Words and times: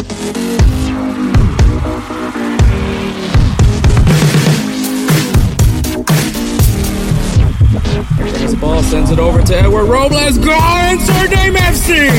This 0.00 0.08
ball 8.54 8.82
sends 8.82 9.10
it 9.10 9.18
over 9.18 9.42
to 9.42 9.54
Edward 9.54 9.84
Robles. 9.84 10.38
Go! 10.38 10.58
Insert 10.90 11.30
name 11.30 11.52
FC! 11.52 12.10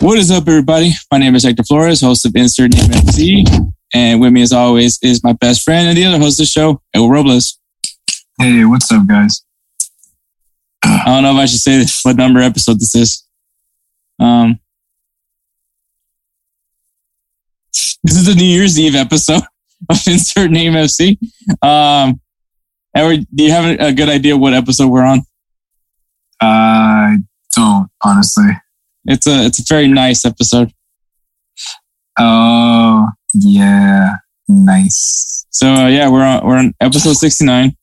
What 0.00 0.18
is 0.18 0.30
up, 0.30 0.48
everybody? 0.48 0.92
My 1.10 1.18
name 1.18 1.34
is 1.34 1.44
Hector 1.44 1.62
Flores, 1.62 2.00
host 2.00 2.24
of 2.24 2.34
Insert 2.34 2.72
Name 2.72 2.90
FC. 2.90 3.44
And 3.92 4.18
with 4.18 4.32
me, 4.32 4.40
as 4.40 4.52
always, 4.52 4.98
is 5.02 5.22
my 5.22 5.34
best 5.34 5.62
friend 5.62 5.88
and 5.88 5.98
the 5.98 6.06
other 6.06 6.18
host 6.18 6.40
of 6.40 6.44
the 6.44 6.50
show, 6.50 6.80
Edward 6.94 7.10
Robles. 7.10 7.58
Hey, 8.38 8.66
what's 8.66 8.92
up, 8.92 9.06
guys? 9.06 9.42
I 10.84 11.04
don't 11.06 11.22
know 11.22 11.32
if 11.32 11.38
I 11.38 11.46
should 11.46 11.60
say 11.60 11.78
this, 11.78 12.00
what 12.04 12.16
number 12.16 12.40
episode 12.40 12.78
this 12.78 12.94
is. 12.94 13.26
Um, 14.20 14.60
this 18.04 18.16
is 18.16 18.26
the 18.26 18.34
New 18.34 18.44
Year's 18.44 18.78
Eve 18.78 18.94
episode 18.94 19.40
of 19.90 20.06
Insert 20.06 20.50
Name 20.50 20.74
FC. 20.74 21.16
Um, 21.62 22.20
Edward, 22.94 23.26
do 23.34 23.44
you 23.44 23.52
have 23.52 23.64
a, 23.64 23.86
a 23.86 23.92
good 23.92 24.10
idea 24.10 24.36
what 24.36 24.52
episode 24.52 24.88
we're 24.88 25.04
on? 25.04 25.20
I 26.38 27.16
don't, 27.54 27.88
honestly. 28.04 28.50
It's 29.06 29.26
a 29.26 29.46
it's 29.46 29.60
a 29.60 29.64
very 29.66 29.88
nice 29.88 30.26
episode. 30.26 30.72
Oh, 32.18 33.08
yeah. 33.32 34.16
Nice. 34.46 35.46
So 35.48 35.68
uh, 35.68 35.88
yeah, 35.88 36.10
we're 36.10 36.22
on 36.22 36.46
we're 36.46 36.58
on 36.58 36.74
episode 36.80 37.14
sixty 37.14 37.46
nine. 37.46 37.76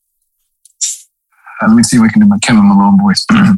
Uh, 1.64 1.68
let 1.68 1.76
me 1.76 1.84
see 1.84 1.98
if 1.98 2.04
I 2.04 2.10
can 2.10 2.22
do 2.22 2.28
my 2.28 2.40
Kevin 2.40 2.68
Malone 2.68 3.00
voice. 3.00 3.26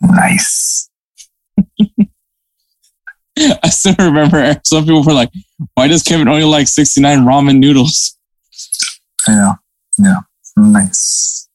nice. 0.00 0.90
I 3.38 3.68
still 3.68 3.94
remember 3.98 4.54
some 4.64 4.84
people 4.84 5.04
were 5.04 5.12
like, 5.12 5.30
"Why 5.74 5.88
does 5.88 6.02
Kevin 6.02 6.26
only 6.26 6.44
like 6.44 6.68
sixty 6.68 7.00
nine 7.00 7.20
ramen 7.20 7.58
noodles?" 7.58 8.16
Yeah. 9.28 9.54
Yeah. 9.98 10.20
Nice. 10.56 11.48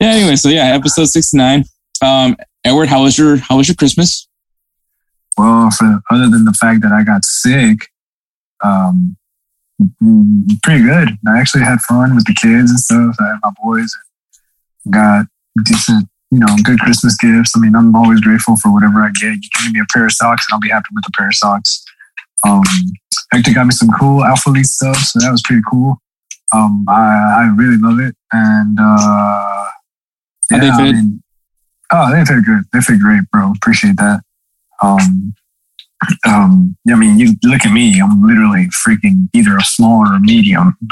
Yeah. 0.00 0.08
Anyway, 0.08 0.36
so 0.36 0.48
yeah, 0.48 0.74
episode 0.74 1.06
sixty 1.06 1.36
nine. 1.36 1.64
Um, 2.02 2.36
Edward, 2.64 2.88
how 2.88 3.02
was 3.02 3.18
your 3.18 3.36
how 3.36 3.58
was 3.58 3.68
your 3.68 3.76
Christmas? 3.76 4.26
Well, 5.36 5.70
for 5.70 6.00
other 6.10 6.30
than 6.30 6.46
the 6.46 6.54
fact 6.54 6.80
that 6.82 6.92
I 6.92 7.04
got 7.04 7.26
sick, 7.26 7.88
um, 8.64 9.16
mm, 10.02 10.62
pretty 10.62 10.82
good. 10.82 11.10
I 11.28 11.38
actually 11.38 11.64
had 11.64 11.80
fun 11.80 12.14
with 12.14 12.24
the 12.24 12.34
kids 12.34 12.70
and 12.70 12.80
stuff. 12.80 13.16
I 13.20 13.28
had 13.28 13.38
my 13.42 13.52
boys, 13.62 13.94
got 14.90 15.26
decent, 15.64 16.08
you 16.30 16.38
know, 16.38 16.46
good 16.62 16.78
Christmas 16.80 17.16
gifts. 17.16 17.52
I 17.56 17.60
mean, 17.60 17.74
I'm 17.74 17.94
always 17.94 18.20
grateful 18.20 18.56
for 18.56 18.72
whatever 18.72 19.00
I 19.02 19.08
get. 19.20 19.32
You 19.34 19.48
can 19.54 19.64
give 19.66 19.72
me 19.74 19.80
a 19.80 19.92
pair 19.92 20.04
of 20.06 20.12
socks, 20.12 20.46
and 20.48 20.54
I'll 20.54 20.60
be 20.60 20.68
happy 20.70 20.88
with 20.94 21.04
a 21.06 21.10
pair 21.16 21.28
of 21.28 21.34
socks. 21.34 21.84
Um, 22.46 22.62
Hector 23.32 23.52
got 23.54 23.66
me 23.66 23.72
some 23.72 23.88
cool 23.98 24.24
Alpha 24.24 24.50
Leaf 24.50 24.66
stuff, 24.66 24.96
so 24.96 25.18
that 25.20 25.30
was 25.32 25.42
pretty 25.44 25.62
cool. 25.70 26.00
Um, 26.54 26.84
I, 26.88 27.38
I 27.42 27.54
really 27.56 27.78
love 27.78 27.98
it, 27.98 28.14
and 28.32 28.78
uh, 28.78 29.66
How 30.50 30.58
they 30.58 30.66
yeah, 30.66 30.76
I 30.76 30.92
mean, 30.92 31.22
oh, 31.92 32.12
they 32.12 32.24
fit 32.24 32.44
good. 32.44 32.62
They 32.72 32.80
fit 32.80 33.00
great, 33.00 33.22
bro. 33.32 33.52
Appreciate 33.56 33.96
that. 33.96 34.20
Um, 34.82 35.34
um, 36.26 36.76
I 36.88 36.94
mean, 36.94 37.18
you 37.18 37.34
look 37.42 37.64
at 37.64 37.72
me. 37.72 38.00
I'm 38.00 38.22
literally 38.22 38.66
freaking 38.66 39.28
either 39.34 39.56
a 39.56 39.64
small 39.64 40.06
or 40.06 40.14
a 40.14 40.20
medium. 40.20 40.76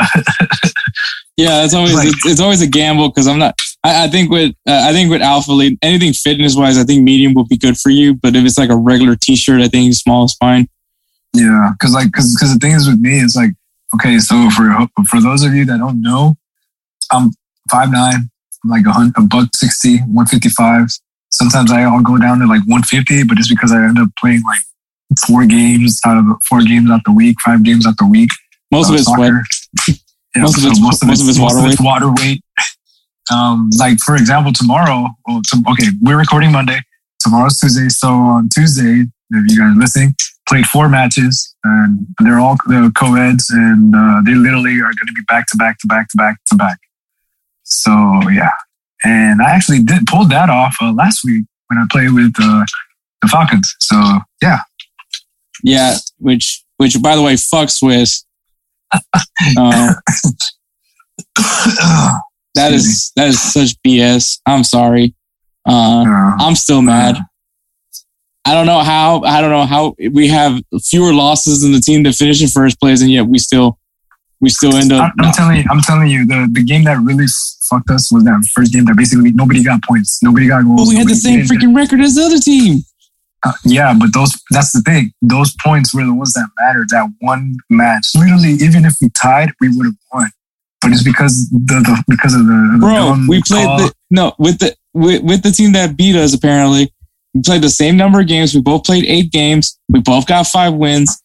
Yeah, 1.37 1.65
it's 1.65 1.75
always 1.75 1.95
Like- 1.95 2.09
it's, 2.09 2.27
it's 2.27 2.41
always 2.41 2.63
a 2.63 2.67
gamble 2.67 3.09
because 3.09 3.27
I'm 3.27 3.39
not. 3.39 3.59
I, 3.85 4.05
I 4.05 4.09
think 4.09 4.31
with 4.31 4.55
uh, 4.67 4.87
I 4.89 4.93
think 4.93 5.11
with 5.11 5.23
Alpha 5.23 5.53
Lead, 5.53 5.79
anything 5.83 6.13
fitness 6.13 6.57
wise, 6.57 6.79
I 6.79 6.85
think 6.85 7.03
medium 7.03 7.35
will 7.35 7.47
be 7.47 7.57
good 7.57 7.77
for 7.77 7.91
you. 7.91 8.15
But 8.15 8.35
if 8.35 8.45
it's 8.45 8.59
like 8.59 8.71
a 8.71 8.77
regular 8.77 9.15
T-shirt, 9.17 9.61
I 9.61 9.69
think 9.69 9.93
small 9.95 10.25
is 10.25 10.35
fine. 10.35 10.69
Yeah, 11.35 11.71
because 11.79 11.93
like 11.95 12.07
because 12.07 12.35
because 12.35 12.53
the 12.53 12.59
thing 12.59 12.73
is 12.73 12.87
with 12.89 13.01
me, 13.01 13.19
it's 13.21 13.37
like 13.37 13.51
okay, 13.95 14.19
so 14.19 14.49
for 14.51 14.75
for 15.07 15.21
those 15.21 15.43
of 15.45 15.55
you 15.55 15.65
that 15.67 15.79
don't 15.79 16.01
know, 16.01 16.37
I'm 17.13 17.31
five 17.71 17.91
nine, 17.91 18.31
I'm 18.65 18.71
like 18.71 18.87
a 18.87 18.93
hundred, 18.93 19.15
a 19.19 19.23
buck 19.23 19.49
60, 19.55 19.99
155. 19.99 20.89
Sometimes 21.31 21.73
I'll 21.73 22.01
go 22.01 22.17
down 22.17 22.39
to 22.39 22.47
like 22.47 22.63
150, 22.67 23.25
but 23.25 23.39
it's 23.39 23.49
because 23.49 23.73
I 23.73 23.83
end 23.85 23.99
up 23.99 24.09
playing 24.19 24.43
like 24.45 24.63
four 25.27 25.45
games 25.47 26.01
out 26.07 26.17
of 26.17 26.25
four 26.49 26.63
games 26.63 26.91
out 26.91 27.01
the 27.05 27.13
week, 27.13 27.37
five 27.45 27.65
games 27.65 27.87
out 27.87 27.97
the 27.99 28.07
week. 28.07 28.31
Most 28.71 28.89
of 28.91 28.95
it's 28.97 29.05
sweat. 29.13 29.33
Yeah, 30.37 30.43
Most 30.43 30.59
of 30.59 30.65
it's- 30.65 30.81
most 30.81 31.03
of 31.05 31.29
it's 31.29 31.39
water 31.39 31.63
weight. 31.63 31.79
water 31.81 32.11
weight. 32.13 32.43
Um, 33.33 33.71
like 33.79 33.99
for 33.99 34.17
example, 34.17 34.53
tomorrow. 34.53 35.09
Well, 35.27 35.41
to, 35.43 35.63
okay, 35.73 35.89
we're 36.03 36.19
recording 36.19 36.53
Monday. 36.53 36.81
Tomorrow's 37.21 37.59
Tuesday. 37.59 37.89
So 37.89 38.09
on 38.09 38.49
Tuesday, 38.51 39.05
if 39.31 39.51
you 39.51 39.59
guys 39.59 39.77
are 39.77 39.79
listening, 39.79 40.15
played 40.49 40.67
four 40.67 40.89
matches, 40.89 41.55
and 41.65 42.07
they're 42.21 42.39
all 42.39 42.57
the 42.67 42.93
co-eds, 42.97 43.51
and 43.51 43.95
uh, 43.95 44.21
they 44.25 44.35
literally 44.35 44.75
are 44.75 44.93
going 44.93 45.07
to 45.07 45.13
be 45.15 45.23
back 45.27 45.47
to 45.49 45.57
back 45.57 45.79
to 45.79 45.87
back 45.87 46.09
to 46.11 46.17
back 46.17 46.37
to 46.51 46.57
back. 46.57 46.79
So 47.63 47.91
yeah, 48.31 48.51
and 49.05 49.41
I 49.41 49.51
actually 49.51 49.83
did 49.83 50.07
pull 50.07 50.27
that 50.29 50.51
off 50.51 50.77
uh, 50.83 50.93
last 50.93 51.25
week 51.25 51.45
when 51.69 51.79
I 51.79 51.85
played 51.91 52.13
with 52.13 52.35
uh, 52.39 52.65
the 53.23 53.29
Falcons. 53.29 53.75
So 53.81 53.97
yeah, 54.43 54.59
Yeah, 55.63 55.97
which 56.19 56.63
which 56.77 57.01
by 57.03 57.17
the 57.17 57.23
way, 57.23 57.35
fucks 57.35 57.83
with. 57.83 58.11
Uh, 59.57 59.95
that 62.55 62.73
is 62.73 63.13
that 63.17 63.29
is 63.29 63.41
such 63.41 63.81
BS. 63.83 64.41
I'm 64.47 64.65
sorry. 64.65 65.15
Uh, 65.67 66.05
I'm 66.39 66.55
still 66.55 66.83
mad. 66.83 67.17
I 68.47 68.53
don't 68.53 68.67
know 68.67 68.81
how. 68.81 69.23
I 69.23 69.41
don't 69.41 69.51
know 69.51 69.65
how 69.65 69.95
we 70.13 70.29
have 70.29 70.61
fewer 70.83 71.15
losses 71.15 71.63
than 71.63 71.73
the 71.73 71.81
team 71.81 72.03
that 72.03 72.15
finished 72.15 72.43
in 72.43 72.49
first 72.49 72.79
place, 72.79 73.01
and 73.01 73.11
yet 73.11 73.27
we 73.27 73.39
still 73.39 73.79
we 74.41 74.51
still 74.51 74.77
end 74.77 74.93
up. 74.93 75.13
I'm, 75.19 75.27
I'm 75.27 75.33
telling 75.33 75.57
you, 75.57 75.65
I'm 75.71 75.81
telling 75.81 76.09
you, 76.09 76.27
the, 76.27 76.49
the 76.53 76.63
game 76.63 76.85
that 76.85 76.99
really 76.99 77.27
fucked 77.69 77.91
us 77.91 78.13
was 78.13 78.25
that 78.25 78.47
first 78.55 78.73
game 78.73 78.85
that 78.85 78.97
basically 78.97 79.33
nobody 79.33 79.65
got 79.65 79.83
points, 79.83 80.23
nobody 80.23 80.49
got 80.49 80.65
goals. 80.65 80.85
But 80.85 80.89
we 80.91 80.97
had 80.97 81.09
the 81.09 81.15
same 81.15 81.41
freaking 81.41 81.75
record 81.75 82.01
as 82.01 82.15
the 82.15 82.23
other 82.23 82.39
team. 82.39 82.83
Uh, 83.43 83.53
yeah, 83.65 83.95
but 83.99 84.13
those 84.13 84.39
that's 84.51 84.73
the 84.73 84.83
thing. 84.83 85.13
Those 85.23 85.55
points 85.65 85.95
were 85.95 86.05
the 86.05 86.15
ones 86.15 86.35
that 86.35 86.49
mattered. 86.61 86.91
That 86.91 87.11
one 87.21 87.57
match, 87.71 88.13
literally, 88.15 88.53
even 88.61 88.85
if 88.85 88.97
we 89.01 89.09
tied, 89.11 89.51
we 89.61 89.75
would 89.75 89.87
have 89.87 89.97
won. 90.13 90.31
But 90.85 90.93
it's 90.93 91.03
because 91.03 91.49
the, 91.51 91.57
the 91.81 92.05
because 92.09 92.35
of 92.35 92.47
the, 92.47 92.71
the 92.75 92.79
Bro, 92.81 93.17
we 93.29 93.43
played 93.43 93.65
call. 93.67 93.79
the 93.79 93.93
no 94.11 94.33
with 94.39 94.59
the 94.59 94.75
with, 94.93 95.23
with 95.23 95.43
the 95.43 95.51
team 95.51 95.73
that 95.73 95.97
beat 95.97 96.15
us. 96.17 96.35
Apparently, 96.35 96.93
we 97.35 97.43
played 97.43 97.63
the 97.63 97.71
same 97.71 97.97
number 97.97 98.21
of 98.21 98.27
games. 98.29 98.55
We 98.55 98.61
both 98.61 98.85
played 98.85 99.05
eight 99.07 99.33
games. 99.33 99.79
We 99.89 100.01
both 100.01 100.27
got 100.27 100.47
five 100.47 100.75
wins. 100.75 101.21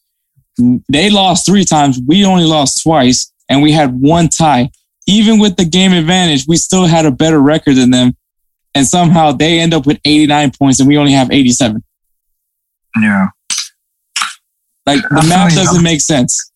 They 0.90 1.10
lost 1.10 1.46
three 1.46 1.66
times. 1.66 2.00
We 2.08 2.26
only 2.26 2.46
lost 2.46 2.82
twice, 2.84 3.32
and 3.50 3.62
we 3.62 3.72
had 3.72 3.94
one 4.02 4.30
tie. 4.30 4.72
Even 5.08 5.40
with 5.40 5.56
the 5.56 5.66
game 5.66 5.94
advantage, 5.94 6.46
we 6.48 6.56
still 6.58 6.86
had 6.86 7.06
a 7.06 7.12
better 7.12 7.40
record 7.40 7.76
than 7.76 7.92
them. 7.92 8.16
And 8.76 8.86
somehow 8.86 9.32
they 9.32 9.60
end 9.60 9.74
up 9.74 9.88
with 9.88 10.00
89 10.06 10.52
points, 10.52 10.80
and 10.80 10.88
we 10.88 10.98
only 10.98 11.14
have 11.14 11.32
87. 11.32 11.84
yeah. 13.02 13.28
Like 14.86 15.02
the 15.10 15.18
I'm 15.22 15.30
math 15.30 15.56
doesn't 15.56 15.76
I'm- 15.76 15.84
make 15.84 16.02
sense. 16.02 16.52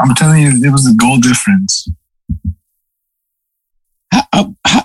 I'm 0.00 0.14
telling 0.14 0.42
you, 0.42 0.50
it 0.64 0.70
was 0.70 0.86
a 0.88 0.94
goal 0.94 1.18
difference. 1.18 1.88
How, 4.10 4.24
how, 4.32 4.54
how, 4.66 4.82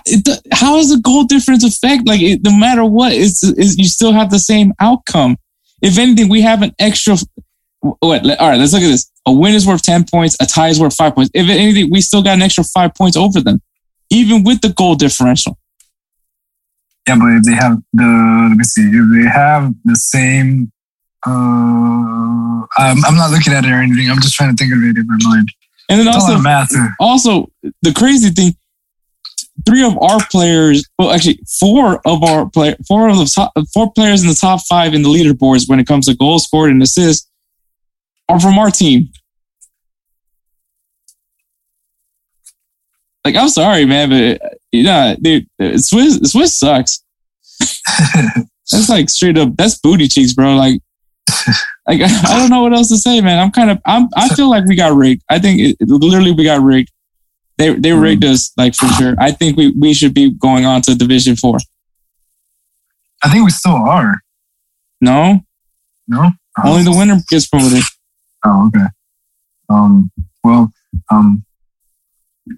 how 0.52 0.76
does 0.76 0.90
the 0.90 1.00
goal 1.02 1.24
difference 1.24 1.64
affect? 1.64 2.06
Like, 2.06 2.20
it, 2.20 2.40
no 2.42 2.56
matter 2.56 2.84
what, 2.84 3.12
it's, 3.12 3.42
it's 3.42 3.76
you 3.76 3.86
still 3.86 4.12
have 4.12 4.30
the 4.30 4.38
same 4.38 4.72
outcome. 4.80 5.36
If 5.80 5.98
anything, 5.98 6.28
we 6.28 6.42
have 6.42 6.62
an 6.62 6.72
extra. 6.78 7.16
What? 7.80 8.24
All 8.40 8.48
right, 8.48 8.58
let's 8.58 8.72
look 8.72 8.82
at 8.82 8.88
this. 8.88 9.10
A 9.26 9.32
win 9.32 9.54
is 9.54 9.66
worth 9.66 9.82
ten 9.82 10.04
points. 10.04 10.36
A 10.40 10.46
tie 10.46 10.68
is 10.68 10.80
worth 10.80 10.94
five 10.94 11.14
points. 11.14 11.30
If 11.34 11.48
anything, 11.48 11.90
we 11.90 12.00
still 12.00 12.22
got 12.22 12.34
an 12.34 12.42
extra 12.42 12.64
five 12.64 12.94
points 12.94 13.16
over 13.16 13.40
them, 13.40 13.60
even 14.10 14.44
with 14.44 14.60
the 14.60 14.70
goal 14.70 14.94
differential. 14.94 15.58
Yeah, 17.06 17.16
but 17.18 17.26
if 17.26 17.42
they 17.42 17.52
have 17.52 17.78
the 17.92 18.46
let 18.48 18.56
me 18.56 18.64
see, 18.64 18.82
if 18.82 19.04
they 19.12 19.28
have 19.28 19.74
the 19.84 19.96
same 19.96 20.72
uh 21.26 21.30
I'm, 22.76 23.04
I'm 23.04 23.16
not 23.16 23.30
looking 23.30 23.52
at 23.52 23.64
it 23.64 23.70
or 23.70 23.80
anything. 23.80 24.10
I'm 24.10 24.20
just 24.20 24.34
trying 24.34 24.54
to 24.54 24.62
think 24.62 24.72
of 24.74 24.82
it 24.82 24.96
in 24.96 25.06
my 25.06 25.18
mind. 25.22 25.48
And 25.88 26.00
then 26.00 26.08
It's 26.08 26.16
also, 26.16 26.38
math. 26.38 26.70
also 26.98 27.50
the 27.82 27.92
crazy 27.92 28.30
thing, 28.30 28.56
three 29.66 29.84
of 29.84 29.96
our 29.98 30.18
players, 30.30 30.88
well, 30.98 31.12
actually 31.12 31.38
four 31.60 32.00
of 32.06 32.22
our 32.22 32.48
play, 32.48 32.74
four 32.86 33.08
of 33.08 33.16
the 33.18 33.26
top, 33.26 33.52
four 33.72 33.92
players 33.92 34.22
in 34.22 34.28
the 34.28 34.34
top 34.34 34.60
five 34.68 34.94
in 34.94 35.02
the 35.02 35.08
leaderboards 35.08 35.68
when 35.68 35.78
it 35.78 35.86
comes 35.86 36.06
to 36.06 36.16
goals 36.16 36.44
scored 36.44 36.70
and 36.70 36.82
assists 36.82 37.30
are 38.28 38.40
from 38.40 38.58
our 38.58 38.70
team. 38.70 39.08
Like, 43.24 43.36
I'm 43.36 43.48
sorry, 43.48 43.86
man, 43.86 44.10
but 44.10 44.58
you 44.70 44.82
know, 44.82 45.16
dude, 45.20 45.46
Swiss, 45.82 46.18
Swiss 46.30 46.54
sucks. 46.58 47.02
That's 48.70 48.88
like 48.88 49.08
straight 49.08 49.38
up. 49.38 49.56
That's 49.56 49.78
booty 49.78 50.08
cheeks, 50.08 50.34
bro. 50.34 50.56
Like, 50.56 50.80
like 51.86 52.00
I 52.02 52.38
don't 52.38 52.50
know 52.50 52.62
what 52.62 52.72
else 52.72 52.88
to 52.88 52.96
say, 52.96 53.20
man. 53.20 53.38
I'm 53.38 53.50
kind 53.50 53.70
of. 53.70 53.78
I'm. 53.86 54.08
I 54.16 54.28
feel 54.30 54.50
like 54.50 54.64
we 54.66 54.74
got 54.74 54.94
rigged. 54.94 55.22
I 55.30 55.38
think 55.38 55.60
it, 55.60 55.76
literally 55.88 56.32
we 56.32 56.44
got 56.44 56.62
rigged. 56.62 56.90
They 57.58 57.74
they 57.74 57.92
rigged 57.92 58.24
us 58.24 58.52
like 58.56 58.74
for 58.74 58.86
sure. 58.88 59.14
I 59.18 59.30
think 59.30 59.56
we 59.56 59.72
we 59.78 59.94
should 59.94 60.12
be 60.14 60.30
going 60.30 60.64
on 60.64 60.82
to 60.82 60.94
Division 60.94 61.36
Four. 61.36 61.58
I 63.22 63.30
think 63.30 63.44
we 63.44 63.50
still 63.50 63.72
are. 63.76 64.20
No, 65.00 65.40
No. 66.08 66.30
Oh. 66.58 66.70
only 66.70 66.82
the 66.84 66.92
winner 66.92 67.16
gets 67.28 67.46
promoted. 67.46 67.82
Oh, 68.44 68.66
okay. 68.68 68.86
Um. 69.68 70.10
Well. 70.42 70.72
Um. 71.10 71.44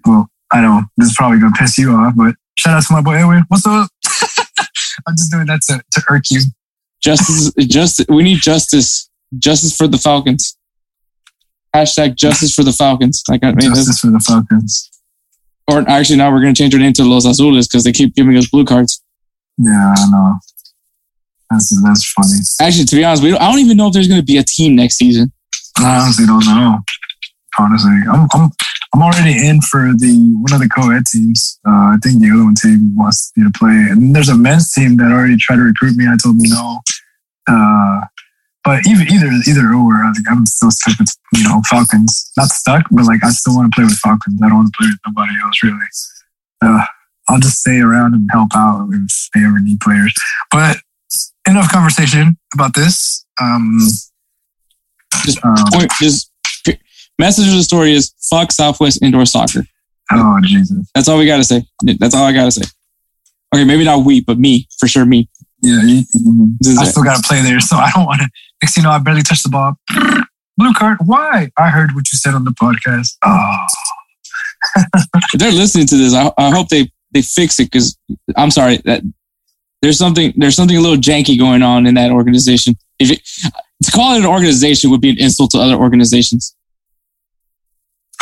Well, 0.05 0.29
I 0.51 0.61
know 0.61 0.81
this 0.97 1.09
is 1.09 1.15
probably 1.15 1.39
gonna 1.39 1.55
piss 1.57 1.77
you 1.77 1.91
off, 1.91 2.13
but 2.15 2.35
shout 2.57 2.75
out 2.77 2.83
to 2.87 2.93
my 2.93 3.01
boy 3.01 3.13
Edwin. 3.15 3.43
What's 3.47 3.65
up? 3.65 3.89
I'm 5.07 5.15
just 5.15 5.31
doing 5.31 5.45
that 5.47 5.61
to, 5.67 5.81
to 5.91 6.03
irk 6.09 6.23
you. 6.31 6.41
Justice, 7.01 7.53
justice. 7.67 8.05
We 8.09 8.23
need 8.23 8.39
justice. 8.39 9.09
Justice 9.37 9.75
for 9.77 9.87
the 9.87 9.97
Falcons. 9.97 10.56
Hashtag 11.77 12.15
justice 12.15 12.53
for 12.53 12.63
the 12.63 12.71
Falcons. 12.71 13.23
Like 13.27 13.43
I 13.43 13.51
mean, 13.51 13.73
Justice 13.73 13.99
for 13.99 14.07
the 14.07 14.19
Falcons. 14.19 14.89
or 15.67 15.87
actually 15.89 16.17
now 16.17 16.31
we're 16.31 16.41
gonna 16.41 16.55
change 16.55 16.73
our 16.73 16.79
name 16.79 16.93
to 16.93 17.03
Los 17.03 17.25
Azules 17.25 17.67
because 17.69 17.83
they 17.83 17.91
keep 17.91 18.15
giving 18.15 18.35
us 18.37 18.47
blue 18.49 18.65
cards. 18.65 19.03
Yeah, 19.57 19.93
I 19.97 20.09
know. 20.09 20.39
That's 21.51 21.83
that's 21.83 22.11
funny. 22.11 22.39
Actually, 22.61 22.85
to 22.85 22.95
be 22.95 23.03
honest, 23.03 23.23
we 23.23 23.29
don't, 23.31 23.41
I 23.41 23.49
don't 23.49 23.59
even 23.59 23.77
know 23.77 23.87
if 23.87 23.93
there's 23.93 24.07
gonna 24.07 24.23
be 24.23 24.37
a 24.37 24.43
team 24.43 24.75
next 24.75 24.95
season. 24.97 25.31
I 25.77 25.99
honestly 26.01 26.25
don't 26.25 26.45
know. 26.45 26.79
Honestly, 27.59 27.97
I'm 28.11 28.27
I'm 28.33 28.49
I'm 28.93 29.01
already 29.03 29.47
in 29.47 29.61
for 29.61 29.91
the 29.97 30.13
one 30.41 30.53
of 30.53 30.59
the 30.59 30.69
co-ed 30.69 31.05
teams. 31.05 31.59
Uh, 31.65 31.93
I 31.93 31.97
think 32.01 32.21
the 32.21 32.31
other 32.31 32.43
one 32.43 32.55
team 32.55 32.95
wants 32.97 33.31
me 33.35 33.43
to 33.43 33.51
play, 33.57 33.69
and 33.69 34.15
there's 34.15 34.29
a 34.29 34.35
men's 34.35 34.71
team 34.73 34.97
that 34.97 35.11
already 35.11 35.37
tried 35.37 35.57
to 35.57 35.63
recruit 35.63 35.95
me. 35.95 36.05
I 36.07 36.17
told 36.21 36.39
them 36.39 36.49
no. 36.49 36.79
Uh, 37.47 38.01
but 38.67 38.85
either 38.85 39.03
either 39.03 39.31
either 39.47 39.73
or, 39.73 40.03
I 40.03 40.11
think 40.13 40.29
I'm 40.29 40.45
still 40.45 40.71
stuck 40.71 40.99
with 40.99 41.15
you 41.33 41.43
know 41.45 41.61
Falcons. 41.69 42.31
Not 42.35 42.49
stuck, 42.49 42.83
but 42.91 43.05
like 43.05 43.23
I 43.23 43.29
still 43.29 43.55
want 43.55 43.71
to 43.71 43.75
play 43.75 43.85
with 43.85 43.97
Falcons. 43.99 44.41
I 44.43 44.49
don't 44.49 44.57
want 44.57 44.73
to 44.73 44.77
play 44.77 44.89
with 44.89 44.99
nobody 45.07 45.31
else 45.41 45.63
really. 45.63 45.87
Uh, 46.61 46.85
I'll 47.29 47.39
just 47.39 47.61
stay 47.61 47.79
around 47.79 48.13
and 48.13 48.29
help 48.31 48.49
out 48.55 48.89
if 48.91 49.29
they 49.33 49.45
ever 49.45 49.59
need 49.61 49.79
players. 49.79 50.13
But 50.51 50.77
enough 51.47 51.71
conversation 51.71 52.37
about 52.53 52.75
this. 52.75 53.25
Um, 53.41 53.79
Just 55.23 55.43
um, 55.45 55.55
Point, 55.71 55.91
just 56.01 56.29
message 57.17 57.47
of 57.47 57.53
the 57.53 57.63
story 57.63 57.93
is 57.93 58.13
fuck 58.29 58.51
Southwest 58.51 59.01
indoor 59.01 59.25
soccer. 59.25 59.65
oh 60.11 60.39
Jesus. 60.43 60.89
That's 60.93 61.07
all 61.07 61.17
we 61.17 61.25
gotta 61.25 61.45
say. 61.45 61.65
That's 61.99 62.13
all 62.13 62.25
I 62.25 62.33
gotta 62.33 62.51
say. 62.51 62.65
Okay, 63.55 63.63
maybe 63.63 63.85
not 63.85 64.05
we, 64.05 64.19
but 64.19 64.37
me 64.37 64.67
for 64.77 64.89
sure. 64.89 65.05
Me. 65.05 65.29
Yeah, 65.67 66.01
is 66.61 66.77
I 66.79 66.85
still 66.85 67.03
got 67.03 67.21
to 67.21 67.27
play 67.27 67.41
there, 67.41 67.59
so 67.59 67.75
I 67.77 67.91
don't 67.93 68.05
want 68.05 68.21
to. 68.21 68.29
Next 68.61 68.75
thing 68.75 68.83
you 68.83 68.89
know, 68.89 68.95
I 68.95 68.99
barely 68.99 69.21
touched 69.21 69.43
the 69.43 69.49
ball. 69.49 69.75
Blue 70.57 70.73
card. 70.73 70.97
Why? 71.05 71.49
I 71.57 71.69
heard 71.69 71.93
what 71.93 72.11
you 72.11 72.17
said 72.17 72.33
on 72.33 72.43
the 72.43 72.51
podcast. 72.51 73.17
Oh, 73.23 73.65
If 75.33 75.39
they're 75.39 75.51
listening 75.51 75.87
to 75.87 75.97
this, 75.97 76.13
I, 76.13 76.31
I 76.37 76.49
hope 76.49 76.69
they 76.69 76.91
they 77.11 77.21
fix 77.21 77.59
it 77.59 77.71
because 77.71 77.97
I'm 78.35 78.51
sorry 78.51 78.77
that 78.85 79.01
there's 79.81 79.97
something 79.97 80.33
there's 80.35 80.55
something 80.55 80.75
a 80.75 80.81
little 80.81 80.97
janky 80.97 81.37
going 81.37 81.61
on 81.61 81.85
in 81.85 81.93
that 81.95 82.11
organization. 82.11 82.75
If 82.99 83.11
it, 83.11 83.21
to 83.83 83.91
call 83.91 84.15
it 84.15 84.19
an 84.19 84.25
organization 84.25 84.89
would 84.89 85.01
be 85.01 85.09
an 85.11 85.19
insult 85.19 85.51
to 85.51 85.59
other 85.59 85.75
organizations. 85.75 86.55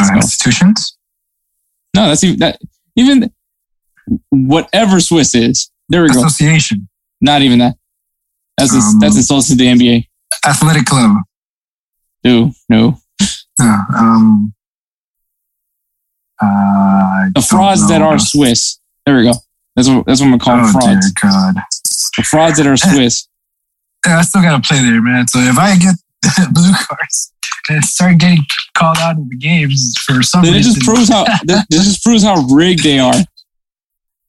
uh, 0.02 0.10
institutions. 0.16 0.98
No, 1.96 2.08
that's 2.10 2.24
even 2.24 2.40
that 2.40 2.60
even 2.98 3.32
whatever 4.30 5.00
Swiss 5.00 5.34
is. 5.34 5.72
There 5.88 6.04
we 6.04 6.10
go. 6.10 6.20
Association. 6.20 6.90
Not 7.22 7.42
even 7.42 7.60
that. 7.60 7.76
That's 8.58 8.74
Um, 8.74 9.00
that's 9.00 9.16
insulting 9.18 9.58
to 9.58 9.64
the 9.64 9.68
NBA. 9.70 10.08
Athletic 10.46 10.86
club. 10.86 11.18
No, 12.24 12.54
no. 12.70 13.00
Um, 13.60 14.54
uh, 16.42 17.30
The 17.36 17.42
frauds 17.42 17.88
that 17.88 18.02
are 18.02 18.20
Swiss. 18.20 18.80
There 19.06 19.18
we 19.18 19.24
go. 19.24 19.34
That's 19.76 19.88
what 19.90 20.06
that's 20.06 20.22
what 20.22 20.28
I'm 20.32 20.40
calling 20.40 20.66
Oh, 20.66 20.72
frauds. 20.72 21.12
dear 21.12 21.30
God. 21.32 21.56
The 22.18 22.24
frauds 22.24 22.58
that 22.58 22.68
are 22.68 22.78
Swiss. 22.94 23.28
Yeah, 24.06 24.20
I 24.20 24.22
still 24.22 24.42
got 24.42 24.62
to 24.62 24.68
play 24.68 24.82
there, 24.82 25.02
man. 25.02 25.28
So 25.28 25.40
if 25.40 25.58
I 25.58 25.76
get 25.78 25.96
blue 26.54 26.72
cards 26.74 27.34
and 27.70 27.84
start 27.84 28.18
getting 28.20 28.46
called 28.76 28.98
out 29.00 29.18
of 29.18 29.30
the 29.30 29.36
games 29.36 29.94
for 30.06 30.22
some 30.22 30.46
it 30.46 30.52
reason, 30.52 30.74
just 30.74 30.86
proves 30.86 31.10
how 31.10 31.26
this 31.44 31.66
just 31.70 32.04
proves 32.04 32.24
how 32.24 32.36
rigged 32.48 32.84
they 32.84 33.00
are. 33.00 33.14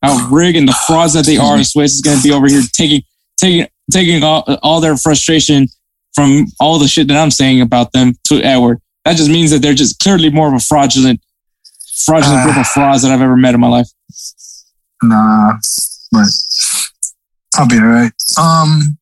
How 0.03 0.29
rigged 0.31 0.59
and 0.59 0.69
the 0.69 0.77
frauds 0.87 1.15
that 1.15 1.27
they 1.27 1.37
are. 1.37 1.63
Swiss 1.65 1.95
is 1.95 2.01
going 2.01 2.19
to 2.19 2.23
be 2.23 2.33
over 2.33 2.47
here 2.47 2.63
taking 2.73 3.03
taking 3.39 3.67
taking 3.91 4.23
all, 4.23 4.45
all 4.63 4.81
their 4.81 4.97
frustration 4.97 5.67
from 6.15 6.47
all 6.61 6.79
the 6.79 6.89
shit 6.89 7.09
that 7.09 7.17
I'm 7.17 7.31
saying 7.31 7.61
about 7.61 7.93
them 7.93 8.15
to 8.25 8.43
Edward. 8.43 8.81
That 9.05 9.17
just 9.17 9.31
means 9.31 9.51
that 9.51 9.63
they're 9.63 9.75
just 9.75 9.99
clearly 9.99 10.31
more 10.31 10.49
of 10.49 10.55
a 10.55 10.61
fraudulent 10.61 11.21
fraudulent 12.05 12.45
group 12.45 12.57
of 12.57 12.67
frauds 12.67 13.03
that 13.03 13.13
I've 13.13 13.23
ever 13.23 13.37
met 13.37 13.55
in 13.55 13.61
my 13.61 13.69
life. 13.69 13.89
Nah, 15.03 15.55
but 16.13 16.29
I'll 17.57 17.69
be 17.69 17.79
all 17.79 17.87
right. 17.87 18.13
Um, 18.39 18.99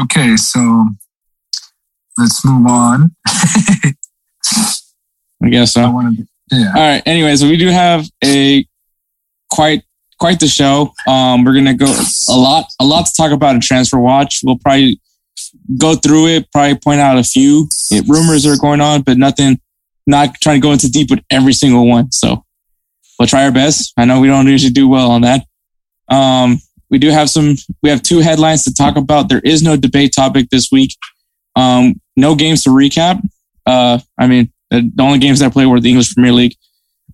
okay, 0.00 0.36
so 0.36 0.86
let's 2.18 2.44
move 2.44 2.66
on. 2.66 3.14
I 5.44 5.48
guess 5.48 5.72
so. 5.72 5.82
I 5.82 6.14
to, 6.14 6.26
yeah. 6.50 6.72
All 6.74 6.82
right. 6.82 7.02
Anyways, 7.06 7.42
we 7.44 7.56
do 7.56 7.68
have 7.68 8.06
a 8.24 8.66
quite 9.50 9.82
quite 10.22 10.38
the 10.38 10.46
show. 10.46 10.94
Um, 11.08 11.42
we're 11.42 11.52
gonna 11.52 11.74
go 11.74 11.92
a 12.28 12.38
lot 12.38 12.66
a 12.78 12.84
lot 12.84 13.06
to 13.06 13.12
talk 13.12 13.32
about 13.32 13.56
in 13.56 13.60
Transfer 13.60 13.98
Watch. 13.98 14.38
We'll 14.44 14.56
probably 14.56 15.00
go 15.76 15.96
through 15.96 16.28
it, 16.28 16.46
probably 16.52 16.76
point 16.76 17.00
out 17.00 17.18
a 17.18 17.24
few 17.24 17.68
eh, 17.90 18.02
rumors 18.06 18.44
that 18.44 18.50
are 18.50 18.56
going 18.56 18.80
on, 18.80 19.02
but 19.02 19.18
nothing. 19.18 19.60
Not 20.06 20.34
trying 20.40 20.60
to 20.60 20.64
go 20.64 20.72
into 20.72 20.88
deep 20.88 21.10
with 21.10 21.24
every 21.28 21.52
single 21.52 21.88
one. 21.88 22.12
So 22.12 22.44
we'll 23.18 23.26
try 23.26 23.44
our 23.44 23.50
best. 23.50 23.92
I 23.96 24.04
know 24.04 24.20
we 24.20 24.28
don't 24.28 24.46
usually 24.46 24.72
do 24.72 24.88
well 24.88 25.10
on 25.10 25.22
that. 25.22 25.44
Um, 26.08 26.60
we 26.88 26.98
do 26.98 27.10
have 27.10 27.28
some. 27.28 27.56
We 27.82 27.90
have 27.90 28.02
two 28.02 28.20
headlines 28.20 28.62
to 28.64 28.72
talk 28.72 28.94
about. 28.94 29.28
There 29.28 29.40
is 29.40 29.60
no 29.60 29.76
debate 29.76 30.12
topic 30.14 30.50
this 30.50 30.70
week. 30.70 30.96
Um, 31.56 32.00
no 32.16 32.36
games 32.36 32.62
to 32.62 32.70
recap. 32.70 33.20
Uh, 33.66 33.98
I 34.16 34.28
mean, 34.28 34.52
the 34.70 35.02
only 35.02 35.18
games 35.18 35.40
that 35.40 35.46
I 35.46 35.50
played 35.50 35.66
were 35.66 35.80
the 35.80 35.88
English 35.88 36.14
Premier 36.14 36.32
League. 36.32 36.54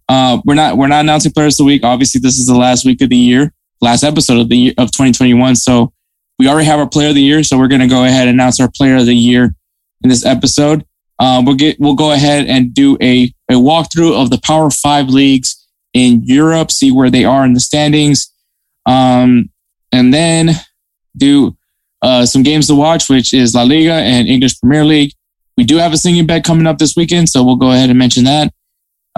Uh, 0.08 0.40
we're 0.44 0.54
not 0.54 0.76
we're 0.76 0.86
not 0.86 1.00
announcing 1.00 1.32
players 1.32 1.54
of 1.54 1.58
the 1.58 1.64
week. 1.64 1.84
Obviously, 1.84 2.20
this 2.20 2.38
is 2.38 2.46
the 2.46 2.56
last 2.56 2.84
week 2.84 3.00
of 3.02 3.10
the 3.10 3.16
year, 3.16 3.52
last 3.80 4.02
episode 4.02 4.38
of 4.38 4.48
the 4.48 4.56
year 4.56 4.74
of 4.78 4.90
2021. 4.90 5.56
So 5.56 5.92
we 6.38 6.48
already 6.48 6.66
have 6.66 6.78
our 6.78 6.88
player 6.88 7.08
of 7.08 7.14
the 7.14 7.22
year. 7.22 7.42
So 7.42 7.58
we're 7.58 7.68
going 7.68 7.80
to 7.80 7.88
go 7.88 8.04
ahead 8.04 8.28
and 8.28 8.36
announce 8.36 8.60
our 8.60 8.70
player 8.74 8.96
of 8.96 9.06
the 9.06 9.14
year 9.14 9.54
in 10.02 10.08
this 10.08 10.24
episode. 10.24 10.84
Um, 11.18 11.44
we'll 11.44 11.56
get 11.56 11.78
we'll 11.80 11.94
go 11.94 12.12
ahead 12.12 12.46
and 12.46 12.72
do 12.72 12.96
a 13.02 13.32
a 13.50 13.54
walkthrough 13.54 14.20
of 14.20 14.30
the 14.30 14.40
Power 14.42 14.70
Five 14.70 15.08
leagues 15.08 15.66
in 15.92 16.22
Europe, 16.24 16.70
see 16.70 16.92
where 16.92 17.10
they 17.10 17.24
are 17.24 17.44
in 17.44 17.54
the 17.54 17.60
standings, 17.60 18.32
um, 18.86 19.50
and 19.90 20.14
then 20.14 20.50
do 21.16 21.56
uh, 22.02 22.24
some 22.24 22.42
games 22.42 22.68
to 22.68 22.74
watch, 22.74 23.08
which 23.08 23.34
is 23.34 23.54
La 23.54 23.62
Liga 23.62 23.94
and 23.94 24.28
English 24.28 24.60
Premier 24.60 24.84
League. 24.84 25.12
We 25.56 25.64
do 25.64 25.76
have 25.78 25.92
a 25.92 25.96
singing 25.96 26.26
bet 26.26 26.44
coming 26.44 26.66
up 26.66 26.78
this 26.78 26.94
weekend, 26.94 27.28
so 27.28 27.42
we'll 27.42 27.56
go 27.56 27.72
ahead 27.72 27.90
and 27.90 27.98
mention 27.98 28.24
that. 28.24 28.52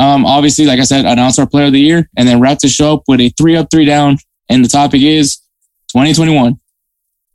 Um, 0.00 0.25
obviously, 0.25 0.64
like 0.64 0.80
I 0.80 0.85
said, 0.85 1.04
announce 1.04 1.38
our 1.38 1.47
player 1.47 1.66
of 1.66 1.73
the 1.73 1.80
year 1.80 2.09
and 2.16 2.26
then 2.26 2.40
wrap 2.40 2.59
the 2.59 2.69
show 2.69 2.95
up 2.95 3.02
with 3.07 3.21
a 3.21 3.28
three 3.37 3.54
up, 3.54 3.71
three 3.71 3.85
down. 3.85 4.16
And 4.49 4.64
the 4.64 4.69
topic 4.69 5.02
is 5.02 5.37
2021. 5.92 6.59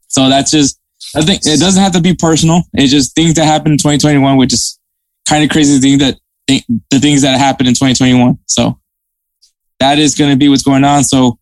So 0.08 0.30
that's 0.30 0.50
just, 0.50 0.80
I 1.16 1.22
think 1.22 1.42
it 1.46 1.60
doesn't 1.60 1.82
have 1.82 1.92
to 1.92 2.02
be 2.02 2.16
personal. 2.16 2.64
It's 2.74 2.92
just 2.92 3.14
things 3.14 3.36
that 3.36 3.46
happened 3.46 3.74
in 3.74 3.78
2021, 3.78 4.36
which 4.38 4.52
is 4.52 4.80
kind 5.30 5.44
of 5.44 5.52
crazy 5.52 5.76
to 5.76 5.82
think 5.82 6.02
that 6.02 6.18
the 6.48 7.00
things 7.00 7.22
that 7.22 7.38
happened 7.38 7.68
in 7.68 7.76
2021. 7.76 8.40
So 8.48 8.80
that 9.80 10.00
is 10.00 10.16
going 10.16 10.32
to 10.32 10.38
be 10.38 10.50
what's 10.50 10.64
going 10.64 10.84
on. 10.84 11.04
So 11.04 11.38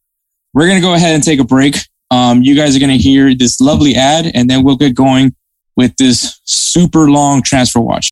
we're 0.53 0.67
going 0.67 0.81
to 0.81 0.85
go 0.85 0.93
ahead 0.93 1.15
and 1.15 1.23
take 1.23 1.39
a 1.39 1.45
break. 1.45 1.77
Um, 2.11 2.43
you 2.43 2.53
guys 2.53 2.75
are 2.75 2.79
going 2.79 2.91
to 2.91 2.97
hear 2.97 3.33
this 3.33 3.61
lovely 3.61 3.95
ad 3.95 4.29
and 4.33 4.49
then 4.49 4.61
we'll 4.61 4.75
get 4.75 4.93
going 4.93 5.35
with 5.77 5.95
this 5.95 6.41
super 6.43 7.09
long 7.09 7.41
transfer 7.41 7.79
watch. 7.79 8.09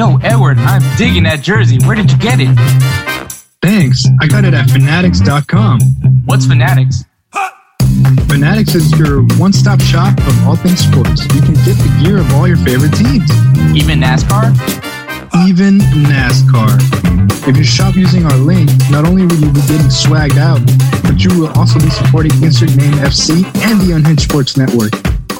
Yo, 0.00 0.16
Edward, 0.22 0.56
I'm 0.56 0.80
digging 0.96 1.24
that 1.24 1.42
jersey. 1.42 1.76
Where 1.84 1.94
did 1.94 2.10
you 2.10 2.16
get 2.16 2.38
it? 2.40 2.48
Thanks. 3.60 4.06
I 4.18 4.28
got 4.28 4.46
it 4.46 4.54
at 4.54 4.70
fanatics.com. 4.70 5.78
What's 6.24 6.46
Fanatics? 6.46 7.04
Fanatics 8.24 8.74
is 8.74 8.98
your 8.98 9.20
one 9.36 9.52
stop 9.52 9.78
shop 9.82 10.16
of 10.16 10.46
all 10.46 10.56
things 10.56 10.80
sports. 10.80 11.24
You 11.36 11.42
can 11.42 11.52
get 11.68 11.76
the 11.76 12.00
gear 12.02 12.16
of 12.16 12.32
all 12.32 12.48
your 12.48 12.56
favorite 12.56 12.96
teams, 12.96 13.28
Even 13.76 14.00
NASCAR? 14.00 14.56
even 15.46 15.80
NASCAR. 16.08 16.80
If 17.46 17.58
you 17.58 17.64
shop 17.64 17.94
using 17.94 18.24
our 18.24 18.38
link, 18.38 18.70
not 18.90 19.06
only 19.06 19.26
will 19.26 19.36
you 19.36 19.52
be 19.52 19.60
getting 19.68 19.92
swagged 19.92 20.38
out, 20.38 20.64
but 21.02 21.22
you 21.22 21.28
will 21.38 21.52
also 21.58 21.78
be 21.78 21.90
supporting 21.90 22.32
Insert 22.42 22.74
Name 22.74 22.94
FC 23.04 23.44
and 23.68 23.78
the 23.82 23.92
Unhinged 23.94 24.22
Sports 24.22 24.56
Network. 24.56 24.92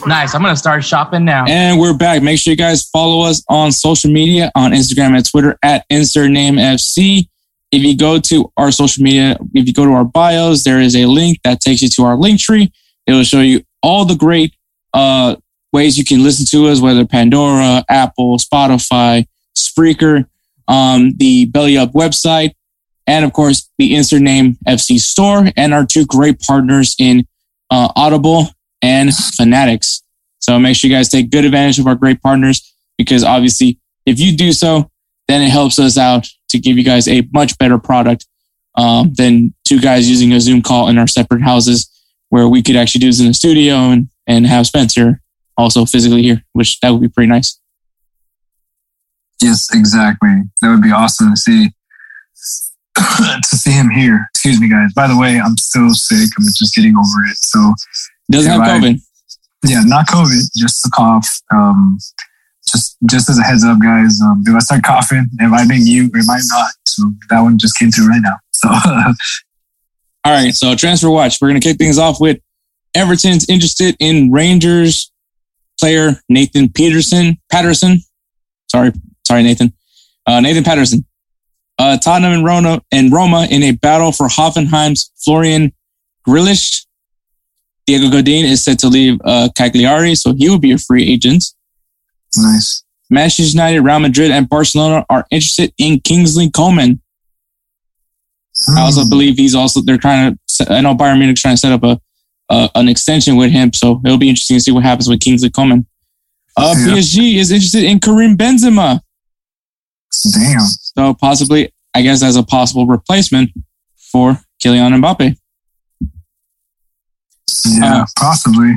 Nice. 0.06 0.34
I'm 0.34 0.42
going 0.42 0.52
to 0.52 0.58
start 0.58 0.84
shopping 0.84 1.24
now. 1.24 1.44
And 1.46 1.78
we're 1.78 1.96
back. 1.96 2.22
Make 2.22 2.38
sure 2.38 2.52
you 2.52 2.56
guys 2.56 2.88
follow 2.88 3.22
us 3.26 3.44
on 3.48 3.70
social 3.72 4.10
media 4.10 4.50
on 4.54 4.72
Instagram 4.72 5.14
and 5.14 5.28
Twitter 5.28 5.58
at 5.62 5.84
InsertNameFC. 5.90 7.28
If 7.72 7.82
you 7.82 7.96
go 7.96 8.18
to 8.18 8.52
our 8.56 8.72
social 8.72 9.02
media, 9.02 9.36
if 9.54 9.66
you 9.66 9.72
go 9.72 9.84
to 9.84 9.92
our 9.92 10.04
bios, 10.04 10.64
there 10.64 10.80
is 10.80 10.96
a 10.96 11.06
link 11.06 11.38
that 11.44 11.60
takes 11.60 11.82
you 11.82 11.88
to 11.90 12.04
our 12.04 12.16
link 12.16 12.40
tree. 12.40 12.72
It 13.06 13.12
will 13.12 13.24
show 13.24 13.40
you 13.40 13.62
all 13.82 14.04
the 14.04 14.16
great 14.16 14.54
uh, 14.94 15.36
ways 15.72 15.98
you 15.98 16.04
can 16.04 16.22
listen 16.22 16.46
to 16.46 16.68
us, 16.68 16.80
whether 16.80 17.06
Pandora, 17.06 17.84
Apple, 17.88 18.38
Spotify, 18.38 19.26
Spreaker, 19.56 20.26
um, 20.66 21.12
the 21.16 21.44
Belly 21.46 21.76
Up 21.76 21.92
website, 21.92 22.52
and 23.06 23.24
of 23.24 23.32
course 23.32 23.68
the 23.78 23.94
Insert 23.94 24.22
Name 24.22 24.56
FC 24.66 24.98
store, 24.98 25.50
and 25.56 25.74
our 25.74 25.84
two 25.84 26.06
great 26.06 26.40
partners 26.40 26.96
in 26.98 27.26
uh, 27.70 27.92
Audible 27.94 28.48
and 28.82 29.14
Fanatics. 29.14 30.02
So 30.38 30.58
make 30.58 30.76
sure 30.76 30.88
you 30.88 30.96
guys 30.96 31.08
take 31.08 31.30
good 31.30 31.44
advantage 31.44 31.78
of 31.78 31.86
our 31.86 31.94
great 31.94 32.22
partners 32.22 32.74
because 32.96 33.24
obviously, 33.24 33.78
if 34.06 34.18
you 34.18 34.36
do 34.36 34.52
so, 34.52 34.90
then 35.28 35.42
it 35.42 35.50
helps 35.50 35.78
us 35.78 35.96
out 35.96 36.26
to 36.48 36.58
give 36.58 36.76
you 36.76 36.84
guys 36.84 37.06
a 37.08 37.26
much 37.32 37.56
better 37.58 37.78
product 37.78 38.26
um, 38.74 39.12
than 39.14 39.54
two 39.64 39.80
guys 39.80 40.08
using 40.08 40.32
a 40.32 40.40
Zoom 40.40 40.62
call 40.62 40.88
in 40.88 40.98
our 40.98 41.06
separate 41.06 41.42
houses 41.42 41.88
where 42.30 42.48
we 42.48 42.62
could 42.62 42.76
actually 42.76 43.00
do 43.00 43.06
this 43.08 43.20
in 43.20 43.26
the 43.26 43.34
studio 43.34 43.74
and, 43.74 44.08
and 44.26 44.46
have 44.46 44.66
Spencer 44.66 45.20
also 45.56 45.84
physically 45.84 46.22
here, 46.22 46.42
which 46.52 46.80
that 46.80 46.90
would 46.90 47.02
be 47.02 47.08
pretty 47.08 47.28
nice. 47.28 47.60
Yes, 49.42 49.68
exactly. 49.72 50.42
That 50.60 50.70
would 50.70 50.82
be 50.82 50.92
awesome 50.92 51.30
to 51.30 51.36
see 51.36 51.70
to 52.96 53.56
see 53.56 53.72
him 53.72 53.90
here. 53.90 54.26
Excuse 54.34 54.60
me, 54.60 54.68
guys. 54.68 54.92
By 54.94 55.06
the 55.06 55.18
way, 55.18 55.40
I'm 55.40 55.56
still 55.56 55.90
sick. 55.90 56.30
I'm 56.38 56.44
just 56.46 56.74
getting 56.74 56.96
over 56.96 57.24
it. 57.30 57.36
So 57.44 57.74
Doesn't 58.30 58.50
have 58.50 58.60
Yeah, 58.66 58.74
I- 58.74 58.78
COVID. 58.78 59.00
yeah, 59.64 59.82
not 59.84 60.06
COVID, 60.08 60.40
just 60.56 60.86
a 60.86 60.90
cough. 60.90 61.28
Um, 61.52 61.98
just 62.68 62.96
just 63.10 63.28
as 63.28 63.38
a 63.38 63.42
heads 63.42 63.64
up, 63.64 63.78
guys. 63.80 64.20
Um, 64.20 64.42
if 64.46 64.54
I 64.54 64.58
start 64.60 64.82
coughing, 64.84 65.26
it 65.40 65.48
might 65.48 65.68
be 65.68 65.76
you, 65.78 66.06
it 66.06 66.24
might 66.26 66.42
not. 66.48 66.70
So 66.86 67.12
that 67.30 67.40
one 67.40 67.58
just 67.58 67.76
came 67.78 67.90
through 67.90 68.08
right 68.08 68.20
now. 68.22 68.36
So 68.54 68.68
All 70.24 70.32
right, 70.32 70.52
so 70.54 70.74
transfer 70.76 71.08
watch. 71.10 71.40
We're 71.40 71.48
going 71.48 71.60
to 71.60 71.66
kick 71.66 71.78
things 71.78 71.98
off 71.98 72.20
with 72.20 72.38
Everton's 72.94 73.48
interested 73.48 73.96
in 74.00 74.30
Rangers 74.30 75.10
player 75.78 76.20
Nathan 76.28 76.68
Peterson. 76.68 77.38
Patterson. 77.50 78.00
Sorry, 78.70 78.92
sorry, 79.26 79.42
Nathan. 79.42 79.72
Uh, 80.26 80.40
Nathan 80.40 80.62
Patterson. 80.62 81.06
Uh, 81.78 81.96
Tottenham 81.96 82.32
and 82.34 82.44
Roma, 82.44 82.82
and 82.92 83.10
Roma 83.10 83.46
in 83.50 83.62
a 83.62 83.72
battle 83.72 84.12
for 84.12 84.28
Hoffenheim's 84.28 85.10
Florian 85.24 85.72
Grillitsch. 86.28 86.84
Diego 87.90 88.08
Godin 88.08 88.44
is 88.44 88.62
set 88.62 88.78
to 88.80 88.88
leave 88.88 89.18
uh, 89.24 89.48
Cagliari, 89.56 90.14
so 90.14 90.32
he 90.32 90.48
will 90.48 90.60
be 90.60 90.70
a 90.70 90.78
free 90.78 91.10
agent. 91.12 91.42
nice. 92.36 92.84
Manchester 93.12 93.50
United, 93.58 93.80
Real 93.80 93.98
Madrid, 93.98 94.30
and 94.30 94.48
Barcelona 94.48 95.04
are 95.10 95.26
interested 95.32 95.72
in 95.78 95.98
Kingsley 95.98 96.48
Coleman. 96.48 97.00
I 98.76 98.82
also 98.82 99.08
believe 99.08 99.36
he's 99.36 99.56
also 99.56 99.80
they're 99.80 99.98
trying 99.98 100.38
to. 100.58 100.72
I 100.72 100.80
know 100.80 100.94
Bayern 100.94 101.18
Munich 101.18 101.36
trying 101.36 101.54
to 101.54 101.60
set 101.60 101.72
up 101.72 101.82
a, 101.82 102.00
a 102.50 102.70
an 102.76 102.88
extension 102.88 103.34
with 103.36 103.50
him, 103.50 103.72
so 103.72 104.00
it'll 104.04 104.18
be 104.18 104.28
interesting 104.28 104.58
to 104.58 104.60
see 104.62 104.70
what 104.70 104.84
happens 104.84 105.08
with 105.08 105.18
Kingsley 105.20 105.50
Coleman. 105.50 105.86
Uh, 106.56 106.74
Yeah. 106.78 106.94
PSG 106.94 107.34
is 107.36 107.50
interested 107.50 107.82
in 107.82 107.98
Karim 107.98 108.36
Benzema, 108.36 109.00
Damn. 110.32 110.60
so 110.60 111.14
possibly, 111.14 111.72
I 111.94 112.02
guess, 112.02 112.22
as 112.22 112.36
a 112.36 112.44
possible 112.44 112.86
replacement 112.86 113.50
for 114.12 114.38
Kylian 114.62 115.00
Mbappe. 115.02 115.36
Yeah, 117.66 118.02
Uh, 118.02 118.06
possibly. 118.16 118.72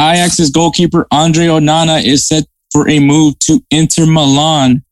Ajax's 0.00 0.50
goalkeeper 0.50 1.06
Andre 1.10 1.46
Onana 1.46 2.02
is 2.04 2.26
set 2.28 2.44
for 2.72 2.88
a 2.88 3.00
move 3.00 3.38
to 3.40 3.64
Inter 3.70 4.06
Milan. 4.06 4.84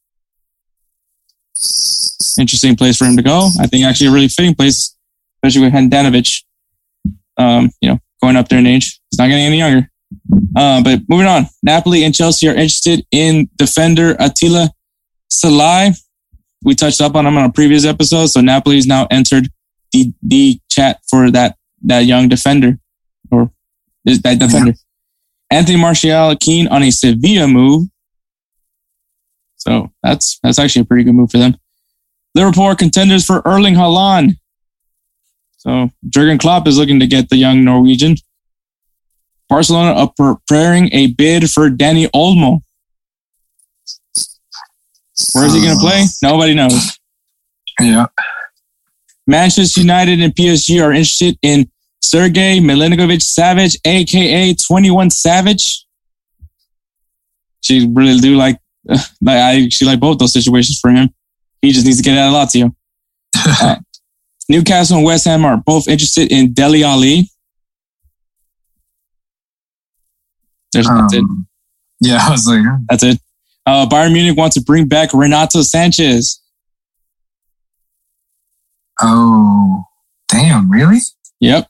Interesting 2.38 2.76
place 2.76 2.96
for 2.96 3.04
him 3.06 3.16
to 3.16 3.22
go. 3.22 3.48
I 3.60 3.66
think 3.66 3.84
actually 3.84 4.08
a 4.08 4.12
really 4.12 4.28
fitting 4.28 4.54
place, 4.54 4.94
especially 5.36 5.62
with 5.66 5.72
Handanovic. 5.72 6.42
Um, 7.38 7.70
you 7.80 7.90
know, 7.90 7.98
going 8.22 8.36
up 8.36 8.48
there 8.48 8.58
in 8.58 8.66
age. 8.66 9.00
He's 9.10 9.18
not 9.18 9.28
getting 9.28 9.44
any 9.44 9.58
younger. 9.58 9.90
Uh, 10.56 10.82
but 10.82 11.00
moving 11.08 11.26
on, 11.26 11.46
Napoli 11.62 12.02
and 12.04 12.14
Chelsea 12.14 12.48
are 12.48 12.54
interested 12.54 13.04
in 13.12 13.48
defender 13.56 14.16
Attila 14.18 14.70
Szalai. 15.30 15.96
We 16.64 16.74
touched 16.74 17.00
up 17.00 17.14
on 17.14 17.26
him 17.26 17.36
on 17.36 17.44
a 17.44 17.52
previous 17.52 17.84
episode, 17.84 18.26
so 18.28 18.40
Napoli's 18.40 18.86
now 18.86 19.06
entered 19.10 19.48
the 19.92 20.12
the 20.22 20.58
chat 20.70 21.00
for 21.08 21.30
that 21.30 21.55
that 21.82 22.00
young 22.00 22.28
defender 22.28 22.78
or 23.30 23.50
that 24.04 24.38
defender. 24.38 24.74
Anthony 25.50 25.78
Martial 25.78 26.36
keen 26.36 26.68
on 26.68 26.82
a 26.82 26.90
Sevilla 26.90 27.46
move. 27.46 27.88
So 29.56 29.90
that's 30.02 30.38
that's 30.42 30.58
actually 30.58 30.82
a 30.82 30.84
pretty 30.86 31.04
good 31.04 31.14
move 31.14 31.30
for 31.30 31.38
them. 31.38 31.56
Liverpool 32.34 32.64
are 32.64 32.76
contenders 32.76 33.24
for 33.24 33.42
Erling 33.44 33.74
Haaland. 33.74 34.36
So 35.56 35.90
Jurgen 36.08 36.38
Klopp 36.38 36.68
is 36.68 36.78
looking 36.78 37.00
to 37.00 37.06
get 37.06 37.28
the 37.28 37.36
young 37.36 37.64
Norwegian. 37.64 38.16
Barcelona 39.48 39.92
are 39.92 40.12
preparing 40.16 40.92
a 40.92 41.08
bid 41.08 41.50
for 41.50 41.70
Dani 41.70 42.08
Olmo. 42.14 42.60
Where 45.32 45.46
is 45.46 45.54
he 45.54 45.62
going 45.62 45.74
to 45.74 45.80
play? 45.80 46.04
Nobody 46.22 46.54
knows. 46.54 46.98
Yeah. 47.80 48.06
Manchester 49.26 49.80
United 49.80 50.20
and 50.20 50.34
PSG 50.34 50.82
are 50.82 50.92
interested 50.92 51.38
in 51.42 51.70
Sergey 52.00 52.60
Milinkovic 52.60 53.22
Savage, 53.22 53.76
aka 53.84 54.54
21 54.54 55.10
Savage. 55.10 55.84
She 57.62 57.90
really 57.92 58.20
do 58.20 58.36
like, 58.36 58.58
like 58.88 59.00
I 59.26 59.68
she 59.68 59.84
like 59.84 59.98
both 59.98 60.18
those 60.18 60.32
situations 60.32 60.78
for 60.80 60.90
him. 60.90 61.10
He 61.60 61.72
just 61.72 61.86
needs 61.86 61.98
to 61.98 62.02
get 62.02 62.16
out 62.18 62.34
of 62.34 62.48
Lazio. 62.48 62.74
Uh, 63.60 63.76
Newcastle 64.48 64.98
and 64.98 65.06
West 65.06 65.24
Ham 65.24 65.44
are 65.44 65.56
both 65.56 65.88
interested 65.88 66.30
in 66.30 66.52
Dele 66.52 66.84
Alli. 66.84 67.28
There's 70.72 70.86
that's 70.86 71.14
it. 71.14 71.20
Um, 71.20 71.46
yeah, 72.00 72.20
I 72.22 72.30
was 72.30 72.46
like, 72.46 72.62
That's 72.88 73.02
it. 73.02 73.20
Uh, 73.64 73.86
Bayern 73.86 74.12
Munich 74.12 74.36
wants 74.36 74.54
to 74.54 74.62
bring 74.62 74.86
back 74.86 75.12
Renato 75.12 75.62
Sanchez. 75.62 76.40
Oh, 79.00 79.84
damn, 80.28 80.70
really? 80.70 80.98
Yep. 81.40 81.68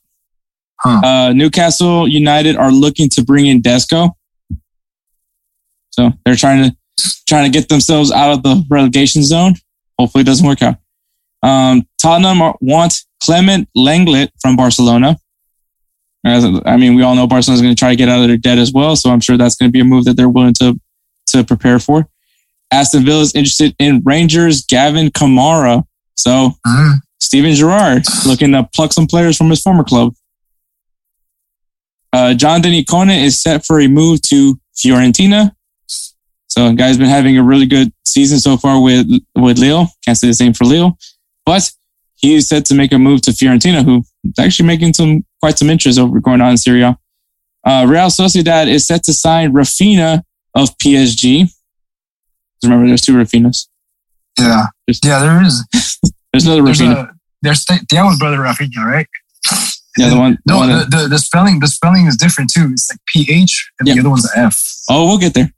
Huh. 0.80 1.00
Uh, 1.04 1.32
Newcastle 1.32 2.06
United 2.06 2.56
are 2.56 2.70
looking 2.70 3.08
to 3.10 3.24
bring 3.24 3.46
in 3.46 3.62
Desco. 3.62 4.10
So 5.90 6.12
they're 6.24 6.36
trying 6.36 6.70
to 6.70 6.76
trying 7.26 7.50
to 7.50 7.58
get 7.58 7.68
themselves 7.68 8.12
out 8.12 8.32
of 8.32 8.42
the 8.42 8.64
relegation 8.68 9.22
zone. 9.22 9.54
Hopefully, 9.98 10.22
it 10.22 10.26
doesn't 10.26 10.46
work 10.46 10.62
out. 10.62 10.76
Um, 11.42 11.86
Tottenham 12.00 12.42
are, 12.42 12.54
want 12.60 12.94
Clement 13.22 13.68
Lenglet 13.76 14.28
from 14.40 14.56
Barcelona. 14.56 15.16
As, 16.24 16.44
I 16.66 16.76
mean, 16.76 16.94
we 16.96 17.02
all 17.02 17.14
know 17.14 17.26
Barcelona's 17.26 17.62
going 17.62 17.74
to 17.74 17.78
try 17.78 17.90
to 17.90 17.96
get 17.96 18.08
out 18.08 18.20
of 18.20 18.26
their 18.28 18.36
debt 18.36 18.58
as 18.58 18.72
well, 18.72 18.96
so 18.96 19.10
I'm 19.10 19.20
sure 19.20 19.36
that's 19.36 19.54
going 19.54 19.68
to 19.68 19.72
be 19.72 19.80
a 19.80 19.84
move 19.84 20.04
that 20.04 20.16
they're 20.16 20.28
willing 20.28 20.54
to 20.54 20.78
to 21.28 21.44
prepare 21.44 21.78
for. 21.78 22.08
Aston 22.72 23.04
Villa 23.04 23.20
is 23.22 23.34
interested 23.34 23.74
in 23.78 24.02
Rangers 24.04 24.64
Gavin 24.64 25.08
Kamara. 25.08 25.84
So 26.14 26.52
Mm, 26.66 26.94
Steven 27.20 27.54
Gerrard 27.54 28.04
looking 28.26 28.52
to 28.52 28.68
pluck 28.74 28.92
some 28.92 29.06
players 29.06 29.36
from 29.36 29.50
his 29.50 29.62
former 29.62 29.84
club. 29.84 30.14
Uh, 32.12 32.34
Jonathan 32.34 32.72
Ikoné 32.72 33.22
is 33.24 33.40
set 33.40 33.64
for 33.64 33.80
a 33.80 33.88
move 33.88 34.22
to 34.22 34.58
Fiorentina. 34.76 35.52
So, 36.48 36.72
guy's 36.74 36.96
been 36.96 37.08
having 37.08 37.36
a 37.36 37.42
really 37.42 37.66
good 37.66 37.92
season 38.06 38.38
so 38.38 38.56
far 38.56 38.80
with 38.82 39.06
with 39.34 39.58
Lille. 39.58 39.88
Can't 40.04 40.16
say 40.16 40.28
the 40.28 40.34
same 40.34 40.52
for 40.54 40.64
Lille, 40.64 40.96
but 41.44 41.70
he 42.14 42.34
is 42.34 42.48
set 42.48 42.64
to 42.66 42.74
make 42.74 42.92
a 42.92 42.98
move 42.98 43.20
to 43.22 43.32
Fiorentina, 43.32 43.84
who 43.84 44.02
is 44.24 44.38
actually 44.38 44.66
making 44.66 44.94
some 44.94 45.24
quite 45.40 45.58
some 45.58 45.68
interest 45.68 45.98
over 45.98 46.18
going 46.20 46.40
on 46.40 46.52
in 46.52 46.56
Serie 46.56 46.82
A. 46.82 46.96
Uh, 47.64 47.84
Real 47.86 48.06
Sociedad 48.06 48.68
is 48.68 48.86
set 48.86 49.02
to 49.04 49.12
sign 49.12 49.52
Rafinha 49.52 50.22
of 50.54 50.76
PSG. 50.78 51.50
Remember, 52.62 52.86
there's 52.86 53.02
two 53.02 53.12
Rafinhas. 53.14 53.68
yeah. 54.38 54.66
Yeah, 55.04 55.18
there 55.18 55.42
is. 55.44 55.64
There's 56.44 56.46
another 56.46 56.62
There's 56.62 56.80
a, 56.80 57.10
there's 57.42 57.64
Thiago's 57.64 58.18
brother 58.18 58.38
Rafinha, 58.38 58.84
right? 58.84 59.06
yeah, 59.98 60.10
the 60.10 60.18
one. 60.18 60.38
the 60.44 60.52
No, 60.52 60.58
one 60.58 60.68
the, 60.70 60.84
the, 60.90 61.08
the 61.08 61.18
spelling 61.18 61.60
the 61.60 61.68
spelling 61.68 62.06
is 62.06 62.16
different 62.16 62.50
too. 62.50 62.68
It's 62.72 62.90
like 62.90 63.00
PH 63.06 63.70
and 63.80 63.88
Yeah. 63.88 63.94
the 63.94 64.00
other 64.00 64.10
one's 64.10 64.30
F. 64.36 64.60
oh, 64.90 65.06
we'll 65.06 65.18
get 65.18 65.34
there. 65.34 65.50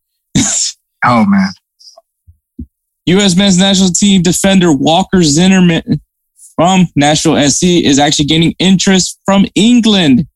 Oh 1.05 1.25
man. 1.27 1.49
U.S. 3.07 3.37
men's 3.37 3.57
national 3.59 3.91
team 3.91 4.23
defender 4.23 4.73
Walker 4.73 5.23
Zimmerman, 5.23 6.01
from 6.57 6.87
Nashville 6.97 7.41
SC 7.49 7.63
is 7.65 7.99
actually 7.99 8.27
gaining 8.27 8.55
interest 8.59 9.19
from 9.25 9.47
England. 9.55 10.27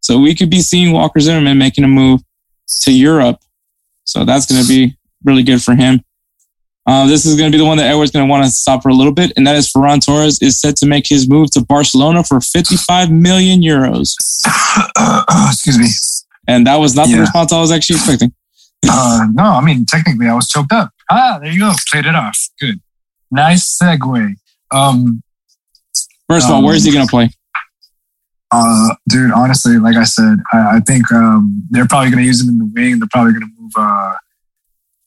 So 0.00 0.18
we 0.18 0.34
could 0.34 0.50
be 0.50 0.60
seeing 0.60 0.92
Walker 0.92 1.20
Zimmerman 1.20 1.56
making 1.56 1.84
a 1.84 1.88
move 1.88 2.20
to 2.82 2.92
Europe. 2.92 3.38
So 4.04 4.24
that's 4.24 4.44
going 4.50 4.60
to 4.60 4.68
be 4.68 4.96
really 5.24 5.44
good 5.44 5.62
for 5.62 5.74
him. 5.76 6.02
Uh, 6.84 7.06
this 7.06 7.24
is 7.24 7.36
going 7.36 7.50
to 7.50 7.56
be 7.56 7.62
the 7.62 7.66
one 7.66 7.76
that 7.78 7.86
Edward's 7.88 8.10
going 8.10 8.26
to 8.26 8.30
want 8.30 8.44
to 8.44 8.50
stop 8.50 8.82
for 8.82 8.88
a 8.88 8.94
little 8.94 9.12
bit, 9.12 9.32
and 9.36 9.46
that 9.46 9.54
is 9.54 9.72
Ferran 9.72 10.04
Torres 10.04 10.42
is 10.42 10.60
set 10.60 10.74
to 10.76 10.86
make 10.86 11.06
his 11.06 11.28
move 11.28 11.50
to 11.52 11.60
Barcelona 11.64 12.24
for 12.24 12.40
55 12.40 13.10
million 13.10 13.60
euros. 13.62 14.14
Excuse 15.52 15.78
me. 15.78 15.86
And 16.48 16.66
that 16.66 16.76
was 16.76 16.96
not 16.96 17.06
the 17.08 17.20
response 17.20 17.52
I 17.52 17.60
was 17.60 17.70
actually 17.70 17.96
expecting. 17.96 18.32
Uh, 18.84 19.28
no, 19.32 19.44
I 19.44 19.60
mean, 19.60 19.86
technically, 19.86 20.26
I 20.26 20.34
was 20.34 20.48
choked 20.48 20.72
up. 20.72 20.90
Ah, 21.08 21.38
there 21.40 21.52
you 21.52 21.60
go. 21.60 21.72
Played 21.88 22.04
it 22.04 22.16
off. 22.16 22.36
Good. 22.58 22.80
Nice 23.30 23.78
segue. 23.80 24.34
Um, 24.72 25.22
First 26.28 26.46
of 26.46 26.50
all, 26.50 26.58
Um, 26.58 26.64
where 26.64 26.74
is 26.74 26.82
he 26.82 26.90
going 26.92 27.06
to 27.06 27.10
play? 27.10 27.30
uh, 28.50 28.88
dude, 29.08 29.30
honestly, 29.30 29.78
like 29.78 29.94
I 29.94 30.02
said, 30.02 30.38
I, 30.52 30.78
I 30.78 30.80
think 30.80 31.12
um, 31.12 31.62
they're 31.70 31.86
probably 31.86 32.10
going 32.10 32.22
to 32.24 32.26
use 32.26 32.42
him 32.42 32.48
in 32.48 32.58
the 32.58 32.64
wing. 32.74 32.98
They're 32.98 33.08
probably 33.12 33.34
going 33.34 33.42
to 33.46 33.52
move. 33.62 33.70
Uh, 33.76 34.14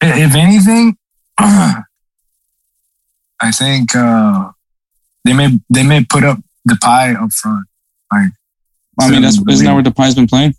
if 0.01 0.35
anything, 0.35 0.95
I 3.41 3.51
think 3.51 3.95
uh, 3.95 4.51
they 5.23 5.33
may 5.33 5.59
they 5.69 5.83
may 5.83 6.03
put 6.03 6.23
up 6.23 6.39
Depay 6.69 7.21
up 7.21 7.31
front. 7.31 7.65
Like, 8.11 8.29
I 8.99 9.09
mean, 9.09 9.21
that's 9.21 9.37
isn't 9.49 9.65
that 9.65 9.73
where 9.73 9.83
Depay's 9.83 10.15
been 10.15 10.27
playing? 10.27 10.55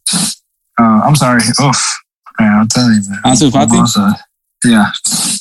Uh, 0.78 1.00
I'm 1.04 1.16
sorry. 1.16 1.40
Oof. 1.62 1.96
Man, 2.38 2.52
I'll 2.52 2.66
tell 2.66 2.90
you, 2.90 3.00
man. 3.08 3.20
Ansu 3.24 3.50
Fati? 3.50 3.76
Yeah, 4.64 4.90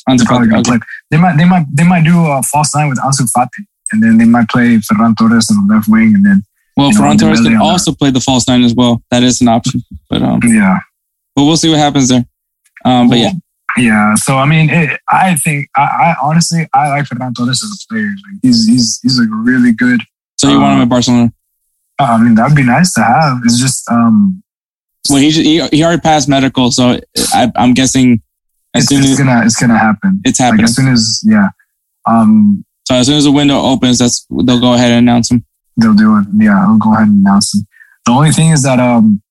Ansu 0.07 0.23
Fati, 0.23 0.51
okay. 0.53 0.61
play. 0.63 0.77
They 1.11 1.17
might, 1.17 1.37
they 1.37 1.45
might, 1.45 1.65
they 1.73 1.83
might 1.83 2.03
do 2.03 2.17
a 2.25 2.41
false 2.43 2.73
nine 2.73 2.89
with 2.89 2.99
Ansu 2.99 3.29
Fati, 3.35 3.65
and 3.91 4.01
then 4.01 4.17
they 4.17 4.25
might 4.25 4.47
play 4.47 4.77
Ferran 4.77 5.15
Torres 5.17 5.49
on 5.51 5.67
the 5.67 5.75
left 5.75 5.87
wing, 5.89 6.13
and 6.15 6.25
then 6.25 6.43
Well, 6.77 6.89
you 6.89 6.93
know, 6.93 7.01
Ferran 7.01 7.19
Torres 7.19 7.41
can 7.41 7.57
also 7.57 7.91
play 7.93 8.11
the 8.11 8.21
false 8.21 8.47
nine 8.47 8.63
as 8.63 8.73
well. 8.73 9.03
That 9.11 9.23
is 9.23 9.41
an 9.41 9.49
option, 9.49 9.81
but 10.09 10.21
um, 10.21 10.39
yeah, 10.45 10.79
but 11.35 11.43
we'll 11.43 11.57
see 11.57 11.69
what 11.69 11.79
happens 11.79 12.09
there. 12.09 12.25
Um, 12.85 13.09
but 13.09 13.17
yeah, 13.17 13.31
yeah. 13.77 14.15
So 14.15 14.37
I 14.37 14.45
mean, 14.45 14.69
it, 14.69 14.99
I 15.09 15.35
think 15.35 15.69
I, 15.75 15.81
I 15.81 16.15
honestly 16.21 16.67
I 16.73 16.89
like 16.89 17.05
Fernando 17.07 17.43
Torres 17.43 17.63
as 17.63 17.85
a 17.85 17.93
player. 17.93 18.07
Like, 18.07 18.39
he's 18.41 18.67
he's 18.67 18.99
he's 19.03 19.19
like 19.19 19.29
really 19.31 19.71
good. 19.73 20.01
so 20.37 20.49
you 20.49 20.59
want 20.59 20.75
him 20.77 20.81
at 20.83 20.89
Barcelona? 20.89 21.31
Uh, 21.99 22.03
I 22.03 22.17
mean, 22.21 22.35
that 22.35 22.47
would 22.47 22.55
be 22.57 22.63
nice 22.63 22.93
to 22.93 23.03
have. 23.03 23.37
It's 23.45 23.59
just 23.59 23.89
um, 23.89 24.43
Well, 25.09 25.19
he, 25.19 25.29
just, 25.31 25.45
he 25.45 25.65
he 25.77 25.83
already 25.83 26.01
passed 26.01 26.27
medical, 26.27 26.71
so 26.71 26.99
I, 27.33 27.51
I'm 27.55 27.73
guessing 27.73 28.21
as 28.73 28.83
it's, 28.83 28.89
soon 28.89 29.01
it's 29.03 29.11
as 29.11 29.17
gonna 29.17 29.45
it's 29.45 29.59
gonna 29.59 29.77
happen. 29.77 30.21
it's 30.25 30.39
Like 30.39 30.45
happening. 30.47 30.63
as 30.65 30.75
soon 30.75 30.87
as 30.89 31.23
yeah, 31.25 31.49
um, 32.05 32.65
So 32.87 32.95
as 32.95 33.07
soon 33.07 33.15
as 33.17 33.23
the 33.23 33.31
window 33.31 33.59
opens, 33.61 33.99
that's 33.99 34.25
they'll 34.29 34.59
go 34.59 34.73
ahead 34.73 34.91
and 34.91 35.07
announce 35.07 35.31
him. 35.31 35.45
they'll 35.77 35.93
do 35.93 36.17
it. 36.19 36.25
Yeah, 36.37 36.65
I'll 36.67 36.77
go 36.77 36.93
ahead 36.93 37.07
and 37.07 37.25
announce 37.25 37.51
them. 37.53 37.65
The 38.05 38.11
only 38.11 38.31
thing 38.31 38.49
is 38.51 38.63
that 38.63 38.79
um, 38.79 39.21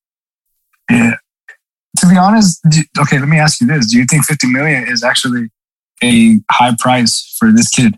yeah, 0.91 1.13
to 1.97 2.09
be 2.09 2.17
honest, 2.17 2.61
do, 2.69 2.83
okay, 3.01 3.19
let 3.19 3.29
me 3.29 3.39
ask 3.39 3.61
you 3.61 3.67
this: 3.67 3.91
Do 3.91 3.99
you 3.99 4.05
think 4.05 4.25
fifty 4.25 4.49
million 4.51 4.87
is 4.89 5.03
actually 5.03 5.51
a 6.03 6.41
high 6.51 6.75
price 6.79 7.37
for 7.39 7.53
this 7.53 7.69
kid? 7.69 7.95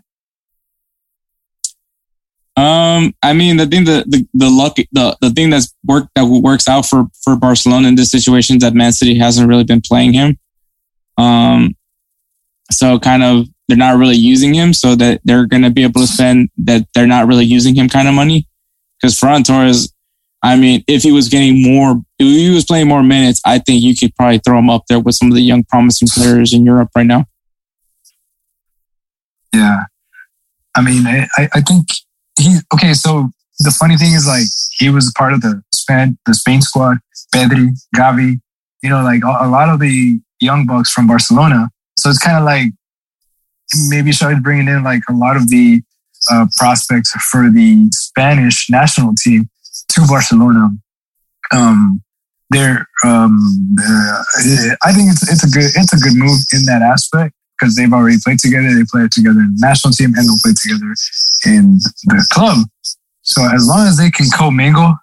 Um, 2.57 3.13
I 3.21 3.33
mean, 3.33 3.57
the 3.57 3.67
thing 3.67 3.85
that 3.85 4.09
the 4.09 4.27
the 4.33 4.49
luck 4.49 4.77
the 4.91 5.15
the 5.21 5.29
thing 5.29 5.51
that's 5.51 5.73
worked 5.85 6.09
that 6.15 6.25
works 6.25 6.67
out 6.67 6.85
for 6.87 7.05
for 7.23 7.35
Barcelona 7.35 7.87
in 7.87 7.95
this 7.95 8.09
situation 8.09 8.57
is 8.57 8.63
that 8.63 8.73
Man 8.73 8.91
City 8.91 9.17
hasn't 9.17 9.47
really 9.47 9.63
been 9.63 9.81
playing 9.81 10.13
him. 10.13 10.39
Um, 11.17 11.75
so 12.71 12.99
kind 12.99 13.23
of 13.23 13.47
they're 13.67 13.77
not 13.77 13.99
really 13.99 14.15
using 14.15 14.53
him, 14.53 14.73
so 14.73 14.95
that 14.95 15.21
they're 15.23 15.45
going 15.45 15.63
to 15.63 15.69
be 15.69 15.83
able 15.83 16.01
to 16.01 16.07
spend 16.07 16.49
that 16.57 16.87
they're 16.95 17.05
not 17.07 17.27
really 17.27 17.45
using 17.45 17.75
him 17.75 17.89
kind 17.89 18.07
of 18.07 18.15
money. 18.15 18.47
Because 18.99 19.19
Ferran 19.19 19.45
Torres, 19.45 19.93
I 20.43 20.55
mean, 20.55 20.83
if 20.87 21.03
he 21.03 21.11
was 21.11 21.29
getting 21.29 21.61
more, 21.61 22.01
if 22.19 22.27
he 22.27 22.49
was 22.53 22.65
playing 22.65 22.87
more 22.87 23.03
minutes, 23.03 23.41
I 23.45 23.59
think 23.59 23.83
you 23.83 23.95
could 23.95 24.15
probably 24.15 24.39
throw 24.39 24.59
him 24.59 24.69
up 24.69 24.83
there 24.87 24.99
with 24.99 25.15
some 25.15 25.29
of 25.29 25.33
the 25.33 25.41
young 25.41 25.63
promising 25.63 26.07
players 26.07 26.53
in 26.53 26.65
Europe 26.65 26.89
right 26.95 27.05
now. 27.05 27.25
Yeah, 29.53 29.83
I 30.75 30.81
mean, 30.81 31.07
I, 31.07 31.27
I 31.53 31.61
think 31.61 31.87
he 32.37 32.57
okay. 32.73 32.93
So 32.93 33.29
the 33.59 33.71
funny 33.71 33.97
thing 33.97 34.13
is, 34.13 34.27
like, 34.27 34.45
he 34.77 34.89
was 34.89 35.11
part 35.17 35.33
of 35.33 35.41
the 35.41 35.63
Spain 35.73 36.17
the 36.25 36.33
Spain 36.33 36.61
squad. 36.61 36.97
Pedri, 37.33 37.69
Gavi, 37.95 38.39
you 38.81 38.89
know, 38.89 39.03
like 39.03 39.23
a, 39.23 39.45
a 39.45 39.49
lot 39.49 39.69
of 39.69 39.79
the 39.79 40.19
young 40.39 40.65
bucks 40.65 40.91
from 40.91 41.07
Barcelona. 41.07 41.69
So 41.97 42.09
it's 42.09 42.19
kind 42.19 42.37
of 42.37 42.43
like 42.43 42.71
maybe 43.89 44.11
started 44.11 44.43
bringing 44.43 44.67
in 44.67 44.83
like 44.83 45.01
a 45.09 45.13
lot 45.13 45.35
of 45.35 45.49
the 45.49 45.81
uh, 46.31 46.45
prospects 46.55 47.11
for 47.11 47.49
the 47.49 47.89
Spanish 47.91 48.69
national 48.69 49.13
team 49.15 49.49
to 49.97 50.07
Barcelona. 50.07 50.69
Um, 51.51 52.01
they're, 52.49 52.87
um, 53.03 53.75
uh, 53.79 54.23
I 54.83 54.93
think 54.93 55.11
it's 55.11 55.29
it's 55.31 55.43
a 55.43 55.49
good 55.49 55.69
it's 55.75 55.93
a 55.93 55.97
good 55.97 56.15
move 56.15 56.39
in 56.53 56.63
that 56.65 56.81
aspect 56.81 57.33
because 57.59 57.75
they've 57.75 57.91
already 57.91 58.17
played 58.23 58.39
together. 58.39 58.73
They 58.73 58.85
played 58.89 59.11
together 59.11 59.39
in 59.41 59.55
the 59.55 59.67
national 59.67 59.91
team 59.93 60.13
and 60.15 60.27
they'll 60.27 60.39
play 60.41 60.53
together 60.53 60.93
in 61.45 61.77
the 62.05 62.25
club. 62.31 62.59
So 63.21 63.43
as 63.53 63.67
long 63.67 63.85
as 63.87 63.97
they 63.97 64.09
can 64.09 64.27
commingle, 64.33 64.95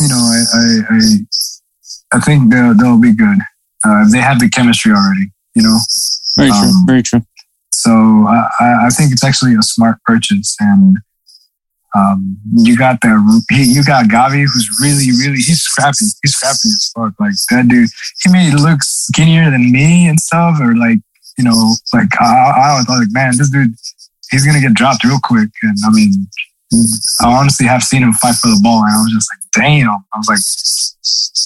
you 0.00 0.08
know, 0.08 0.16
I 0.16 0.42
I 0.54 0.80
I, 0.96 1.00
I 2.16 2.20
think 2.20 2.50
they'll, 2.52 2.74
they'll 2.74 3.00
be 3.00 3.12
good. 3.14 3.38
Uh, 3.84 4.08
they 4.10 4.18
have 4.18 4.40
the 4.40 4.48
chemistry 4.48 4.92
already, 4.92 5.30
you 5.54 5.62
know. 5.62 5.78
Very 6.36 6.50
true. 6.50 6.58
Um, 6.68 6.86
very 6.86 7.02
true. 7.02 7.22
So 7.74 7.90
I, 7.92 8.48
I- 8.60 8.86
I 8.86 8.88
think 8.90 9.12
it's 9.12 9.22
actually 9.24 9.54
a 9.54 9.62
smart 9.62 9.98
purchase, 10.04 10.56
and 10.60 10.96
um, 11.94 12.36
you 12.54 12.76
got 12.76 13.00
that. 13.00 13.44
He, 13.50 13.64
you 13.64 13.84
got 13.84 14.06
Gavi, 14.06 14.42
who's 14.42 14.68
really, 14.80 15.08
really 15.12 15.40
he's 15.40 15.62
scrappy. 15.62 16.04
He's 16.22 16.34
scrappy 16.34 16.68
as 16.68 16.92
fuck. 16.94 17.14
Like 17.18 17.32
that 17.50 17.68
dude, 17.68 17.88
he 18.22 18.30
may 18.30 18.52
look 18.52 18.82
skinnier 18.82 19.50
than 19.50 19.72
me 19.72 20.06
and 20.06 20.20
stuff, 20.20 20.60
or 20.60 20.76
like 20.76 20.98
you 21.38 21.44
know, 21.44 21.74
like 21.94 22.08
I, 22.20 22.24
I 22.24 22.78
was 22.78 22.88
like, 22.88 23.08
man, 23.10 23.36
this 23.38 23.50
dude, 23.50 23.74
he's 24.30 24.44
gonna 24.44 24.60
get 24.60 24.74
dropped 24.74 25.04
real 25.04 25.20
quick. 25.22 25.48
And 25.62 25.76
I 25.86 25.90
mean, 25.90 26.26
I 27.20 27.32
honestly 27.32 27.66
have 27.66 27.82
seen 27.82 28.02
him 28.02 28.12
fight 28.12 28.36
for 28.36 28.48
the 28.48 28.60
ball, 28.62 28.84
and 28.84 28.92
I 28.92 28.98
was 28.98 29.12
just 29.12 29.30
like, 29.32 29.64
damn. 29.64 29.88
I 29.88 30.18
was 30.18 30.28
like, 30.28 30.44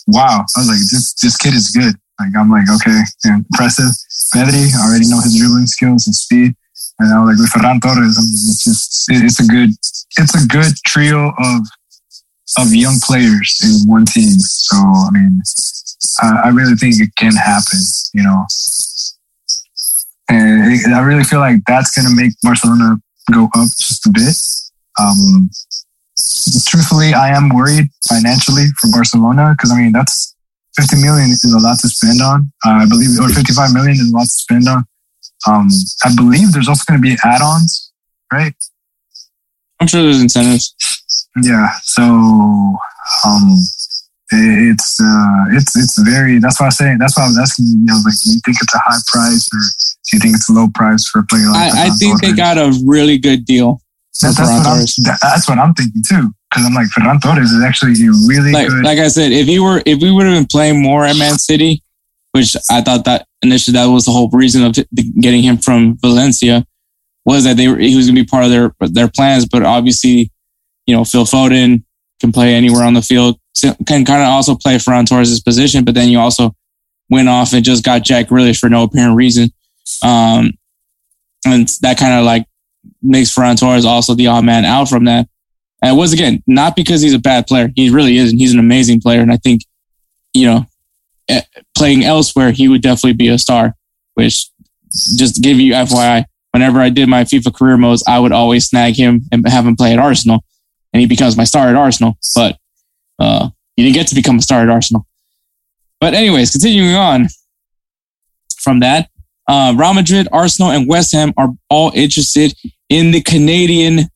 wow. 0.08 0.44
I 0.56 0.60
was 0.60 0.68
like, 0.68 0.82
this 0.90 1.14
this 1.22 1.36
kid 1.36 1.54
is 1.54 1.70
good. 1.70 1.94
Like 2.18 2.34
I'm 2.36 2.50
like, 2.50 2.66
okay, 2.68 2.98
impressive. 3.24 3.94
Pedri, 4.34 4.74
I 4.74 4.88
already 4.88 5.08
know 5.08 5.20
his 5.20 5.36
dribbling 5.38 5.66
skills 5.66 6.06
and 6.06 6.14
speed. 6.14 6.54
And 6.98 7.12
I 7.12 7.20
was 7.24 7.38
like, 7.38 7.40
with 7.42 7.50
Ferran 7.52 7.80
Torres, 7.82 8.16
I 8.18 8.22
mean, 8.22 8.32
it's 8.32 8.64
just, 8.64 9.10
it- 9.10 9.24
it's 9.24 9.40
a 9.40 9.46
good, 9.46 9.70
it's 10.18 10.44
a 10.44 10.46
good 10.46 10.72
trio 10.86 11.28
of, 11.38 11.60
of 12.58 12.74
young 12.74 12.98
players 13.02 13.60
in 13.64 13.88
one 13.88 14.04
team. 14.04 14.38
So, 14.38 14.76
I 14.76 15.08
mean, 15.12 15.40
I, 16.20 16.42
I 16.44 16.48
really 16.48 16.74
think 16.76 17.00
it 17.00 17.10
can 17.16 17.34
happen, 17.34 17.80
you 18.14 18.22
know. 18.22 18.44
And 20.28 20.94
I 20.94 21.00
really 21.00 21.24
feel 21.24 21.40
like 21.40 21.56
that's 21.66 21.90
going 21.94 22.08
to 22.08 22.14
make 22.14 22.32
Barcelona 22.42 22.96
go 23.30 23.44
up 23.54 23.68
just 23.76 24.06
a 24.06 24.10
bit. 24.10 24.36
Um, 25.00 25.50
truthfully, 26.66 27.14
I 27.14 27.30
am 27.36 27.48
worried 27.50 27.88
financially 28.08 28.66
for 28.80 28.90
Barcelona 28.90 29.54
because 29.56 29.72
I 29.72 29.78
mean, 29.80 29.92
that's 29.92 30.34
50 30.76 30.96
million 31.02 31.30
is 31.30 31.44
a 31.44 31.58
lot 31.58 31.78
to 31.80 31.88
spend 31.88 32.20
on. 32.22 32.52
Uh, 32.64 32.84
I 32.84 32.86
believe, 32.88 33.10
or 33.20 33.28
55 33.28 33.72
million 33.74 33.92
is 33.92 34.10
a 34.10 34.14
lot 34.16 34.24
to 34.24 34.28
spend 34.28 34.68
on. 34.68 34.84
Um, 35.46 35.68
I 36.04 36.14
believe 36.14 36.52
there's 36.52 36.68
also 36.68 36.84
going 36.88 37.00
to 37.02 37.02
be 37.02 37.16
add-ons, 37.24 37.92
right? 38.32 38.54
I'm 39.80 39.86
sure 39.88 40.02
there's 40.02 40.22
incentives. 40.22 40.74
Yeah. 41.42 41.68
So, 41.82 42.02
um, 43.24 43.58
it's 44.34 45.00
uh, 45.00 45.44
it's 45.50 45.76
it's 45.76 45.98
very. 46.02 46.38
That's 46.38 46.60
why 46.60 46.66
I 46.66 46.70
say. 46.70 46.96
That's 46.98 47.16
why 47.18 47.24
I 47.24 47.28
was 47.28 47.38
asking. 47.38 47.66
You 47.66 47.84
know, 47.84 48.00
like, 48.04 48.14
do 48.24 48.30
you 48.30 48.40
think 48.44 48.56
it's 48.62 48.74
a 48.74 48.78
high 48.78 48.98
price 49.08 49.48
or 49.52 49.58
do 49.58 50.16
you 50.16 50.20
think 50.20 50.36
it's 50.36 50.48
a 50.48 50.52
low 50.52 50.68
price 50.74 51.06
for 51.08 51.18
a 51.20 51.26
player 51.26 51.46
like 51.50 51.72
I, 51.74 51.86
I 51.86 51.90
think 51.90 52.20
they 52.20 52.32
got 52.32 52.56
a 52.58 52.72
really 52.86 53.18
good 53.18 53.44
deal. 53.44 53.80
That- 54.20 54.36
that's, 54.36 54.38
what 54.38 54.66
I'm, 54.66 54.78
that- 55.04 55.18
that's 55.22 55.48
what 55.48 55.58
I'm 55.58 55.74
thinking 55.74 56.02
too. 56.08 56.30
Because 56.50 56.66
I'm 56.66 56.74
like, 56.74 56.86
Ferran 56.88 57.20
Torres 57.20 57.50
is 57.50 57.62
actually 57.64 57.92
a 58.06 58.12
really 58.28 58.52
like 58.52 58.68
good. 58.68 58.84
like 58.84 58.98
I 58.98 59.08
said, 59.08 59.32
if 59.32 59.46
he 59.46 59.58
were 59.58 59.82
if 59.86 60.00
we 60.00 60.10
would 60.12 60.26
have 60.26 60.34
been 60.36 60.46
playing 60.46 60.82
more 60.82 61.04
at 61.04 61.16
Man 61.16 61.38
City, 61.38 61.82
which 62.32 62.56
I 62.70 62.80
thought 62.82 63.04
that 63.06 63.26
initially 63.42 63.72
that 63.72 63.86
was 63.86 64.04
the 64.04 64.12
whole 64.12 64.30
reason 64.30 64.64
of 64.64 64.76
getting 65.20 65.42
him 65.42 65.58
from 65.58 65.98
Valencia, 65.98 66.66
was 67.24 67.44
that 67.44 67.56
they 67.56 67.68
were 67.68 67.78
he 67.78 67.96
was 67.96 68.06
going 68.06 68.16
to 68.16 68.22
be 68.22 68.26
part 68.26 68.44
of 68.44 68.50
their 68.50 68.72
their 68.80 69.08
plans. 69.08 69.46
But 69.46 69.62
obviously, 69.62 70.30
you 70.86 70.94
know, 70.94 71.04
Phil 71.04 71.24
Foden 71.24 71.84
can 72.20 72.32
play 72.32 72.54
anywhere 72.54 72.84
on 72.84 72.94
the 72.94 73.02
field, 73.02 73.38
can 73.60 74.04
kind 74.04 74.22
of 74.22 74.28
also 74.28 74.54
play 74.54 74.76
Ferran 74.76 75.06
Torres' 75.06 75.40
position. 75.40 75.84
But 75.84 75.94
then 75.94 76.08
you 76.08 76.18
also 76.18 76.54
went 77.10 77.28
off 77.28 77.52
and 77.52 77.64
just 77.64 77.84
got 77.84 78.02
Jack 78.02 78.28
Grealish 78.28 78.58
for 78.58 78.68
no 78.68 78.84
apparent 78.84 79.16
reason, 79.16 79.50
um, 80.02 80.52
and 81.44 81.68
that 81.82 81.98
kind 81.98 82.18
of 82.18 82.24
like 82.24 82.46
makes 83.02 83.34
Ferran 83.34 83.58
Torres 83.58 83.84
also 83.84 84.14
the 84.14 84.28
odd 84.28 84.44
man 84.44 84.64
out 84.64 84.88
from 84.88 85.04
that. 85.04 85.28
And 85.82 85.96
once 85.96 86.12
again, 86.12 86.42
not 86.46 86.76
because 86.76 87.02
he's 87.02 87.12
a 87.12 87.18
bad 87.18 87.48
player. 87.48 87.68
He 87.74 87.90
really 87.90 88.16
isn't. 88.16 88.38
He's 88.38 88.52
an 88.52 88.60
amazing 88.60 89.00
player. 89.00 89.20
And 89.20 89.32
I 89.32 89.36
think, 89.36 89.62
you 90.32 90.46
know, 90.46 90.64
playing 91.76 92.04
elsewhere, 92.04 92.52
he 92.52 92.68
would 92.68 92.82
definitely 92.82 93.14
be 93.14 93.28
a 93.28 93.38
star, 93.38 93.74
which 94.14 94.50
just 94.90 95.36
to 95.36 95.40
give 95.40 95.58
you 95.58 95.72
FYI, 95.72 96.24
whenever 96.52 96.80
I 96.80 96.90
did 96.90 97.08
my 97.08 97.24
FIFA 97.24 97.54
career 97.54 97.76
modes, 97.76 98.04
I 98.06 98.18
would 98.18 98.32
always 98.32 98.68
snag 98.68 98.94
him 98.94 99.22
and 99.32 99.46
have 99.48 99.66
him 99.66 99.76
play 99.76 99.92
at 99.92 99.98
Arsenal, 99.98 100.44
and 100.92 101.00
he 101.00 101.06
becomes 101.06 101.36
my 101.36 101.44
star 101.44 101.68
at 101.68 101.76
Arsenal. 101.76 102.18
But 102.34 102.58
uh, 103.18 103.48
he 103.76 103.82
didn't 103.82 103.94
get 103.94 104.06
to 104.08 104.14
become 104.14 104.38
a 104.38 104.42
star 104.42 104.62
at 104.62 104.68
Arsenal. 104.68 105.06
But 106.00 106.14
anyways, 106.14 106.50
continuing 106.50 106.94
on 106.94 107.28
from 108.58 108.80
that, 108.80 109.08
uh, 109.48 109.74
Real 109.76 109.94
Madrid, 109.94 110.28
Arsenal, 110.32 110.70
and 110.70 110.88
West 110.88 111.12
Ham 111.12 111.32
are 111.36 111.50
all 111.68 111.92
interested 111.94 112.54
in 112.88 113.10
the 113.10 113.22
Canadian 113.22 114.08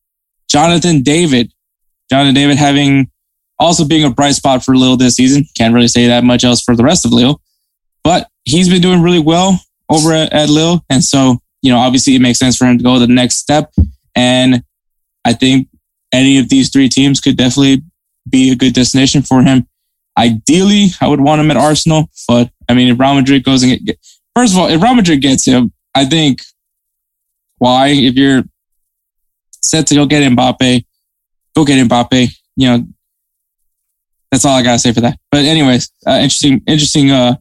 Jonathan 0.50 1.02
David. 1.02 1.52
Jonathan 2.10 2.34
David 2.34 2.56
having 2.56 3.10
also 3.58 3.84
being 3.84 4.04
a 4.04 4.10
bright 4.10 4.34
spot 4.34 4.64
for 4.64 4.76
Lille 4.76 4.96
this 4.96 5.16
season. 5.16 5.44
Can't 5.56 5.74
really 5.74 5.88
say 5.88 6.06
that 6.08 6.24
much 6.24 6.44
else 6.44 6.62
for 6.62 6.76
the 6.76 6.84
rest 6.84 7.04
of 7.04 7.12
Lille, 7.12 7.40
but 8.04 8.28
he's 8.44 8.68
been 8.68 8.82
doing 8.82 9.02
really 9.02 9.18
well 9.18 9.60
over 9.88 10.12
at, 10.12 10.32
at 10.32 10.48
Lille. 10.48 10.84
And 10.90 11.02
so, 11.02 11.38
you 11.62 11.70
know, 11.72 11.78
obviously 11.78 12.14
it 12.14 12.22
makes 12.22 12.38
sense 12.38 12.56
for 12.56 12.66
him 12.66 12.78
to 12.78 12.84
go 12.84 12.98
the 12.98 13.06
next 13.06 13.36
step. 13.36 13.72
And 14.14 14.62
I 15.24 15.32
think 15.32 15.68
any 16.12 16.38
of 16.38 16.48
these 16.48 16.70
three 16.70 16.88
teams 16.88 17.20
could 17.20 17.36
definitely 17.36 17.82
be 18.28 18.50
a 18.50 18.56
good 18.56 18.74
destination 18.74 19.22
for 19.22 19.42
him. 19.42 19.66
Ideally, 20.18 20.88
I 21.00 21.08
would 21.08 21.20
want 21.20 21.40
him 21.40 21.50
at 21.50 21.56
Arsenal, 21.56 22.10
but 22.26 22.50
I 22.68 22.74
mean, 22.74 22.88
if 22.88 22.98
Real 22.98 23.14
Madrid 23.14 23.44
goes 23.44 23.62
and 23.62 23.84
get, 23.84 23.98
first 24.34 24.54
of 24.54 24.58
all, 24.58 24.68
if 24.68 24.82
Real 24.82 24.94
Madrid 24.94 25.20
gets 25.20 25.46
him, 25.46 25.72
I 25.94 26.04
think 26.04 26.40
why, 27.58 27.88
if 27.88 28.14
you're 28.14 28.44
set 29.62 29.86
to 29.88 29.94
go 29.94 30.06
get 30.06 30.30
Mbappe, 30.30 30.84
go 31.54 31.64
get 31.64 31.86
Mbappe. 31.86 32.28
You 32.56 32.68
know, 32.68 32.86
that's 34.30 34.44
all 34.44 34.56
I 34.56 34.62
gotta 34.62 34.78
say 34.78 34.92
for 34.92 35.00
that. 35.02 35.18
But 35.30 35.44
anyways, 35.44 35.90
uh, 36.06 36.12
interesting, 36.12 36.62
interesting, 36.66 37.10
uh, 37.10 37.36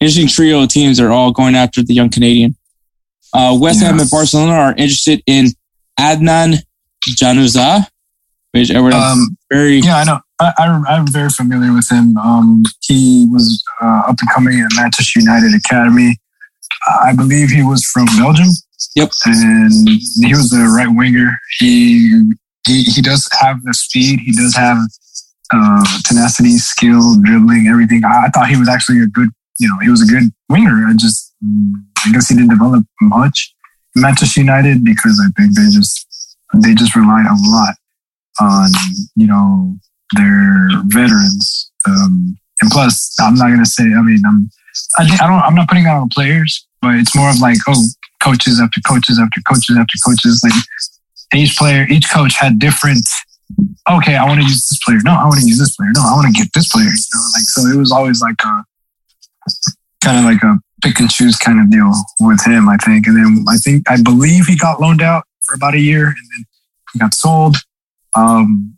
interesting 0.00 0.28
trio 0.28 0.62
of 0.62 0.68
teams 0.68 1.00
are 1.00 1.10
all 1.10 1.32
going 1.32 1.54
after 1.54 1.82
the 1.82 1.94
young 1.94 2.10
Canadian. 2.10 2.56
Uh, 3.32 3.56
West 3.60 3.80
Ham 3.80 4.00
and 4.00 4.10
Barcelona 4.10 4.52
are 4.52 4.72
interested 4.72 5.22
in 5.26 5.46
Adnan 5.98 6.56
Januzaj, 7.08 7.86
which 8.52 8.70
everyone 8.70 8.94
Um, 8.94 9.36
very 9.50 9.78
Yeah, 9.78 9.98
I 9.98 10.04
know. 10.04 10.20
I, 10.40 10.52
I, 10.58 10.64
I'm 10.88 11.06
very 11.06 11.28
familiar 11.28 11.72
with 11.72 11.88
him. 11.90 12.16
Um, 12.16 12.62
he 12.80 13.26
was 13.30 13.62
uh, 13.82 14.02
up 14.08 14.16
and 14.20 14.30
coming 14.34 14.60
at 14.60 14.70
Manchester 14.76 15.20
United 15.20 15.54
Academy. 15.54 16.18
I 17.02 17.14
believe 17.14 17.50
he 17.50 17.62
was 17.62 17.84
from 17.84 18.06
Belgium. 18.16 18.48
Yep. 18.96 19.10
And 19.26 19.88
he 20.22 20.30
was 20.30 20.52
a 20.52 20.64
right 20.64 20.88
winger. 20.88 21.30
He, 21.58 22.32
he 22.66 22.84
he 22.84 23.02
does 23.02 23.28
have 23.40 23.62
the 23.62 23.74
speed. 23.74 24.20
He 24.20 24.32
does 24.32 24.56
have 24.56 24.78
uh, 25.52 25.84
tenacity, 26.04 26.56
skill, 26.58 27.20
dribbling, 27.22 27.66
everything. 27.68 28.04
I, 28.04 28.26
I 28.26 28.28
thought 28.28 28.48
he 28.48 28.56
was 28.56 28.68
actually 28.68 29.00
a 29.00 29.06
good. 29.06 29.28
You 29.58 29.68
know, 29.68 29.76
he 29.82 29.90
was 29.90 30.02
a 30.02 30.06
good 30.06 30.32
winger. 30.48 30.86
I 30.88 30.94
just, 30.96 31.34
I 31.98 32.12
guess 32.12 32.28
he 32.28 32.34
didn't 32.34 32.50
develop 32.50 32.84
much. 33.02 33.54
Manchester 33.94 34.40
United 34.40 34.84
because 34.84 35.20
I 35.20 35.28
think 35.38 35.54
they 35.54 35.68
just 35.70 36.06
they 36.54 36.74
just 36.74 36.96
relied 36.96 37.26
a 37.26 37.36
lot 37.50 37.74
on 38.40 38.70
you 39.16 39.26
know 39.26 39.76
their 40.16 40.68
veterans. 40.86 41.70
Um, 41.86 42.36
and 42.62 42.70
plus, 42.70 43.16
I'm 43.20 43.34
not 43.34 43.50
gonna 43.50 43.66
say. 43.66 43.84
I 43.84 44.02
mean, 44.02 44.22
I'm 44.26 44.50
I, 44.98 45.02
I 45.20 45.26
don't 45.26 45.40
I'm 45.40 45.54
not 45.54 45.68
putting 45.68 45.86
out 45.86 46.00
on 46.00 46.08
players, 46.08 46.66
but 46.80 46.94
it's 46.94 47.14
more 47.14 47.30
of 47.30 47.40
like 47.40 47.58
oh 47.68 47.84
coaches 48.22 48.60
after 48.60 48.80
coaches 48.80 49.18
after 49.20 49.40
coaches 49.46 49.76
after 49.78 49.98
coaches. 50.04 50.42
Like 50.44 50.54
each 51.34 51.56
player, 51.56 51.86
each 51.88 52.10
coach 52.10 52.36
had 52.36 52.58
different. 52.58 53.08
Okay, 53.88 54.16
I 54.16 54.24
want 54.24 54.40
to 54.40 54.46
use 54.46 54.68
this 54.68 54.78
player. 54.84 54.98
No, 55.04 55.12
I 55.12 55.24
want 55.24 55.40
to 55.40 55.46
use 55.46 55.58
this 55.58 55.74
player. 55.76 55.90
No, 55.94 56.02
I 56.02 56.12
want 56.14 56.34
to 56.34 56.42
get 56.42 56.52
this 56.54 56.68
player. 56.68 56.84
You 56.84 56.90
know, 56.90 57.22
like 57.34 57.44
so 57.44 57.66
it 57.66 57.76
was 57.76 57.92
always 57.92 58.20
like 58.20 58.36
a 58.44 58.64
kind 60.04 60.18
of 60.18 60.24
like 60.24 60.42
a 60.42 60.58
pick 60.82 61.00
and 61.00 61.10
choose 61.10 61.36
kind 61.36 61.60
of 61.60 61.70
deal 61.70 61.90
with 62.20 62.44
him. 62.46 62.68
I 62.68 62.76
think, 62.76 63.06
and 63.06 63.16
then 63.16 63.44
I 63.48 63.56
think 63.56 63.88
I 63.90 64.00
believe 64.02 64.46
he 64.46 64.56
got 64.56 64.80
loaned 64.80 65.02
out 65.02 65.24
for 65.42 65.54
about 65.54 65.74
a 65.74 65.80
year, 65.80 66.06
and 66.06 66.16
then 66.16 66.44
he 66.92 66.98
got 66.98 67.14
sold. 67.14 67.56
Um, 68.14 68.76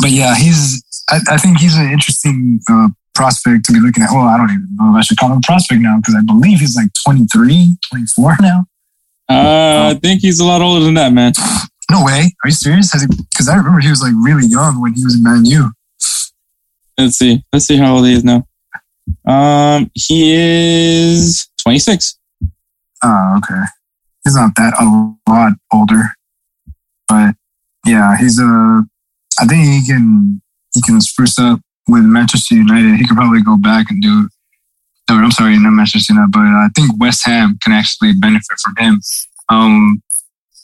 but 0.00 0.10
yeah, 0.10 0.34
he's. 0.34 0.84
I, 1.08 1.18
I 1.30 1.36
think 1.38 1.58
he's 1.58 1.76
an 1.76 1.90
interesting 1.90 2.60
uh, 2.70 2.88
prospect 3.14 3.64
to 3.66 3.72
be 3.72 3.80
looking 3.80 4.02
at. 4.02 4.10
Well, 4.12 4.28
I 4.28 4.36
don't 4.36 4.50
even 4.50 4.68
know 4.76 4.90
if 4.90 4.96
I 4.96 5.00
should 5.02 5.18
call 5.18 5.32
him 5.32 5.38
a 5.38 5.40
prospect 5.42 5.80
now 5.80 5.96
because 5.98 6.14
I 6.14 6.22
believe 6.22 6.60
he's 6.60 6.76
like 6.76 6.88
23, 7.04 7.76
24 7.90 8.36
now. 8.40 8.64
Uh, 9.28 9.94
I 9.94 9.98
think 10.00 10.22
he's 10.22 10.40
a 10.40 10.44
lot 10.44 10.60
older 10.60 10.84
than 10.84 10.94
that, 10.94 11.12
man. 11.12 11.32
No 11.90 12.04
way. 12.04 12.32
Are 12.44 12.48
you 12.48 12.52
serious? 12.52 12.92
Because 13.30 13.48
I 13.48 13.56
remember 13.56 13.80
he 13.80 13.90
was 13.90 14.00
like 14.00 14.12
really 14.22 14.46
young 14.46 14.80
when 14.80 14.94
he 14.94 15.04
was 15.04 15.16
in 15.16 15.24
Man 15.24 15.44
U. 15.44 15.72
Let's 16.96 17.16
see. 17.16 17.42
Let's 17.52 17.66
see 17.66 17.76
how 17.76 17.96
old 17.96 18.06
he 18.06 18.12
is 18.12 18.22
now. 18.22 18.46
Um, 19.26 19.90
he 19.94 20.34
is 20.34 21.48
26. 21.62 22.16
Oh, 23.02 23.38
okay. 23.38 23.62
He's 24.24 24.36
not 24.36 24.52
that 24.56 24.74
a 24.78 25.30
lot 25.30 25.52
older, 25.72 26.02
but 27.08 27.34
yeah, 27.86 28.16
he's 28.18 28.38
a. 28.38 28.84
I 29.40 29.46
think 29.46 29.62
he 29.64 29.86
can 29.86 30.42
he 30.74 30.82
can 30.82 31.00
spruce 31.00 31.38
up 31.38 31.60
with 31.88 32.04
Manchester 32.04 32.54
United. 32.54 32.96
He 32.96 33.06
could 33.06 33.16
probably 33.16 33.42
go 33.42 33.56
back 33.56 33.90
and 33.90 34.00
do. 34.02 34.28
No, 35.08 35.16
I'm 35.16 35.30
sorry, 35.32 35.58
not 35.58 35.70
Manchester 35.70 36.12
United, 36.12 36.30
but 36.30 36.40
I 36.40 36.68
think 36.76 37.00
West 37.00 37.24
Ham 37.26 37.58
can 37.62 37.72
actually 37.72 38.12
benefit 38.12 38.58
from 38.62 38.76
him. 38.76 39.00
Um, 39.48 40.02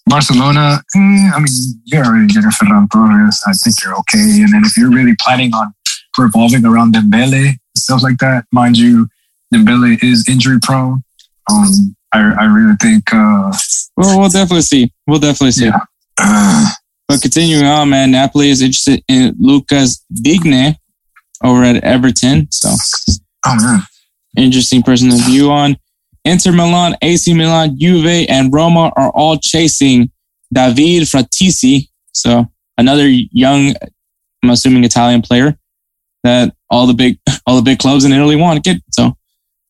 Barcelona, 0.07 0.83
eh, 0.95 1.31
I 1.35 1.39
mean, 1.39 1.81
you're 1.85 2.05
already 2.05 2.27
getting 2.29 2.51
Ferran 2.51 2.89
Torres. 2.91 3.43
I 3.47 3.53
think 3.53 3.77
you're 3.83 3.97
okay. 3.97 4.43
And 4.43 4.53
then 4.53 4.63
if 4.65 4.77
you're 4.77 4.91
really 4.91 5.15
planning 5.21 5.53
on 5.55 5.73
revolving 6.19 6.65
around 6.65 6.95
Dembele 6.95 7.49
and 7.49 7.59
stuff 7.77 8.03
like 8.03 8.19
that, 8.19 8.45
mind 8.53 8.79
you, 8.79 9.09
Dembele 9.53 10.03
is 10.03 10.29
injury 10.29 10.59
prone. 10.63 11.03
Um, 11.51 11.97
I, 12.13 12.19
I 12.41 12.45
really 12.45 12.77
think, 12.81 13.13
uh, 13.13 13.53
Well, 13.97 14.21
we'll 14.21 14.29
definitely 14.29 14.63
see. 14.63 14.93
We'll 15.07 15.19
definitely 15.21 15.53
see. 15.53 15.67
yeah. 15.67 15.81
Uh, 16.21 16.71
But 17.09 17.23
continuing 17.23 17.67
on, 17.67 17.91
man, 17.91 18.11
Napoli 18.11 18.51
is 18.51 18.63
interested 18.63 19.03
in 19.09 19.35
Lucas 19.39 20.05
Digne 20.13 20.77
over 21.45 21.63
at 21.65 21.83
Everton. 21.85 22.49
So 22.51 22.71
oh 23.47 23.57
man, 23.63 23.83
interesting 24.37 24.83
person 24.83 25.11
to 25.11 25.17
view 25.17 25.51
on. 25.53 25.77
Inter 26.27 26.53
Milan, 26.53 26.97
AC 27.03 27.33
Milan, 27.33 27.79
Juve, 27.79 28.27
and 28.29 28.53
Roma 28.53 28.93
are 28.97 29.11
all 29.11 29.39
chasing 29.39 30.11
David 30.53 31.05
Frattesi. 31.05 31.89
So 32.13 32.47
another 32.77 33.09
young, 33.09 33.75
I'm 34.43 34.51
assuming 34.51 34.85
Italian 34.85 35.23
player 35.23 35.57
that 36.25 36.55
all 36.69 36.87
the 36.87 36.95
big 36.95 37.19
all 37.47 37.57
the 37.57 37.63
big 37.63 37.79
clubs 37.79 38.05
in 38.05 38.13
Italy 38.13 38.37
want 38.37 38.63
to 38.63 38.73
get. 38.73 38.83
So 38.91 39.17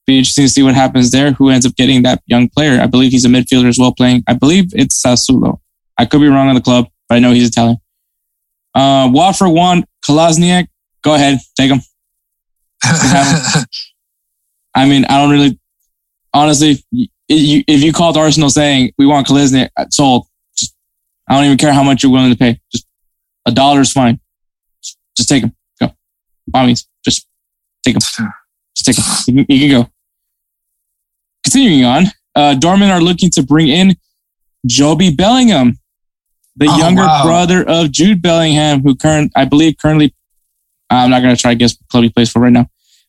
be 0.07 0.19
interesting 0.19 0.47
to 0.47 0.49
see 0.49 0.63
what 0.63 0.75
happens 0.75 1.11
there. 1.11 1.33
Who 1.33 1.51
ends 1.51 1.67
up 1.67 1.75
getting 1.77 2.03
that 2.03 2.23
young 2.27 2.49
player? 2.49 2.81
I 2.81 2.87
believe 2.87 3.13
he's 3.13 3.25
a 3.25 3.29
midfielder 3.29 3.69
as 3.69 3.79
well, 3.79 3.93
playing. 3.93 4.25
I 4.27 4.35
believe 4.35 4.73
it's 4.75 5.03
Sassuolo. 5.03 5.61
I 5.99 6.07
could 6.07 6.21
be 6.21 6.29
wrong 6.29 6.49
on 6.49 6.55
the 6.55 6.61
club, 6.61 6.87
but 7.09 7.17
I 7.17 7.19
know 7.19 7.33
he's 7.33 7.49
Italian. 7.49 7.79
Uh, 8.75 9.11
Watford 9.13 9.51
one, 9.51 9.85
Kolasinac. 10.07 10.69
Go 11.03 11.15
ahead, 11.15 11.39
take 11.59 11.71
him. 11.73 11.81
I 14.75 14.87
mean, 14.87 15.05
I 15.07 15.21
don't 15.21 15.31
really, 15.31 15.59
honestly, 16.37 16.85
if 17.29 17.83
you 17.83 17.93
called 17.93 18.17
Arsenal 18.17 18.51
saying 18.51 18.93
we 18.99 19.07
want 19.07 19.27
Kolasinac 19.27 19.71
sold, 19.91 20.27
just, 20.57 20.75
I 21.29 21.35
don't 21.35 21.45
even 21.47 21.59
care 21.59 21.73
how 21.73 21.83
much 21.83 22.03
you're 22.03 22.13
willing 22.13 22.31
to 22.31 22.37
pay. 22.39 22.61
Just 22.71 22.87
a 23.47 23.53
dollar 23.53 23.81
is 23.81 23.93
fine. 23.93 24.21
Just, 24.83 24.99
just 25.17 25.29
take 25.29 25.43
him. 25.43 25.53
Go. 25.81 25.91
By 26.49 26.67
means, 26.67 26.89
just 27.05 27.27
take 27.85 27.97
him. 27.97 28.01
Just 28.01 28.85
take 28.85 28.97
him. 28.99 29.05
You 29.27 29.45
can, 29.45 29.57
you 29.57 29.69
can 29.69 29.83
go. 29.83 29.91
Continuing 31.45 31.85
on, 31.85 32.05
uh, 32.35 32.55
Dortmund 32.59 32.93
are 32.93 33.01
looking 33.01 33.31
to 33.31 33.43
bring 33.43 33.69
in 33.69 33.97
Jobe 34.69 35.17
Bellingham, 35.17 35.79
the 36.57 36.67
Oh, 36.69 36.77
younger 36.79 37.03
wow. 37.03 37.23
brother 37.25 37.65
of 37.69 37.93
Jude 37.93 38.21
Bellingham, 38.21 38.83
who 38.83 38.95
current, 38.97 39.33
I 39.37 39.45
believe, 39.45 39.77
currently. 39.81 40.13
I'm 40.91 41.11
not 41.11 41.21
gonna 41.23 41.37
try 41.37 41.53
to 41.53 41.57
guess 41.57 41.77
what 41.77 41.89
club 41.89 42.05
he 42.05 42.11
plays 42.11 42.31
for 42.31 42.41
right 42.41 42.53
now, 42.53 42.69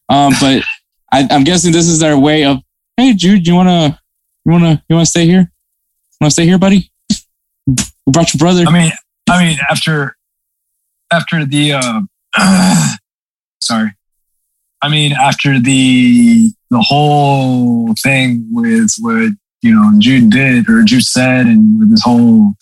um, 0.09 0.33
but 0.39 0.63
I, 1.11 1.27
I'm 1.31 1.43
guessing 1.43 1.71
this 1.71 1.87
is 1.87 1.99
their 1.99 2.17
way 2.17 2.43
of, 2.45 2.57
hey, 2.97 3.13
Jude, 3.13 3.47
you 3.47 3.55
wanna, 3.55 3.99
you 4.45 4.51
wanna, 4.51 4.83
you 4.89 4.95
wanna 4.95 5.05
stay 5.05 5.25
here? 5.25 5.51
Wanna 6.19 6.31
stay 6.31 6.45
here, 6.45 6.57
buddy? 6.57 6.91
We 7.67 7.75
brought 8.12 8.33
your 8.33 8.39
brother. 8.39 8.65
I 8.67 8.71
mean, 8.71 8.91
I 9.29 9.43
mean, 9.43 9.57
after 9.69 10.15
after 11.12 11.45
the 11.45 11.73
uh, 11.73 12.01
sorry, 13.62 13.91
I 14.81 14.89
mean, 14.89 15.12
after 15.13 15.60
the 15.60 16.51
the 16.69 16.81
whole 16.81 17.93
thing 18.01 18.47
with 18.51 18.91
what 18.99 19.31
you 19.62 19.75
know 19.75 19.91
Jude 19.99 20.31
did 20.31 20.69
or 20.69 20.83
Jude 20.83 21.03
said, 21.03 21.45
and 21.45 21.79
with 21.79 21.91
his 21.91 22.03
whole 22.03 22.53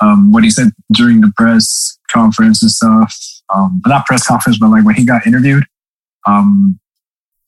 um, 0.00 0.32
what 0.32 0.44
he 0.44 0.50
said 0.50 0.72
during 0.92 1.20
the 1.20 1.32
press 1.36 1.98
conference 2.10 2.62
and 2.62 2.70
stuff, 2.70 3.16
um, 3.54 3.80
but 3.82 3.90
not 3.90 4.06
press 4.06 4.26
conference, 4.26 4.58
but 4.58 4.70
like 4.70 4.84
when 4.84 4.94
he 4.94 5.04
got 5.04 5.26
interviewed. 5.26 5.64
Um, 6.26 6.78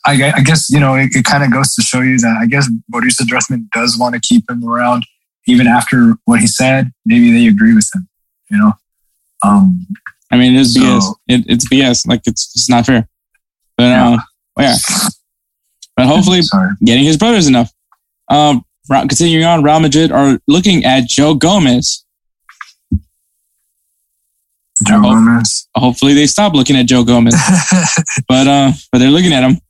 I, 0.07 0.33
I 0.37 0.41
guess 0.43 0.71
you 0.71 0.81
know 0.81 0.95
it, 0.95 1.11
it 1.15 1.25
kind 1.25 1.45
of 1.45 1.53
goes 1.53 1.75
to 1.75 1.83
show 1.83 2.01
you 2.01 2.19
that 2.19 2.39
I 2.41 2.47
guess 2.47 2.69
Borussia 2.93 3.23
Dortmund 3.23 3.69
does 3.71 3.99
want 3.99 4.15
to 4.15 4.21
keep 4.21 4.49
him 4.51 4.65
around 4.67 5.05
even 5.47 5.67
after 5.67 6.15
what 6.25 6.41
he 6.41 6.47
said. 6.47 6.91
Maybe 7.05 7.31
they 7.33 7.47
agree 7.49 7.75
with 7.75 7.89
him, 7.95 8.09
you 8.51 8.59
know. 8.59 8.73
Um, 9.45 9.87
I 10.31 10.37
mean, 10.37 10.55
it's 10.57 10.75
So- 10.75 10.81
BS. 10.81 11.15
It, 11.29 11.45
it's 11.49 11.69
BS. 11.69 12.07
Like 12.07 12.23
it's 12.27 12.51
it's 12.55 12.69
not 12.71 12.87
fair. 12.87 13.09
But 13.77 13.85
Yeah. 13.85 14.09
um, 14.09 14.21
yeah. 14.59 14.77
But 15.97 16.07
hopefully, 16.07 16.41
getting 16.85 17.05
his 17.05 17.17
brothers 17.17 17.47
enough. 17.47 17.71
Um, 18.29 18.65
continuing 18.89 19.45
on, 19.45 19.63
Real 19.63 19.81
Madrid 19.81 20.13
are 20.13 20.39
looking 20.47 20.85
at 20.85 21.07
Joe 21.09 21.35
Gomez. 21.35 22.05
Joe. 24.87 25.03
Gomez. 25.03 25.69
Hopefully, 25.77 26.15
they 26.15 26.27
stop 26.27 26.55
looking 26.55 26.77
at 26.77 26.87
Joe 26.87 27.05
Gomez, 27.05 27.35
but 28.29 28.47
uh, 28.47 28.73
but 28.93 28.99
they're 28.99 29.11
looking 29.11 29.33
at 29.33 29.43
him. 29.49 29.61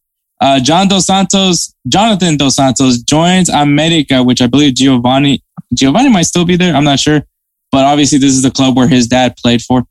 Uh, 0.40 0.58
John 0.58 0.88
Dos 0.88 1.06
Santos, 1.06 1.74
Jonathan 1.86 2.36
Dos 2.36 2.56
Santos 2.56 2.98
joins 3.02 3.48
America, 3.50 4.22
which 4.22 4.40
I 4.40 4.46
believe 4.46 4.74
Giovanni 4.74 5.42
Giovanni 5.74 6.08
might 6.08 6.22
still 6.22 6.44
be 6.44 6.56
there. 6.56 6.74
I'm 6.74 6.84
not 6.84 6.98
sure, 6.98 7.22
but 7.70 7.84
obviously 7.84 8.18
this 8.18 8.32
is 8.32 8.42
the 8.42 8.50
club 8.50 8.76
where 8.76 8.88
his 8.88 9.06
dad 9.06 9.36
played 9.36 9.62
for. 9.62 9.84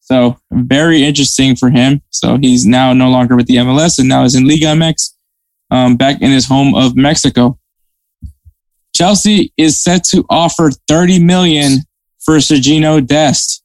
So 0.00 0.38
very 0.52 1.04
interesting 1.04 1.56
for 1.56 1.70
him. 1.70 2.02
So 2.10 2.36
he's 2.36 2.66
now 2.66 2.92
no 2.92 3.10
longer 3.10 3.36
with 3.36 3.46
the 3.46 3.56
MLS 3.56 3.98
and 3.98 4.08
now 4.08 4.24
is 4.24 4.34
in 4.34 4.46
Liga 4.46 4.66
MX, 4.66 5.14
um, 5.70 5.96
back 5.96 6.20
in 6.20 6.30
his 6.30 6.46
home 6.46 6.74
of 6.74 6.96
Mexico. 6.96 7.58
Chelsea 8.94 9.52
is 9.56 9.80
set 9.80 10.04
to 10.04 10.24
offer 10.28 10.70
30 10.88 11.20
million 11.20 11.78
for 12.18 12.36
Sergino 12.36 13.04
Dest. 13.04 13.64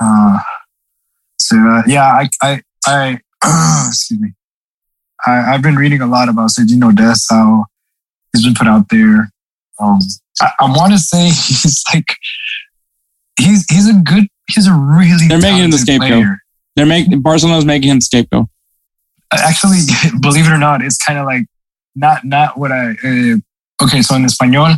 Uh, 0.00 0.38
so 1.40 1.56
uh, 1.56 1.82
yeah, 1.86 2.04
I 2.04 2.28
I 2.42 2.62
I 2.86 3.20
excuse 3.88 4.20
me. 4.20 4.32
I, 5.26 5.54
I've 5.54 5.62
been 5.62 5.76
reading 5.76 6.00
a 6.00 6.06
lot 6.06 6.28
about 6.28 6.50
Sergino 6.50 6.94
Dest, 6.94 7.26
how 7.30 7.66
he's 8.32 8.44
been 8.44 8.54
put 8.54 8.66
out 8.66 8.88
there. 8.90 9.30
Um, 9.80 9.98
I, 10.40 10.50
I 10.60 10.64
want 10.64 10.92
to 10.92 10.98
say 10.98 11.24
he's 11.26 11.82
like 11.92 12.16
he's 13.38 13.64
he's 13.70 13.88
a 13.88 13.94
good 13.94 14.26
he's 14.48 14.66
a 14.66 14.72
really 14.72 15.28
They're 15.28 15.40
making 15.40 15.64
him 15.64 15.70
the 15.70 15.78
scapegoat. 15.78 16.08
player. 16.08 16.38
They're 16.76 16.86
making 16.86 17.20
Barcelona's 17.20 17.64
making 17.64 17.90
him 17.90 17.98
the 17.98 18.02
scapegoat. 18.02 18.48
Actually, 19.32 19.78
believe 20.20 20.46
it 20.46 20.50
or 20.50 20.58
not, 20.58 20.82
it's 20.82 20.98
kind 20.98 21.18
of 21.18 21.26
like 21.26 21.46
not 21.94 22.24
not 22.24 22.58
what 22.58 22.72
I. 22.72 22.90
Uh, 23.04 23.36
okay, 23.82 24.02
so 24.02 24.14
in 24.16 24.24
Espanol, 24.24 24.76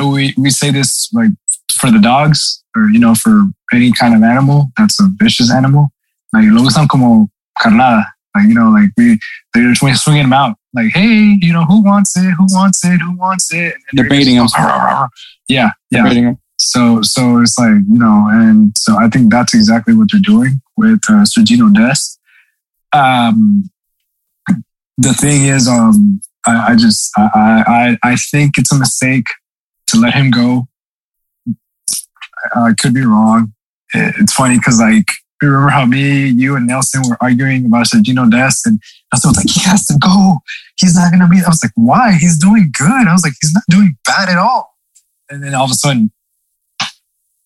we 0.00 0.34
we 0.36 0.50
say 0.50 0.70
this 0.70 1.12
like 1.12 1.30
for 1.72 1.90
the 1.90 1.98
dogs 1.98 2.62
or 2.74 2.88
you 2.90 2.98
know 2.98 3.14
for 3.14 3.44
any 3.72 3.92
kind 3.92 4.14
of 4.14 4.22
animal 4.22 4.70
that's 4.76 5.00
a 5.00 5.08
vicious 5.16 5.52
animal. 5.52 5.90
Like 6.32 6.46
lo 6.50 6.62
usan 6.62 6.88
como 6.88 7.28
carnada. 7.58 8.04
Like 8.34 8.48
you 8.48 8.54
know, 8.54 8.70
like 8.70 8.90
we 8.96 9.18
they're 9.54 9.72
just 9.72 10.02
swinging 10.04 10.24
them 10.24 10.32
out. 10.32 10.56
Like 10.74 10.92
hey, 10.92 11.38
you 11.40 11.52
know 11.52 11.64
who 11.64 11.82
wants 11.82 12.16
it? 12.16 12.30
Who 12.38 12.46
wants 12.50 12.84
it? 12.84 13.00
Who 13.00 13.16
wants 13.16 13.52
it? 13.52 13.74
And 13.74 13.98
They're 13.98 14.08
baiting 14.08 14.36
'em. 14.36 14.46
Yeah, 15.48 15.70
yeah. 15.90 16.02
Rating 16.04 16.24
him. 16.24 16.38
So, 16.58 17.02
so 17.02 17.40
it's 17.40 17.58
like 17.58 17.70
you 17.90 17.98
know, 17.98 18.28
and 18.30 18.76
so 18.76 18.96
I 18.98 19.08
think 19.08 19.30
that's 19.30 19.54
exactly 19.54 19.94
what 19.94 20.08
they're 20.10 20.20
doing 20.20 20.60
with 20.76 21.00
uh, 21.08 21.24
Sergino 21.24 21.72
Dest. 21.74 22.18
Um, 22.92 23.70
the 24.98 25.12
thing 25.12 25.44
is, 25.46 25.68
um, 25.68 26.20
I, 26.46 26.72
I 26.72 26.76
just, 26.76 27.12
I, 27.18 27.96
I, 28.02 28.12
I 28.12 28.16
think 28.16 28.56
it's 28.56 28.72
a 28.72 28.78
mistake 28.78 29.26
to 29.88 29.98
let 29.98 30.14
him 30.14 30.30
go. 30.30 30.66
I, 32.54 32.60
I 32.70 32.72
could 32.74 32.94
be 32.94 33.04
wrong. 33.04 33.52
It- 33.92 34.14
it's 34.18 34.32
funny 34.32 34.56
because, 34.56 34.80
like, 34.80 35.08
you 35.42 35.48
remember 35.48 35.70
how 35.70 35.84
me, 35.86 36.28
you, 36.28 36.56
and 36.56 36.66
Nelson 36.66 37.02
were 37.08 37.16
arguing 37.20 37.66
about 37.66 37.86
Sergino 37.86 38.30
Dest, 38.30 38.66
and 38.66 38.80
Nelson 39.12 39.28
was 39.30 39.36
like, 39.36 39.50
"He 39.50 39.60
has 39.68 39.86
to 39.86 39.98
go. 40.00 40.38
He's 40.78 40.94
not 40.94 41.10
gonna 41.12 41.28
be." 41.28 41.38
I 41.44 41.48
was 41.48 41.62
like, 41.62 41.72
"Why? 41.74 42.12
He's 42.12 42.38
doing 42.38 42.72
good." 42.78 43.06
I 43.06 43.12
was 43.12 43.22
like, 43.24 43.34
"He's 43.40 43.52
not 43.52 43.64
doing 43.68 43.96
bad 44.06 44.28
at 44.28 44.38
all." 44.38 44.74
And 45.28 45.42
then 45.42 45.54
all 45.54 45.64
of 45.64 45.70
a 45.70 45.74
sudden, 45.74 46.10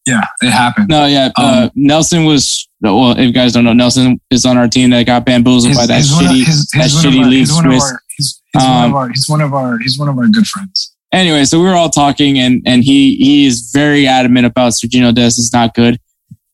yeah, 0.06 0.22
it 0.42 0.50
happened. 0.50 0.88
No, 0.88 1.06
yeah. 1.06 1.30
uh, 1.36 1.62
Um, 1.64 1.70
Nelson 1.74 2.24
was 2.24 2.68
well. 2.80 3.12
If 3.12 3.18
you 3.18 3.32
guys 3.32 3.52
don't 3.52 3.64
know, 3.64 3.72
Nelson 3.72 4.20
is 4.30 4.46
on 4.46 4.56
our 4.56 4.68
team 4.68 4.90
that 4.90 5.04
got 5.06 5.24
bamboozled 5.24 5.74
by 5.74 5.86
that 5.86 6.04
one 6.12 6.24
of- 6.26 6.30
shitty. 6.32 6.44
that 6.74 6.86
of 6.86 6.92
shitty 6.92 7.20
our- 7.20 7.26
league 7.26 7.38
he's 7.40 7.52
one 7.52 7.66
of 7.66 7.72
Swiss. 7.72 7.82
our- 7.90 8.02
He's 8.16 8.40
he's 8.52 8.62
one 8.62 8.84
Um, 8.84 8.90
of 8.90 8.96
our. 8.96 9.08
He's 9.08 9.28
one 9.28 9.40
of 9.40 9.54
our. 9.54 9.78
He's 9.78 9.98
one 9.98 10.08
of 10.08 10.18
our 10.18 10.26
good 10.28 10.46
friends. 10.46 10.92
Anyway, 11.12 11.44
so 11.44 11.58
we 11.58 11.64
were 11.66 11.74
all 11.74 11.90
talking, 11.90 12.38
and 12.38 12.62
and 12.66 12.82
he 12.84 13.16
he 13.16 13.46
is 13.46 13.70
very 13.72 14.06
adamant 14.06 14.46
about 14.46 14.72
Sergino 14.72 15.14
Dest 15.14 15.38
is 15.38 15.52
not 15.52 15.74
good. 15.74 15.98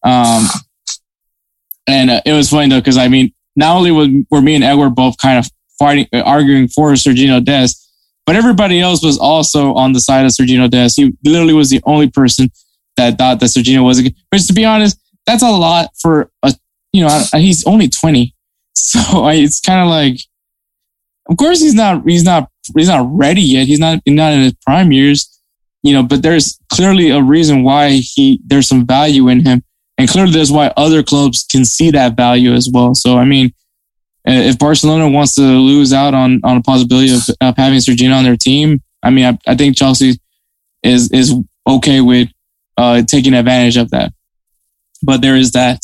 Um, 0.04 0.48
and 1.86 2.10
uh, 2.10 2.20
it 2.24 2.32
was 2.32 2.50
funny 2.50 2.68
though 2.68 2.80
because 2.80 2.98
I 2.98 3.08
mean, 3.08 3.32
not 3.54 3.76
only 3.76 3.90
was, 3.90 4.08
were 4.30 4.40
me 4.42 4.54
and 4.54 4.64
Edward 4.64 4.90
both 4.90 5.16
kind 5.18 5.38
of 5.38 5.50
fighting, 5.78 6.06
uh, 6.12 6.20
arguing 6.20 6.68
for 6.68 6.92
Sergino 6.92 7.42
Des, 7.44 7.68
but 8.26 8.36
everybody 8.36 8.80
else 8.80 9.02
was 9.02 9.18
also 9.18 9.74
on 9.74 9.92
the 9.92 10.00
side 10.00 10.24
of 10.24 10.32
Sergino 10.32 10.68
Des. 10.68 10.90
He 10.96 11.16
literally 11.24 11.54
was 11.54 11.70
the 11.70 11.80
only 11.84 12.10
person 12.10 12.50
that 12.96 13.18
thought 13.18 13.40
that 13.40 13.46
Sergino 13.46 13.84
was 13.84 13.98
a 13.98 14.04
good. 14.04 14.14
Which, 14.30 14.46
to 14.48 14.52
be 14.52 14.64
honest, 14.64 14.98
that's 15.26 15.42
a 15.42 15.50
lot 15.50 15.90
for 16.00 16.30
a 16.42 16.54
you 16.92 17.02
know 17.02 17.24
he's 17.34 17.64
only 17.66 17.88
twenty, 17.88 18.34
so 18.74 19.24
I, 19.24 19.34
it's 19.34 19.60
kind 19.60 19.80
of 19.80 19.88
like, 19.88 20.20
of 21.28 21.36
course 21.36 21.60
he's 21.60 21.74
not 21.74 22.02
he's 22.06 22.24
not 22.24 22.50
he's 22.76 22.88
not 22.88 23.06
ready 23.10 23.42
yet. 23.42 23.66
He's 23.66 23.78
not 23.78 24.00
not 24.06 24.32
in 24.32 24.42
his 24.42 24.54
prime 24.64 24.92
years, 24.92 25.40
you 25.82 25.92
know. 25.92 26.02
But 26.02 26.22
there's 26.22 26.58
clearly 26.72 27.10
a 27.10 27.22
reason 27.22 27.62
why 27.62 27.90
he 27.90 28.40
there's 28.44 28.68
some 28.68 28.86
value 28.86 29.28
in 29.28 29.44
him, 29.44 29.62
and 29.98 30.08
clearly 30.08 30.32
there's 30.32 30.52
why 30.52 30.72
other 30.76 31.02
clubs 31.02 31.46
can 31.50 31.64
see 31.64 31.90
that 31.90 32.16
value 32.16 32.52
as 32.52 32.68
well. 32.72 32.94
So 32.94 33.16
I 33.18 33.24
mean, 33.24 33.52
if 34.24 34.58
Barcelona 34.58 35.08
wants 35.08 35.34
to 35.36 35.42
lose 35.42 35.92
out 35.92 36.14
on 36.14 36.40
on 36.44 36.56
a 36.58 36.62
possibility 36.62 37.14
of, 37.14 37.22
of 37.40 37.56
having 37.56 37.78
Sergino 37.78 38.16
on 38.16 38.24
their 38.24 38.36
team, 38.36 38.82
I 39.02 39.10
mean, 39.10 39.24
I, 39.24 39.38
I 39.50 39.54
think 39.54 39.76
Chelsea 39.76 40.18
is 40.82 41.10
is 41.12 41.34
okay 41.66 42.00
with 42.00 42.28
uh, 42.76 43.02
taking 43.02 43.34
advantage 43.34 43.76
of 43.76 43.90
that. 43.90 44.12
But 45.02 45.20
there 45.22 45.36
is 45.36 45.52
that. 45.52 45.82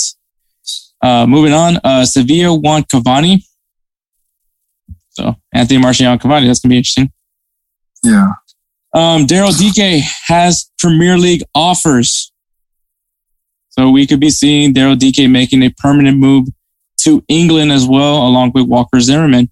Uh, 1.01 1.27
moving 1.27 1.53
on, 1.53 1.79
uh, 1.83 2.05
Sevilla 2.05 2.55
want 2.55 2.89
Cavani. 2.89 3.43
So 5.11 5.35
Anthony 5.53 5.81
Martial 5.81 6.17
Cavani, 6.17 6.47
that's 6.47 6.61
gonna 6.61 6.71
be 6.71 6.79
interesting. 6.79 7.13
Yeah. 8.03 8.33
Um, 8.95 9.27
Daryl 9.27 9.53
Dike 9.59 10.03
has 10.27 10.71
Premier 10.79 11.17
League 11.19 11.43
offers. 11.55 12.32
So 13.73 13.91
we 13.91 14.07
could 14.07 14.21
be 14.21 14.31
seeing 14.31 14.75
Daryl 14.75 14.99
Dike 14.99 15.29
making 15.29 15.63
a 15.63 15.71
permanent 15.71 16.19
move 16.19 16.49
to 16.99 17.25
England 17.29 17.73
as 17.73 17.87
well, 17.87 18.27
along 18.27 18.53
with 18.55 18.67
Walker 18.67 19.01
Zimmerman, 19.01 19.51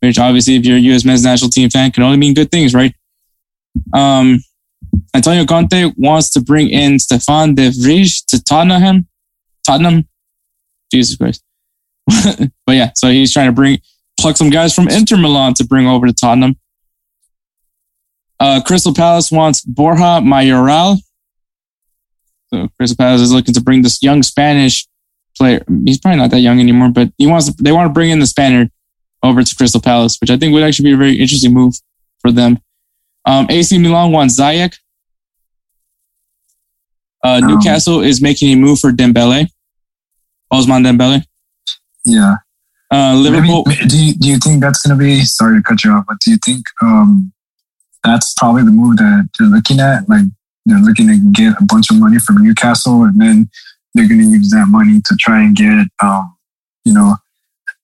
which 0.00 0.18
obviously, 0.18 0.56
if 0.56 0.66
you're 0.66 0.76
a 0.76 0.80
U.S. 0.80 1.04
men's 1.04 1.24
national 1.24 1.50
team 1.50 1.70
fan, 1.70 1.90
can 1.92 2.02
only 2.02 2.18
mean 2.18 2.34
good 2.34 2.50
things, 2.50 2.74
right? 2.74 2.94
Um, 3.94 4.40
Antonio 5.14 5.44
Conte 5.44 5.92
wants 5.96 6.30
to 6.30 6.40
bring 6.40 6.68
in 6.68 6.98
Stefan 6.98 7.54
de 7.54 7.70
Vrij 7.70 8.24
to 8.26 8.42
Tottenham. 8.42 9.06
Tottenham? 9.64 10.06
Jesus 10.92 11.16
Christ. 11.16 11.44
but 12.66 12.74
yeah, 12.74 12.90
so 12.96 13.08
he's 13.08 13.32
trying 13.32 13.46
to 13.46 13.52
bring, 13.52 13.78
pluck 14.18 14.36
some 14.36 14.50
guys 14.50 14.74
from 14.74 14.88
Inter 14.88 15.16
Milan 15.16 15.54
to 15.54 15.64
bring 15.64 15.86
over 15.86 16.06
to 16.06 16.12
Tottenham. 16.12 16.56
Uh, 18.40 18.60
Crystal 18.66 18.94
Palace 18.94 19.30
wants 19.30 19.60
Borja 19.60 20.20
Mayoral. 20.20 20.96
So 22.52 22.68
Crystal 22.76 22.96
Palace 22.96 23.20
is 23.20 23.32
looking 23.32 23.54
to 23.54 23.60
bring 23.60 23.82
this 23.82 24.02
young 24.02 24.22
Spanish 24.22 24.86
player. 25.36 25.62
He's 25.84 25.98
probably 25.98 26.18
not 26.18 26.30
that 26.30 26.40
young 26.40 26.60
anymore, 26.60 26.90
but 26.90 27.12
he 27.16 27.26
wants. 27.26 27.52
They 27.54 27.72
want 27.72 27.88
to 27.88 27.92
bring 27.92 28.10
in 28.10 28.18
the 28.18 28.26
Spaniard 28.26 28.70
over 29.22 29.42
to 29.42 29.56
Crystal 29.56 29.80
Palace, 29.80 30.18
which 30.20 30.30
I 30.30 30.36
think 30.36 30.52
would 30.52 30.62
actually 30.62 30.90
be 30.90 30.94
a 30.94 30.96
very 30.96 31.14
interesting 31.20 31.52
move 31.54 31.74
for 32.20 32.32
them. 32.32 32.58
Um, 33.24 33.46
AC 33.50 33.78
Milan 33.78 34.12
wants 34.12 34.38
Ziyech. 34.40 34.76
Uh, 37.22 37.40
Um, 37.42 37.48
Newcastle 37.48 38.00
is 38.00 38.20
making 38.22 38.52
a 38.52 38.56
move 38.56 38.80
for 38.80 38.92
Dembele, 38.92 39.46
Ousmane 40.52 40.84
Dembele. 40.86 41.22
Yeah. 42.04 42.36
Uh, 42.90 43.14
Liverpool. 43.14 43.62
Maybe, 43.66 43.86
do 43.86 44.04
you, 44.04 44.14
do 44.14 44.28
you 44.28 44.38
think 44.38 44.62
that's 44.62 44.84
going 44.84 44.98
to 44.98 45.04
be? 45.04 45.20
Sorry 45.24 45.58
to 45.58 45.62
cut 45.62 45.84
you 45.84 45.92
off, 45.92 46.06
but 46.08 46.18
do 46.20 46.30
you 46.30 46.38
think 46.44 46.64
um, 46.82 47.32
that's 48.02 48.32
probably 48.34 48.62
the 48.62 48.70
move 48.72 48.96
that 48.96 49.28
they're 49.38 49.48
looking 49.48 49.80
at? 49.80 50.08
Like 50.08 50.24
they're 50.66 50.78
looking 50.78 51.08
to 51.08 51.16
get 51.32 51.60
a 51.60 51.64
bunch 51.64 51.90
of 51.90 51.98
money 51.98 52.18
from 52.18 52.38
Newcastle, 52.38 53.04
and 53.04 53.20
then 53.20 53.50
they're 53.94 54.08
going 54.08 54.20
to 54.20 54.26
use 54.26 54.50
that 54.50 54.66
money 54.68 55.00
to 55.04 55.16
try 55.16 55.42
and 55.42 55.56
get, 55.56 55.86
um, 56.02 56.36
you 56.84 56.92
know, 56.92 57.16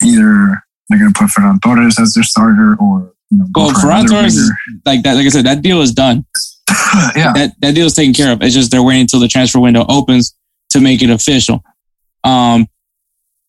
either 0.02 0.62
they're 0.88 0.98
going 0.98 1.12
to 1.12 1.18
put 1.18 1.30
Ferran 1.30 1.60
Torres 1.62 1.98
as 1.98 2.14
their 2.14 2.22
starter, 2.22 2.76
or 2.80 3.12
you 3.30 3.38
know, 3.38 3.46
go 3.52 3.66
Well, 3.66 3.74
Ferran 3.74 4.08
Torres 4.08 4.36
is 4.36 4.52
like 4.84 5.02
that. 5.02 5.14
Like 5.14 5.26
I 5.26 5.30
said, 5.30 5.46
that 5.46 5.62
deal 5.62 5.80
is 5.80 5.92
done. 5.92 6.24
yeah, 7.16 7.32
that 7.32 7.52
that 7.60 7.74
deal 7.74 7.86
is 7.86 7.94
taken 7.94 8.14
care 8.14 8.32
of. 8.32 8.42
It's 8.42 8.54
just 8.54 8.70
they're 8.70 8.82
waiting 8.82 9.02
until 9.02 9.20
the 9.20 9.28
transfer 9.28 9.58
window 9.58 9.84
opens 9.88 10.34
to 10.70 10.80
make 10.80 11.02
it 11.02 11.10
official. 11.10 11.64
Um, 12.24 12.66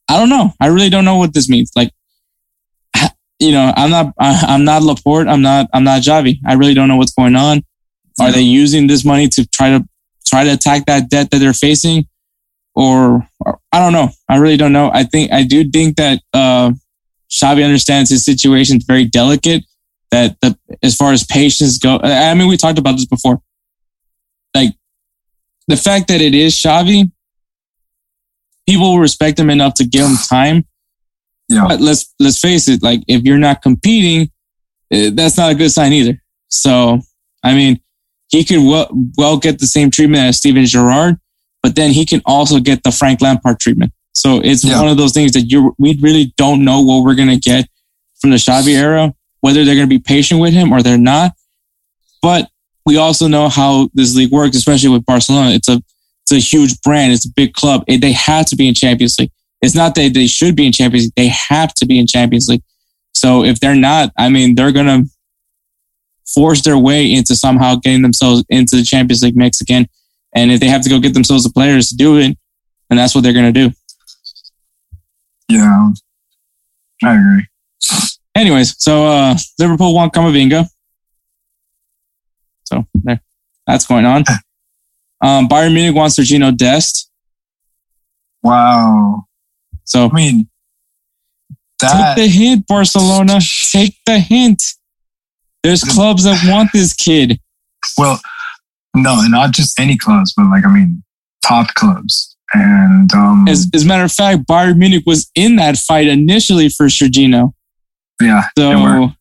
I 0.10 0.18
don't 0.18 0.30
know. 0.30 0.54
I 0.60 0.68
really 0.68 0.90
don't 0.90 1.06
know 1.06 1.18
what 1.18 1.34
this 1.34 1.50
means. 1.50 1.72
Like, 1.76 1.92
you 3.40 3.52
know, 3.52 3.74
I'm 3.76 3.90
not 3.90 4.14
I, 4.20 4.46
I'm 4.48 4.64
not 4.64 4.82
Laporta. 4.82 5.30
I'm 5.30 5.42
not 5.42 5.68
I'm 5.74 5.84
not 5.84 6.02
Xavi. 6.02 6.40
I 6.46 6.54
really 6.54 6.74
don't 6.74 6.88
know 6.88 6.98
what's 6.98 7.14
going 7.14 7.36
on. 7.36 7.64
Are 8.20 8.32
they 8.32 8.42
using 8.42 8.88
this 8.88 9.06
money 9.06 9.28
to 9.30 9.46
try 9.48 9.70
to 9.70 9.88
try 10.28 10.44
to 10.44 10.54
attack 10.54 10.86
that 10.86 11.10
debt 11.10 11.32
that 11.32 11.38
they're 11.40 11.54
facing, 11.54 12.08
or, 12.76 13.28
or 13.40 13.60
I 13.72 13.80
don't 13.80 13.94
know. 13.94 14.10
I 14.30 14.38
really 14.38 14.58
don't 14.58 14.74
know. 14.74 14.92
I 14.94 15.04
think 15.04 15.32
I 15.32 15.44
do 15.44 15.70
think 15.70 15.98
that 15.98 16.22
uh, 16.34 16.72
Xavi 17.32 17.64
understands 17.64 18.10
his 18.10 18.26
situation 18.26 18.78
is 18.78 18.86
very 18.86 19.06
delicate. 19.06 19.64
That 20.12 20.40
the 20.42 20.58
as 20.82 20.96
far 20.96 21.12
as 21.12 21.26
patience 21.26 21.78
go, 21.78 22.00
I 22.02 22.34
mean, 22.34 22.48
we 22.48 22.58
talked 22.58 22.80
about 22.80 22.94
this 22.94 23.06
before. 23.06 23.42
Like 24.56 24.74
the 25.68 25.78
fact 25.78 26.08
that 26.08 26.22
it 26.22 26.34
is 26.34 26.54
Xavi, 26.56 27.12
people 28.68 28.92
will 28.92 29.00
respect 29.00 29.40
him 29.40 29.50
enough 29.50 29.74
to 29.76 29.86
give 29.86 30.06
him 30.06 30.16
time. 30.30 30.66
Yeah. 31.50 31.66
But 31.68 31.82
let's 31.82 32.14
let's 32.20 32.40
face 32.40 32.68
it, 32.68 32.84
like 32.84 33.02
if 33.08 33.24
you're 33.24 33.38
not 33.38 33.62
competing, 33.62 34.32
eh, 34.92 35.12
that's 35.14 35.38
not 35.38 35.52
a 35.52 35.56
good 35.56 35.72
sign 35.72 35.94
either. 35.94 36.22
So, 36.50 37.00
I 37.44 37.54
mean, 37.54 37.82
he 38.30 38.44
could 38.44 38.64
well, 38.64 38.90
well 39.18 39.38
get 39.38 39.60
the 39.60 39.68
same 39.68 39.90
treatment 39.92 40.24
as 40.24 40.38
Steven 40.38 40.66
Gerrard, 40.66 41.18
but 41.64 41.76
then 41.76 41.92
he 41.92 42.06
can 42.06 42.22
also 42.26 42.60
get 42.60 42.84
the 42.84 42.92
Frank 42.92 43.22
Lampard 43.22 43.60
treatment. 43.60 43.92
So 44.14 44.40
it's 44.44 44.64
Yeah. 44.64 44.80
one 44.80 44.90
of 44.90 44.98
those 44.98 45.14
things 45.14 45.32
that 45.34 45.50
you 45.52 45.74
we 45.78 45.98
really 46.02 46.34
don't 46.38 46.64
know 46.66 46.82
what 46.82 47.04
we're 47.04 47.16
gonna 47.16 47.38
get 47.38 47.68
from 48.20 48.32
the 48.32 48.38
Xavi 48.38 48.74
era, 48.76 49.14
whether 49.42 49.64
they're 49.64 49.76
gonna 49.76 49.88
be 49.88 50.00
patient 50.00 50.42
with 50.42 50.54
him 50.54 50.72
or 50.74 50.82
they're 50.82 50.98
not. 50.98 51.34
But 52.22 52.50
we 52.86 52.98
also 52.98 53.28
know 53.28 53.48
how 53.50 53.90
this 53.94 54.16
league 54.16 54.32
works, 54.32 54.56
especially 54.58 54.90
with 54.90 55.06
Barcelona. 55.06 55.52
It's 55.52 55.70
a 55.70 55.82
it's 56.24 56.32
a 56.34 56.40
huge 56.40 56.82
brand. 56.82 57.14
It's 57.14 57.26
a 57.26 57.32
big 57.32 57.54
club. 57.54 57.84
It, 57.88 58.02
they 58.02 58.12
have 58.12 58.46
to 58.48 58.56
be 58.58 58.68
in 58.68 58.74
Champions 58.74 59.18
League. 59.18 59.32
It's 59.62 59.76
not 59.76 59.96
that 59.96 60.14
they 60.14 60.28
should 60.28 60.56
be 60.58 60.66
in 60.66 60.74
Champions 60.74 61.06
League. 61.06 61.14
They 61.16 61.28
have 61.30 61.74
to 61.76 61.86
be 61.86 61.98
in 62.00 62.06
Champions 62.08 62.48
League. 62.50 62.64
So 63.16 63.44
if 63.46 63.60
they're 63.62 63.76
not, 63.76 64.12
I 64.18 64.28
mean, 64.30 64.56
they're 64.56 64.74
gonna 64.74 65.04
force 66.34 66.62
their 66.62 66.78
way 66.78 67.12
into 67.12 67.36
somehow 67.36 67.76
getting 67.76 68.02
themselves 68.02 68.44
into 68.50 68.76
the 68.76 68.84
Champions 68.84 69.24
League 69.24 69.36
mix 69.36 69.62
again. 69.62 69.88
And 70.36 70.52
if 70.52 70.60
they 70.60 70.68
have 70.68 70.84
to 70.84 70.90
go 70.90 71.00
get 71.00 71.14
themselves 71.14 71.44
the 71.44 71.50
players 71.50 71.90
to 71.90 71.96
do 71.96 72.18
it, 72.18 72.38
then 72.90 72.98
that's 72.98 73.16
what 73.16 73.24
they're 73.24 73.34
gonna 73.34 73.52
do. 73.52 73.72
Yeah, 75.50 75.92
I 77.04 77.16
agree. 77.16 77.46
Anyways, 78.36 78.76
so 78.78 79.08
uh 79.08 79.36
Liverpool 79.60 79.96
want 79.96 80.14
Kamavinga. 80.14 80.68
So 82.66 82.86
there, 82.94 83.22
that's 83.66 83.86
going 83.86 84.06
on. 84.06 84.24
Um, 85.20 85.48
Bayern 85.48 85.74
Munich 85.74 85.96
wants 85.96 86.20
Sergino 86.20 86.56
Dest. 86.56 87.10
Wow. 88.44 89.26
So 89.84 90.08
I 90.08 90.14
mean, 90.14 90.48
take 91.80 92.16
the 92.18 92.28
hint, 92.28 92.68
Barcelona. 92.68 93.40
Take 93.72 93.98
the 94.06 94.20
hint. 94.20 94.62
There's 95.68 95.84
clubs 95.84 96.24
that 96.24 96.42
want 96.50 96.70
this 96.72 96.94
kid. 96.94 97.40
well, 97.98 98.22
no, 98.96 99.20
and 99.20 99.32
not 99.32 99.52
just 99.52 99.78
any 99.80 99.98
clubs, 99.98 100.34
but 100.36 100.46
like 100.50 100.66
I 100.66 100.74
mean, 100.74 101.04
top 101.46 101.74
clubs. 101.76 102.36
And 102.54 103.14
um, 103.14 103.46
As, 103.50 103.70
as 103.74 103.84
a 103.84 103.88
matter 103.88 104.06
of 104.06 104.12
fact, 104.12 104.48
Bayern 104.48 104.78
Munich 104.78 105.04
was 105.06 105.30
in 105.36 105.58
that 105.58 105.76
fight 105.78 106.08
initially 106.08 106.70
for 106.70 106.86
Sergino. 106.86 107.52
yeah. 108.22 108.44
So 108.58 109.12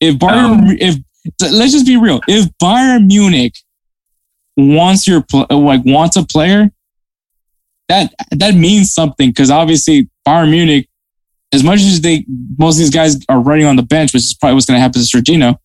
if 0.00 0.14
Bayern, 0.16 0.44
Um, 0.44 0.76
if 0.78 0.96
let's 1.40 1.72
just 1.72 1.86
be 1.86 1.96
real, 1.96 2.20
if 2.28 2.46
Bayern 2.62 3.06
Munich 3.06 3.54
wants 4.56 5.08
your 5.08 5.24
like 5.50 5.82
wants 5.84 6.16
a 6.16 6.24
player, 6.24 6.70
that 7.88 8.14
that 8.30 8.54
means 8.54 8.94
something 8.94 9.30
because 9.30 9.50
obviously 9.50 10.08
Bayern 10.26 10.52
Munich, 10.52 10.88
as 11.52 11.64
much 11.64 11.80
as 11.80 12.00
they 12.00 12.24
most 12.58 12.76
of 12.76 12.78
these 12.78 12.90
guys 12.90 13.18
are 13.28 13.40
running 13.40 13.66
on 13.66 13.76
the 13.76 13.82
bench, 13.82 14.12
which 14.12 14.22
is 14.22 14.34
probably 14.34 14.54
what's 14.54 14.66
going 14.66 14.76
to 14.76 14.80
happen 14.80 15.00
to 15.00 15.06
Sergino. 15.06 15.58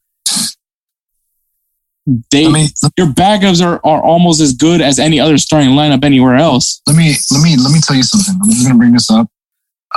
They 2.32 2.46
I 2.46 2.50
mean, 2.50 2.68
your 2.98 3.08
backups 3.08 3.66
are, 3.66 3.80
are 3.84 4.04
almost 4.04 4.40
as 4.40 4.54
good 4.54 4.80
as 4.80 5.00
any 5.00 5.20
other 5.20 5.38
starting 5.40 5.72
lineup 5.72 6.04
anywhere 6.04 6.36
else. 6.36 6.82
let 6.86 6.96
me 6.96 7.16
let 7.32 7.42
me 7.42 7.56
let 7.58 7.72
me 7.72 7.80
tell 7.82 7.96
you 7.96 8.04
something. 8.04 8.40
I'm 8.42 8.50
just 8.50 8.64
gonna 8.66 8.78
bring 8.78 8.94
this 8.94 9.10
up. 9.10 9.28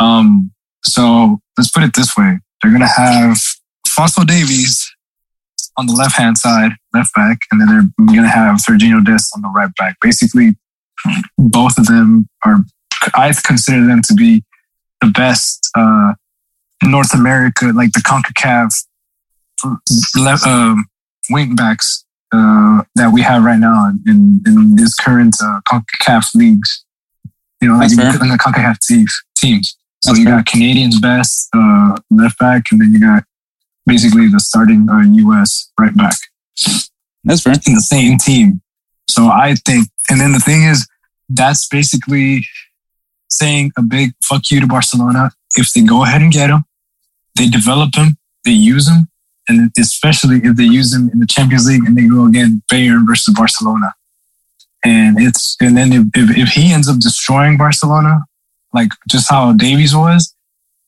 Um, 0.00 0.50
so 0.84 1.40
let's 1.58 1.70
put 1.70 1.82
it 1.82 1.94
this 1.94 2.16
way: 2.16 2.38
they're 2.62 2.72
gonna 2.72 2.88
have 2.88 3.36
Fossil 3.86 4.24
Davies 4.24 4.90
on 5.76 5.86
the 5.86 5.92
left 5.92 6.16
hand 6.16 6.38
side, 6.38 6.72
left 6.94 7.14
back, 7.14 7.40
and 7.52 7.60
then 7.60 7.68
they're 7.68 8.06
gonna 8.16 8.26
have 8.26 8.56
Sergino 8.56 9.04
Dest 9.04 9.34
on 9.36 9.42
the 9.42 9.48
right 9.48 9.70
back. 9.76 9.96
Basically, 10.00 10.56
both 11.36 11.76
of 11.76 11.86
them 11.86 12.26
are. 12.42 12.60
I 13.14 13.34
consider 13.44 13.86
them 13.86 14.00
to 14.08 14.14
be 14.14 14.42
the 15.00 15.08
best 15.08 15.70
uh, 15.74 16.14
North 16.82 17.14
America, 17.14 17.66
like 17.74 17.92
the 17.92 18.00
Concacaf 18.00 18.86
um, 20.46 20.86
wing 21.30 21.56
backs 21.56 22.04
uh, 22.32 22.82
that 22.94 23.12
we 23.12 23.22
have 23.22 23.42
right 23.42 23.58
now 23.58 23.90
in, 24.06 24.40
in 24.46 24.76
this 24.76 24.94
current 24.94 25.36
uh, 25.42 25.60
CONCACAF 25.68 26.34
leagues. 26.34 26.84
You 27.60 27.68
know, 27.68 27.78
like 27.78 27.90
in, 27.90 27.96
the 27.96 28.38
CONCACAF 28.40 28.78
teams. 28.80 29.22
teams. 29.36 29.76
So 30.02 30.10
That's 30.10 30.20
you 30.20 30.24
fair. 30.26 30.36
got 30.36 30.46
Canadians 30.46 31.00
best 31.00 31.48
uh, 31.54 31.96
left 32.10 32.38
back, 32.38 32.66
and 32.70 32.80
then 32.80 32.92
you 32.92 33.00
got 33.00 33.24
basically 33.86 34.28
the 34.28 34.38
starting 34.38 34.88
uh, 34.88 35.00
U.S. 35.00 35.72
right 35.78 35.96
back 35.96 36.14
That's 37.24 37.42
fair. 37.42 37.54
in 37.66 37.74
the 37.74 37.80
same 37.80 38.18
team. 38.18 38.60
So 39.08 39.26
I 39.26 39.56
think, 39.66 39.88
and 40.08 40.20
then 40.20 40.32
the 40.32 40.38
thing 40.38 40.62
is, 40.64 40.86
that's 41.28 41.66
basically 41.66 42.46
saying 43.30 43.72
a 43.76 43.82
big 43.82 44.12
fuck 44.22 44.50
you 44.50 44.60
to 44.60 44.66
Barcelona. 44.66 45.30
If 45.56 45.72
they 45.72 45.82
go 45.82 46.04
ahead 46.04 46.22
and 46.22 46.32
get 46.32 46.50
him, 46.50 46.64
they 47.36 47.48
develop 47.48 47.94
him, 47.94 48.16
they 48.44 48.52
use 48.52 48.88
him, 48.88 49.08
and 49.48 49.70
especially 49.78 50.40
if 50.44 50.56
they 50.56 50.64
use 50.64 50.94
him 50.94 51.08
in 51.12 51.20
the 51.20 51.26
Champions 51.26 51.66
League 51.66 51.84
and 51.86 51.96
they 51.96 52.06
go 52.06 52.26
again 52.26 52.62
Bayern 52.70 53.06
versus 53.06 53.34
Barcelona. 53.36 53.94
And 54.84 55.20
it's 55.20 55.56
and 55.60 55.76
then 55.76 55.92
if, 55.92 56.06
if, 56.14 56.36
if 56.36 56.48
he 56.50 56.72
ends 56.72 56.88
up 56.88 56.98
destroying 56.98 57.56
Barcelona, 57.56 58.24
like 58.72 58.90
just 59.08 59.28
how 59.28 59.52
Davies 59.52 59.94
was, 59.94 60.34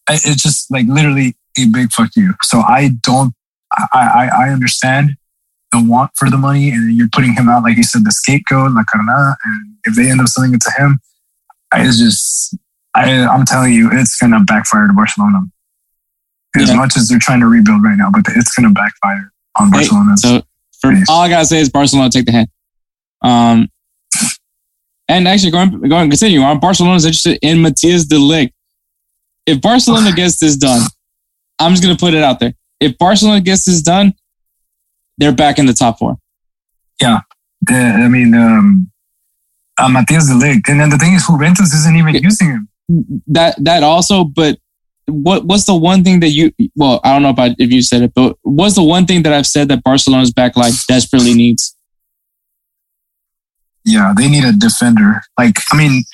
it's 0.09 0.43
just 0.43 0.71
like 0.71 0.87
literally 0.87 1.35
a 1.59 1.67
big 1.67 1.91
fuck 1.93 2.11
you. 2.15 2.35
So 2.43 2.61
I 2.61 2.91
don't, 3.03 3.35
I 3.73 4.31
I, 4.31 4.45
I 4.47 4.49
understand 4.51 5.17
the 5.73 5.83
want 5.83 6.13
for 6.17 6.31
the 6.31 6.37
money, 6.37 6.71
and 6.71 6.95
you're 6.95 7.09
putting 7.13 7.35
him 7.35 7.49
out 7.49 7.63
like 7.63 7.77
you 7.77 7.83
said, 7.83 8.05
the 8.05 8.13
scapegoat, 8.13 8.73
like 8.73 8.87
Carna, 8.87 9.37
and 9.45 9.77
if 9.85 9.95
they 9.95 10.11
end 10.11 10.21
up 10.21 10.29
selling 10.29 10.55
it 10.55 10.61
to 10.63 10.73
him, 10.77 11.01
it's 11.77 11.99
just 11.99 12.57
I 12.95 13.25
I'm 13.27 13.45
telling 13.45 13.73
you, 13.73 13.91
it's 13.93 14.17
gonna 14.19 14.41
backfire 14.45 14.87
to 14.87 14.93
Barcelona. 14.93 15.43
As 16.57 16.69
Yeah. 16.69 16.75
much 16.77 16.97
as 16.97 17.07
they're 17.09 17.19
trying 17.21 17.41
to 17.41 17.47
rebuild 17.47 17.83
right 17.85 17.97
now, 17.97 18.11
but 18.11 18.25
it's 18.35 18.53
gonna 18.55 18.71
backfire 18.71 19.33
on 19.59 19.71
Barcelona. 19.71 20.17
So 20.17 20.43
for 20.81 20.93
all 21.09 21.21
I 21.21 21.29
gotta 21.29 21.47
say 21.47 21.61
is 21.61 21.69
Barcelona 21.69 22.11
take 22.11 22.27
the 22.27 22.33
hint. 22.33 22.51
Um, 23.23 23.69
and 25.09 25.29
actually 25.29 25.51
going 25.53 25.81
going 25.89 26.11
continue 26.11 26.41
on. 26.41 26.59
Barcelona's 26.59 27.05
interested 27.05 27.39
in 27.43 27.63
Matthias 27.63 28.07
de 28.07 28.17
Ligt. 28.17 28.53
If 29.47 29.61
Barcelona 29.61 30.13
gets 30.13 30.39
this 30.39 30.57
done, 30.57 30.83
I'm 31.59 31.73
just 31.73 31.83
gonna 31.83 31.97
put 31.97 32.15
it 32.15 32.23
out 32.23 32.41
there. 32.41 32.55
If 32.81 32.97
Barcelona 32.99 33.41
gets 33.41 33.65
this 33.65 33.83
done, 33.83 34.15
they're 35.19 35.33
back 35.33 35.59
in 35.59 35.67
the 35.67 35.73
top 35.75 35.99
four. 35.99 36.17
Yeah, 37.01 37.21
I 37.69 38.09
mean, 38.09 38.35
um, 38.35 38.90
uh, 39.79 39.89
Matias 39.89 40.27
de 40.29 40.35
Ligt, 40.35 40.69
and 40.69 40.81
then 40.81 40.91
the 40.91 40.99
thing 40.99 41.15
is, 41.15 41.27
Juventus 41.27 41.73
isn't 41.73 41.97
even 41.97 42.15
Yeah. 42.15 42.21
using 42.23 42.49
him. 42.49 42.69
That 43.29 43.55
that 43.65 43.83
also, 43.83 44.25
but 44.25 44.59
what 45.07 45.45
what's 45.45 45.65
the 45.65 45.77
one 45.77 46.03
thing 46.05 46.21
that 46.21 46.31
you 46.31 46.53
well, 46.77 47.01
I 47.05 47.13
don't 47.13 47.23
know 47.23 47.31
about 47.31 47.53
if 47.59 47.71
you 47.73 47.83
said 47.83 48.03
it, 48.03 48.13
but 48.15 48.37
what's 48.43 48.75
the 48.75 48.83
one 48.83 49.07
thing 49.07 49.23
that 49.23 49.33
I've 49.33 49.47
said 49.47 49.69
that 49.69 49.83
Barcelona's 49.85 50.33
back 50.33 50.57
line 50.57 50.73
desperately 50.89 51.35
needs? 51.35 51.75
Yeah, 53.85 54.13
they 54.17 54.29
need 54.29 54.45
a 54.45 54.53
defender. 54.53 55.23
Like, 55.39 55.57
I 55.73 55.77
mean, 55.77 56.05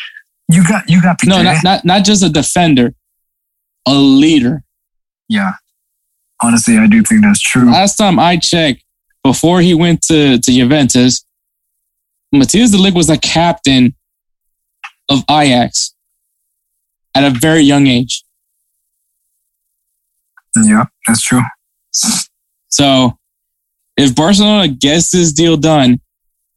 you 0.51 0.66
got 0.66 0.88
you 0.88 1.03
got 1.03 1.19
Piqué. 1.19 1.29
No, 1.29 1.42
not 1.42 1.64
not 1.64 1.85
not 1.85 2.05
just 2.05 2.23
a 2.23 2.29
defender, 2.29 2.95
a 3.87 3.95
leader. 3.95 4.62
yeah. 5.29 5.53
Honestly, 6.42 6.77
I 6.77 6.87
do 6.87 7.03
think 7.03 7.23
that's 7.23 7.40
true. 7.40 7.64
last 7.71 7.97
time 7.97 8.19
I 8.19 8.37
checked, 8.37 8.85
before 9.25 9.62
he 9.62 9.73
went 9.73 10.03
to, 10.03 10.38
to 10.38 10.53
Juventus, 10.53 11.25
Matthias 12.38 12.70
de 12.70 12.79
Ligt 12.79 12.94
was 12.94 13.07
the 13.09 13.18
captain 13.18 13.94
of 15.09 15.25
Ajax 15.31 15.94
at 17.14 17.25
a 17.25 17.31
very 17.31 17.61
young 17.61 17.87
age. 17.87 18.22
Yeah, 20.64 20.85
that's 21.07 21.22
true. 21.22 21.42
So 22.68 23.18
if 23.96 24.14
Barcelona 24.14 24.68
gets 24.68 25.11
this 25.11 25.33
deal 25.33 25.57
done, 25.57 26.01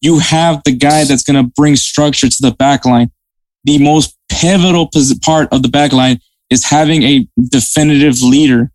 you 0.01 0.19
have 0.19 0.61
the 0.63 0.75
guy 0.75 1.03
that's 1.03 1.23
going 1.23 1.43
to 1.43 1.51
bring 1.55 1.75
structure 1.75 2.29
to 2.29 2.41
the 2.41 2.51
back 2.51 2.85
line. 2.85 3.11
The 3.65 3.77
most 3.77 4.17
pivotal 4.29 4.89
part 5.21 5.49
of 5.51 5.61
the 5.61 5.67
back 5.69 5.91
line 5.91 6.19
is 6.49 6.63
having 6.63 7.03
a 7.03 7.27
definitive 7.49 8.21
leader. 8.21 8.71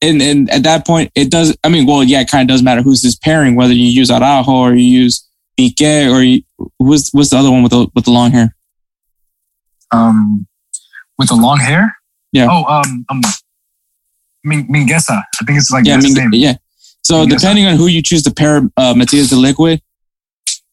And, 0.00 0.22
and 0.22 0.50
at 0.50 0.62
that 0.64 0.86
point, 0.86 1.10
it 1.14 1.30
does. 1.30 1.56
I 1.64 1.68
mean, 1.68 1.86
well, 1.86 2.04
yeah, 2.04 2.20
it 2.20 2.30
kind 2.30 2.48
of 2.48 2.54
does 2.54 2.62
matter 2.62 2.82
who's 2.82 3.02
this 3.02 3.16
pairing, 3.16 3.56
whether 3.56 3.72
you 3.72 3.86
use 3.86 4.10
Araujo 4.10 4.52
or 4.52 4.74
you 4.74 5.02
use 5.02 5.28
Piqué 5.58 6.10
or 6.12 6.22
you, 6.22 6.42
who's 6.78 7.10
what's 7.10 7.30
the 7.30 7.36
other 7.36 7.50
one 7.50 7.62
with 7.62 7.72
the 7.72 7.86
with 7.94 8.04
the 8.04 8.10
long 8.10 8.30
hair? 8.30 8.54
Um, 9.92 10.46
with 11.18 11.28
the 11.28 11.36
long 11.36 11.58
hair. 11.58 11.94
Yeah. 12.32 12.48
Oh, 12.50 12.64
um, 12.64 13.04
um, 13.10 13.20
Mingueza. 14.46 15.22
I 15.40 15.44
think 15.46 15.58
it's 15.58 15.70
like 15.70 15.86
yeah, 15.86 15.94
I 15.94 15.96
that's 15.96 16.06
mean, 16.06 16.14
his 16.14 16.32
name. 16.32 16.34
yeah. 16.34 16.54
So 17.04 17.26
depending 17.26 17.66
on 17.66 17.76
who 17.76 17.86
you 17.86 18.02
choose 18.02 18.22
to 18.24 18.32
pair 18.32 18.62
uh, 18.76 18.94
Matias 18.96 19.28
de 19.30 19.54
with, 19.58 19.80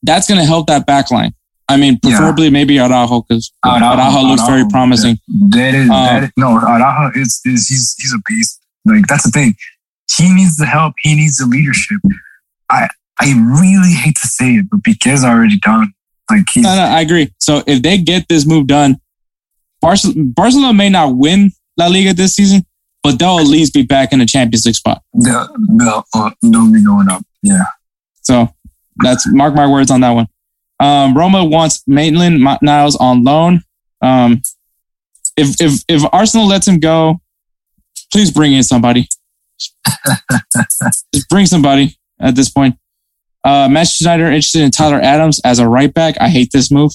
that's 0.02 0.28
going 0.28 0.40
to 0.40 0.46
help 0.46 0.68
that 0.68 0.86
back 0.86 1.12
line. 1.12 1.34
I 1.70 1.78
mean, 1.78 2.00
Yeah. 2.04 2.18
preferably 2.18 2.50
maybe 2.50 2.80
Araujo 2.80 3.22
because 3.22 3.54
Araujo, 3.66 4.22
looks 4.22 4.42
very 4.44 4.62
Araujo, 4.62 4.70
promising. 4.70 5.20
That 5.50 5.74
is, 5.76 5.90
Um, 5.90 6.06
that 6.06 6.24
is 6.24 6.32
no 6.38 6.58
Araujo 6.58 7.12
is, 7.20 7.42
is 7.46 7.68
he's 7.68 7.96
he's 8.00 8.14
a 8.14 8.20
beast. 8.28 8.60
Like 8.86 9.08
that's 9.08 9.24
the 9.24 9.32
thing. 9.32 9.56
He 10.12 10.34
needs 10.34 10.58
the 10.58 10.66
help. 10.66 10.94
He 11.00 11.16
needs 11.16 11.38
the 11.38 11.46
leadership. 11.46 12.00
I 12.70 12.90
I 13.22 13.34
really 13.36 13.94
hate 13.94 14.16
to 14.16 14.28
say 14.28 14.56
it, 14.56 14.70
but 14.70 14.84
Pique's 14.84 15.24
already 15.24 15.60
done. 15.60 15.94
Like 16.30 16.46
No, 16.56 16.76
no, 16.76 16.82
I 16.82 17.02
agree. 17.02 17.32
So 17.40 17.64
if 17.68 17.82
they 17.82 17.98
get 17.98 18.28
this 18.28 18.48
move 18.48 18.68
done, 18.68 19.00
Barcelona, 19.80 20.24
Barcelona 20.24 20.74
may 20.74 20.90
not 20.90 21.16
win 21.16 21.52
La 21.78 21.88
Liga 21.88 22.14
this 22.14 22.36
season, 22.36 22.66
but 23.04 23.20
they'll 23.20 23.40
at 23.40 23.48
least 23.48 23.74
be 23.74 23.84
back 23.84 24.12
in 24.12 24.20
the 24.20 24.26
Champions 24.26 24.66
League 24.66 24.76
spot. 24.76 25.04
They'll, 25.14 25.48
they'll, 25.78 26.04
uh, 26.16 26.32
they'll 26.42 26.72
be 26.72 26.84
going 26.84 27.10
up. 27.10 27.24
Yeah. 27.44 27.64
So 28.22 28.54
that's 29.04 29.32
mark 29.32 29.54
my 29.54 29.68
words 29.68 29.92
on 29.92 30.02
that 30.02 30.12
one. 30.12 30.28
Um, 30.80 31.16
Roma 31.16 31.46
wants 31.46 31.84
Maitland 31.88 32.44
Niles 32.62 32.96
on 32.96 33.24
loan. 33.24 33.62
Um, 34.02 34.42
if 35.38 35.62
if 35.62 35.84
if 35.88 36.04
Arsenal 36.12 36.48
lets 36.48 36.68
him 36.68 36.80
go, 36.80 37.22
please 38.12 38.32
bring 38.32 38.54
in 38.54 38.64
somebody. 38.64 39.08
Just 41.14 41.30
bring 41.30 41.46
somebody 41.46 41.98
at 42.20 42.36
this 42.36 42.50
point. 42.50 42.76
Uh, 43.44 43.68
Manchester 43.70 44.04
United 44.04 44.24
are 44.24 44.32
interested 44.32 44.62
in 44.62 44.72
Tyler 44.72 45.00
Adams 45.02 45.40
as 45.44 45.60
a 45.60 45.68
right 45.68 45.94
back. 45.94 46.16
I 46.20 46.30
hate 46.30 46.52
this 46.52 46.72
move. 46.72 46.92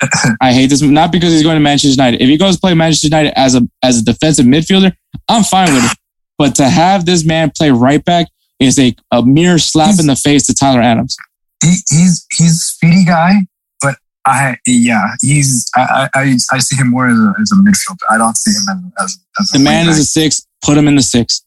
I 0.40 0.52
hate 0.52 0.68
this 0.68 0.82
move. 0.82 0.92
Not 0.92 1.12
because 1.12 1.32
he's 1.32 1.42
going 1.42 1.56
to 1.56 1.60
Manchester 1.60 1.88
United. 1.90 2.22
If 2.22 2.28
he 2.28 2.36
goes 2.36 2.56
to 2.56 2.60
play 2.60 2.74
Manchester 2.74 3.06
United 3.06 3.38
as 3.38 3.54
a 3.54 3.62
as 3.82 3.98
a 3.98 4.04
defensive 4.04 4.46
midfielder, 4.46 4.92
I'm 5.28 5.44
fine 5.44 5.72
with 5.72 5.84
it. 5.84 5.98
But 6.38 6.54
to 6.56 6.68
have 6.68 7.04
this 7.04 7.24
man 7.24 7.52
play 7.54 7.70
right 7.70 8.04
back 8.04 8.26
is 8.58 8.78
a, 8.78 8.94
a 9.10 9.22
mere 9.22 9.58
slap 9.58 9.90
he's, 9.90 10.00
in 10.00 10.06
the 10.06 10.16
face 10.16 10.46
to 10.46 10.54
Tyler 10.54 10.80
Adams. 10.80 11.16
He, 11.62 11.68
he's 11.88 12.26
he's 12.32 12.52
a 12.52 12.60
speedy 12.60 13.04
guy, 13.04 13.32
but 13.80 13.96
I 14.26 14.56
yeah 14.66 15.14
he's 15.20 15.70
I 15.76 16.08
I, 16.14 16.36
I 16.52 16.58
see 16.58 16.76
him 16.76 16.88
more 16.88 17.08
as 17.08 17.18
a, 17.18 17.34
as 17.40 17.52
a 17.52 17.56
midfielder. 17.56 18.04
I 18.10 18.18
don't 18.18 18.36
see 18.36 18.50
him 18.52 18.92
as, 18.98 19.04
as, 19.04 19.18
as 19.40 19.50
the 19.50 19.58
man 19.58 19.88
is 19.88 19.98
a 19.98 20.04
six. 20.04 20.46
Put 20.62 20.76
him 20.76 20.88
in 20.88 20.94
the 20.94 21.02
six. 21.02 21.44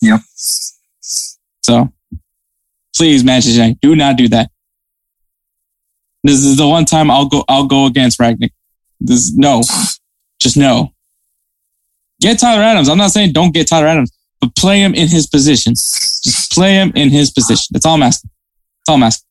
Yep. 0.00 0.20
So 1.62 1.92
please, 2.96 3.24
Manchester 3.24 3.56
United, 3.56 3.80
do 3.80 3.96
not 3.96 4.16
do 4.16 4.28
that. 4.28 4.50
This 6.22 6.42
is 6.44 6.56
the 6.56 6.66
one 6.66 6.86
time 6.86 7.10
I'll 7.10 7.26
go. 7.26 7.44
I'll 7.48 7.66
go 7.66 7.86
against 7.86 8.18
Rangnick. 8.18 8.50
This 9.00 9.34
no, 9.34 9.62
just 10.40 10.56
no. 10.56 10.92
Get 12.20 12.38
Tyler 12.38 12.62
Adams. 12.62 12.88
I'm 12.88 12.96
not 12.96 13.10
saying 13.10 13.32
don't 13.32 13.52
get 13.52 13.68
Tyler 13.68 13.86
Adams, 13.86 14.10
but 14.40 14.56
play 14.56 14.80
him 14.80 14.94
in 14.94 15.08
his 15.08 15.26
position. 15.26 15.74
Just 15.74 16.52
play 16.52 16.74
him 16.74 16.92
in 16.94 17.10
his 17.10 17.30
position. 17.30 17.66
That's 17.72 17.84
all 17.84 17.94
I'm 17.94 18.02
asking. 18.02 18.30
That's 18.80 18.88
all 18.88 18.96
I'm 18.96 19.02
asking. 19.02 19.26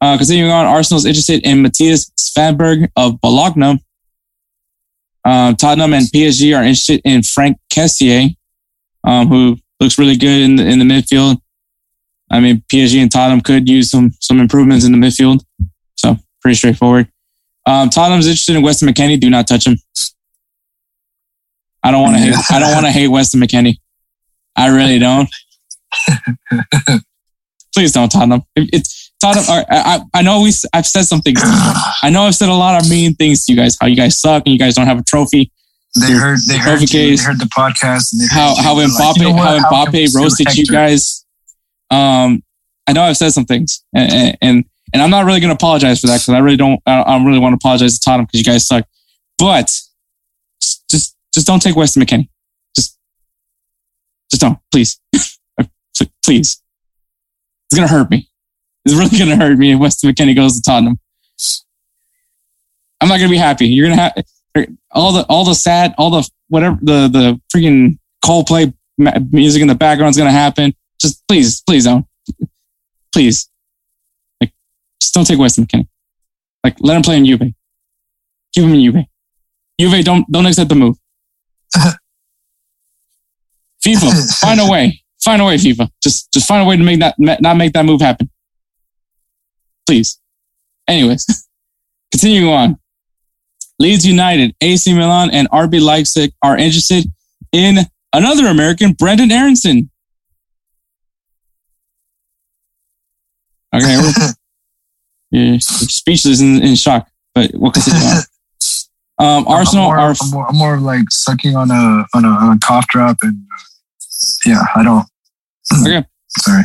Uh, 0.00 0.18
continuing 0.18 0.50
on, 0.50 0.66
Arsenal's 0.66 1.06
interested 1.06 1.46
in 1.46 1.62
Mattias 1.62 2.10
Svanberg 2.18 2.88
of 2.96 3.20
Bologna. 3.20 3.80
Uh, 5.24 5.54
Tottenham 5.54 5.94
and 5.94 6.06
PSG 6.06 6.56
are 6.56 6.62
interested 6.62 7.00
in 7.04 7.22
Frank 7.22 7.58
Kessié, 7.72 8.36
um, 9.04 9.28
who 9.28 9.56
looks 9.80 9.98
really 9.98 10.16
good 10.16 10.42
in 10.42 10.56
the 10.56 10.66
in 10.66 10.78
the 10.78 10.84
midfield. 10.84 11.38
I 12.30 12.40
mean, 12.40 12.62
PSG 12.72 13.00
and 13.00 13.10
Tottenham 13.10 13.40
could 13.40 13.68
use 13.68 13.90
some 13.90 14.12
some 14.20 14.40
improvements 14.40 14.84
in 14.84 14.92
the 14.92 14.98
midfield. 14.98 15.44
So 15.96 16.16
pretty 16.40 16.56
straightforward. 16.56 17.08
Um, 17.66 17.90
Tottenham's 17.90 18.26
interested 18.26 18.56
in 18.56 18.62
Weston 18.62 18.88
McKennie. 18.88 19.20
Do 19.20 19.28
not 19.30 19.46
touch 19.46 19.66
him. 19.66 19.76
I 21.82 21.90
don't 21.90 22.02
want 22.02 22.16
to 22.16 22.22
hate. 22.22 22.34
I 22.50 22.58
don't 22.58 22.72
want 22.72 22.86
to 22.86 22.92
hate 22.92 23.08
Weston 23.08 23.40
McKennie. 23.40 23.78
I 24.56 24.68
really 24.68 24.98
don't. 24.98 25.28
Please 27.74 27.92
don't 27.92 28.10
Tottenham. 28.10 28.42
It's 28.56 29.12
Tottenham. 29.20 29.64
I, 29.70 30.00
I 30.14 30.22
know 30.22 30.42
we. 30.42 30.52
I've 30.72 30.86
said 30.86 31.02
some 31.04 31.20
things. 31.20 31.40
I 31.44 32.10
know 32.10 32.22
I've 32.22 32.34
said 32.34 32.48
a 32.48 32.54
lot 32.54 32.80
of 32.80 32.88
mean 32.88 33.14
things 33.14 33.44
to 33.44 33.52
you 33.52 33.58
guys. 33.58 33.76
How 33.80 33.86
you 33.86 33.96
guys 33.96 34.20
suck 34.20 34.44
and 34.46 34.52
you 34.52 34.58
guys 34.58 34.74
don't 34.74 34.86
have 34.86 34.98
a 34.98 35.04
trophy. 35.04 35.52
They 36.00 36.12
heard. 36.12 36.38
They 36.48 36.58
heard. 36.58 36.80
You, 36.80 36.86
they 36.86 37.22
heard 37.22 37.38
the 37.38 37.46
podcast. 37.46 38.14
how 38.30 38.54
how 38.56 38.74
Mbappe 38.76 38.98
like, 38.98 39.16
you 39.16 39.22
know 39.24 39.36
how 39.36 39.58
Mbappe 39.58 40.14
roasted 40.14 40.56
you 40.56 40.66
guys. 40.66 41.25
Um, 41.90 42.42
I 42.86 42.92
know 42.92 43.02
I've 43.02 43.16
said 43.16 43.30
some 43.30 43.44
things, 43.44 43.84
and 43.94 44.36
and, 44.40 44.64
and 44.92 45.02
I'm 45.02 45.10
not 45.10 45.24
really 45.24 45.40
going 45.40 45.50
to 45.50 45.54
apologize 45.54 46.00
for 46.00 46.06
that 46.08 46.16
because 46.16 46.28
I 46.30 46.38
really 46.38 46.56
don't. 46.56 46.80
I, 46.86 47.00
I 47.00 47.24
really 47.24 47.38
want 47.38 47.52
to 47.52 47.56
apologize 47.56 47.98
to 47.98 48.04
Tottenham 48.04 48.26
because 48.26 48.40
you 48.40 48.44
guys 48.44 48.66
suck. 48.66 48.86
But 49.38 49.66
just 50.90 51.16
just 51.32 51.46
don't 51.46 51.60
take 51.60 51.76
Weston 51.76 52.02
McKennie. 52.02 52.28
Just 52.74 52.98
just 54.30 54.40
don't, 54.40 54.58
please, 54.70 55.00
please. 56.24 56.62
It's 57.68 57.74
gonna 57.74 57.88
hurt 57.88 58.10
me. 58.10 58.28
It's 58.84 58.94
really 58.94 59.18
gonna 59.18 59.36
hurt 59.36 59.58
me 59.58 59.72
if 59.72 59.80
Weston 59.80 60.10
McKennie 60.10 60.36
goes 60.36 60.54
to 60.54 60.62
Tottenham. 60.62 60.98
I'm 63.00 63.08
not 63.08 63.18
gonna 63.18 63.30
be 63.30 63.36
happy. 63.36 63.66
You're 63.66 63.88
gonna 63.88 64.00
have 64.00 64.24
all 64.92 65.12
the 65.12 65.24
all 65.24 65.44
the 65.44 65.54
sad, 65.54 65.94
all 65.98 66.10
the 66.10 66.28
whatever 66.48 66.78
the 66.80 67.08
the 67.08 67.40
freaking 67.54 67.98
Coldplay 68.24 68.72
music 69.30 69.62
in 69.62 69.68
the 69.68 69.74
background 69.74 70.10
is 70.10 70.16
gonna 70.16 70.30
happen. 70.30 70.74
Just 71.00 71.26
please, 71.28 71.62
please 71.62 71.84
don't. 71.84 72.06
Please. 73.12 73.48
Like, 74.40 74.52
just 75.00 75.14
don't 75.14 75.24
take 75.26 75.38
Weston 75.38 75.66
McKennie. 75.66 75.88
Like, 76.64 76.76
let 76.80 76.96
him 76.96 77.02
play 77.02 77.16
in 77.16 77.26
Juve. 77.26 77.52
Keep 78.54 78.64
him 78.64 78.74
in 78.74 78.80
Juve. 78.80 79.04
Juve, 79.80 80.04
don't, 80.04 80.30
don't 80.30 80.46
accept 80.46 80.68
the 80.68 80.74
move. 80.74 80.96
FIFA, 83.84 84.40
find 84.40 84.60
a 84.60 84.70
way. 84.70 85.02
Find 85.22 85.40
a 85.42 85.44
way, 85.44 85.56
FIFA. 85.56 85.90
Just, 86.02 86.32
just 86.32 86.48
find 86.48 86.62
a 86.62 86.64
way 86.64 86.76
to 86.76 86.82
make 86.82 87.00
that, 87.00 87.14
not 87.18 87.56
make 87.56 87.72
that 87.74 87.84
move 87.84 88.00
happen. 88.00 88.30
Please. 89.86 90.18
Anyways, 90.88 91.48
continuing 92.10 92.52
on. 92.52 92.78
Leeds 93.78 94.06
United, 94.06 94.54
AC 94.60 94.92
Milan, 94.94 95.30
and 95.30 95.50
RB 95.50 95.80
Leipzig 95.82 96.32
are 96.42 96.56
interested 96.56 97.04
in 97.52 97.78
another 98.12 98.46
American, 98.46 98.92
Brendan 98.92 99.30
Aaronson. 99.30 99.90
Okay, 103.76 104.00
yeah, 105.30 105.56
speechless 105.60 106.40
and 106.40 106.62
in 106.62 106.74
shock. 106.74 107.08
But 107.34 107.50
we'll 107.54 107.72
continue 107.72 108.00
on. 108.00 108.22
Um, 109.18 109.48
Arsenal 109.48 109.84
I'm 109.84 109.88
more, 109.88 109.98
are. 109.98 110.14
I'm 110.20 110.30
more, 110.30 110.48
I'm 110.48 110.56
more, 110.56 110.78
like 110.78 111.10
sucking 111.10 111.56
on 111.56 111.70
a 111.70 112.06
on 112.14 112.24
a, 112.24 112.28
on 112.28 112.56
a 112.56 112.58
cough 112.60 112.86
drop, 112.88 113.18
and 113.22 113.46
uh, 113.52 113.62
yeah, 114.44 114.62
I 114.74 114.82
don't. 114.82 115.06
okay. 115.86 116.04
Sorry. 116.28 116.62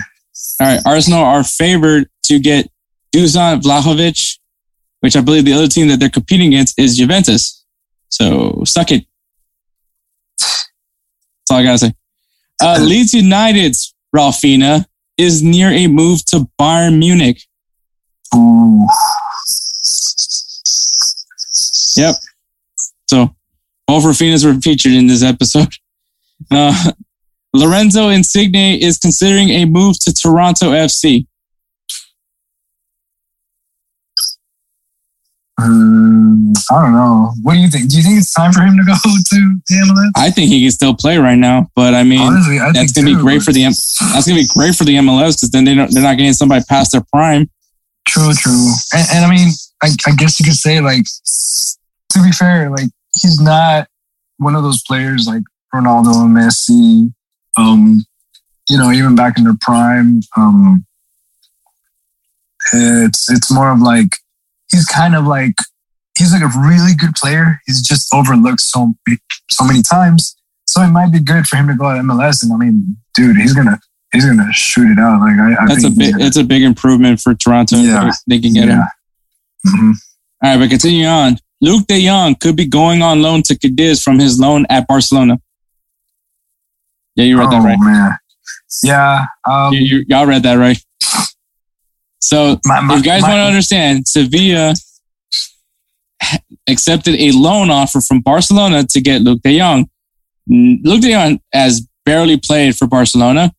All 0.59 0.67
right, 0.67 0.79
Arsenal 0.85 1.23
are 1.23 1.43
favored 1.43 2.09
to 2.23 2.39
get 2.39 2.69
Dusan 3.15 3.61
Vlahovic, 3.61 4.37
which 4.99 5.15
I 5.15 5.21
believe 5.21 5.45
the 5.45 5.53
other 5.53 5.67
team 5.67 5.87
that 5.87 5.99
they're 5.99 6.09
competing 6.09 6.47
against 6.53 6.77
is 6.77 6.97
Juventus. 6.97 7.65
So 8.09 8.63
suck 8.65 8.91
it. 8.91 9.05
That's 10.39 10.67
all 11.51 11.57
I 11.57 11.63
gotta 11.63 11.77
say. 11.77 11.93
Uh, 12.61 12.79
Leeds 12.81 13.13
United's 13.13 13.93
Rafinha 14.15 14.85
is 15.21 15.43
near 15.43 15.69
a 15.69 15.87
move 15.87 16.25
to 16.25 16.49
Bayern 16.59 16.97
Munich. 16.97 17.43
Ooh. 18.35 18.87
Yep. 21.95 22.15
So 23.07 23.35
both 23.87 24.03
Rafinhas 24.03 24.45
were 24.45 24.59
featured 24.59 24.93
in 24.93 25.07
this 25.07 25.23
episode. 25.23 25.73
Uh, 26.49 26.91
Lorenzo 27.53 28.09
Insigne 28.09 28.79
is 28.81 28.97
considering 28.97 29.49
a 29.49 29.65
move 29.65 29.99
to 29.99 30.13
Toronto 30.13 30.71
FC. 30.71 31.27
Um, 35.57 36.53
I 36.71 36.81
don't 36.81 36.93
know. 36.93 37.33
What 37.43 37.53
do 37.53 37.59
you 37.59 37.67
think? 37.67 37.89
Do 37.89 37.97
you 37.97 38.03
think 38.03 38.17
it's 38.17 38.33
time 38.33 38.51
for 38.51 38.61
him 38.61 38.77
to 38.77 38.83
go 38.83 38.93
to 39.03 39.59
the 39.67 39.75
MLS? 39.75 40.11
I 40.15 40.31
think 40.31 40.49
he 40.49 40.61
can 40.61 40.71
still 40.71 40.95
play 40.95 41.17
right 41.17 41.37
now, 41.37 41.69
but 41.75 41.93
I 41.93 42.03
mean, 42.03 42.21
Honestly, 42.21 42.59
I 42.59 42.71
that's 42.71 42.93
gonna 42.93 43.09
too, 43.09 43.17
be 43.17 43.21
great 43.21 43.43
for 43.43 43.51
the 43.51 43.63
that's 43.63 44.27
gonna 44.27 44.39
be 44.39 44.47
great 44.47 44.75
for 44.75 44.85
the 44.85 44.95
MLS 44.95 45.35
because 45.35 45.51
then 45.51 45.65
they 45.65 45.75
don't, 45.75 45.93
they're 45.93 46.03
not 46.03 46.17
getting 46.17 46.33
somebody 46.33 46.63
past 46.67 46.93
their 46.93 47.03
prime. 47.13 47.49
True, 48.07 48.33
true, 48.33 48.71
and, 48.93 49.07
and 49.13 49.25
I 49.25 49.29
mean, 49.29 49.49
I, 49.83 49.89
I 50.07 50.15
guess 50.15 50.39
you 50.39 50.45
could 50.45 50.55
say 50.55 50.81
like 50.81 51.05
to 52.11 52.23
be 52.23 52.31
fair, 52.31 52.69
like 52.69 52.89
he's 53.21 53.39
not 53.39 53.87
one 54.37 54.55
of 54.55 54.63
those 54.63 54.81
players 54.83 55.27
like 55.27 55.43
Ronaldo 55.73 56.25
and 56.25 56.35
Messi. 56.35 57.13
Um, 57.57 58.03
you 58.69 58.77
know, 58.77 58.91
even 58.91 59.15
back 59.15 59.37
in 59.37 59.43
their 59.43 59.57
prime, 59.61 60.21
um, 60.37 60.85
it's 62.73 63.29
it's 63.31 63.51
more 63.51 63.71
of 63.71 63.79
like 63.79 64.17
he's 64.71 64.85
kind 64.85 65.15
of 65.15 65.25
like 65.25 65.55
he's 66.17 66.33
like 66.33 66.43
a 66.43 66.59
really 66.59 66.93
good 66.97 67.15
player. 67.15 67.59
He's 67.65 67.81
just 67.81 68.13
overlooked 68.13 68.61
so 68.61 68.93
so 69.49 69.65
many 69.65 69.81
times. 69.81 70.35
So 70.67 70.81
it 70.81 70.89
might 70.89 71.11
be 71.11 71.19
good 71.19 71.47
for 71.47 71.57
him 71.57 71.67
to 71.67 71.75
go 71.75 71.93
to 71.93 71.99
MLS. 72.01 72.43
And 72.43 72.53
I 72.53 72.57
mean, 72.57 72.97
dude, 73.13 73.37
he's 73.37 73.53
gonna 73.53 73.79
he's 74.13 74.25
gonna 74.25 74.51
shoot 74.53 74.91
it 74.91 74.99
out. 74.99 75.19
Like 75.21 75.39
I, 75.39 75.63
I 75.63 75.67
that's 75.67 75.83
a 75.83 75.89
big 75.89 76.15
it's 76.19 76.37
a 76.37 76.43
big 76.43 76.63
improvement 76.63 77.19
for 77.19 77.33
Toronto. 77.33 77.77
Yeah, 77.77 78.11
they 78.27 78.39
can 78.39 78.53
get 78.53 78.67
yeah. 78.67 78.73
him. 78.73 78.83
Mm-hmm. 79.67 79.91
All 80.43 80.51
right, 80.51 80.59
but 80.59 80.69
continue 80.69 81.05
on. 81.05 81.37
Luuk 81.63 81.85
De 81.85 82.03
Jong 82.03 82.35
could 82.35 82.55
be 82.55 82.65
going 82.65 83.03
on 83.03 83.21
loan 83.21 83.43
to 83.43 83.55
Cadiz 83.55 84.01
from 84.01 84.17
his 84.17 84.39
loan 84.39 84.65
at 84.69 84.87
Barcelona. 84.87 85.39
Yeah, 87.15 87.25
you 87.25 87.37
read 87.37 87.47
oh, 87.47 87.51
that 87.51 87.63
right. 87.63 87.77
Man. 87.79 88.17
Yeah, 88.81 89.25
um, 89.47 89.73
you, 89.73 89.81
you, 89.81 90.05
y'all 90.07 90.25
read 90.25 90.43
that 90.43 90.55
right. 90.55 90.81
So, 92.21 92.59
my, 92.65 92.81
my, 92.81 92.93
if 92.93 92.99
you 92.99 93.03
guys 93.03 93.23
want 93.23 93.33
to 93.33 93.41
understand, 93.41 94.07
Sevilla 94.07 94.73
accepted 96.69 97.19
a 97.19 97.31
loan 97.31 97.69
offer 97.69 97.99
from 97.99 98.21
Barcelona 98.21 98.85
to 98.85 99.01
get 99.01 99.21
Luuk 99.21 99.41
De 99.41 99.57
Jong. 99.57 99.89
Luuk 100.49 101.01
De 101.01 101.11
Jong 101.11 101.39
has 101.51 101.85
barely 102.05 102.37
played 102.37 102.75
for 102.75 102.87
Barcelona. 102.87 103.51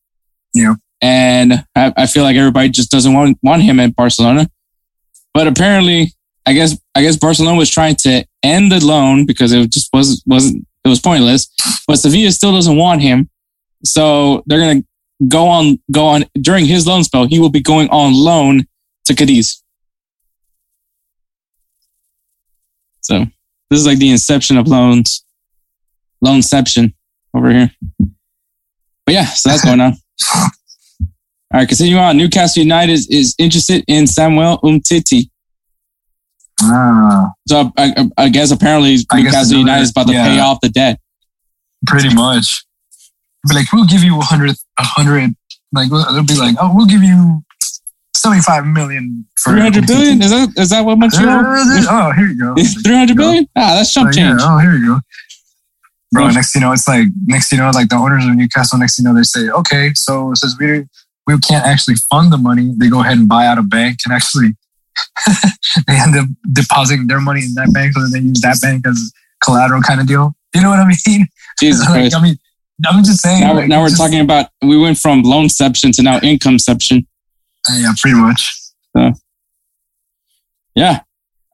Yeah. 0.54 0.74
And 1.00 1.64
I, 1.74 1.92
I 1.96 2.06
feel 2.06 2.22
like 2.22 2.36
everybody 2.36 2.68
just 2.68 2.90
doesn't 2.90 3.12
want, 3.12 3.38
want 3.42 3.62
him 3.62 3.80
at 3.80 3.96
Barcelona. 3.96 4.48
But 5.34 5.48
apparently, 5.48 6.12
I 6.46 6.52
guess 6.52 6.76
I 6.94 7.02
guess 7.02 7.16
Barcelona 7.16 7.56
was 7.56 7.70
trying 7.70 7.96
to 7.96 8.24
end 8.42 8.72
the 8.72 8.84
loan 8.84 9.26
because 9.26 9.52
it 9.52 9.70
just 9.70 9.88
wasn't 9.92 10.22
wasn't 10.26 10.66
it 10.84 10.88
was 10.88 11.00
pointless. 11.00 11.48
But 11.86 11.96
Sevilla 11.96 12.30
still 12.32 12.52
doesn't 12.52 12.76
want 12.76 13.00
him, 13.00 13.30
so 13.84 14.42
they're 14.46 14.60
gonna 14.60 14.82
go 15.28 15.46
on 15.48 15.78
go 15.90 16.06
on 16.06 16.24
during 16.40 16.66
his 16.66 16.86
loan 16.86 17.04
spell. 17.04 17.26
He 17.26 17.38
will 17.38 17.50
be 17.50 17.60
going 17.60 17.88
on 17.90 18.12
loan 18.14 18.66
to 19.06 19.14
Cadiz. 19.14 19.62
So 23.00 23.24
this 23.70 23.80
is 23.80 23.86
like 23.86 23.98
the 23.98 24.10
inception 24.10 24.56
of 24.56 24.68
loans, 24.68 25.24
loanception 26.24 26.94
over 27.34 27.50
here. 27.50 27.70
But 29.04 29.14
yeah, 29.14 29.24
so 29.26 29.48
that's 29.48 29.64
going 29.64 29.80
on. 29.80 29.94
All 30.34 31.58
right, 31.60 31.68
continue 31.68 31.96
on. 31.96 32.16
Newcastle 32.16 32.62
United 32.62 32.92
is, 32.92 33.08
is 33.10 33.34
interested 33.38 33.84
in 33.88 34.06
Samuel 34.06 34.58
Umtiti. 34.60 35.28
Ah, 36.62 37.28
So 37.48 37.72
I, 37.76 37.92
I, 37.96 38.24
I 38.24 38.28
guess 38.28 38.52
apparently 38.52 38.90
I 38.90 38.94
guess 38.94 39.24
Newcastle 39.24 39.40
another- 39.40 39.58
United 39.58 39.82
is 39.82 39.90
about 39.90 40.06
to 40.06 40.12
yeah. 40.12 40.28
pay 40.28 40.38
off 40.38 40.58
the 40.62 40.68
debt. 40.68 41.00
pretty 41.86 42.14
much. 42.14 42.64
But 43.45 43.57
like, 43.57 43.72
we'll 43.72 43.86
give 43.86 44.03
you 44.03 44.18
a 44.18 44.22
hundred, 44.22 44.57
a 44.78 44.82
hundred. 44.82 45.34
Like, 45.72 45.86
it'll 45.86 46.24
be 46.24 46.36
like, 46.36 46.57
oh, 46.61 46.72
we'll 46.74 46.86
give 46.86 47.03
you 47.03 47.43
seventy-five 48.22 48.66
million 48.66 49.26
for 49.36 49.51
Three 49.51 49.61
hundred 49.61 49.86
billion? 49.86 50.22
Is 50.22 50.30
that 50.30 50.49
is 50.57 50.70
that 50.70 50.84
what 50.84 50.99
much? 50.99 51.14
Oh, 51.16 52.12
here 52.16 52.26
you 52.26 52.38
go. 52.38 52.55
Three 52.84 52.97
hundred 52.97 53.16
billion? 53.16 53.49
Ah, 53.57 53.74
that's 53.74 53.93
chump 53.93 54.07
Like, 54.07 54.16
yeah, 54.16 54.30
change. 54.30 54.40
oh, 54.43 54.59
here 54.59 54.74
you 54.74 54.86
go. 54.86 55.01
Bro, 56.12 56.24
Bro. 56.24 56.32
next 56.34 56.55
you 56.55 56.61
know, 56.61 56.72
it's 56.72 56.86
like 56.86 57.07
next 57.26 57.51
you 57.53 57.59
know, 57.59 57.70
like 57.70 57.88
the 57.88 57.97
owners 57.97 58.24
of 58.24 58.34
Newcastle, 58.34 58.78
next 58.78 58.99
you 58.99 59.05
know, 59.05 59.14
they 59.14 59.22
say, 59.22 59.49
okay, 59.49 59.93
so 59.95 60.32
since 60.34 60.57
we 60.59 60.84
we 61.26 61.38
can't 61.38 61.64
actually 61.66 61.97
fund 62.11 62.32
the 62.32 62.38
money, 62.38 62.74
they 62.76 62.88
go 62.88 63.01
ahead 63.01 63.18
and 63.18 63.28
buy 63.28 63.47
out 63.47 63.59
a 63.59 63.62
bank 63.62 63.99
and 64.05 64.12
actually 64.12 64.55
they 65.86 65.95
end 65.95 66.16
up 66.16 66.26
depositing 66.53 67.07
their 67.07 67.20
money 67.20 67.43
in 67.43 67.55
that 67.55 67.72
bank, 67.72 67.95
so 67.95 68.03
then 68.03 68.12
they 68.12 68.20
use 68.20 68.40
that 68.40 68.61
bank 68.61 68.86
as 68.86 69.12
collateral 69.43 69.80
kind 69.82 70.01
of 70.01 70.07
deal. 70.07 70.34
You 70.55 70.62
know 70.62 70.70
what 70.70 70.78
I 70.78 70.86
mean? 70.86 71.26
Jesus 71.59 71.88
like, 71.88 72.11
Christ. 72.11 72.16
I 72.16 72.22
mean, 72.22 72.36
I'm 72.86 73.04
just 73.04 73.20
saying. 73.20 73.40
Now, 73.40 73.54
like, 73.54 73.68
now 73.68 73.80
we're 73.80 73.88
just- 73.88 74.00
talking 74.00 74.20
about 74.20 74.46
we 74.62 74.76
went 74.76 74.98
from 74.98 75.22
loanception 75.22 75.94
to 75.96 76.02
now 76.02 76.18
incomeception. 76.20 77.06
Yeah, 77.68 77.92
pretty 78.00 78.16
much. 78.16 78.50
Yeah. 80.74 81.00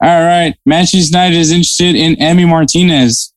All 0.03 0.23
right. 0.23 0.55
Manchester 0.65 0.99
United 0.99 1.37
is 1.37 1.51
interested 1.51 1.97
in 1.97 2.21
Emmy 2.21 2.45
Martinez. 2.45 3.33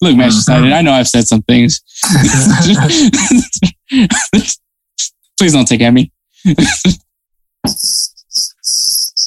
Look, 0.00 0.16
Manchester 0.16 0.52
mm-hmm. 0.52 0.64
United, 0.64 0.78
I 0.78 0.82
know 0.82 0.92
I've 0.92 1.08
said 1.08 1.26
some 1.26 1.42
things. 1.42 1.82
Please 5.38 5.52
don't 5.52 5.66
take 5.66 5.80
Emmy. 5.80 6.12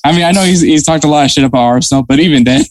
I 0.03 0.13
mean, 0.13 0.23
I 0.23 0.31
know 0.31 0.43
he's 0.43 0.61
he's 0.61 0.85
talked 0.85 1.03
a 1.03 1.07
lot 1.07 1.25
of 1.25 1.31
shit 1.31 1.43
about 1.43 1.63
Arsenal, 1.63 2.03
but 2.03 2.19
even 2.19 2.45
then, 2.45 2.61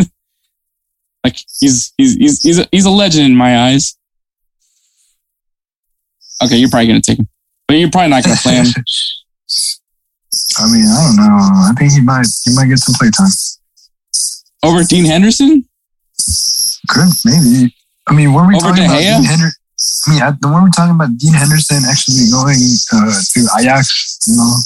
like 1.24 1.36
he's 1.60 1.92
he's 1.96 2.14
he's 2.14 2.42
he's 2.42 2.58
a, 2.58 2.68
he's 2.70 2.84
a 2.86 2.90
legend 2.90 3.26
in 3.26 3.36
my 3.36 3.68
eyes. 3.68 3.96
Okay, 6.42 6.56
you're 6.56 6.70
probably 6.70 6.86
gonna 6.88 7.00
take 7.00 7.18
him, 7.18 7.28
but 7.66 7.76
you're 7.76 7.90
probably 7.90 8.10
not 8.10 8.24
gonna 8.24 8.36
play 8.36 8.54
him. 8.54 8.66
I 10.58 10.70
mean, 10.70 10.86
I 10.86 11.06
don't 11.06 11.16
know. 11.16 11.38
I 11.68 11.72
think 11.78 11.92
he 11.92 12.00
might 12.00 12.26
he 12.44 12.54
might 12.54 12.66
get 12.66 12.78
some 12.78 12.94
playtime. 12.98 13.30
over 14.62 14.84
Dean 14.84 15.04
Henderson. 15.04 15.64
Could 16.88 17.08
maybe. 17.24 17.74
I 18.06 18.14
mean, 18.14 18.32
were 18.32 18.46
we 18.46 18.56
Over 18.56 18.68
talking 18.68 18.84
De 18.84 18.88
about 18.88 18.98
Dean 18.98 19.24
Henderson? 19.24 19.60
I 20.06 20.10
mean, 20.10 20.38
the 20.40 20.48
one 20.48 20.64
we're 20.64 20.70
talking 20.70 20.94
about 20.94 21.16
Dean 21.18 21.34
Henderson 21.34 21.82
actually 21.88 22.30
going 22.30 22.58
uh, 22.92 23.12
to 23.14 23.40
Ajax. 23.60 24.18
You 24.26 24.36
know, 24.36 24.56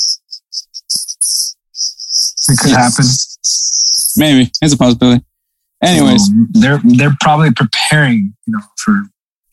it 2.48 2.58
could 2.58 2.72
happen. 2.72 3.04
Maybe 4.16 4.50
it's 4.60 4.74
a 4.74 4.78
possibility. 4.78 5.24
Anyways, 5.82 6.30
they're 6.50 6.80
they're 6.84 7.16
probably 7.20 7.52
preparing, 7.52 8.34
you 8.46 8.52
know, 8.52 8.60
for 8.78 9.02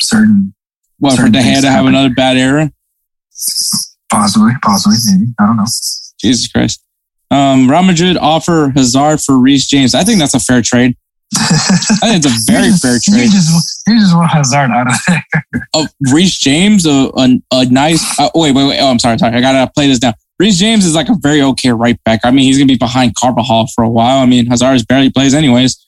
certain 0.02 0.54
what 1.00 1.12
for 1.12 1.18
certain 1.18 1.32
De 1.34 1.40
Gea 1.40 1.62
to 1.62 1.70
have 1.70 1.86
another 1.86 2.14
bad 2.14 2.38
era? 2.38 2.72
possibly, 4.10 4.54
possibly, 4.62 4.98
maybe. 5.06 5.32
I 5.40 5.46
don't 5.46 5.58
know. 5.58 5.66
Jesus 6.20 6.48
Christ. 6.52 6.84
Um, 7.32 7.70
Real 7.70 7.84
Madrid 7.84 8.18
offer 8.18 8.72
Hazard 8.76 9.22
for 9.22 9.38
Reece 9.38 9.68
James. 9.68 9.94
I 9.96 10.04
think 10.04 10.20
that's 10.20 10.34
a 10.34 10.40
fair 10.40 10.62
trade. 10.62 10.98
I 11.38 12.10
think 12.12 12.26
it's 12.26 12.26
a 12.26 12.52
very 12.52 12.70
just, 12.70 12.82
fair 12.82 12.96
You 12.96 13.00
trade. 13.00 13.32
just, 13.32 13.84
you 13.88 14.00
just 14.00 14.16
want 14.16 14.32
Hazard 14.32 14.72
out 14.72 14.88
of 14.88 14.94
there. 15.08 15.24
Oh, 15.74 15.88
Reece 16.12 16.38
James, 16.40 16.86
a, 16.88 17.12
a, 17.16 17.42
a 17.54 17.66
nice. 17.66 18.20
Uh, 18.20 18.30
wait, 18.34 18.54
wait, 18.56 18.68
wait. 18.68 18.80
Oh, 18.80 18.90
I'm 18.90 18.98
sorry, 19.00 19.20
sorry. 19.20 19.36
I 19.36 19.42
gotta 19.42 19.72
play 19.72 19.88
this 19.88 20.00
down. 20.00 20.16
Reece 20.40 20.58
James 20.58 20.86
is 20.86 20.96
like 20.96 21.10
a 21.10 21.16
very 21.20 21.42
okay 21.42 21.72
right 21.72 22.02
back. 22.06 22.22
I 22.24 22.32
mean, 22.32 22.46
he's 22.46 22.58
gonna 22.58 22.68
be 22.68 22.78
behind 22.78 23.16
Carvajal 23.16 23.68
for 23.76 23.84
a 23.84 23.90
while. 23.90 24.20
I 24.20 24.26
mean, 24.26 24.46
Hazard 24.46 24.88
barely 24.88 25.10
plays 25.10 25.34
anyways. 25.34 25.86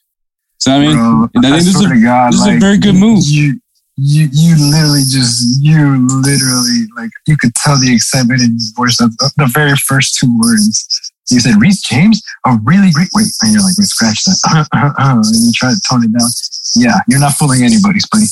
So 0.58 0.72
I 0.74 0.80
mean, 0.80 0.96
Bro, 0.96 1.30
I 1.38 1.42
think 1.42 1.56
this 1.56 1.68
is 1.68 1.82
a- 1.86 1.98
God, 2.04 2.34
this 2.34 2.42
is 2.42 2.48
a 2.48 2.60
very 2.60 2.78
good 2.78 2.96
move. 2.96 3.24
You, 3.26 3.60
you, 3.98 4.30
you 4.32 4.72
literally 4.72 5.02
just, 5.02 5.62
you 5.62 6.08
literally, 6.08 6.88
like, 6.96 7.10
you 7.28 7.38
could 7.38 7.54
tell 7.56 7.80
the 7.80 7.94
excitement 7.94 8.42
in 8.42 8.58
your 8.60 8.74
voice 8.76 9.00
of 9.00 9.16
the, 9.18 9.32
the 9.38 9.48
very 9.48 9.76
first 9.76 10.16
two 10.16 10.40
words. 10.40 10.88
You 11.30 11.40
said, 11.40 11.56
Reece 11.60 11.82
James, 11.82 12.22
a 12.46 12.58
really 12.64 12.92
great, 12.92 13.10
wait, 13.14 13.28
and 13.42 13.54
you're 13.54 13.62
like, 13.62 13.78
wait, 13.78 13.88
scratch 13.88 14.24
that. 14.26 14.68
and 14.98 15.26
you 15.26 15.52
try 15.54 15.70
to 15.72 15.82
tone 15.90 16.04
it 16.04 16.12
down. 16.18 16.28
Yeah, 16.76 17.00
you're 17.08 17.20
not 17.20 17.34
fooling 17.34 17.64
anybody, 17.64 18.00
buddy. 18.12 18.26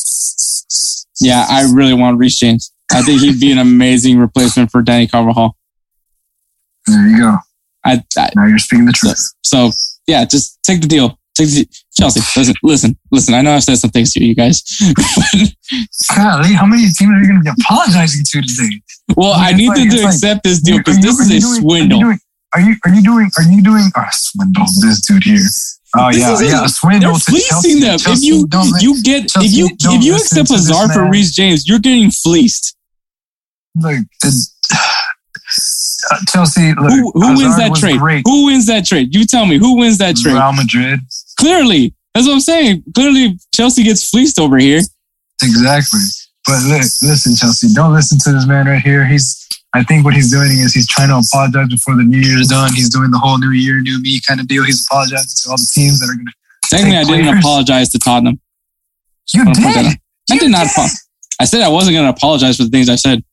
yeah, 1.22 1.46
I 1.50 1.70
really 1.72 1.94
want 1.94 2.18
Reece 2.18 2.38
James. 2.38 2.72
I 2.92 3.02
think 3.02 3.22
he'd 3.22 3.40
be 3.40 3.52
an 3.52 3.60
amazing 3.60 4.18
replacement 4.18 4.72
for 4.72 4.82
Danny 4.82 5.08
Carvajal. 5.08 5.56
There 6.92 7.08
you 7.08 7.18
go. 7.20 7.38
I, 7.86 8.04
I 8.18 8.30
Now 8.36 8.46
you're 8.46 8.60
speaking 8.60 8.86
the 8.86 8.92
truth. 8.94 9.20
So 9.44 9.72
yeah, 10.08 10.26
just 10.26 10.60
take 10.64 10.82
the 10.82 10.88
deal. 10.88 11.18
Take 11.36 11.48
the 11.50 11.68
Chelsea. 11.98 12.20
Listen, 12.38 12.56
listen, 12.64 12.98
listen. 13.12 13.34
I 13.34 13.42
know 13.42 13.54
I've 13.56 13.64
said 13.64 13.78
some 13.78 13.92
things 13.92 14.12
to 14.14 14.24
you 14.24 14.36
guys. 14.36 14.62
Golly, 16.16 16.54
how 16.54 16.66
many 16.66 16.84
teams 16.92 17.12
are 17.12 17.22
you 17.22 17.28
going 17.28 17.44
to 17.44 17.44
be 17.44 17.62
apologizing 17.62 18.24
to 18.26 18.42
today? 18.42 18.82
well, 19.16 19.32
I 19.34 19.50
It's 19.50 19.58
need 19.58 19.68
like- 19.70 19.78
them 19.78 19.90
to 19.90 19.96
like- 20.04 20.14
accept 20.14 20.44
this 20.44 20.62
deal 20.62 20.78
because 20.80 21.00
this 21.00 21.18
are 21.20 21.24
is 21.24 21.32
a 21.32 21.40
doing- 21.40 21.62
swindle. 21.62 22.14
Are 22.52 22.62
you, 22.62 22.76
are 22.84 22.90
you 22.92 23.04
doing, 23.04 23.30
are 23.38 23.44
you 23.44 23.62
doing, 23.62 23.92
oh, 23.96 24.04
swindle, 24.12 24.66
this 24.82 25.02
dude 25.02 25.24
here. 25.24 25.38
Oh, 25.96 26.10
This 26.12 26.20
yeah, 26.20 26.34
is 26.34 26.42
yeah, 26.42 26.66
a 26.66 26.70
swindle 26.70 27.12
They're 27.12 27.20
to 27.20 27.26
fleecing 27.26 27.50
Chelsea. 27.50 27.80
them. 27.80 28.00
Chelsea, 28.00 28.28
if 28.28 28.82
you 28.82 28.94
you 28.96 29.04
get 29.04 29.30
Chelsea, 29.30 29.48
if 29.48 29.54
you 29.54 29.70
if 29.92 30.04
you 30.04 30.16
accept 30.16 30.50
Hazard 30.50 30.92
for 30.94 31.04
man. 31.04 31.12
Reece 31.12 31.32
James, 31.36 31.68
you're 31.68 31.78
getting 31.80 32.10
fleeced. 32.10 32.76
Uh, 33.84 33.98
Chelsea. 36.28 36.74
Look, 36.74 36.92
Who 36.92 37.12
who 37.14 37.38
wins 37.38 37.58
that 37.58 37.76
trade? 37.76 38.00
Great. 38.00 38.24
Who 38.26 38.46
wins 38.46 38.66
that 38.68 38.86
trade? 38.86 39.14
You 39.14 39.26
tell 39.26 39.46
me. 39.46 39.58
Who 39.58 39.78
wins 39.78 39.98
that 40.00 40.16
trade? 40.18 40.34
Real 40.34 40.54
Madrid. 40.54 41.00
Clearly, 41.40 41.94
that's 42.14 42.28
what 42.28 42.34
I'm 42.34 42.40
saying. 42.40 42.84
Clearly, 42.96 43.38
Chelsea 43.54 43.84
gets 43.84 44.10
fleeced 44.10 44.40
over 44.40 44.58
here. 44.58 44.82
Exactly. 45.42 46.00
But 46.46 46.64
look, 46.64 46.82
listen, 47.02 47.36
Chelsea, 47.36 47.74
don't 47.74 47.94
listen 47.94 48.18
to 48.20 48.32
this 48.32 48.48
man 48.48 48.66
right 48.68 48.82
here. 48.82 49.06
He's, 49.06 49.48
I 49.74 49.84
think 49.84 50.04
what 50.04 50.14
he's 50.16 50.32
doing 50.32 50.50
is 50.52 50.74
he's 50.74 50.88
trying 50.88 51.10
to 51.10 51.18
apologize 51.18 51.70
before 51.70 51.96
the 51.96 52.04
new 52.04 52.18
year 52.18 52.40
is 52.40 52.48
done. 52.48 52.74
He's 52.74 52.90
doing 52.90 53.12
the 53.12 53.20
whole 53.20 53.38
new 53.38 53.52
year, 53.52 53.80
new 53.82 54.02
me 54.02 54.20
kind 54.28 54.40
of 54.40 54.48
deal. 54.48 54.64
He's 54.64 54.86
apologizing 54.86 55.30
to 55.44 55.52
all 55.52 55.58
the 55.58 55.70
teams 55.74 56.00
that 56.00 56.10
are 56.10 56.16
going 56.16 56.26
to. 56.26 56.34
Technically, 56.76 56.98
I 56.98 57.04
didn't 57.04 57.26
players. 57.26 57.40
apologize 57.40 57.90
to 57.90 58.00
Tottenham. 58.00 58.40
You 59.34 59.46
Wanna 59.46 59.56
put 59.56 59.62
that 59.74 59.84
did. 59.84 60.00
I 60.32 60.34
You 60.34 60.40
did 60.40 60.52
not. 60.52 60.68
I 61.40 61.46
said 61.46 61.62
I 61.62 61.70
wasn't 61.70 61.96
going 61.96 62.06
to 62.06 62.10
apologize 62.12 62.58
for 62.58 62.64
the 62.64 62.70
things 62.70 62.90
I 62.90 62.96
said. 62.96 63.24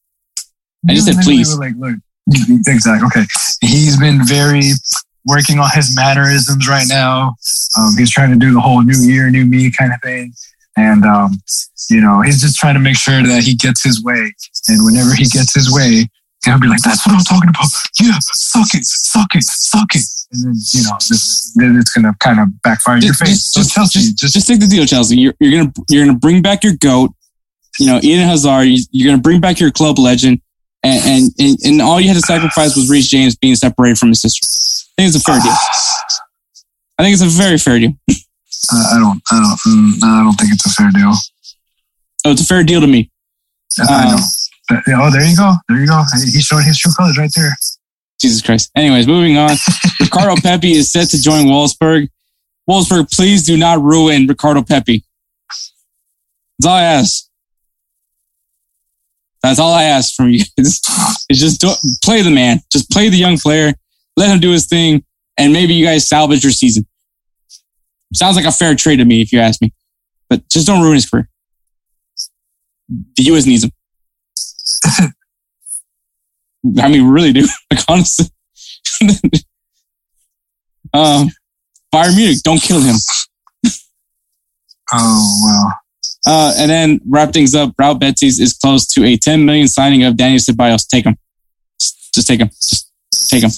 I 0.89 0.95
just 0.95 1.07
You 1.07 1.15
said 1.15 1.25
please. 1.25 1.59
Like, 1.59 1.73
look, 1.77 1.97
exactly. 2.67 3.07
Okay. 3.07 3.25
He's 3.61 3.99
been 3.99 4.27
very 4.27 4.71
working 5.27 5.59
on 5.59 5.69
his 5.75 5.95
mannerisms 5.95 6.69
right 6.69 6.87
now. 6.89 7.35
Um, 7.79 7.97
he's 7.97 8.11
trying 8.11 8.31
to 8.31 8.39
do 8.39 8.53
the 8.55 8.61
whole 8.61 8.83
new 8.83 8.99
year, 8.99 9.31
new 9.31 9.45
me 9.45 9.71
kind 9.71 9.93
of 9.93 10.01
thing. 10.03 10.33
And, 10.77 11.05
um, 11.05 11.41
you 11.91 12.01
know, 12.01 12.21
he's 12.21 12.41
just 12.41 12.59
trying 12.59 12.75
to 12.75 12.81
make 12.81 12.97
sure 12.97 13.23
that 13.23 13.43
he 13.45 13.55
gets 13.55 13.83
his 13.83 14.03
way. 14.03 14.33
And 14.69 14.85
whenever 14.85 15.15
he 15.15 15.25
gets 15.25 15.55
his 15.55 15.73
way, 15.73 16.07
he'll 16.45 16.61
be 16.61 16.69
like, 16.69 16.83
that's 16.83 17.07
what 17.07 17.17
I'm 17.17 17.25
talking 17.25 17.49
about. 17.49 17.67
Yeah, 18.01 18.19
suck 18.21 18.69
it, 18.75 18.85
suck 18.85 19.35
it, 19.35 19.43
suck 19.43 19.95
it. 19.95 20.05
And 20.33 20.45
then, 20.45 20.55
you 20.75 20.83
know, 20.85 20.97
this, 21.09 21.53
then 21.57 21.77
it's 21.77 21.93
going 21.93 22.05
to 22.05 22.15
kind 22.19 22.41
of 22.41 22.49
backfire 22.63 22.97
in 22.97 23.03
your 23.03 23.15
face. 23.15 23.51
just, 23.51 23.55
So 23.55 23.61
just, 23.61 23.75
Chelsea, 23.75 23.99
just, 24.01 24.19
just, 24.19 24.35
just 24.35 24.49
take 24.49 24.61
the 24.61 24.67
deal, 24.67 24.85
Chelsea. 24.85 25.17
You're, 25.17 25.35
you're 25.41 25.63
gonna 25.63 25.73
you're 25.89 26.05
gonna 26.05 26.19
bring 26.19 26.43
back 26.43 26.63
your 26.63 26.75
goat. 26.75 27.13
You 27.79 27.87
know, 27.87 28.01
Eden 28.03 28.27
Hazard. 28.27 28.67
You're 28.91 29.11
gonna 29.11 29.23
bring 29.23 29.41
back 29.41 29.61
your 29.61 29.71
club 29.71 29.99
legend, 29.99 30.41
and 30.83 31.31
and, 31.39 31.59
and, 31.65 31.83
all 31.83 32.01
you 32.01 32.09
had 32.09 32.15
to 32.17 32.21
sacrifice 32.21 32.77
was 32.77 32.89
Reece 32.89 33.09
James 33.09 33.37
being 33.37 33.55
separated 33.57 33.99
from 33.99 34.11
his 34.11 34.23
sister. 34.23 34.45
I 34.99 35.03
think 35.03 35.15
it's 35.15 35.23
a 35.23 35.27
fair 35.27 35.41
deal. 35.41 35.53
I 36.99 37.03
think 37.03 37.13
it's 37.15 37.23
a 37.23 37.27
very 37.27 37.59
fair 37.59 37.79
deal. 37.79 37.95
I 38.73 38.99
don't, 38.99 39.23
I 39.31 39.37
don't, 39.39 39.59
mm, 39.75 40.03
I 40.03 40.25
don't 40.25 40.35
think 40.35 40.53
it's 40.53 40.67
a 40.67 40.71
fair 40.71 40.91
deal. 40.91 41.13
Oh, 42.25 42.33
it's 42.33 42.43
a 42.43 42.47
fair 42.47 42.65
deal 42.65 42.81
to 42.81 42.87
me. 42.87 43.11
I 43.79 44.05
Um, 44.05 44.17
know. 44.17 44.23
But, 44.69 44.83
oh, 44.89 45.11
there 45.13 45.25
you 45.25 45.37
go. 45.37 45.55
There 45.69 45.79
you 45.79 45.87
go. 45.87 46.03
He's 46.25 46.45
showing 46.45 46.65
his 46.65 46.79
true 46.79 46.93
colors 46.97 47.17
right 47.19 47.31
there. 47.37 47.57
Jesus 48.21 48.43
Christ. 48.43 48.71
Anyways, 48.75 49.07
moving 49.07 49.37
on. 49.37 49.51
Ricardo 50.01 50.41
Pepe 50.41 50.73
is 50.73 50.91
set 50.91 51.09
to 51.11 51.21
join 51.21 51.47
Wolfsburg. 51.47 52.09
Wolfsburg, 52.69 53.13
please 53.13 53.45
do 53.45 53.57
not 53.57 53.81
ruin 53.81 54.27
Ricardo 54.27 54.63
Pepe. 54.63 55.05
That's 56.59 56.67
all 56.67 56.75
I 56.75 56.83
ask. 56.83 57.26
That's 59.47 59.61
all 59.61 59.73
I 59.73 59.85
ask 59.85 60.15
from 60.15 60.31
you. 60.31 60.43
is 60.59 60.81
just 61.31 61.61
do, 61.61 61.71
play 62.03 62.23
the 62.23 62.31
man. 62.31 62.61
Just 62.73 62.91
play 62.91 63.09
the 63.09 63.17
young 63.17 63.39
player. 63.39 63.73
Let 64.17 64.31
him 64.31 64.41
do 64.41 64.51
his 64.51 64.67
thing. 64.67 65.05
and 65.39 65.53
maybe 65.53 65.75
you 65.75 65.85
guys 65.85 66.09
salvage 66.09 66.43
your 66.43 66.53
season. 66.53 66.87
Sounds 68.15 68.37
like 68.37 68.45
a 68.45 68.53
fair 68.53 68.75
trade 68.75 68.97
to 68.97 69.05
me, 69.05 69.21
if 69.21 69.33
you 69.33 69.39
ask 69.41 69.61
me. 69.61 69.73
But 70.29 70.49
just 70.51 70.67
don't 70.67 70.83
ruin 70.83 70.95
his 70.95 71.09
career. 71.09 71.29
The 72.89 73.23
U.S. 73.25 73.47
needs 73.47 73.65
him. 73.65 73.73
I 76.81 76.89
mean, 76.89 77.07
really 77.09 77.33
do. 77.33 77.47
Like 77.71 77.81
honestly. 77.89 78.27
um, 80.95 81.29
Bayern 81.93 82.17
Munich, 82.17 82.39
don't 82.43 82.61
kill 82.63 82.81
him. 82.81 82.97
Oh 84.93 85.41
wow. 85.43 85.73
Uh, 86.27 86.53
and 86.59 86.71
then 86.71 87.01
wrap 87.09 87.33
things 87.33 87.55
up. 87.55 87.73
Real 87.79 87.95
Betis 87.95 88.41
is 88.41 88.53
close 88.53 88.85
to 88.87 89.05
a 89.05 89.17
10 89.17 89.45
million 89.45 89.69
signing 89.69 90.03
of 90.03 90.17
Daniel 90.17 90.41
Ceballos. 90.41 90.87
Take 90.89 91.07
him. 91.07 91.17
Just, 91.79 92.27
take 92.27 92.41
him. 92.41 92.49
Just 92.49 92.91
take 93.31 93.43
him. 93.45 93.51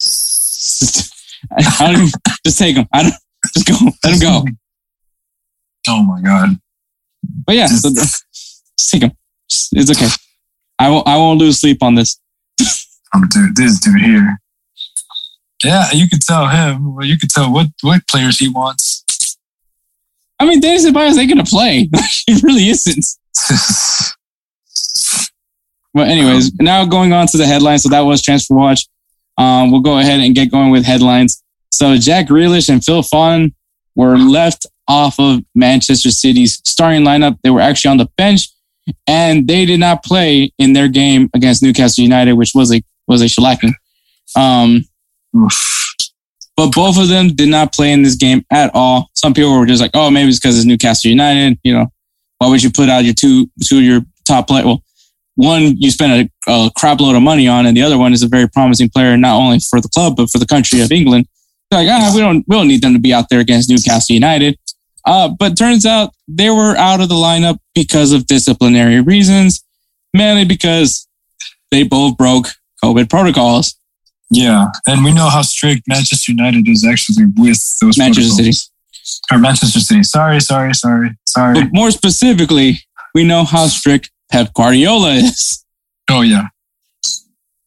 Just, 0.00 1.14
I 1.80 1.92
don't 1.92 2.10
just 2.46 2.58
take 2.58 2.76
him. 2.76 2.86
I 2.92 3.02
don't, 3.02 3.14
just 3.54 3.68
go. 3.68 3.90
Let 4.04 4.14
him 4.14 4.20
go. 4.20 4.44
Oh 5.88 6.02
my 6.02 6.20
god. 6.22 6.58
But 7.46 7.56
yeah, 7.56 7.66
so, 7.66 7.90
just 7.90 8.24
take 8.90 9.02
him. 9.02 9.12
It's 9.50 9.90
okay. 9.90 10.08
I 10.78 10.90
won't, 10.90 11.06
I 11.06 11.16
won't 11.16 11.40
lose 11.40 11.60
sleep 11.60 11.82
on 11.82 11.94
this. 11.94 12.20
I'm 13.12 13.26
dude, 13.28 13.56
this 13.56 13.80
dude 13.80 14.00
here. 14.00 14.38
Yeah, 15.64 15.90
you 15.92 16.08
can 16.08 16.20
tell 16.20 16.46
him. 16.48 16.94
Well, 16.94 17.06
you 17.06 17.18
can 17.18 17.28
tell 17.28 17.52
what 17.52 17.68
what 17.82 18.06
players 18.06 18.38
he 18.38 18.48
wants. 18.48 19.04
I 20.40 20.46
mean, 20.46 20.60
Daniel 20.60 20.92
Ceballos 20.92 21.18
ain't 21.18 21.36
to 21.36 21.44
play. 21.44 21.88
he 22.26 22.40
really 22.42 22.68
isn't. 22.68 23.04
Well, 25.94 26.08
anyways, 26.08 26.54
now 26.60 26.84
going 26.84 27.12
on 27.12 27.26
to 27.28 27.36
the 27.36 27.46
headlines. 27.46 27.82
So 27.82 27.88
that 27.88 28.00
was 28.00 28.22
Transfer 28.22 28.54
Watch. 28.54 28.86
Um, 29.36 29.70
we'll 29.70 29.80
go 29.80 29.98
ahead 29.98 30.20
and 30.20 30.34
get 30.34 30.50
going 30.50 30.70
with 30.70 30.84
headlines. 30.84 31.42
So 31.72 31.96
Jack 31.96 32.28
Grealish 32.28 32.68
and 32.68 32.84
Phil 32.84 33.02
Foden 33.02 33.52
were 33.94 34.16
left 34.16 34.66
off 34.86 35.18
of 35.18 35.44
Manchester 35.54 36.10
City's 36.10 36.60
starting 36.64 37.02
lineup. 37.02 37.38
They 37.42 37.50
were 37.50 37.60
actually 37.60 37.90
on 37.90 37.96
the 37.96 38.08
bench, 38.16 38.48
and 39.06 39.46
they 39.46 39.64
did 39.66 39.80
not 39.80 40.04
play 40.04 40.52
in 40.58 40.72
their 40.72 40.88
game 40.88 41.30
against 41.34 41.62
Newcastle 41.62 42.02
United, 42.02 42.34
which 42.34 42.52
was 42.54 42.72
a 42.72 42.82
was 43.06 43.22
a 43.22 43.26
shellacking. 43.26 43.72
Um. 44.36 44.84
But 46.58 46.74
both 46.74 46.98
of 46.98 47.06
them 47.06 47.28
did 47.28 47.48
not 47.48 47.72
play 47.72 47.92
in 47.92 48.02
this 48.02 48.16
game 48.16 48.44
at 48.50 48.72
all. 48.74 49.10
Some 49.14 49.32
people 49.32 49.56
were 49.56 49.64
just 49.64 49.80
like, 49.80 49.92
"Oh, 49.94 50.10
maybe 50.10 50.28
it's 50.28 50.40
because 50.40 50.56
it's 50.56 50.66
Newcastle 50.66 51.08
United." 51.08 51.56
You 51.62 51.72
know, 51.72 51.86
why 52.38 52.48
would 52.48 52.64
you 52.64 52.72
put 52.72 52.88
out 52.88 53.04
your 53.04 53.14
two 53.14 53.48
two 53.64 53.78
of 53.78 53.84
your 53.84 54.00
top 54.24 54.48
play? 54.48 54.64
Well, 54.64 54.82
one 55.36 55.76
you 55.78 55.92
spent 55.92 56.28
a, 56.48 56.52
a 56.52 56.70
crap 56.76 56.98
load 56.98 57.14
of 57.14 57.22
money 57.22 57.46
on, 57.46 57.64
and 57.66 57.76
the 57.76 57.82
other 57.82 57.96
one 57.96 58.12
is 58.12 58.24
a 58.24 58.28
very 58.28 58.48
promising 58.48 58.90
player, 58.90 59.16
not 59.16 59.36
only 59.36 59.60
for 59.60 59.80
the 59.80 59.88
club 59.88 60.16
but 60.16 60.30
for 60.30 60.38
the 60.38 60.46
country 60.46 60.80
of 60.80 60.90
England. 60.90 61.28
They're 61.70 61.84
like, 61.84 61.90
ah, 61.92 62.10
we 62.12 62.20
don't 62.20 62.44
we 62.48 62.56
don't 62.56 62.66
need 62.66 62.82
them 62.82 62.92
to 62.92 62.98
be 62.98 63.14
out 63.14 63.28
there 63.30 63.38
against 63.38 63.70
Newcastle 63.70 64.14
United. 64.14 64.58
Uh, 65.06 65.28
but 65.28 65.56
turns 65.56 65.86
out 65.86 66.10
they 66.26 66.50
were 66.50 66.76
out 66.76 67.00
of 67.00 67.08
the 67.08 67.14
lineup 67.14 67.58
because 67.72 68.10
of 68.10 68.26
disciplinary 68.26 69.00
reasons, 69.00 69.64
mainly 70.12 70.44
because 70.44 71.06
they 71.70 71.84
both 71.84 72.16
broke 72.16 72.48
COVID 72.82 73.08
protocols. 73.08 73.77
Yeah, 74.30 74.66
and 74.86 75.04
we 75.04 75.12
know 75.12 75.28
how 75.30 75.42
strict 75.42 75.82
Manchester 75.88 76.32
United 76.32 76.68
is 76.68 76.86
actually 76.88 77.26
with 77.36 77.58
those 77.80 77.96
Manchester 77.96 78.30
City. 78.30 78.52
or 79.32 79.38
Manchester 79.38 79.80
City. 79.80 80.02
Sorry, 80.02 80.40
sorry, 80.40 80.74
sorry, 80.74 81.10
sorry. 81.26 81.54
But 81.54 81.68
more 81.72 81.90
specifically, 81.90 82.80
we 83.14 83.24
know 83.24 83.44
how 83.44 83.66
strict 83.68 84.10
Pep 84.30 84.52
Guardiola 84.54 85.12
is. 85.14 85.64
Oh 86.10 86.20
yeah, 86.22 86.48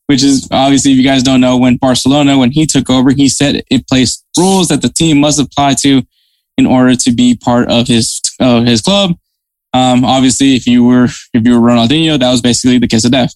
which 0.07 0.23
is 0.23 0.47
obviously, 0.51 0.91
if 0.91 0.97
you 0.97 1.03
guys 1.03 1.23
don't 1.23 1.41
know, 1.41 1.57
when 1.57 1.77
Barcelona, 1.77 2.37
when 2.37 2.51
he 2.51 2.65
took 2.65 2.89
over, 2.89 3.11
he 3.11 3.27
set 3.29 3.63
it 3.71 3.87
placed 3.87 4.23
rules 4.37 4.67
that 4.67 4.81
the 4.81 4.89
team 4.89 5.19
must 5.19 5.39
apply 5.39 5.73
to 5.81 6.03
in 6.57 6.65
order 6.67 6.95
to 6.95 7.11
be 7.11 7.35
part 7.35 7.69
of 7.71 7.87
his 7.87 8.21
of 8.39 8.65
his 8.65 8.81
club. 8.81 9.15
Um, 9.73 10.03
obviously, 10.05 10.55
if 10.55 10.67
you 10.67 10.83
were 10.83 11.05
if 11.05 11.43
you 11.45 11.59
were 11.59 11.67
Ronaldinho, 11.67 12.19
that 12.19 12.29
was 12.31 12.41
basically 12.41 12.77
the 12.77 12.87
kiss 12.87 13.05
of 13.05 13.11
death. 13.11 13.33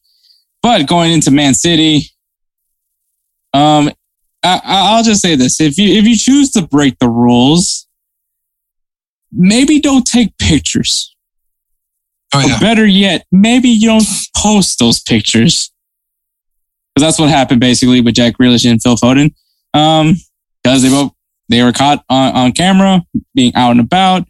But 0.61 0.87
going 0.87 1.11
into 1.13 1.31
Man 1.31 1.53
City, 1.53 2.11
um, 3.55 3.91
I, 4.43 4.61
I'll 4.63 5.03
just 5.03 5.21
say 5.21 5.35
this: 5.35 5.59
if 5.59 5.77
you 5.77 5.97
if 5.97 6.05
you 6.05 6.17
choose 6.17 6.51
to 6.51 6.61
break 6.61 6.99
the 6.99 7.09
rules, 7.09 7.87
maybe 9.31 9.79
don't 9.79 10.05
take 10.05 10.37
pictures. 10.37 11.15
oh 12.33 12.39
Or 12.39 12.43
yeah. 12.43 12.59
better 12.59 12.85
yet, 12.85 13.25
maybe 13.31 13.69
you 13.69 13.87
don't 13.87 14.05
post 14.35 14.79
those 14.79 15.01
pictures. 15.01 15.71
Because 16.93 17.07
that's 17.07 17.19
what 17.19 17.29
happened 17.29 17.59
basically 17.59 18.01
with 18.01 18.15
Jack 18.15 18.37
Grealish 18.37 18.69
and 18.69 18.81
Phil 18.81 18.95
Foden. 18.95 19.33
Um, 19.73 20.15
because 20.63 20.81
they 20.81 20.89
both 20.89 21.11
they 21.49 21.61
were 21.63 21.73
caught 21.73 22.03
on, 22.09 22.35
on 22.35 22.51
camera 22.51 23.01
being 23.33 23.53
out 23.55 23.71
and 23.71 23.79
about. 23.79 24.27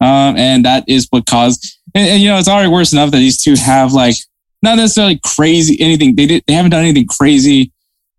Um, 0.00 0.36
and 0.36 0.64
that 0.64 0.84
is 0.88 1.06
what 1.10 1.26
caused 1.26 1.78
and, 1.94 2.08
and, 2.08 2.22
you 2.22 2.28
know, 2.28 2.38
it's 2.38 2.48
already 2.48 2.68
worse 2.68 2.92
enough 2.92 3.10
that 3.10 3.18
these 3.18 3.42
two 3.42 3.54
have 3.54 3.92
like 3.92 4.16
not 4.62 4.76
necessarily 4.76 5.20
crazy 5.22 5.80
anything. 5.80 6.16
They 6.16 6.26
did 6.26 6.44
they 6.46 6.54
haven't 6.54 6.70
done 6.70 6.84
anything 6.84 7.06
crazy. 7.06 7.72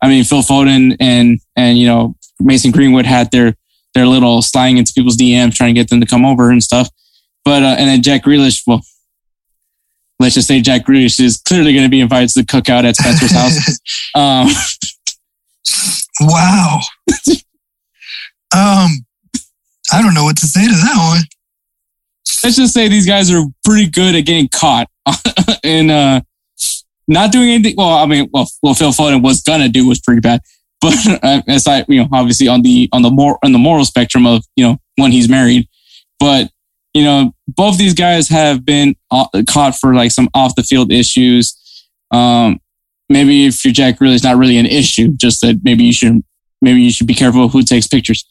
I 0.04 0.10
mean, 0.10 0.26
Phil 0.26 0.42
Foden 0.42 0.98
and 1.00 1.40
and 1.56 1.78
you 1.78 1.88
know, 1.88 2.16
Mason 2.40 2.72
Greenwood 2.72 3.06
had 3.06 3.32
their 3.32 3.56
their 3.94 4.06
little 4.06 4.42
sliding 4.42 4.78
into 4.78 4.92
people's 4.94 5.16
DMs 5.16 5.56
trying 5.56 5.74
to 5.74 5.80
get 5.80 5.90
them 5.90 6.02
to 6.02 6.06
come 6.06 6.26
over 6.26 6.52
and 6.52 6.62
stuff. 6.62 6.90
But 7.46 7.64
uh, 7.64 7.76
and 7.80 7.88
then 7.88 8.02
Jack 8.02 8.26
Grealish, 8.26 8.64
well, 8.68 8.82
let's 10.20 10.36
just 10.36 10.48
say 10.48 10.60
Jack 10.60 10.86
Grealish 10.86 11.22
is 11.22 11.38
clearly 11.38 11.72
going 11.74 11.86
to 11.86 11.90
be 11.90 12.02
invited 12.02 12.30
to 12.32 12.42
the 12.42 12.46
cookout 12.46 12.84
at 12.84 12.98
Spencer's 12.98 13.32
house. 13.34 13.80
Um, 14.14 14.50
wow. 16.20 16.82
um, 18.54 19.06
I 19.92 20.02
don't 20.02 20.14
know 20.14 20.26
what 20.26 20.38
to 20.38 20.48
say 20.48 20.66
to 20.66 20.74
that 20.74 21.14
one. 21.16 21.22
let's 22.44 22.58
just 22.58 22.74
say 22.74 22.90
these 22.90 23.08
guys 23.08 23.32
are 23.32 23.44
pretty 23.64 23.90
good 23.90 24.16
at 24.16 24.26
getting 24.26 24.50
caught 24.50 24.90
and 25.64 25.92
uh, 25.92 26.22
not 27.08 27.32
doing 27.32 27.50
anything. 27.50 27.76
Well, 27.78 27.90
I 27.90 28.06
mean, 28.06 28.30
well, 28.32 28.48
well, 28.62 28.74
Phil 28.74 28.92
Foden 28.92 29.22
was 29.24 29.42
gonna 29.42 29.70
do 29.70 29.88
was 29.88 30.00
pretty 30.00 30.22
bad, 30.22 30.42
but 30.82 30.96
uh, 31.24 31.42
aside, 31.48 31.86
you 31.88 32.02
know, 32.02 32.10
obviously 32.12 32.48
on 32.48 32.62
the 32.62 32.90
on 32.92 33.02
the 33.02 33.12
more 33.12 33.38
on 33.44 33.52
the 33.52 33.60
moral 33.60 33.86
spectrum 33.86 34.26
of 34.26 34.44
you 34.56 34.66
know 34.66 34.78
when 34.98 35.12
he's 35.12 35.30
married, 35.30 35.68
but 36.20 36.50
you 36.94 37.04
know, 37.04 37.34
both 37.48 37.78
these 37.78 37.94
guys 37.94 38.28
have 38.30 38.66
been 38.66 38.96
uh, 39.10 39.28
caught 39.48 39.76
for 39.76 39.96
like 39.96 40.12
some 40.12 40.30
off 40.34 40.56
the 40.56 40.64
field 40.64 40.92
issues. 40.92 41.58
Um, 42.12 42.60
maybe 43.10 43.46
if 43.46 43.66
you're 43.66 43.74
Jack 43.74 44.00
Grealish, 44.00 44.24
not 44.24 44.38
really 44.38 44.58
an 44.58 44.68
issue, 44.68 45.10
just 45.16 45.42
that 45.42 45.62
maybe 45.64 45.84
you 45.84 45.94
should 45.94 46.24
maybe 46.62 46.82
you 46.82 46.92
should 46.92 47.08
be 47.08 47.16
careful 47.16 47.50
who 47.50 47.64
takes 47.64 47.88
pictures. 47.88 48.26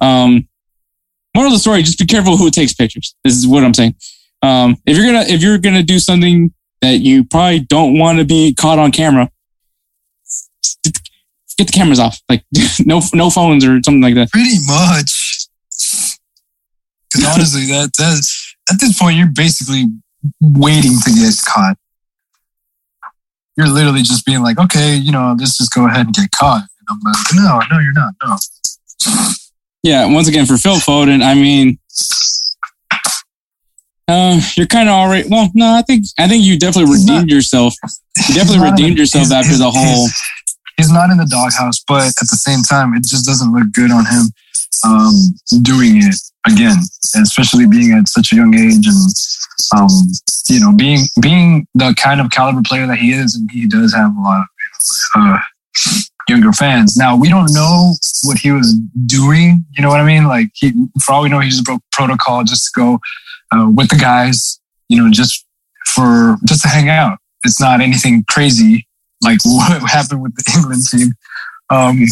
Um, 0.00 0.48
moral 1.34 1.52
of 1.52 1.54
the 1.54 1.60
story: 1.60 1.82
just 1.82 1.98
be 1.98 2.06
careful 2.06 2.36
who 2.36 2.50
takes 2.50 2.74
pictures. 2.74 3.14
This 3.22 3.36
is 3.36 3.46
what 3.46 3.64
I'm 3.64 3.74
saying. 3.74 3.94
Um, 4.42 4.76
if 4.86 4.96
you're 4.96 5.06
gonna 5.06 5.24
if 5.28 5.42
you're 5.42 5.58
gonna 5.58 5.82
do 5.82 5.98
something 5.98 6.52
that 6.80 6.98
you 6.98 7.24
probably 7.24 7.60
don't 7.60 7.98
want 7.98 8.18
to 8.18 8.24
be 8.24 8.54
caught 8.54 8.78
on 8.78 8.92
camera, 8.92 9.30
get 11.58 11.66
the 11.66 11.72
cameras 11.72 11.98
off. 11.98 12.20
Like 12.28 12.44
no 12.80 13.00
no 13.12 13.30
phones 13.30 13.64
or 13.64 13.80
something 13.82 14.00
like 14.00 14.14
that. 14.14 14.30
Pretty 14.30 14.58
much. 14.66 15.46
Because 17.12 17.26
honestly, 17.26 17.66
that 17.66 17.90
that's 17.98 18.56
at 18.70 18.80
this 18.80 18.98
point 18.98 19.16
you're 19.16 19.32
basically 19.34 19.86
waiting 20.40 20.96
to 21.04 21.10
get 21.10 21.34
caught. 21.46 21.76
You're 23.56 23.68
literally 23.68 24.02
just 24.02 24.24
being 24.24 24.40
like, 24.40 24.58
okay, 24.58 24.94
you 24.94 25.10
know, 25.10 25.34
let's 25.36 25.58
just 25.58 25.74
go 25.74 25.86
ahead 25.86 26.06
and 26.06 26.14
get 26.14 26.30
caught. 26.30 26.62
And 26.62 26.88
I'm 26.88 27.00
like, 27.00 27.16
no, 27.34 27.60
no, 27.76 27.82
you're 27.82 27.92
not. 27.92 28.14
No. 28.24 28.36
Yeah. 29.82 30.06
Once 30.06 30.28
again, 30.28 30.46
for 30.46 30.56
Phil 30.56 30.76
Foden, 30.76 31.24
I 31.24 31.34
mean, 31.34 31.78
uh, 34.08 34.40
you're 34.56 34.66
kind 34.66 34.88
of 34.88 34.94
already. 34.94 35.28
Well, 35.28 35.50
no, 35.54 35.74
I 35.74 35.82
think 35.82 36.06
I 36.18 36.26
think 36.26 36.44
you 36.44 36.58
definitely 36.58 36.90
He's 36.96 37.06
redeemed 37.06 37.30
yourself. 37.30 37.74
You 38.28 38.34
definitely 38.34 38.58
not 38.58 38.70
redeemed 38.72 38.96
the- 38.96 39.00
yourself 39.00 39.30
after 39.30 39.56
the 39.56 39.70
whole. 39.70 40.08
He's, 40.78 40.92
not 40.92 41.10
in 41.10 41.16
the 41.16 41.26
doghouse, 41.26 41.82
but 41.86 42.06
at 42.06 42.14
the 42.30 42.38
same 42.38 42.62
time, 42.62 42.94
it 42.94 43.04
just 43.04 43.26
doesn't 43.26 43.52
look 43.52 43.72
good 43.72 43.90
on 43.90 44.06
him 44.06 44.30
um, 44.86 45.12
doing 45.62 45.96
it 45.96 46.14
again, 46.46 46.76
especially 47.20 47.66
being 47.66 47.92
at 47.92 48.08
such 48.08 48.32
a 48.32 48.36
young 48.36 48.54
age 48.54 48.86
and 48.86 49.12
um, 49.76 49.90
you 50.48 50.60
know 50.60 50.72
being 50.72 51.00
being 51.20 51.66
the 51.74 51.94
kind 51.98 52.20
of 52.20 52.30
caliber 52.30 52.62
player 52.64 52.86
that 52.86 52.98
he 52.98 53.12
is, 53.12 53.34
and 53.34 53.50
he 53.50 53.66
does 53.66 53.92
have 53.92 54.16
a 54.16 54.20
lot 54.20 54.40
of 54.40 54.46
uh, 55.16 55.38
younger 56.28 56.52
fans. 56.52 56.96
Now 56.96 57.16
we 57.16 57.28
don't 57.28 57.52
know 57.52 57.94
what 58.24 58.38
he 58.38 58.52
was 58.52 58.74
doing. 59.04 59.64
You 59.76 59.82
know 59.82 59.88
what 59.88 60.00
I 60.00 60.04
mean? 60.04 60.28
Like 60.28 60.48
he, 60.54 60.72
for 61.04 61.12
all 61.12 61.22
we 61.22 61.28
know, 61.28 61.40
he 61.40 61.50
just 61.50 61.64
broke 61.64 61.82
protocol 61.92 62.44
just 62.44 62.66
to 62.66 62.80
go 62.80 63.00
uh, 63.52 63.70
with 63.74 63.90
the 63.90 63.96
guys. 63.96 64.60
You 64.88 65.02
know, 65.02 65.10
just 65.10 65.44
for 65.86 66.36
just 66.46 66.62
to 66.62 66.68
hang 66.68 66.88
out. 66.88 67.18
It's 67.44 67.60
not 67.60 67.80
anything 67.80 68.24
crazy 68.28 68.86
like 69.22 69.38
what 69.44 69.82
happened 69.90 70.22
with 70.22 70.34
the 70.34 70.52
England 70.56 70.82
team. 70.90 71.12
Um, 71.70 72.04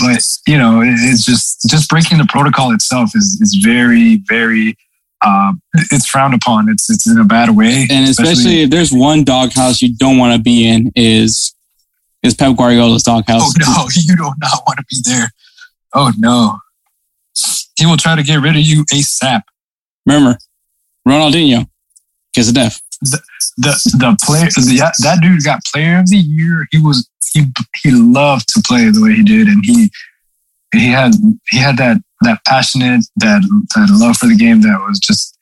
but 0.00 0.22
you 0.46 0.58
know, 0.58 0.80
it, 0.80 0.94
it's 0.98 1.24
just 1.24 1.68
just 1.68 1.88
breaking 1.88 2.18
the 2.18 2.26
protocol 2.28 2.72
itself 2.72 3.10
is 3.14 3.38
is 3.40 3.60
very 3.62 4.22
very 4.28 4.76
uh, 5.20 5.52
it's 5.90 6.06
frowned 6.06 6.34
upon. 6.34 6.68
It's 6.68 6.90
it's 6.90 7.08
in 7.08 7.18
a 7.18 7.24
bad 7.24 7.50
way, 7.50 7.86
And 7.90 8.08
especially 8.08 8.62
if 8.62 8.70
there's 8.70 8.92
one 8.92 9.24
doghouse 9.24 9.80
you 9.80 9.94
don't 9.94 10.18
want 10.18 10.34
to 10.36 10.42
be 10.42 10.66
in 10.66 10.90
is 10.96 11.54
is 12.22 12.34
Pep 12.34 12.56
Guardiola's 12.56 13.02
doghouse. 13.02 13.42
Oh 13.42 13.52
no, 13.58 13.88
you 13.94 14.16
do 14.16 14.22
not 14.22 14.62
want 14.66 14.78
to 14.78 14.84
be 14.88 14.96
there. 15.04 15.30
Oh 15.94 16.12
no. 16.18 16.58
He 17.78 17.86
will 17.86 17.96
try 17.96 18.14
to 18.14 18.22
get 18.22 18.36
rid 18.36 18.54
of 18.54 18.62
you 18.62 18.84
ASAP. 18.86 19.42
Remember, 20.06 20.38
Ronaldinho, 21.06 21.68
kiss 22.34 22.48
of 22.48 22.54
death. 22.54 22.80
The 23.00 23.20
the 23.58 24.16
player 24.22 24.46
the, 24.46 24.92
that 25.02 25.20
dude 25.20 25.44
got 25.44 25.60
player 25.64 25.98
of 25.98 26.08
the 26.08 26.16
year. 26.16 26.66
He 26.70 26.78
was 26.78 27.08
he 27.32 27.46
he 27.76 27.90
loved 27.90 28.48
to 28.54 28.62
play 28.64 28.88
the 28.90 29.02
way 29.02 29.14
he 29.14 29.22
did, 29.22 29.48
and 29.48 29.64
he 29.64 29.90
he 30.72 30.86
had 30.88 31.12
he 31.50 31.58
had 31.58 31.76
that 31.78 31.98
that 32.22 32.44
passionate 32.46 33.04
that 33.16 33.42
that 33.74 33.88
love 33.90 34.16
for 34.16 34.26
the 34.26 34.36
game 34.36 34.62
that 34.62 34.78
was 34.86 34.98
just 34.98 35.36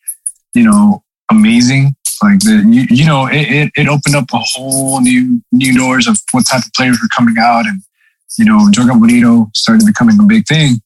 you 0.54 0.64
know 0.64 1.02
amazing. 1.30 1.94
Like 2.22 2.40
the 2.40 2.66
you, 2.68 2.86
you 2.90 3.06
know 3.06 3.26
it, 3.26 3.48
it, 3.50 3.72
it 3.76 3.88
opened 3.88 4.16
up 4.16 4.32
a 4.32 4.38
whole 4.38 5.00
new 5.00 5.42
new 5.52 5.76
doors 5.76 6.06
of 6.06 6.18
what 6.32 6.46
type 6.46 6.64
of 6.64 6.72
players 6.74 6.98
were 7.00 7.08
coming 7.14 7.36
out, 7.38 7.66
and 7.66 7.82
you 8.38 8.44
know 8.44 8.68
Joga 8.70 8.98
Bonito 8.98 9.50
started 9.54 9.86
becoming 9.86 10.18
a 10.18 10.24
big 10.24 10.46
thing. 10.46 10.80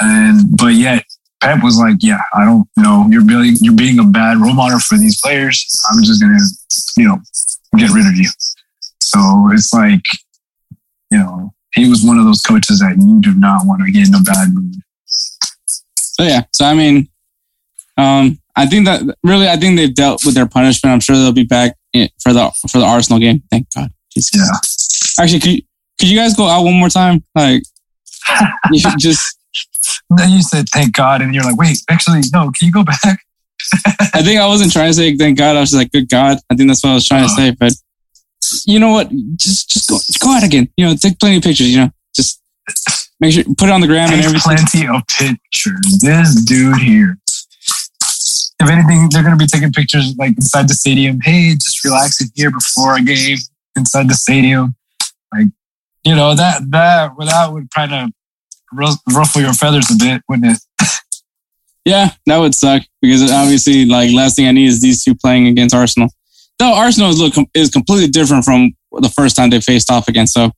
And 0.00 0.56
but 0.56 0.74
yet 0.74 1.04
Pep 1.42 1.62
was 1.62 1.78
like, 1.78 1.96
"Yeah, 2.00 2.20
I 2.34 2.44
don't 2.44 2.68
know. 2.76 3.06
You're 3.10 3.24
being 3.24 3.56
you're 3.60 3.74
being 3.74 3.98
a 3.98 4.04
bad 4.04 4.38
role 4.38 4.54
model 4.54 4.78
for 4.78 4.98
these 4.98 5.20
players. 5.20 5.66
I'm 5.90 6.02
just 6.02 6.20
gonna, 6.20 6.38
you 6.96 7.08
know, 7.08 7.18
get 7.76 7.90
rid 7.90 8.06
of 8.06 8.14
you." 8.14 8.28
So 9.02 9.18
it's 9.52 9.72
like, 9.72 10.04
you 11.10 11.18
know, 11.18 11.52
he 11.74 11.88
was 11.88 12.04
one 12.04 12.18
of 12.18 12.24
those 12.24 12.42
coaches 12.42 12.80
that 12.80 12.96
you 12.98 13.20
do 13.20 13.34
not 13.38 13.66
want 13.66 13.82
to 13.84 13.90
get 13.90 14.08
in 14.08 14.14
a 14.14 14.20
bad 14.20 14.48
mood. 14.52 14.74
So 15.06 16.24
yeah, 16.24 16.42
so 16.52 16.66
I 16.66 16.74
mean, 16.74 17.08
um, 17.96 18.38
I 18.56 18.66
think 18.66 18.86
that 18.86 19.02
really, 19.22 19.48
I 19.48 19.56
think 19.56 19.76
they've 19.76 19.94
dealt 19.94 20.24
with 20.24 20.34
their 20.34 20.46
punishment. 20.46 20.92
I'm 20.92 21.00
sure 21.00 21.16
they'll 21.16 21.32
be 21.32 21.44
back 21.44 21.76
for 22.22 22.32
the 22.32 22.52
for 22.68 22.78
the 22.78 22.84
Arsenal 22.84 23.18
game. 23.18 23.42
Thank 23.50 23.68
God. 23.74 23.90
Jesus. 24.12 24.34
Yeah. 24.36 25.22
Actually, 25.22 25.40
could 25.40 25.52
you, 25.52 25.62
could 25.98 26.08
you 26.08 26.18
guys 26.18 26.36
go 26.36 26.46
out 26.46 26.64
one 26.64 26.74
more 26.74 26.88
time? 26.88 27.24
Like, 27.34 27.62
you 28.72 28.82
Then 30.10 30.30
you 30.30 30.42
said 30.42 30.68
thank 30.68 30.94
God, 30.94 31.22
and 31.22 31.34
you're 31.34 31.44
like, 31.44 31.56
wait, 31.56 31.78
actually, 31.88 32.20
no. 32.32 32.50
Can 32.50 32.66
you 32.66 32.72
go 32.72 32.82
back? 32.82 33.20
I 34.14 34.22
think 34.22 34.40
I 34.40 34.46
wasn't 34.46 34.72
trying 34.72 34.88
to 34.88 34.94
say 34.94 35.16
thank 35.16 35.38
God. 35.38 35.56
I 35.56 35.60
was 35.60 35.70
just 35.70 35.80
like, 35.80 35.92
good 35.92 36.08
God. 36.08 36.38
I 36.50 36.56
think 36.56 36.68
that's 36.68 36.82
what 36.82 36.90
I 36.90 36.94
was 36.94 37.06
trying 37.06 37.24
to 37.24 37.28
say. 37.28 37.50
But 37.52 37.72
you 38.66 38.78
know 38.80 38.90
what? 38.90 39.10
Just 39.36 39.70
just 39.70 39.88
go 39.88 39.96
just 39.96 40.20
go 40.20 40.30
out 40.30 40.42
again. 40.42 40.68
You 40.76 40.86
know, 40.86 40.94
take 40.94 41.18
plenty 41.18 41.36
of 41.36 41.42
pictures. 41.42 41.70
You 41.70 41.78
know, 41.78 41.90
just 42.14 42.42
make 43.20 43.34
sure 43.34 43.44
put 43.44 43.68
it 43.68 43.72
on 43.72 43.80
the 43.80 43.86
gram 43.86 44.12
and 44.12 44.20
everything. 44.20 44.40
plenty 44.40 44.86
of 44.86 45.02
pictures. 45.06 45.98
This 46.02 46.42
dude 46.44 46.78
here. 46.78 47.18
If 48.62 48.68
anything, 48.68 49.08
they're 49.10 49.22
gonna 49.22 49.36
be 49.36 49.46
taking 49.46 49.72
pictures 49.72 50.14
like 50.18 50.30
inside 50.30 50.68
the 50.68 50.74
stadium. 50.74 51.20
Hey, 51.22 51.54
just 51.54 51.84
relaxing 51.84 52.28
here 52.34 52.50
before 52.50 52.96
a 52.96 53.02
game 53.02 53.38
inside 53.76 54.08
the 54.08 54.14
stadium. 54.14 54.74
Like, 55.32 55.46
you 56.04 56.14
know 56.14 56.34
that 56.34 56.70
that 56.70 57.12
that 57.18 57.52
would 57.52 57.70
kind 57.70 57.94
of 57.94 58.10
ruffle 58.72 59.42
your 59.42 59.52
feathers 59.52 59.90
a 59.90 59.96
bit, 59.98 60.22
wouldn't 60.28 60.56
it? 60.56 60.62
Yeah, 61.86 62.10
that 62.26 62.36
would 62.36 62.54
suck 62.54 62.82
because 63.00 63.30
obviously, 63.32 63.86
like, 63.86 64.12
last 64.12 64.36
thing 64.36 64.46
I 64.46 64.52
need 64.52 64.66
is 64.66 64.82
these 64.82 65.02
two 65.02 65.14
playing 65.14 65.46
against 65.46 65.74
Arsenal. 65.74 66.10
Though 66.58 66.74
Arsenal 66.74 67.08
is 67.08 67.18
look 67.18 67.32
is 67.54 67.70
completely 67.70 68.08
different 68.08 68.44
from 68.44 68.72
the 68.92 69.08
first 69.08 69.34
time 69.34 69.48
they 69.48 69.62
faced 69.62 69.90
off 69.90 70.06
against. 70.06 70.34
So, 70.34 70.50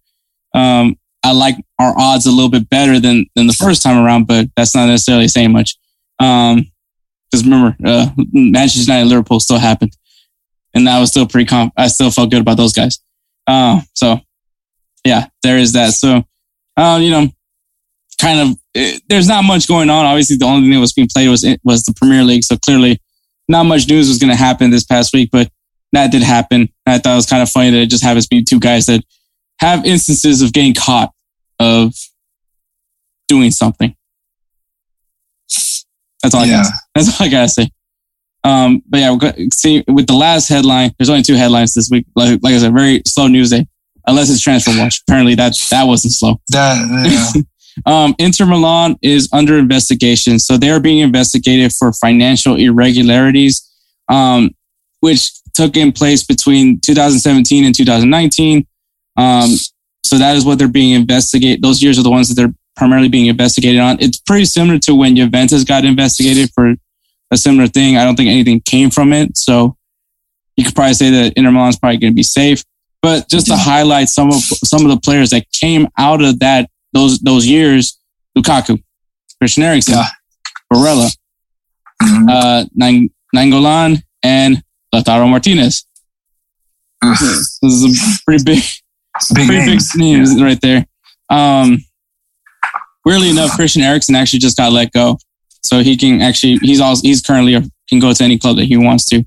um, 0.52 0.96
I 1.24 1.32
like 1.32 1.54
our 1.78 1.94
odds 1.96 2.26
a 2.26 2.32
little 2.32 2.50
bit 2.50 2.68
better 2.68 2.98
than 2.98 3.26
than 3.36 3.46
the 3.46 3.52
first 3.52 3.82
time 3.82 4.04
around, 4.04 4.26
but 4.26 4.48
that's 4.56 4.74
not 4.74 4.86
necessarily 4.86 5.28
saying 5.28 5.52
much. 5.52 5.76
Um, 6.18 6.66
because 7.30 7.44
remember, 7.44 7.76
uh, 7.84 8.08
Manchester 8.32 8.80
United 8.92 9.08
Liverpool 9.08 9.38
still 9.38 9.58
happened, 9.58 9.96
and 10.74 10.88
that 10.88 10.98
was 10.98 11.10
still 11.10 11.26
pretty. 11.26 11.46
Comp- 11.46 11.72
I 11.76 11.86
still 11.86 12.10
felt 12.10 12.32
good 12.32 12.42
about 12.42 12.56
those 12.56 12.72
guys. 12.72 12.98
Uh, 13.46 13.80
so 13.94 14.18
yeah, 15.04 15.26
there 15.44 15.58
is 15.58 15.72
that. 15.74 15.92
So, 15.92 16.24
uh, 16.76 16.98
you 17.00 17.10
know, 17.10 17.28
kind 18.22 18.38
of 18.40 18.56
it, 18.74 19.02
there's 19.08 19.26
not 19.28 19.42
much 19.44 19.66
going 19.68 19.90
on. 19.90 20.06
Obviously, 20.06 20.36
the 20.36 20.44
only 20.46 20.62
thing 20.62 20.70
that 20.70 20.80
was 20.80 20.92
being 20.94 21.08
played 21.12 21.28
was 21.28 21.44
was 21.64 21.82
the 21.82 21.92
Premier 21.94 22.22
League. 22.24 22.44
So 22.44 22.56
clearly, 22.56 23.00
not 23.48 23.64
much 23.64 23.88
news 23.88 24.08
was 24.08 24.18
going 24.18 24.30
to 24.30 24.36
happen 24.36 24.70
this 24.70 24.84
past 24.84 25.12
week, 25.12 25.28
but 25.32 25.50
that 25.92 26.10
did 26.12 26.22
happen. 26.22 26.68
I 26.86 26.98
thought 26.98 27.12
it 27.12 27.16
was 27.16 27.26
kind 27.26 27.42
of 27.42 27.50
funny 27.50 27.70
that 27.70 27.82
it 27.82 27.90
just 27.90 28.02
happens 28.04 28.26
to 28.28 28.36
be 28.36 28.42
two 28.44 28.60
guys 28.60 28.86
that 28.86 29.04
have 29.58 29.84
instances 29.84 30.40
of 30.40 30.52
getting 30.52 30.72
caught 30.74 31.10
of 31.58 31.92
doing 33.28 33.50
something. 33.50 33.94
That's 36.22 36.34
all 36.34 36.42
I 36.42 36.46
Yeah. 36.46 36.62
got. 36.62 36.72
That's 36.94 37.20
all 37.20 37.26
I 37.26 37.28
gotta 37.30 37.48
say. 37.48 37.70
Um, 38.44 38.82
but 38.88 38.98
yeah, 39.00 39.16
see 39.52 39.84
with 39.88 40.06
the 40.06 40.14
last 40.14 40.48
headline. 40.48 40.92
There's 40.98 41.10
only 41.10 41.22
two 41.22 41.34
headlines 41.34 41.74
this 41.74 41.88
week. 41.90 42.06
Like, 42.16 42.40
like 42.42 42.54
I 42.54 42.58
said, 42.58 42.72
very 42.74 43.02
slow 43.06 43.26
news 43.28 43.50
day, 43.50 43.66
unless 44.06 44.30
it's 44.30 44.40
transfer 44.40 44.76
watch. 44.78 45.00
Apparently, 45.06 45.34
that 45.36 45.56
that 45.70 45.84
wasn't 45.86 46.14
slow. 46.14 46.40
That 46.48 46.76
yeah. 47.10 47.42
Um, 47.86 48.14
Inter 48.18 48.46
Milan 48.46 48.96
is 49.02 49.28
under 49.32 49.58
investigation. 49.58 50.38
So 50.38 50.56
they 50.56 50.70
are 50.70 50.80
being 50.80 50.98
investigated 50.98 51.72
for 51.72 51.92
financial 51.92 52.56
irregularities, 52.56 53.68
um, 54.08 54.50
which 55.00 55.30
took 55.54 55.76
in 55.76 55.92
place 55.92 56.24
between 56.24 56.80
2017 56.80 57.64
and 57.64 57.74
2019. 57.74 58.66
Um, 59.16 59.50
so 60.04 60.18
that 60.18 60.36
is 60.36 60.44
what 60.44 60.58
they're 60.58 60.68
being 60.68 60.92
investigated. 60.92 61.62
Those 61.62 61.82
years 61.82 61.98
are 61.98 62.02
the 62.02 62.10
ones 62.10 62.28
that 62.28 62.34
they're 62.34 62.54
primarily 62.76 63.08
being 63.08 63.26
investigated 63.26 63.80
on. 63.80 63.98
It's 64.00 64.18
pretty 64.18 64.46
similar 64.46 64.78
to 64.80 64.94
when 64.94 65.16
Juventus 65.16 65.64
got 65.64 65.84
investigated 65.84 66.50
for 66.54 66.74
a 67.30 67.36
similar 67.36 67.68
thing. 67.68 67.96
I 67.96 68.04
don't 68.04 68.16
think 68.16 68.28
anything 68.28 68.60
came 68.60 68.90
from 68.90 69.12
it. 69.12 69.36
So 69.36 69.76
you 70.56 70.64
could 70.64 70.74
probably 70.74 70.94
say 70.94 71.10
that 71.10 71.34
Inter 71.36 71.50
Milan 71.50 71.70
is 71.70 71.78
probably 71.78 71.98
going 71.98 72.12
to 72.12 72.16
be 72.16 72.22
safe. 72.22 72.64
But 73.00 73.28
just 73.28 73.48
to 73.48 73.56
highlight 73.56 74.08
some 74.08 74.28
of 74.28 74.36
some 74.36 74.82
of 74.82 74.90
the 74.90 75.00
players 75.00 75.30
that 75.30 75.50
came 75.52 75.88
out 75.98 76.22
of 76.22 76.38
that 76.38 76.70
those 76.92 77.18
those 77.20 77.46
years, 77.46 77.98
Lukaku, 78.36 78.82
Christian 79.40 79.62
Eriksen, 79.64 79.94
Yeah. 79.94 80.08
Barella, 80.72 81.10
Mhm. 82.02 82.30
uh, 82.30 82.64
Nang- 82.74 83.10
Nainggolan, 83.34 84.02
and 84.22 84.62
Lautaro 84.94 85.28
Martinez. 85.28 85.84
Ugh. 87.04 87.16
This 87.18 87.58
is 87.62 87.84
a 87.84 88.18
pretty 88.24 88.44
big, 88.44 88.62
Big 89.34 89.46
pretty 89.46 89.66
names. 89.66 89.92
big 89.92 90.00
names 90.00 90.42
right 90.42 90.60
there. 90.60 90.86
Um, 91.30 91.84
weirdly 93.04 93.30
enough, 93.30 93.52
Christian 93.52 93.82
Eriksen 93.82 94.14
actually 94.14 94.38
just 94.38 94.56
got 94.56 94.72
let 94.72 94.92
go, 94.92 95.18
so 95.62 95.82
he 95.82 95.96
can 95.96 96.20
actually 96.22 96.58
he's 96.62 96.80
all 96.80 96.96
he's 97.00 97.20
currently 97.20 97.54
can 97.88 97.98
go 97.98 98.12
to 98.12 98.24
any 98.24 98.38
club 98.38 98.56
that 98.56 98.66
he 98.66 98.76
wants 98.76 99.04
to. 99.06 99.24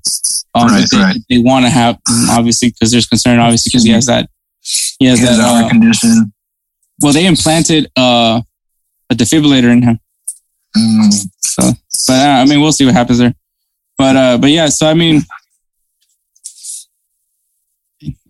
Um, 0.54 0.68
Right, 0.68 0.86
they, 0.90 0.98
right. 0.98 1.16
they 1.28 1.38
want 1.38 1.64
to 1.66 1.70
have 1.70 1.98
obviously 2.30 2.70
because 2.70 2.90
there's 2.90 3.06
concern 3.06 3.38
obviously 3.38 3.70
because 3.70 3.84
he 3.84 3.90
has 3.90 4.06
that 4.06 4.28
he 4.98 5.04
has 5.06 5.18
He 5.20 5.26
has 5.26 5.36
that 5.38 5.64
uh, 5.64 5.68
condition. 5.68 6.32
Well 7.00 7.12
they 7.12 7.26
implanted 7.26 7.90
uh, 7.96 8.40
a 9.10 9.14
defibrillator 9.14 9.70
in 9.70 9.82
him. 9.82 10.00
Mm. 10.76 11.28
So, 11.40 11.62
but 12.06 12.14
uh, 12.14 12.42
I 12.42 12.44
mean, 12.44 12.60
we'll 12.60 12.72
see 12.72 12.84
what 12.84 12.94
happens 12.94 13.18
there. 13.18 13.34
But 13.98 14.16
uh, 14.16 14.38
but 14.38 14.50
yeah, 14.50 14.66
so 14.66 14.86
I 14.86 14.94
mean, 14.94 15.22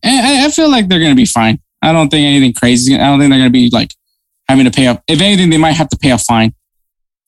I, 0.04 0.46
I 0.46 0.50
feel 0.50 0.70
like 0.70 0.88
they're 0.88 1.00
gonna 1.00 1.14
be 1.14 1.26
fine. 1.26 1.58
I 1.82 1.92
don't 1.92 2.08
think 2.08 2.24
anything 2.24 2.52
crazy. 2.52 2.94
I 2.94 2.98
don't 2.98 3.18
think 3.18 3.30
they're 3.30 3.40
gonna 3.40 3.50
be 3.50 3.70
like 3.72 3.92
having 4.48 4.64
to 4.64 4.70
pay 4.70 4.86
up. 4.86 5.02
If 5.08 5.20
anything, 5.20 5.50
they 5.50 5.58
might 5.58 5.72
have 5.72 5.88
to 5.90 5.98
pay 5.98 6.10
a 6.10 6.18
fine. 6.18 6.54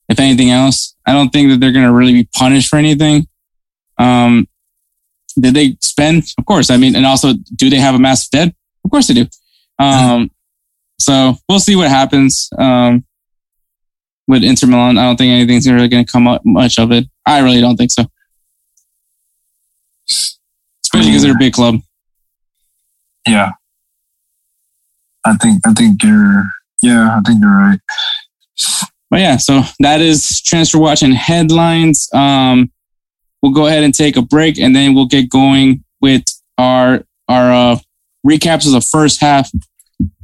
If 0.07 0.19
anything 0.19 0.49
else, 0.49 0.95
I 1.05 1.13
don't 1.13 1.29
think 1.29 1.49
that 1.51 1.59
they're 1.59 1.73
gonna 1.73 1.93
really 1.93 2.13
be 2.13 2.29
punished 2.33 2.69
for 2.69 2.77
anything. 2.77 3.27
Um, 3.97 4.47
did 5.39 5.53
they 5.53 5.77
spend? 5.81 6.23
Of 6.37 6.45
course. 6.45 6.69
I 6.69 6.77
mean, 6.77 6.95
and 6.95 7.05
also, 7.05 7.33
do 7.55 7.69
they 7.69 7.77
have 7.77 7.95
a 7.95 7.99
massive 7.99 8.31
debt? 8.31 8.55
Of 8.83 8.91
course 8.91 9.07
they 9.07 9.13
do. 9.13 9.27
Um, 9.77 10.31
so 10.99 11.35
we'll 11.47 11.59
see 11.59 11.75
what 11.75 11.89
happens. 11.89 12.49
Um, 12.57 13.05
with 14.27 14.43
Inter 14.43 14.67
Milan, 14.67 14.97
I 14.97 15.05
don't 15.05 15.17
think 15.17 15.31
anything's 15.31 15.69
really 15.69 15.87
going 15.87 16.05
to 16.05 16.11
come 16.11 16.27
up 16.27 16.43
much 16.45 16.77
of 16.77 16.91
it. 16.91 17.05
I 17.25 17.39
really 17.39 17.61
don't 17.61 17.77
think 17.77 17.89
so. 17.89 18.05
Especially 20.07 21.09
because 21.09 21.23
they're 21.23 21.35
a 21.35 21.39
big 21.39 21.53
club. 21.53 21.79
Yeah. 23.27 23.51
I 25.25 25.35
think 25.35 25.65
I 25.65 25.73
think 25.73 26.01
you're 26.03 26.45
yeah, 26.81 27.17
I 27.17 27.21
think 27.25 27.41
you're 27.41 27.57
right. 27.57 27.79
But 29.09 29.19
yeah, 29.19 29.37
so 29.37 29.63
that 29.79 30.01
is 30.01 30.41
transfer 30.41 30.77
watch 30.77 31.01
and 31.01 31.13
headlines. 31.13 32.07
Um, 32.13 32.71
we'll 33.41 33.51
go 33.51 33.67
ahead 33.67 33.83
and 33.83 33.93
take 33.93 34.15
a 34.15 34.21
break, 34.21 34.59
and 34.59 34.75
then 34.75 34.93
we'll 34.93 35.07
get 35.07 35.29
going 35.29 35.83
with 36.01 36.23
our 36.57 37.03
our 37.27 37.51
uh, 37.51 37.77
recaps 38.25 38.65
of 38.65 38.73
the 38.73 38.81
first 38.81 39.19
half 39.19 39.51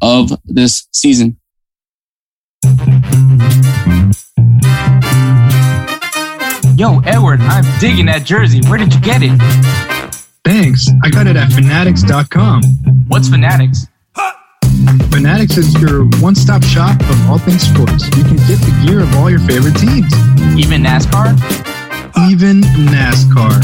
of 0.01 0.31
this 0.45 0.87
season. 0.91 1.37
Yo, 6.77 6.99
Edward, 7.05 7.39
I'm 7.41 7.63
digging 7.79 8.07
that 8.07 8.23
jersey. 8.25 8.59
Where 8.67 8.77
did 8.77 8.93
you 8.93 8.99
get 8.99 9.21
it? 9.23 9.31
Thanks. 10.43 10.87
I 11.03 11.09
got 11.09 11.25
it 11.25 11.37
at 11.37 11.51
fanatics.com. 11.53 12.63
What's 13.07 13.29
Fanatics? 13.29 13.87
Fanatics 15.09 15.57
is 15.57 15.73
your 15.81 16.03
one 16.19 16.35
stop 16.35 16.61
shop 16.63 16.99
of 16.99 17.29
all 17.29 17.37
things 17.39 17.61
sports. 17.61 18.05
You 18.17 18.23
can 18.23 18.35
get 18.35 18.59
the 18.59 18.83
gear 18.85 18.99
of 18.99 19.15
all 19.15 19.29
your 19.29 19.39
favorite 19.39 19.77
teams, 19.77 20.13
Even 20.59 20.83
NASCAR? 20.83 21.74
Even 22.29 22.61
NASCAR. 22.61 23.61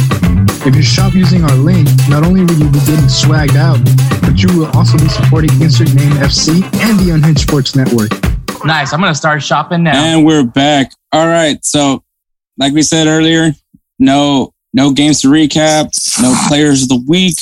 If 0.66 0.76
you 0.76 0.82
shop 0.82 1.14
using 1.14 1.44
our 1.44 1.56
link, 1.56 1.88
not 2.10 2.24
only 2.24 2.42
will 2.42 2.60
you 2.60 2.70
be 2.70 2.80
getting 2.80 3.10
swagged 3.10 3.56
out, 3.56 3.80
but 4.22 4.42
you 4.42 4.48
will 4.58 4.72
also 4.78 4.98
be 4.98 5.10
supporting 5.10 5.50
Insert 5.62 5.94
Name 5.94 6.12
FC 6.14 6.64
and 6.82 7.00
the 7.00 7.12
Unhinged 7.14 7.42
Sports 7.42 7.76
Network. 7.76 8.12
Nice. 8.64 8.94
I'm 8.94 9.00
gonna 9.00 9.16
start 9.16 9.42
shopping 9.42 9.84
now. 9.84 9.96
And 9.96 10.26
we're 10.26 10.44
back. 10.44 10.92
All 11.12 11.28
right. 11.28 11.64
So, 11.66 12.04
like 12.58 12.74
we 12.74 12.84
said 12.84 13.08
earlier, 13.08 13.54
no 13.98 14.54
no 14.74 14.92
games 14.92 15.22
to 15.22 15.28
recap, 15.30 15.90
no 16.22 16.36
players 16.48 16.84
of 16.84 16.90
the 16.90 17.04
week. 17.08 17.36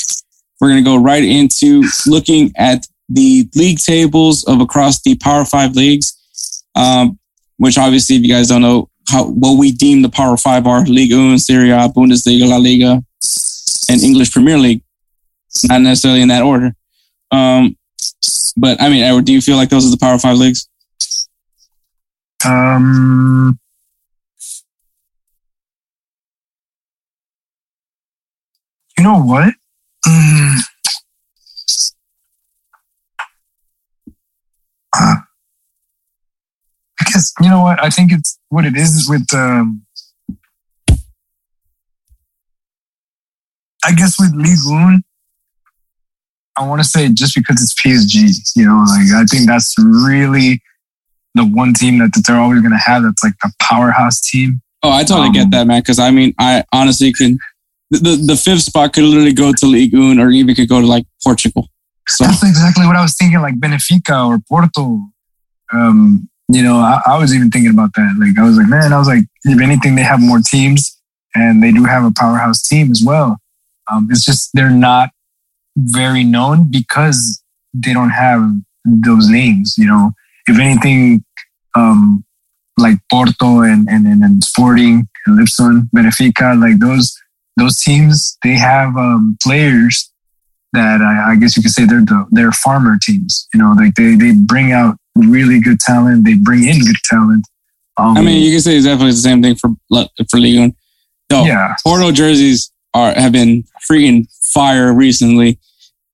We're 0.61 0.69
gonna 0.69 0.81
go 0.81 0.95
right 0.95 1.23
into 1.23 1.83
looking 2.07 2.53
at 2.55 2.87
the 3.09 3.49
league 3.55 3.79
tables 3.79 4.43
of 4.45 4.61
across 4.61 5.01
the 5.01 5.15
Power 5.15 5.43
Five 5.43 5.75
leagues. 5.75 6.15
Um, 6.75 7.19
which 7.57 7.77
obviously, 7.77 8.15
if 8.15 8.21
you 8.21 8.29
guys 8.29 8.47
don't 8.47 8.61
know 8.61 8.89
how 9.09 9.25
what 9.25 9.57
we 9.57 9.71
deem 9.71 10.01
the 10.01 10.09
Power 10.09 10.37
Five 10.37 10.67
are: 10.67 10.85
Ligue 10.85 11.13
1, 11.13 11.39
Serie 11.39 11.71
A, 11.71 11.89
Bundesliga, 11.89 12.47
La 12.47 12.57
Liga, 12.57 13.03
and 13.89 14.01
English 14.01 14.31
Premier 14.31 14.57
League. 14.57 14.83
Not 15.67 15.81
necessarily 15.81 16.21
in 16.21 16.27
that 16.29 16.43
order. 16.43 16.75
Um, 17.31 17.75
but 18.55 18.81
I 18.81 18.89
mean, 18.89 19.03
Edward, 19.03 19.25
do 19.25 19.33
you 19.33 19.41
feel 19.41 19.57
like 19.57 19.69
those 19.69 19.87
are 19.87 19.91
the 19.91 19.97
Power 19.97 20.19
Five 20.19 20.37
leagues? 20.37 20.69
Um, 22.45 23.59
you 28.97 29.03
know 29.03 29.21
what? 29.21 29.53
Mm. 30.05 30.58
Guess 37.19 37.33
you 37.41 37.49
know 37.49 37.63
what 37.63 37.83
I 37.83 37.89
think 37.89 38.13
it's 38.13 38.39
what 38.47 38.63
it 38.63 38.77
is 38.77 39.07
with 39.09 39.27
um, 39.33 39.85
I 43.83 43.91
guess 43.93 44.17
with 44.17 44.33
Ligue 44.33 44.57
1, 44.63 45.01
I 46.57 46.65
want 46.65 46.81
to 46.81 46.87
say 46.87 47.09
just 47.09 47.35
because 47.35 47.61
it's 47.61 47.73
PSG, 47.73 48.55
you 48.55 48.65
know, 48.65 48.85
like 48.87 49.11
I 49.13 49.25
think 49.25 49.47
that's 49.47 49.75
really 49.77 50.61
the 51.35 51.43
one 51.43 51.73
team 51.73 51.99
that, 51.99 52.13
that 52.13 52.23
they're 52.25 52.37
always 52.37 52.61
going 52.61 52.71
to 52.71 52.77
have. 52.77 53.03
That's 53.03 53.21
like 53.21 53.33
the 53.41 53.51
powerhouse 53.59 54.21
team. 54.21 54.61
Oh, 54.81 54.91
I 54.91 55.03
totally 55.03 55.27
Um, 55.27 55.33
get 55.33 55.51
that, 55.51 55.67
man. 55.67 55.81
Because 55.81 55.99
I 55.99 56.11
mean, 56.11 56.33
I 56.39 56.63
honestly 56.71 57.11
can. 57.11 57.37
The, 57.91 57.97
the 57.97 58.15
the 58.27 58.35
fifth 58.37 58.61
spot 58.61 58.93
could 58.93 59.03
literally 59.03 59.33
go 59.33 59.51
to 59.51 59.65
Ligue 59.65 59.93
1 59.93 60.19
or 60.19 60.29
even 60.29 60.55
could 60.55 60.69
go 60.69 60.79
to 60.79 60.87
like 60.87 61.05
Portugal. 61.21 61.67
So 62.07 62.23
That's 62.23 62.43
exactly 62.43 62.85
what 62.85 62.95
I 62.95 63.01
was 63.01 63.17
thinking, 63.17 63.41
like 63.41 63.59
Benfica 63.59 64.25
or 64.25 64.39
Porto. 64.47 65.01
Um, 65.73 66.28
you 66.51 66.63
know, 66.63 66.77
I, 66.77 66.99
I 67.05 67.17
was 67.19 67.33
even 67.33 67.51
thinking 67.51 67.71
about 67.71 67.91
that. 67.95 68.15
Like, 68.19 68.37
I 68.37 68.47
was 68.47 68.57
like, 68.57 68.67
man, 68.67 68.91
I 68.91 68.97
was 68.97 69.07
like, 69.07 69.23
if 69.43 69.61
anything, 69.61 69.95
they 69.95 70.01
have 70.01 70.19
more 70.19 70.39
teams 70.39 70.99
and 71.35 71.61
they 71.61 71.71
do 71.71 71.85
have 71.85 72.03
a 72.03 72.11
powerhouse 72.11 72.61
team 72.61 72.89
as 72.89 73.03
well. 73.05 73.37
Um, 73.91 74.07
it's 74.09 74.25
just 74.25 74.49
they're 74.53 74.71
not 74.71 75.09
very 75.77 76.23
known 76.23 76.69
because 76.69 77.41
they 77.73 77.93
don't 77.93 78.09
have 78.09 78.41
those 78.83 79.29
names. 79.29 79.75
You 79.77 79.87
know, 79.87 80.11
if 80.47 80.59
anything, 80.59 81.23
um, 81.75 82.25
like 82.77 82.97
Porto 83.11 83.61
and 83.61 83.87
and, 83.87 84.07
and, 84.07 84.23
and 84.23 84.43
Sporting 84.43 85.07
and 85.27 85.35
Lisbon, 85.35 85.89
Benfica, 85.95 86.59
like 86.59 86.79
those 86.79 87.15
those 87.57 87.77
teams, 87.77 88.37
they 88.43 88.53
have 88.53 88.95
um, 88.97 89.37
players 89.43 90.11
that 90.73 91.01
I, 91.01 91.31
I 91.31 91.35
guess 91.35 91.55
you 91.57 91.63
could 91.63 91.71
say 91.71 91.85
they're 91.85 92.01
the 92.01 92.25
they're 92.31 92.51
farmer 92.51 92.97
teams. 92.99 93.47
You 93.53 93.59
know, 93.59 93.73
like 93.73 93.93
they 93.95 94.15
they 94.15 94.31
bring 94.33 94.71
out 94.71 94.97
really 95.15 95.59
good 95.59 95.79
talent. 95.79 96.25
They 96.25 96.35
bring 96.35 96.63
in 96.67 96.79
good 96.79 96.95
talent. 97.05 97.47
Um, 97.97 98.17
I 98.17 98.21
mean, 98.21 98.41
you 98.43 98.51
can 98.51 98.61
say 98.61 98.75
it's 98.77 98.85
definitely 98.85 99.11
the 99.11 99.17
same 99.17 99.41
thing 99.41 99.55
for 99.55 99.69
for 100.29 100.39
1. 100.39 100.73
Though 101.29 101.45
yeah, 101.45 101.75
Porto 101.83 102.11
jerseys 102.11 102.71
are 102.93 103.13
have 103.13 103.31
been 103.31 103.63
freaking 103.89 104.27
fire 104.53 104.93
recently. 104.93 105.59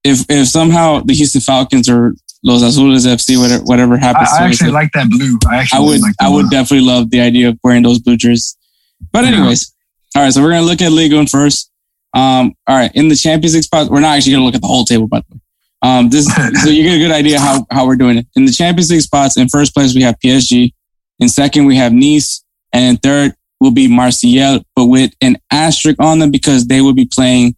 If 0.04 0.26
if 0.30 0.48
somehow 0.48 1.02
the 1.02 1.14
Houston 1.14 1.42
Falcons 1.42 1.88
or 1.90 2.14
Los 2.44 2.62
Azules 2.64 3.06
FC, 3.08 3.40
whatever 3.40 3.64
whatever 3.64 3.98
happens, 3.98 4.30
I 4.34 4.40
to 4.40 4.44
actually 4.46 4.70
it, 4.70 4.74
like 4.74 4.92
that 4.94 5.10
blue. 5.10 5.38
I 5.48 5.66
I 5.74 5.80
would 5.80 6.02
like 6.02 6.16
I 6.20 6.30
would 6.30 6.44
blue. 6.44 6.50
definitely 6.50 6.86
love 6.88 7.12
the 7.12 7.22
idea 7.22 7.50
of 7.50 7.60
wearing 7.64 7.84
those 7.84 8.00
blue 8.00 8.18
jerseys. 8.18 8.58
But 9.12 9.24
Yeah. 9.24 9.32
anyways, 9.38 9.74
all 10.16 10.24
right. 10.24 10.34
So 10.34 10.42
we're 10.42 10.52
gonna 10.52 10.66
look 10.66 10.82
at 10.82 10.92
Ligue 10.92 11.14
1 11.14 11.28
first. 11.28 11.72
Um, 12.14 12.54
all 12.68 12.76
right, 12.78 12.92
in 12.96 13.10
the 13.10 13.16
Champions 13.16 13.54
League 13.56 13.64
spot, 13.64 13.90
we're 13.90 14.00
not 14.00 14.16
actually 14.18 14.34
gonna 14.34 14.46
look 14.46 14.56
at 14.56 14.62
the 14.62 14.68
whole 14.68 14.86
table, 14.86 15.08
by 15.08 15.20
the 15.20 15.26
way. 15.35 15.35
Um, 15.86 16.10
this 16.10 16.26
so 16.64 16.70
you 16.70 16.84
get 16.84 16.96
a 16.96 17.00
good 17.00 17.12
idea 17.12 17.40
how 17.40 17.66
how 17.72 17.86
we're 17.86 17.96
doing 17.96 18.18
it. 18.18 18.28
In 18.36 18.46
the 18.46 18.52
Champions 18.52 18.90
League 18.92 19.02
spots, 19.02 19.38
in 19.38 19.48
first 19.50 19.74
place 19.74 19.94
we 19.94 20.02
have 20.02 20.16
PSG. 20.24 20.74
In 21.20 21.30
second 21.30 21.66
we 21.66 21.78
have 21.78 21.94
Nice, 21.94 22.44
and 22.74 22.84
in 22.84 22.98
third 22.98 23.34
will 23.60 23.72
be 23.72 23.88
Marseille, 23.88 24.60
but 24.76 24.88
with 24.88 25.14
an 25.22 25.38
asterisk 25.52 26.02
on 26.02 26.20
them 26.20 26.32
because 26.32 26.68
they 26.68 26.82
will 26.82 26.94
be 26.94 27.06
playing 27.06 27.56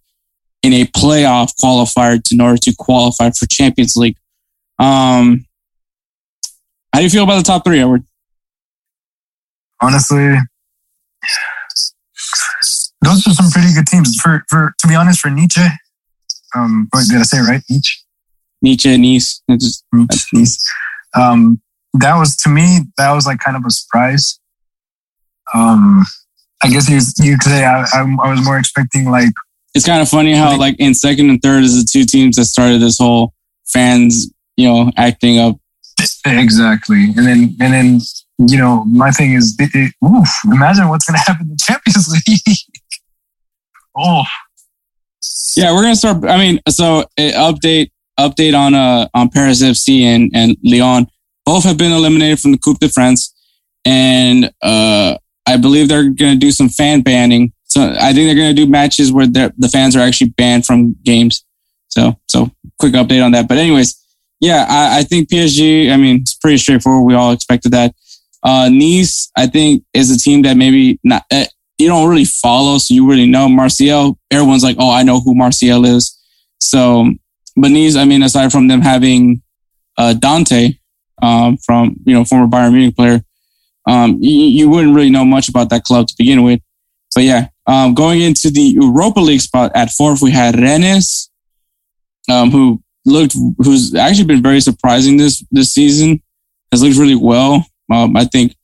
in 0.61 0.73
a 0.73 0.85
playoff 0.85 1.53
qualifier 1.63 2.19
in 2.31 2.41
order 2.41 2.57
to 2.57 2.75
qualify 2.77 3.29
for 3.31 3.45
Champions 3.47 3.95
League. 3.95 4.17
Um, 4.77 5.45
how 6.93 6.99
do 6.99 7.03
you 7.03 7.09
feel 7.09 7.23
about 7.23 7.37
the 7.37 7.43
top 7.43 7.63
three, 7.63 7.79
Edward? 7.79 8.03
honestly, 9.81 10.35
those 13.01 13.27
are 13.27 13.33
some 13.33 13.49
pretty 13.51 13.73
good 13.73 13.87
teams. 13.87 14.15
For 14.21 14.43
for 14.47 14.73
to 14.77 14.87
be 14.87 14.95
honest, 14.95 15.19
for 15.19 15.29
Nietzsche, 15.29 15.61
um, 16.55 16.89
wait, 16.93 17.07
did 17.07 17.19
I 17.19 17.23
say 17.23 17.37
it 17.37 17.41
right? 17.41 17.61
Nietzsche. 17.69 17.99
Nietzsche, 18.61 18.97
Nice. 18.97 19.41
Just- 19.51 19.85
Nice. 20.33 20.71
Um, 21.15 21.61
that 21.93 22.15
was 22.17 22.35
to 22.37 22.49
me. 22.49 22.79
That 22.97 23.11
was 23.13 23.25
like 23.25 23.39
kind 23.39 23.57
of 23.57 23.63
a 23.65 23.69
surprise. 23.71 24.39
Um, 25.53 26.03
I 26.63 26.69
guess 26.69 26.89
you 26.89 26.99
you 27.25 27.37
could 27.37 27.49
say 27.51 27.63
I, 27.63 27.81
I, 27.81 28.15
I 28.23 28.31
was 28.31 28.43
more 28.43 28.57
expecting 28.59 29.09
like 29.09 29.29
it's 29.73 29.85
kind 29.85 30.01
of 30.01 30.09
funny 30.09 30.33
how 30.33 30.57
like 30.57 30.75
in 30.79 30.93
second 30.93 31.29
and 31.29 31.41
third 31.41 31.63
is 31.63 31.75
the 31.83 31.87
two 31.89 32.03
teams 32.03 32.35
that 32.35 32.45
started 32.45 32.81
this 32.81 32.97
whole 32.97 33.33
fans, 33.65 34.29
you 34.57 34.67
know, 34.67 34.91
acting 34.97 35.39
up. 35.39 35.55
exactly, 36.25 37.05
and 37.15 37.25
then 37.25 37.55
and 37.61 37.73
then 37.73 37.99
you 38.49 38.57
know 38.57 38.83
my 38.85 39.11
thing 39.11 39.33
is, 39.33 39.55
it, 39.59 39.69
it, 39.73 39.93
oof, 40.05 40.27
imagine 40.45 40.89
what's 40.89 41.05
going 41.09 41.17
to 41.17 41.23
happen 41.31 41.45
in 41.47 41.51
the 41.51 41.57
Champions 41.63 42.09
League. 42.27 42.57
oh, 43.97 44.23
Yeah, 45.55 45.73
we're 45.73 45.83
gonna 45.83 45.95
start. 45.95 46.23
I 46.25 46.37
mean, 46.37 46.59
so 46.69 46.99
uh, 46.99 47.05
update 47.17 47.91
update 48.19 48.57
on 48.57 48.73
uh 48.73 49.07
on 49.13 49.29
Paris 49.29 49.61
FC 49.61 50.01
and 50.01 50.31
and 50.33 50.57
Lyon. 50.63 51.07
Both 51.45 51.63
have 51.63 51.77
been 51.77 51.91
eliminated 51.91 52.39
from 52.39 52.51
the 52.51 52.57
Coupe 52.57 52.79
de 52.79 52.89
France, 52.89 53.33
and 53.85 54.51
uh 54.61 55.17
I 55.47 55.57
believe 55.57 55.87
they're 55.87 56.09
gonna 56.09 56.35
do 56.35 56.51
some 56.51 56.69
fan 56.69 57.01
banning. 57.01 57.53
So 57.65 57.81
I 57.81 58.13
think 58.13 58.27
they're 58.27 58.35
gonna 58.35 58.53
do 58.53 58.67
matches 58.67 59.11
where 59.11 59.27
the 59.27 59.69
fans 59.71 59.95
are 59.95 60.01
actually 60.01 60.31
banned 60.31 60.65
from 60.65 60.95
games. 61.03 61.45
So 61.87 62.17
so 62.27 62.51
quick 62.79 62.93
update 62.93 63.23
on 63.23 63.31
that. 63.31 63.47
But 63.47 63.57
anyways, 63.57 63.95
yeah, 64.39 64.65
I, 64.67 64.99
I 64.99 65.03
think 65.03 65.29
PSG. 65.29 65.91
I 65.91 65.97
mean, 65.97 66.17
it's 66.17 66.35
pretty 66.35 66.57
straightforward. 66.57 67.05
We 67.05 67.15
all 67.15 67.31
expected 67.31 67.71
that. 67.71 67.93
Uh, 68.43 68.69
Nice, 68.71 69.31
I 69.35 69.47
think, 69.47 69.83
is 69.93 70.11
a 70.11 70.17
team 70.17 70.43
that 70.43 70.57
maybe 70.57 70.99
not. 71.03 71.23
Uh, 71.31 71.45
you 71.77 71.87
don't 71.87 72.09
really 72.09 72.25
follow, 72.25 72.77
so 72.77 72.93
you 72.93 73.07
really 73.09 73.27
know 73.27 73.47
Martial. 73.49 74.17
Everyone's 74.31 74.63
like, 74.63 74.77
oh, 74.79 74.91
I 74.91 75.03
know 75.03 75.19
who 75.19 75.35
Martial 75.35 75.85
is. 75.85 76.17
So, 76.59 77.11
but 77.57 77.71
I 77.71 78.05
mean, 78.05 78.21
aside 78.21 78.51
from 78.51 78.67
them 78.67 78.81
having 78.81 79.41
uh, 79.97 80.13
Dante 80.13 80.77
um, 81.21 81.57
from 81.57 81.95
you 82.05 82.13
know 82.13 82.23
former 82.23 82.47
Bayern 82.47 82.71
Munich 82.71 82.95
player, 82.95 83.21
um, 83.87 84.19
you, 84.21 84.45
you 84.45 84.69
wouldn't 84.69 84.95
really 84.95 85.09
know 85.09 85.25
much 85.25 85.49
about 85.49 85.69
that 85.71 85.83
club 85.83 86.07
to 86.07 86.15
begin 86.17 86.43
with. 86.43 86.61
But 87.15 87.23
yeah, 87.23 87.47
um, 87.65 87.95
going 87.95 88.21
into 88.21 88.51
the 88.51 88.61
Europa 88.61 89.19
League 89.19 89.41
spot 89.41 89.71
at 89.73 89.89
fourth, 89.89 90.21
we 90.21 90.29
had 90.29 90.59
Rennes, 90.59 91.31
um, 92.29 92.51
who 92.51 92.81
looked 93.05 93.35
who's 93.57 93.95
actually 93.95 94.25
been 94.25 94.43
very 94.43 94.61
surprising 94.61 95.17
this 95.17 95.43
this 95.49 95.73
season. 95.73 96.21
Has 96.71 96.83
looked 96.83 96.97
really 96.97 97.15
well. 97.15 97.65
Um, 97.91 98.15
I 98.15 98.25
think 98.25 98.55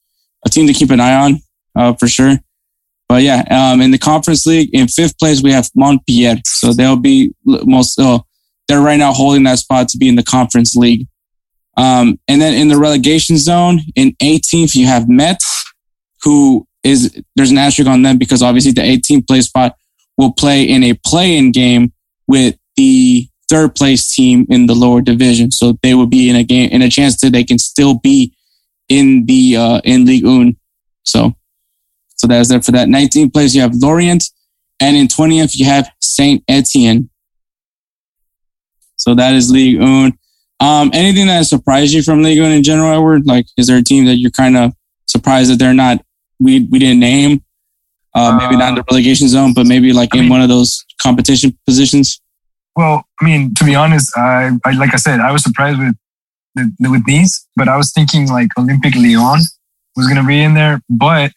a 0.46 0.50
team 0.50 0.68
to 0.68 0.74
keep 0.74 0.92
an 0.92 1.00
eye 1.00 1.16
on 1.16 1.42
uh, 1.76 1.94
for 1.94 2.08
sure. 2.08 2.36
But 3.10 3.24
yeah, 3.24 3.44
um, 3.50 3.82
in 3.82 3.92
the 3.92 3.98
conference 3.98 4.46
league, 4.46 4.70
in 4.74 4.88
fifth 4.88 5.18
place 5.18 5.42
we 5.42 5.52
have 5.52 5.70
Montpellier. 5.74 6.36
So 6.46 6.74
they'll 6.74 6.96
be 6.96 7.34
most. 7.44 8.00
Uh, 8.00 8.20
they're 8.68 8.82
right 8.82 8.98
now 8.98 9.14
holding 9.14 9.44
that 9.44 9.60
spot 9.60 9.90
to 9.90 9.98
be 9.98 10.08
in 10.08 10.16
the 10.16 10.24
conference 10.24 10.76
league. 10.76 11.08
Um, 11.76 12.20
and 12.28 12.42
then 12.42 12.54
in 12.54 12.68
the 12.68 12.78
relegation 12.78 13.38
zone, 13.38 13.80
in 13.96 14.12
18th 14.22 14.76
you 14.76 14.86
have 14.86 15.10
Metz, 15.10 15.72
who 16.22 16.68
is 16.84 17.20
there's 17.36 17.52
an 17.52 17.58
asterisk 17.58 17.90
on 17.90 18.02
them 18.02 18.18
because 18.18 18.44
obviously 18.44 18.72
the 18.72 18.82
18th 18.82 19.28
place 19.28 19.46
spot 19.46 19.76
will 20.18 20.34
play 20.34 20.64
in 20.64 20.84
a 20.84 20.94
play-in 21.06 21.52
game 21.52 21.92
with 22.28 22.56
the 22.76 23.28
third 23.50 23.76
place 23.76 24.14
team 24.14 24.46
in 24.50 24.68
the 24.68 24.76
lower 24.76 25.02
division. 25.02 25.52
So 25.52 25.78
they 25.82 25.94
will 25.94 26.08
be 26.08 26.30
in 26.30 26.36
a 26.36 26.44
game 26.44 26.70
in 26.70 26.82
a 26.82 26.90
chance 26.90 27.20
that 27.22 27.32
they 27.32 27.44
can 27.44 27.60
still 27.60 27.96
be 27.96 28.34
in 28.90 29.26
the 29.26 29.58
uh, 29.58 29.82
in 29.84 30.06
Ligue 30.06 30.26
1. 30.26 30.56
So 31.04 31.34
so 32.16 32.28
that's 32.28 32.52
it 32.52 32.64
for 32.64 32.72
that. 32.72 32.88
19th 32.88 33.34
place 33.34 33.54
you 33.54 33.62
have 33.62 33.76
Lorient, 33.76 34.24
and 34.80 34.96
in 34.96 35.08
20th 35.08 35.56
you 35.58 35.66
have 35.66 35.90
Saint 36.02 36.44
Etienne. 36.48 37.10
So 39.04 39.14
that 39.16 39.34
is 39.34 39.52
Ligue 39.52 39.82
1. 39.82 40.14
Um, 40.62 40.90
anything 40.94 41.28
that 41.28 41.46
surprised 41.46 41.94
you 41.94 42.02
from 42.02 42.24
Ligue 42.24 42.40
1 42.40 42.52
in 42.52 42.64
general, 42.64 42.90
Edward? 42.94 43.28
Like, 43.28 43.46
is 43.58 43.68
there 43.68 43.78
a 43.78 43.84
team 43.84 44.06
that 44.06 44.16
you're 44.16 44.32
kind 44.32 44.56
of 44.56 44.72
surprised 45.08 45.52
that 45.52 45.60
they're 45.60 45.74
not? 45.74 45.98
We 46.40 46.62
we 46.72 46.80
didn't 46.80 47.02
name. 47.02 47.44
Uh, 48.16 48.38
maybe 48.40 48.56
not 48.56 48.70
in 48.70 48.76
the 48.76 48.84
relegation 48.90 49.28
zone, 49.28 49.54
but 49.54 49.66
maybe 49.66 49.92
like 49.92 50.16
I 50.16 50.20
in 50.20 50.24
mean- 50.24 50.32
one 50.32 50.42
of 50.42 50.48
those 50.48 50.86
competition 51.02 51.58
positions. 51.66 52.22
Well, 52.78 53.04
I 53.20 53.26
mean, 53.26 53.54
to 53.56 53.66
be 53.66 53.76
honest, 53.76 54.16
I, 54.18 54.52
I 54.66 54.72
like 54.72 54.94
I 54.94 54.98
said, 54.98 55.20
I 55.20 55.32
was 55.34 55.44
surprised 55.44 55.80
with 55.80 55.96
the, 56.56 56.72
with 56.90 57.06
these, 57.06 57.46
but 57.58 57.68
I 57.68 57.76
was 57.76 57.92
thinking 57.92 58.30
like 58.30 58.48
Olympique 58.58 58.96
Lyon 58.96 59.42
was 59.98 60.08
going 60.08 60.16
to 60.22 60.26
be 60.26 60.42
in 60.42 60.54
there, 60.54 60.82
but 60.90 61.34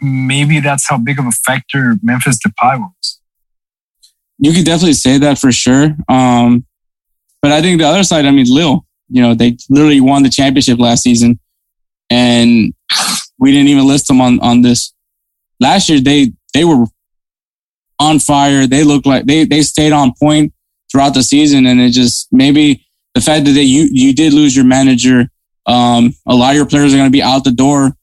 maybe 0.00 0.58
that's 0.58 0.88
how 0.88 0.96
big 0.96 1.18
of 1.18 1.26
a 1.26 1.32
factor 1.32 1.96
Memphis 2.02 2.38
Depay 2.38 2.80
was. 2.80 3.20
You 4.38 4.52
could 4.52 4.64
definitely 4.64 4.94
say 4.94 5.18
that 5.18 5.38
for 5.38 5.52
sure. 5.52 5.94
Um, 6.08 6.64
but 7.44 7.52
I 7.52 7.60
think 7.60 7.78
the 7.78 7.86
other 7.86 8.04
side, 8.04 8.24
I 8.24 8.30
mean, 8.30 8.46
Lille, 8.48 8.86
you 9.10 9.20
know, 9.20 9.34
they 9.34 9.58
literally 9.68 10.00
won 10.00 10.22
the 10.22 10.30
championship 10.30 10.78
last 10.78 11.02
season, 11.02 11.38
and 12.08 12.72
we 13.38 13.52
didn't 13.52 13.68
even 13.68 13.86
list 13.86 14.08
them 14.08 14.22
on 14.22 14.40
on 14.40 14.62
this. 14.62 14.94
Last 15.60 15.90
year, 15.90 16.00
they 16.00 16.32
they 16.54 16.64
were 16.64 16.86
on 18.00 18.18
fire. 18.18 18.66
They 18.66 18.82
looked 18.82 19.04
like 19.04 19.26
they 19.26 19.44
they 19.44 19.60
stayed 19.60 19.92
on 19.92 20.14
point 20.18 20.54
throughout 20.90 21.12
the 21.12 21.22
season, 21.22 21.66
and 21.66 21.82
it 21.82 21.90
just 21.90 22.28
maybe 22.32 22.86
the 23.14 23.20
fact 23.20 23.44
that 23.44 23.52
they 23.52 23.62
you 23.62 23.90
you 23.92 24.14
did 24.14 24.32
lose 24.32 24.56
your 24.56 24.64
manager. 24.64 25.28
Um, 25.66 26.14
a 26.26 26.34
lot 26.34 26.52
of 26.52 26.56
your 26.56 26.64
players 26.64 26.94
are 26.94 26.96
going 26.96 27.10
to 27.10 27.12
be 27.12 27.22
out 27.22 27.44
the 27.44 27.52
door 27.52 27.94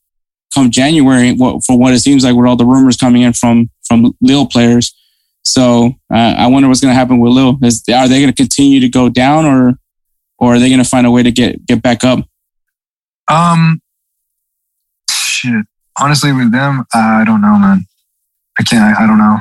come 0.53 0.69
January. 0.69 1.35
For 1.35 1.79
what 1.79 1.95
it 1.95 1.99
seems 2.01 2.23
like 2.23 2.35
with 2.35 2.45
all 2.45 2.57
the 2.57 2.65
rumors 2.67 2.95
coming 2.95 3.23
in 3.23 3.33
from 3.33 3.71
from 3.85 4.15
Lille 4.21 4.45
players. 4.45 4.93
So 5.43 5.93
uh, 6.13 6.35
I 6.37 6.47
wonder 6.47 6.67
what's 6.67 6.81
going 6.81 6.91
to 6.91 6.97
happen 6.97 7.19
with 7.19 7.33
Lille. 7.33 7.57
Is 7.63 7.83
are 7.93 8.07
they 8.07 8.19
going 8.19 8.31
to 8.31 8.35
continue 8.35 8.79
to 8.79 8.89
go 8.89 9.09
down, 9.09 9.45
or 9.45 9.73
or 10.37 10.55
are 10.55 10.59
they 10.59 10.69
going 10.69 10.83
to 10.83 10.89
find 10.89 11.07
a 11.07 11.11
way 11.11 11.23
to 11.23 11.31
get 11.31 11.65
get 11.65 11.81
back 11.81 12.03
up? 12.03 12.19
Um, 13.27 13.81
shit. 15.09 15.65
Honestly, 15.99 16.31
with 16.31 16.51
them, 16.51 16.85
I 16.93 17.23
don't 17.25 17.41
know, 17.41 17.57
man. 17.57 17.85
I 18.59 18.63
can't. 18.63 18.83
I, 18.83 19.03
I 19.03 19.07
don't 19.07 19.17
know. 19.17 19.39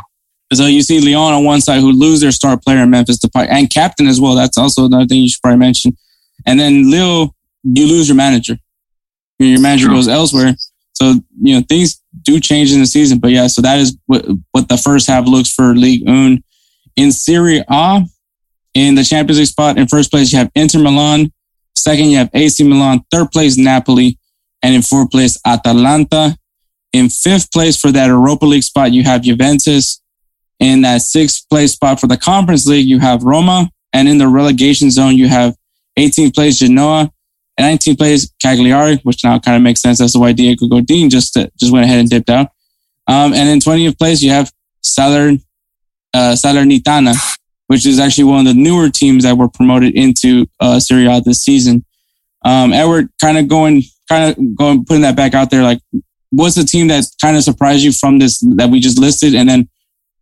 So 0.52 0.66
you 0.66 0.82
see 0.82 1.00
Lyon 1.00 1.32
on 1.32 1.44
one 1.44 1.60
side 1.60 1.80
who 1.80 1.92
lose 1.92 2.20
their 2.20 2.32
star 2.32 2.58
player 2.58 2.78
in 2.78 2.90
Memphis 2.90 3.18
Depay 3.18 3.46
and 3.48 3.70
captain 3.70 4.08
as 4.08 4.20
well. 4.20 4.34
That's 4.34 4.58
also 4.58 4.86
another 4.86 5.06
thing 5.06 5.20
you 5.20 5.28
should 5.28 5.42
probably 5.42 5.58
mention. 5.58 5.96
And 6.44 6.58
then 6.58 6.90
Lille, 6.90 7.34
you 7.62 7.86
lose 7.86 8.08
your 8.08 8.16
manager. 8.16 8.58
Your 9.38 9.60
manager 9.60 9.86
True. 9.86 9.96
goes 9.96 10.08
elsewhere. 10.08 10.54
So 10.94 11.14
you 11.40 11.54
know 11.54 11.64
things 11.68 11.99
do 12.22 12.40
change 12.40 12.72
in 12.72 12.80
the 12.80 12.86
season. 12.86 13.18
But 13.18 13.30
yeah, 13.30 13.46
so 13.46 13.62
that 13.62 13.78
is 13.78 13.96
what 14.06 14.26
what 14.52 14.68
the 14.68 14.76
first 14.76 15.08
half 15.08 15.26
looks 15.26 15.50
for 15.50 15.74
Ligue 15.74 16.06
1. 16.06 16.42
In 16.96 17.12
Serie 17.12 17.62
A, 17.68 18.02
in 18.74 18.94
the 18.94 19.04
Champions 19.04 19.38
League 19.38 19.48
spot, 19.48 19.78
in 19.78 19.86
first 19.86 20.10
place 20.10 20.32
you 20.32 20.38
have 20.38 20.50
Inter 20.54 20.80
Milan. 20.80 21.32
Second, 21.76 22.06
you 22.06 22.18
have 22.18 22.30
AC 22.34 22.62
Milan. 22.62 23.00
Third 23.10 23.30
place, 23.30 23.56
Napoli. 23.56 24.18
And 24.62 24.74
in 24.74 24.82
fourth 24.82 25.10
place, 25.10 25.38
Atalanta. 25.46 26.36
In 26.92 27.08
fifth 27.08 27.52
place 27.52 27.80
for 27.80 27.90
that 27.92 28.08
Europa 28.08 28.44
League 28.44 28.64
spot, 28.64 28.92
you 28.92 29.02
have 29.04 29.22
Juventus. 29.22 30.02
In 30.58 30.82
that 30.82 31.00
sixth 31.02 31.48
place 31.48 31.72
spot 31.72 32.00
for 32.00 32.06
the 32.06 32.18
Conference 32.18 32.66
League, 32.66 32.86
you 32.86 32.98
have 32.98 33.22
Roma. 33.22 33.70
And 33.92 34.08
in 34.08 34.18
the 34.18 34.28
relegation 34.28 34.90
zone, 34.90 35.16
you 35.16 35.28
have 35.28 35.54
18th 35.98 36.34
place 36.34 36.58
Genoa 36.58 37.10
and 37.60 37.78
19th 37.78 37.98
place 37.98 38.30
Cagliari, 38.40 38.96
which 39.02 39.24
now 39.24 39.38
kind 39.38 39.56
of 39.56 39.62
makes 39.62 39.80
sense 39.80 40.00
as 40.00 40.12
to 40.12 40.18
why 40.18 40.32
Diego 40.32 40.66
Godin 40.66 41.10
just 41.10 41.36
uh, 41.36 41.46
just 41.58 41.72
went 41.72 41.84
ahead 41.84 41.98
and 41.98 42.08
dipped 42.08 42.30
out. 42.30 42.48
Um, 43.06 43.32
and 43.32 43.48
in 43.48 43.58
20th 43.58 43.98
place, 43.98 44.22
you 44.22 44.30
have 44.30 44.52
Saler, 44.82 45.32
uh, 46.14 46.34
Salernitana, 46.36 47.14
which 47.66 47.86
is 47.86 47.98
actually 47.98 48.24
one 48.24 48.46
of 48.46 48.54
the 48.54 48.60
newer 48.60 48.88
teams 48.88 49.24
that 49.24 49.36
were 49.36 49.48
promoted 49.48 49.94
into 49.94 50.46
uh, 50.60 50.78
Serie 50.80 51.06
A 51.06 51.20
this 51.20 51.42
season. 51.42 51.84
Um, 52.44 52.72
Edward, 52.72 53.10
kind 53.20 53.36
of 53.36 53.48
going, 53.48 53.82
kind 54.08 54.30
of 54.30 54.56
going, 54.56 54.84
putting 54.84 55.02
that 55.02 55.16
back 55.16 55.34
out 55.34 55.50
there. 55.50 55.62
Like, 55.62 55.80
what's 56.30 56.54
the 56.54 56.64
team 56.64 56.88
that 56.88 57.04
kind 57.20 57.36
of 57.36 57.42
surprised 57.42 57.82
you 57.82 57.92
from 57.92 58.18
this 58.18 58.40
that 58.56 58.70
we 58.70 58.80
just 58.80 58.98
listed, 58.98 59.34
and 59.34 59.48
then 59.48 59.68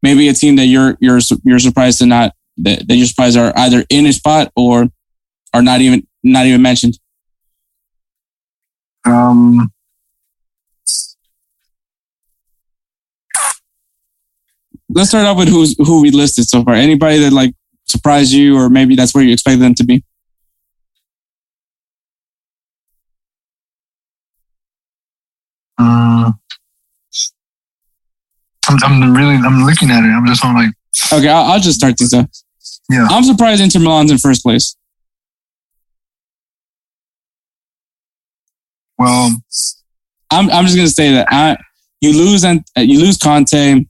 maybe 0.03 0.29
a 0.29 0.33
team 0.33 0.57
that 0.57 0.67
you're 0.67 0.97
you're 1.01 1.21
you're 1.45 1.59
surprised 1.59 1.99
to 1.99 2.07
not 2.07 2.33
that, 2.59 2.89
that 2.89 2.97
you're 2.97 3.07
surprised 3.07 3.37
are 3.37 3.53
either 3.57 3.85
in 3.91 4.07
a 4.07 4.13
spot 4.13 4.51
or 4.57 4.89
are 5.55 5.63
not 5.63 5.81
even 5.81 6.07
not 6.23 6.47
even 6.47 6.63
mentioned. 6.63 6.99
Um, 9.09 9.73
Let's 14.91 15.11
start 15.11 15.27
off 15.27 15.37
with 15.37 15.49
who's 15.49 15.77
who 15.77 16.01
we 16.01 16.11
listed 16.11 16.49
so 16.49 16.65
far. 16.65 16.75
Anybody 16.75 17.19
that 17.19 17.33
like 17.33 17.55
surprised 17.87 18.33
you, 18.33 18.57
or 18.57 18.71
maybe 18.71 18.97
that's 18.97 19.15
where 19.15 19.23
you 19.23 19.33
expect 19.35 19.61
them 19.61 19.75
to 19.75 19.85
be. 19.85 20.03
uh, 25.79 26.33
I'm, 28.69 28.79
I'm 28.85 29.17
really, 29.17 29.35
I'm 29.35 29.65
looking 29.65 29.91
at 29.91 30.05
it. 30.05 30.09
I'm 30.09 30.27
just 30.27 30.45
on 30.45 30.55
like, 30.55 30.71
Okay, 31.13 31.29
I'll, 31.29 31.53
I'll 31.53 31.61
just 31.61 31.79
start 31.79 31.97
things 31.99 32.13
up. 32.13 32.29
Yeah. 32.91 33.07
I'm 33.11 33.23
surprised 33.23 33.63
Inter 33.63 33.79
Milan's 33.79 34.11
in 34.11 34.19
first 34.19 34.43
place. 34.43 34.77
Well, 38.99 39.31
I'm 40.31 40.51
I'm 40.51 40.65
just 40.65 40.77
gonna 40.77 40.89
say 40.89 41.13
that 41.13 41.29
I, 41.31 41.57
you 42.01 42.13
lose 42.13 42.45
and 42.45 42.65
you 42.77 43.01
lose 43.01 43.17
Conte, 43.17 43.85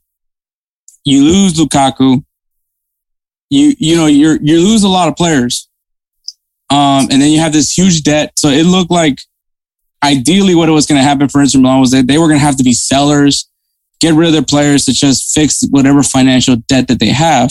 you 1.04 1.24
lose 1.24 1.54
Lukaku, 1.54 2.24
you 3.50 3.74
you 3.78 3.96
know 3.96 4.06
you 4.06 4.38
you 4.42 4.61
lose 4.61 4.82
a 4.82 4.88
lot 4.88 5.09
of 5.09 5.16
players, 5.16 5.68
um, 6.70 7.09
and 7.11 7.22
then 7.22 7.30
you 7.30 7.40
have 7.40 7.52
this 7.52 7.76
huge 7.76 8.02
debt. 8.02 8.32
So 8.38 8.48
it 8.48 8.64
looked 8.64 8.90
like 8.90 9.18
ideally 10.02 10.54
what 10.54 10.68
it 10.68 10.72
was 10.72 10.86
going 10.86 11.00
to 11.00 11.06
happen 11.06 11.28
for 11.28 11.42
Inter 11.42 11.59
Milan 11.59 11.80
was 11.80 11.90
that 11.90 12.06
they 12.06 12.18
were 12.18 12.28
going 12.28 12.38
to 12.38 12.44
have 12.44 12.56
to 12.56 12.64
be 12.64 12.72
sellers, 12.72 13.48
get 14.00 14.14
rid 14.14 14.28
of 14.28 14.32
their 14.32 14.42
players 14.42 14.84
to 14.84 14.92
just 14.92 15.34
fix 15.34 15.64
whatever 15.70 16.02
financial 16.02 16.56
debt 16.68 16.88
that 16.88 17.00
they 17.00 17.09
have. 17.09 17.50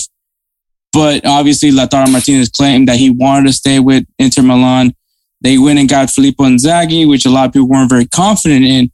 But 0.93 1.25
obviously, 1.25 1.71
Lautaro 1.71 2.11
Martinez 2.11 2.49
claimed 2.49 2.87
that 2.87 2.97
he 2.97 3.09
wanted 3.09 3.47
to 3.47 3.53
stay 3.53 3.79
with 3.79 4.05
Inter 4.17 4.41
Milan. 4.41 4.93
They 5.41 5.57
went 5.57 5.79
and 5.79 5.87
got 5.87 6.09
Filippo 6.09 6.45
Inzaghi, 6.45 7.07
which 7.07 7.25
a 7.25 7.29
lot 7.29 7.47
of 7.47 7.53
people 7.53 7.67
weren't 7.67 7.89
very 7.89 8.07
confident 8.07 8.65
in. 8.65 8.91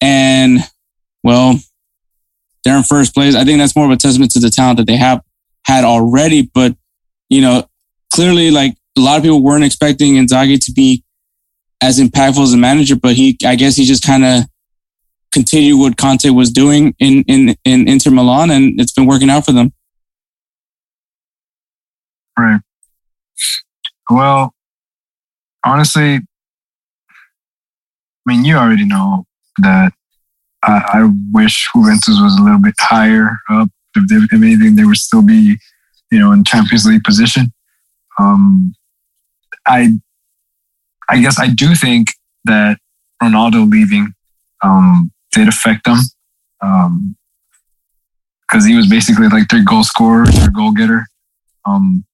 And 0.00 0.60
well, 1.22 1.58
they're 2.64 2.76
in 2.76 2.82
first 2.82 3.14
place. 3.14 3.34
I 3.34 3.44
think 3.44 3.58
that's 3.58 3.76
more 3.76 3.86
of 3.86 3.90
a 3.90 3.96
testament 3.96 4.32
to 4.32 4.40
the 4.40 4.50
talent 4.50 4.78
that 4.78 4.86
they 4.86 4.96
have 4.96 5.22
had 5.64 5.84
already. 5.84 6.50
But, 6.52 6.76
you 7.28 7.40
know, 7.40 7.68
clearly 8.12 8.50
like 8.50 8.76
a 8.96 9.00
lot 9.00 9.16
of 9.16 9.22
people 9.22 9.42
weren't 9.42 9.64
expecting 9.64 10.14
Inzaghi 10.14 10.60
to 10.64 10.72
be 10.72 11.02
as 11.80 11.98
impactful 11.98 12.42
as 12.42 12.52
a 12.52 12.56
manager, 12.56 12.96
but 12.96 13.14
he, 13.14 13.36
I 13.44 13.54
guess 13.54 13.76
he 13.76 13.84
just 13.84 14.04
kind 14.04 14.24
of 14.24 14.44
continued 15.32 15.78
what 15.78 15.96
Conte 15.96 16.28
was 16.30 16.50
doing 16.50 16.94
in, 16.98 17.22
in, 17.28 17.56
in 17.64 17.88
Inter 17.88 18.10
Milan 18.10 18.50
and 18.50 18.80
it's 18.80 18.92
been 18.92 19.06
working 19.06 19.30
out 19.30 19.44
for 19.44 19.52
them. 19.52 19.72
right. 22.38 22.60
Well, 24.10 24.55
honestly, 25.66 26.14
I 26.14 26.20
mean, 28.24 28.44
you 28.44 28.56
already 28.56 28.86
know 28.86 29.26
that 29.58 29.92
I, 30.62 30.82
I 30.94 31.12
wish 31.32 31.68
Juventus 31.74 32.20
was 32.20 32.38
a 32.38 32.42
little 32.42 32.60
bit 32.60 32.74
higher 32.78 33.38
up. 33.50 33.68
If, 33.94 34.08
they, 34.08 34.16
if 34.16 34.32
anything, 34.32 34.76
they 34.76 34.84
would 34.84 34.96
still 34.96 35.22
be, 35.22 35.56
you 36.10 36.18
know, 36.18 36.32
in 36.32 36.44
Champions 36.44 36.86
League 36.86 37.04
position. 37.04 37.52
Um, 38.18 38.74
I, 39.66 39.98
I 41.08 41.20
guess 41.20 41.38
I 41.38 41.48
do 41.48 41.74
think 41.74 42.08
that 42.44 42.78
Ronaldo 43.22 43.70
leaving 43.70 44.14
um, 44.62 45.12
did 45.32 45.48
affect 45.48 45.84
them 45.84 47.16
because 48.48 48.64
he 48.64 48.76
was 48.76 48.88
basically 48.88 49.28
like 49.28 49.48
their 49.48 49.64
goal 49.64 49.84
scorer, 49.84 50.26
their 50.26 50.50
goal 50.50 50.72
getter. 50.72 51.06
Um, 51.64 52.04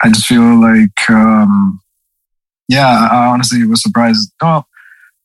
I 0.00 0.08
just 0.08 0.26
feel 0.26 0.60
like, 0.60 1.10
um, 1.10 1.80
yeah, 2.68 3.08
I 3.10 3.26
honestly 3.26 3.64
was 3.66 3.82
surprised. 3.82 4.32
Oh, 4.42 4.64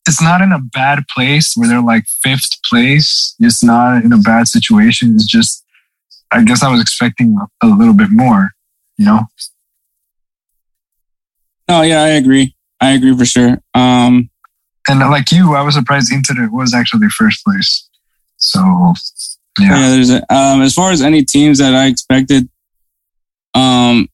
it's 0.07 0.21
not 0.21 0.41
in 0.41 0.51
a 0.51 0.59
bad 0.59 1.07
place 1.07 1.53
where 1.55 1.67
they're 1.67 1.81
like 1.81 2.05
fifth 2.23 2.63
place. 2.63 3.35
It's 3.39 3.63
not 3.63 4.03
in 4.03 4.11
a 4.11 4.17
bad 4.17 4.47
situation. 4.47 5.13
It's 5.15 5.27
just, 5.27 5.63
I 6.31 6.43
guess 6.43 6.63
I 6.63 6.71
was 6.71 6.81
expecting 6.81 7.37
a, 7.61 7.67
little 7.67 7.93
bit 7.93 8.09
more, 8.09 8.51
you 8.97 9.05
know? 9.05 9.21
No, 11.67 11.81
yeah, 11.83 12.01
I 12.01 12.09
agree. 12.09 12.55
I 12.81 12.91
agree 12.91 13.15
for 13.15 13.25
sure. 13.25 13.57
Um, 13.73 14.29
And 14.87 14.99
like 14.99 15.31
you, 15.31 15.55
I 15.55 15.61
was 15.61 15.75
surprised 15.75 16.11
Inter 16.11 16.49
was 16.51 16.73
actually 16.73 17.07
first 17.09 17.45
place. 17.45 17.87
So, 18.37 18.93
yeah. 19.59 19.77
yeah, 19.77 19.89
there's 19.89 20.09
a, 20.09 20.33
um, 20.33 20.61
as 20.61 20.73
far 20.73 20.91
as 20.91 21.01
any 21.01 21.23
teams 21.23 21.59
that 21.59 21.75
I 21.75 21.85
expected, 21.85 22.49
um, 23.53 24.07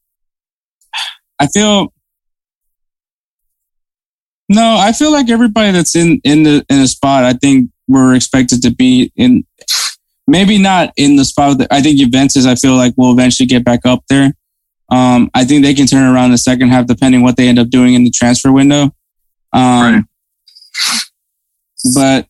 I 1.40 1.48
feel 1.48 1.94
no, 4.50 4.78
I 4.78 4.92
feel 4.92 5.12
like 5.12 5.30
everybody 5.30 5.72
that's 5.72 5.96
in 5.96 6.22
in 6.24 6.44
the 6.44 6.66
in 6.70 6.82
the 6.82 6.88
spot, 6.88 7.24
I 7.24 7.34
think 7.34 7.70
we're 7.88 8.16
expected 8.16 8.62
to 8.64 8.72
be 8.72 9.12
in. 9.16 9.46
Maybe 10.28 10.58
not 10.58 10.92
in 10.98 11.18
the 11.18 11.26
spot. 11.26 11.60
That, 11.60 11.68
I 11.72 11.82
think 11.82 12.00
Juventus. 12.00 12.48
I 12.48 12.56
feel 12.56 12.76
like 12.76 12.96
will 12.98 13.12
eventually 13.12 13.46
get 13.46 13.64
back 13.64 13.86
up 13.86 14.04
there. 14.10 14.34
Um, 14.90 15.30
I 15.36 15.46
think 15.46 15.64
they 15.64 15.74
can 15.74 15.86
turn 15.86 16.04
around 16.04 16.32
the 16.32 16.38
second 16.38 16.70
half, 16.70 16.88
depending 16.88 17.22
what 17.22 17.38
they 17.38 17.48
end 17.48 17.60
up 17.60 17.70
doing 17.70 17.94
in 17.94 18.04
the 18.04 18.10
transfer 18.10 18.52
window. 18.52 18.92
Um, 19.54 19.94
Right. 19.94 20.04
But 21.94 22.28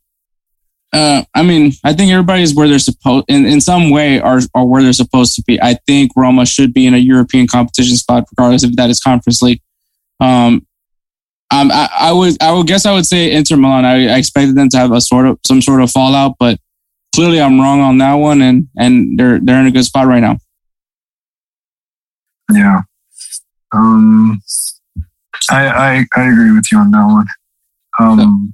uh, 0.95 1.23
I 1.33 1.43
mean, 1.43 1.73
I 1.83 1.93
think 1.93 2.11
everybody's 2.11 2.55
where 2.55 2.67
they're 2.67 2.79
supposed 2.79 3.25
in, 3.27 3.45
in 3.45 3.59
some 3.59 3.89
way 3.89 4.19
are, 4.19 4.39
are 4.53 4.65
where 4.65 4.81
they're 4.81 4.93
supposed 4.93 5.35
to 5.35 5.43
be. 5.43 5.61
I 5.61 5.75
think 5.87 6.11
Roma 6.15 6.45
should 6.45 6.73
be 6.73 6.85
in 6.85 6.93
a 6.93 6.97
European 6.97 7.47
competition 7.47 7.95
spot, 7.95 8.25
regardless 8.31 8.63
if 8.63 8.75
that 8.75 8.89
is 8.89 8.99
Conference 8.99 9.41
League. 9.41 9.61
Um, 10.19 10.65
um, 11.51 11.71
I, 11.71 11.89
I 11.93 12.11
would 12.11 12.41
I 12.41 12.51
would 12.51 12.67
guess 12.67 12.85
I 12.85 12.93
would 12.93 13.05
say 13.05 13.31
Inter 13.31 13.55
Milan. 13.57 13.85
I, 13.85 14.07
I 14.07 14.17
expected 14.17 14.55
them 14.55 14.69
to 14.69 14.77
have 14.77 14.91
a 14.91 15.01
sort 15.01 15.25
of 15.25 15.39
some 15.45 15.61
sort 15.61 15.81
of 15.81 15.91
fallout, 15.91 16.35
but 16.39 16.59
clearly 17.13 17.39
I'm 17.39 17.59
wrong 17.59 17.81
on 17.81 17.97
that 17.99 18.15
one, 18.15 18.41
and 18.41 18.67
and 18.77 19.17
they're 19.17 19.39
they're 19.39 19.59
in 19.59 19.67
a 19.67 19.71
good 19.71 19.85
spot 19.85 20.07
right 20.07 20.21
now. 20.21 20.37
Yeah. 22.51 22.81
Um, 23.73 24.41
I, 25.49 25.67
I, 25.67 26.05
I 26.15 26.27
agree 26.29 26.51
with 26.51 26.71
you 26.71 26.77
on 26.77 26.91
that 26.91 27.05
one. 27.05 27.27
Um, 27.99 28.53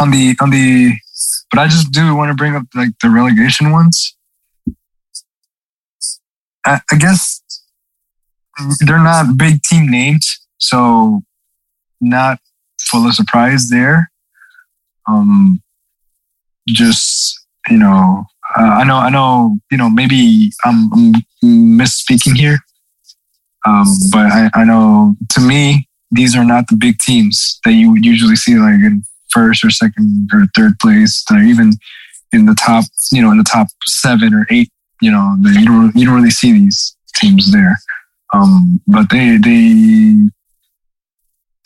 on 0.00 0.10
the, 0.10 0.34
on 0.40 0.50
the, 0.50 0.94
but 1.50 1.60
I 1.60 1.68
just 1.68 1.92
do 1.92 2.14
want 2.16 2.30
to 2.30 2.34
bring 2.34 2.56
up 2.56 2.64
like 2.74 2.90
the 3.02 3.10
relegation 3.10 3.72
ones. 3.72 4.16
I, 6.64 6.80
I 6.90 6.96
guess 6.96 7.42
they're 8.80 8.98
not 8.98 9.36
big 9.36 9.62
team 9.62 9.90
names, 9.90 10.40
so 10.58 11.22
not 12.00 12.38
full 12.80 13.06
of 13.06 13.14
surprise 13.14 13.68
there. 13.68 14.10
Um, 15.08 15.62
just, 16.68 17.38
you 17.68 17.78
know, 17.78 18.24
uh, 18.58 18.62
I 18.62 18.84
know, 18.84 18.96
I 18.96 19.10
know, 19.10 19.58
you 19.70 19.78
know, 19.78 19.90
maybe 19.90 20.52
I'm, 20.64 20.92
I'm 20.92 21.12
misspeaking 21.44 22.36
here. 22.36 22.58
Um, 23.66 23.86
but 24.12 24.26
I, 24.26 24.50
I 24.54 24.64
know 24.64 25.16
to 25.30 25.40
me, 25.40 25.88
these 26.10 26.36
are 26.36 26.44
not 26.44 26.68
the 26.68 26.76
big 26.76 26.98
teams 26.98 27.58
that 27.64 27.72
you 27.72 27.90
would 27.90 28.04
usually 28.04 28.36
see 28.36 28.54
like 28.54 28.74
in 28.74 29.02
first 29.30 29.64
or 29.64 29.70
second 29.70 30.28
or 30.32 30.46
third 30.54 30.78
place. 30.78 31.24
They're 31.28 31.42
even 31.42 31.72
in 32.32 32.46
the 32.46 32.54
top, 32.54 32.84
you 33.12 33.22
know, 33.22 33.30
in 33.30 33.38
the 33.38 33.44
top 33.44 33.66
seven 33.86 34.32
or 34.32 34.46
eight. 34.50 34.70
You 35.02 35.10
know, 35.10 35.36
you 35.42 35.66
don't 35.66 35.94
you 35.94 36.06
don't 36.06 36.14
really 36.14 36.30
see 36.30 36.52
these 36.52 36.96
teams 37.16 37.52
there. 37.52 37.76
Um, 38.32 38.80
but 38.86 39.10
they 39.10 39.36
they, 39.36 40.30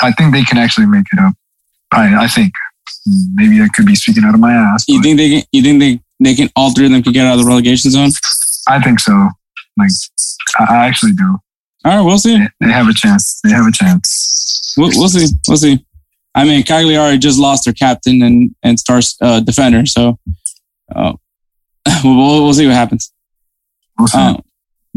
I 0.03 0.13
think 0.13 0.33
they 0.33 0.43
can 0.43 0.59
actually 0.59 0.87
make 0.87 1.07
it 1.13 1.19
up. 1.19 1.35
I 1.93 2.25
I 2.25 2.29
think 2.29 2.53
maybe 3.35 3.63
I 3.63 3.69
could 3.69 3.87
be 3.87 3.95
speaking 3.95 4.25
out 4.25 4.35
of 4.35 4.41
my 4.41 4.53
ass. 4.53 4.85
You 4.89 5.03
think 5.03 5.17
they 5.17 5.31
can, 5.31 5.43
you 5.53 5.63
think 5.63 5.81
they 5.81 6.01
they 6.21 6.35
can 6.35 6.49
all 6.57 6.73
three 6.73 6.87
of 6.87 6.93
them 6.93 7.03
can 7.03 7.13
get 7.13 7.27
out 7.27 7.35
of 7.35 7.41
the 7.41 7.47
relegation 7.47 7.91
zone? 7.91 8.11
I 8.69 8.81
think 8.81 9.01
so. 9.01 9.29
Like 9.77 9.91
I, 10.59 10.65
I 10.65 10.87
actually 10.87 11.13
do. 11.13 11.39
All 11.85 11.97
right, 11.97 12.03
we'll 12.03 12.19
see. 12.19 12.39
They, 12.39 12.67
they 12.67 12.73
have 12.73 12.89
a 12.89 12.93
chance. 12.93 13.41
They 13.43 13.51
have 13.51 13.67
a 13.67 13.73
chance. 13.73 14.75
We'll, 14.77 14.91
we'll 14.95 15.09
see. 15.09 15.27
We'll 15.49 15.57
see. 15.57 15.85
I 16.35 16.45
mean, 16.45 16.63
Cagliari 16.63 17.19
just 17.19 17.39
lost 17.39 17.65
their 17.65 17.75
captain 17.75 18.23
and 18.23 18.55
and 18.63 18.79
star 18.79 19.01
uh, 19.21 19.41
defender, 19.41 19.87
so 19.87 20.19
uh, 20.95 21.15
we'll, 22.05 22.45
we'll 22.45 22.55
see 22.55 22.67
what 22.67 22.77
happens. 22.77 23.13
We'll 23.99 24.09
see. 24.09 24.19
Uh, 24.19 24.37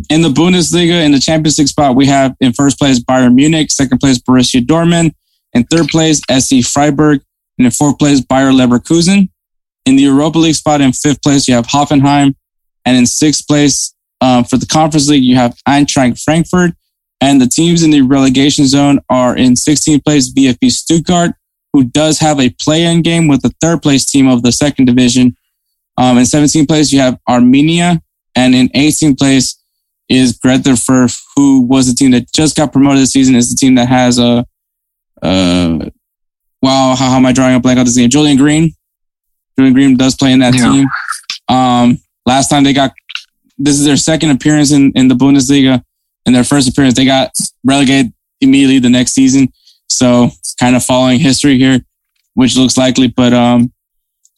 in 0.09 0.21
the 0.21 0.29
Bundesliga, 0.29 1.03
in 1.05 1.11
the 1.11 1.19
Champions 1.19 1.57
League 1.57 1.67
spot, 1.67 1.95
we 1.95 2.07
have 2.07 2.35
in 2.39 2.53
first 2.53 2.79
place 2.79 2.99
Bayern 2.99 3.35
Munich, 3.35 3.71
second 3.71 3.99
place 3.99 4.17
Borussia 4.17 4.61
Dortmund, 4.61 5.13
in 5.53 5.63
third 5.65 5.87
place 5.87 6.21
SC 6.31 6.65
Freiburg, 6.65 7.21
and 7.57 7.65
in 7.65 7.71
fourth 7.71 7.99
place 7.99 8.21
Bayer 8.21 8.51
Leverkusen. 8.51 9.29
In 9.85 9.95
the 9.95 10.03
Europa 10.03 10.39
League 10.39 10.55
spot, 10.55 10.81
in 10.81 10.93
fifth 10.93 11.21
place 11.21 11.47
you 11.47 11.53
have 11.53 11.67
Hoffenheim, 11.67 12.35
and 12.85 12.97
in 12.97 13.05
sixth 13.05 13.47
place 13.47 13.93
uh, 14.21 14.43
for 14.43 14.57
the 14.57 14.65
Conference 14.65 15.09
League 15.09 15.23
you 15.23 15.35
have 15.35 15.55
Eintracht 15.67 16.21
Frankfurt, 16.21 16.71
and 17.21 17.39
the 17.39 17.47
teams 17.47 17.83
in 17.83 17.91
the 17.91 18.01
relegation 18.01 18.65
zone 18.65 18.99
are 19.09 19.37
in 19.37 19.53
16th 19.53 20.03
place 20.03 20.33
VfB 20.33 20.71
Stuttgart, 20.71 21.31
who 21.71 21.83
does 21.83 22.19
have 22.19 22.39
a 22.39 22.49
play-in 22.61 23.01
game 23.01 23.27
with 23.27 23.41
the 23.41 23.53
third 23.61 23.81
place 23.81 24.05
team 24.05 24.27
of 24.27 24.43
the 24.43 24.51
second 24.51 24.85
division. 24.85 25.35
Um, 25.97 26.17
in 26.17 26.23
17th 26.23 26.67
place 26.67 26.91
you 26.91 26.99
have 26.99 27.19
Arminia, 27.29 28.01
and 28.35 28.55
in 28.55 28.69
18th 28.69 29.19
place 29.19 29.62
is 30.09 30.37
Greuther 30.37 30.75
Fürth, 30.75 31.21
who 31.35 31.61
was 31.61 31.87
the 31.87 31.95
team 31.95 32.11
that 32.11 32.31
just 32.33 32.55
got 32.55 32.71
promoted 32.71 33.01
this 33.01 33.11
season. 33.11 33.35
Is 33.35 33.49
the 33.49 33.55
team 33.55 33.75
that 33.75 33.87
has 33.87 34.19
a, 34.19 34.45
uh, 35.21 35.89
wow, 36.61 36.95
how, 36.95 37.09
how, 37.09 37.15
am 37.15 37.25
I 37.25 37.31
drawing 37.31 37.55
a 37.55 37.59
blank 37.59 37.79
on 37.79 37.85
this 37.85 37.97
name? 37.97 38.09
Julian 38.09 38.37
Green. 38.37 38.71
Julian 39.57 39.73
Green 39.73 39.97
does 39.97 40.15
play 40.15 40.31
in 40.31 40.39
that 40.39 40.53
yeah. 40.55 40.71
team. 40.71 40.87
Um, 41.49 41.97
last 42.25 42.49
time 42.49 42.63
they 42.63 42.73
got, 42.73 42.93
this 43.57 43.79
is 43.79 43.85
their 43.85 43.97
second 43.97 44.31
appearance 44.31 44.71
in, 44.71 44.91
in 44.95 45.07
the 45.07 45.15
Bundesliga. 45.15 45.83
In 46.25 46.33
their 46.33 46.43
first 46.43 46.69
appearance, 46.69 46.95
they 46.95 47.05
got 47.05 47.31
relegated 47.63 48.13
immediately 48.41 48.79
the 48.79 48.89
next 48.89 49.13
season. 49.13 49.51
So 49.89 50.25
it's 50.25 50.55
kind 50.55 50.75
of 50.75 50.83
following 50.83 51.19
history 51.19 51.57
here, 51.57 51.81
which 52.33 52.55
looks 52.55 52.77
likely. 52.77 53.07
But 53.07 53.33
um, 53.33 53.71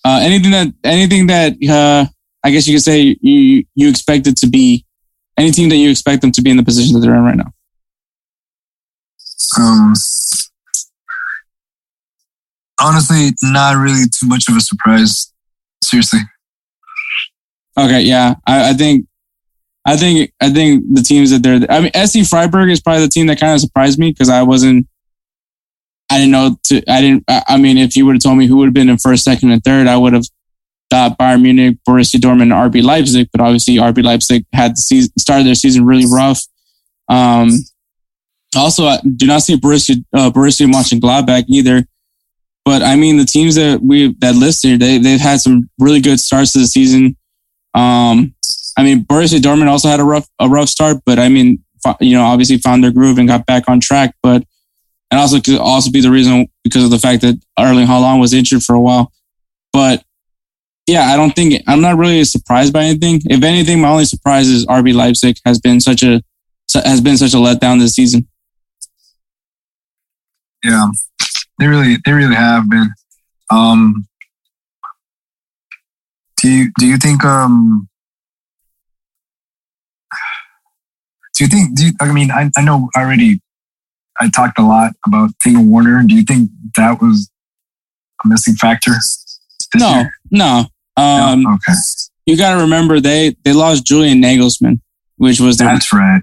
uh, 0.04 0.20
anything 0.22 0.52
that 0.52 0.68
anything 0.84 1.28
that 1.28 1.54
uh, 1.70 2.06
I 2.44 2.52
guess 2.52 2.68
you 2.68 2.76
could 2.76 2.84
say 2.84 3.18
you 3.22 3.66
you 3.76 3.90
expect 3.90 4.28
it 4.28 4.38
to 4.38 4.48
be 4.48 4.85
anything 5.38 5.70
that 5.70 5.78
you 5.78 5.90
expect 5.90 6.22
them 6.22 6.32
to 6.32 6.42
be 6.42 6.50
in 6.50 6.58
the 6.58 6.64
position 6.64 6.94
that 6.94 7.00
they're 7.00 7.16
in 7.16 7.24
right 7.24 7.36
now. 7.36 7.52
Um, 9.58 9.94
honestly, 12.80 13.30
not 13.44 13.78
really 13.78 14.06
too 14.08 14.28
much 14.28 14.46
of 14.50 14.56
a 14.56 14.62
surprise. 14.62 15.32
Seriously. 15.84 16.20
Okay, 17.78 18.02
yeah, 18.02 18.36
I, 18.48 18.70
I 18.70 18.74
think 18.74 19.06
I 19.86 19.98
think 19.98 20.34
I 20.42 20.50
think 20.50 20.84
the 20.94 21.02
teams 21.02 21.32
that 21.32 21.44
they're. 21.44 21.60
I 21.70 21.82
mean, 21.82 21.92
SC 21.94 22.28
Freiburg 22.28 22.70
is 22.70 22.82
probably 22.82 23.04
the 23.04 23.10
team 23.10 23.28
that 23.28 23.40
kind 23.40 23.54
of 23.54 23.60
surprised 23.60 24.00
me 24.00 24.12
because 24.12 24.30
I 24.30 24.42
wasn't. 24.42 24.88
I 26.10 26.18
didn't 26.18 26.32
know. 26.32 26.58
To, 26.66 26.92
I 26.92 27.02
didn't. 27.02 27.24
I 27.28 27.58
mean, 27.58 27.78
if 27.78 27.96
you 27.96 28.06
would 28.06 28.16
have 28.16 28.22
told 28.22 28.38
me 28.38 28.48
who 28.48 28.58
would 28.58 28.66
have 28.66 28.74
been 28.74 28.90
in 28.90 28.98
first, 28.98 29.24
second, 29.24 29.52
and 29.52 29.64
third, 29.64 29.88
I 29.88 29.98
would 29.98 30.14
have 30.14 30.26
thought 30.90 31.18
Bayern 31.18 31.42
Munich, 31.42 31.78
Borussia 31.88 32.20
Dortmund, 32.20 32.44
and 32.44 32.52
RB 32.52 32.84
Leipzig. 32.84 33.30
But 33.32 33.42
obviously, 33.42 33.76
RB 33.76 34.04
Leipzig 34.04 34.46
had 34.54 34.74
the 34.74 34.78
season 34.78 35.12
started 35.18 35.48
their 35.48 35.56
season 35.56 35.86
really 35.86 36.06
rough. 36.12 36.42
Um, 37.10 37.50
also, 38.56 38.86
I 38.86 39.00
do 39.02 39.28
not 39.28 39.42
see 39.42 39.58
Borussia 39.58 40.04
uh, 40.14 40.32
Borussia 40.32 40.72
Mönchengladbach 40.72 41.46
either. 41.48 41.86
But 42.64 42.82
I 42.82 42.96
mean, 42.96 43.18
the 43.18 43.26
teams 43.26 43.56
that 43.56 43.82
we 43.82 44.16
that 44.20 44.36
listed, 44.36 44.80
they 44.80 44.98
they've 44.98 45.20
had 45.20 45.40
some 45.40 45.70
really 45.80 46.02
good 46.02 46.20
starts 46.20 46.54
to 46.54 46.60
the 46.60 46.68
season. 46.68 47.16
Um, 47.76 48.34
I 48.78 48.84
mean, 48.84 49.06
Borussia 49.06 49.40
Dortmund 49.40 49.68
also 49.68 49.90
had 49.90 50.00
a 50.00 50.04
rough 50.04 50.28
a 50.40 50.50
rough 50.50 50.70
start, 50.70 50.98
but 51.06 51.20
I 51.20 51.30
mean, 51.30 51.64
you 52.00 52.16
know, 52.16 52.24
obviously 52.24 52.58
found 52.58 52.84
their 52.84 52.92
groove 52.92 53.18
and 53.18 53.28
got 53.28 53.46
back 53.46 53.70
on 53.70 53.80
track. 53.80 54.16
But 54.24 54.44
and 55.12 55.20
also 55.20 55.40
could 55.40 55.60
also 55.60 55.92
be 55.92 56.02
the 56.02 56.10
reason 56.10 56.48
because 56.64 56.84
of 56.84 56.90
the 56.90 57.00
fact 57.00 57.22
that 57.22 57.40
Erling 57.60 57.86
Haaland 57.86 58.20
was 58.20 58.34
injured 58.34 58.64
for 58.64 58.74
a 58.74 58.82
while. 58.82 59.12
But 59.72 60.04
yeah, 60.88 61.12
I 61.12 61.16
don't 61.16 61.32
think 61.32 61.64
I'm 61.68 61.82
not 61.82 61.98
really 61.98 62.24
surprised 62.24 62.74
by 62.74 62.84
anything. 62.84 63.22
If 63.26 63.44
anything, 63.44 63.82
my 63.82 63.90
only 63.90 64.06
surprise 64.06 64.48
is 64.48 64.66
RB 64.68 64.94
Leipzig 64.94 65.38
has 65.46 65.60
been 65.60 65.80
such 65.80 66.04
a 66.04 66.22
has 66.74 67.02
been 67.02 67.18
such 67.18 67.34
a 67.34 67.38
letdown 67.38 67.80
this 67.80 67.94
season. 67.94 68.28
Yeah, 70.64 70.88
they 71.60 71.68
really 71.68 71.96
they 72.06 72.12
really 72.12 72.36
have 72.36 72.70
been. 72.70 72.90
Um, 73.50 74.08
do 76.38 76.50
you 76.50 76.72
do 76.78 76.86
you 76.86 76.98
think 76.98 77.24
um 77.24 77.88
do 81.36 81.44
you 81.44 81.48
think 81.50 81.76
do 81.76 81.88
you, 81.88 81.92
I 82.00 82.12
mean 82.12 82.30
I, 82.30 82.52
I 82.56 82.64
know 82.64 82.90
already 82.96 83.42
I 84.20 84.30
talked 84.30 84.60
a 84.60 84.64
lot 84.64 84.94
about 85.06 85.32
Timo 85.44 85.66
Werner. 85.66 86.04
Do 86.06 86.16
you 86.16 86.24
think 86.24 86.50
that 86.76 87.02
was 87.02 87.30
a 88.24 88.28
missing 88.28 88.56
factor? 88.56 88.92
No, 89.76 89.90
year? 89.96 90.14
no. 90.32 90.66
Um, 90.98 91.44
no? 91.44 91.54
Okay. 91.54 91.74
You 92.26 92.38
got 92.38 92.56
to 92.56 92.62
remember 92.62 93.00
they 93.00 93.36
they 93.44 93.54
lost 93.54 93.86
Julian 93.86 94.22
Nagelsmann, 94.22 94.80
which 95.18 95.40
was 95.40 95.58
their, 95.58 95.68
that's 95.68 95.94
right. 95.94 96.22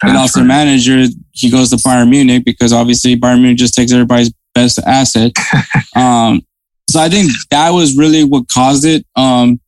That's 0.00 0.12
they 0.12 0.18
lost 0.18 0.36
right. 0.36 0.42
their 0.42 0.48
manager. 0.48 1.06
He 1.32 1.50
goes 1.50 1.70
to 1.70 1.76
Bayern 1.76 2.08
Munich 2.08 2.44
because 2.44 2.72
obviously 2.72 3.16
Bayern 3.16 3.40
Munich 3.40 3.58
just 3.58 3.74
takes 3.74 3.92
everybody's 3.92 4.32
best 4.54 4.78
asset. 4.80 5.32
um, 5.96 6.42
so 6.88 7.00
I 7.00 7.08
think 7.08 7.30
that 7.50 7.70
was 7.70 7.96
really 7.96 8.24
what 8.24 8.48
caused 8.48 8.84
it. 8.84 9.04
Um, 9.16 9.60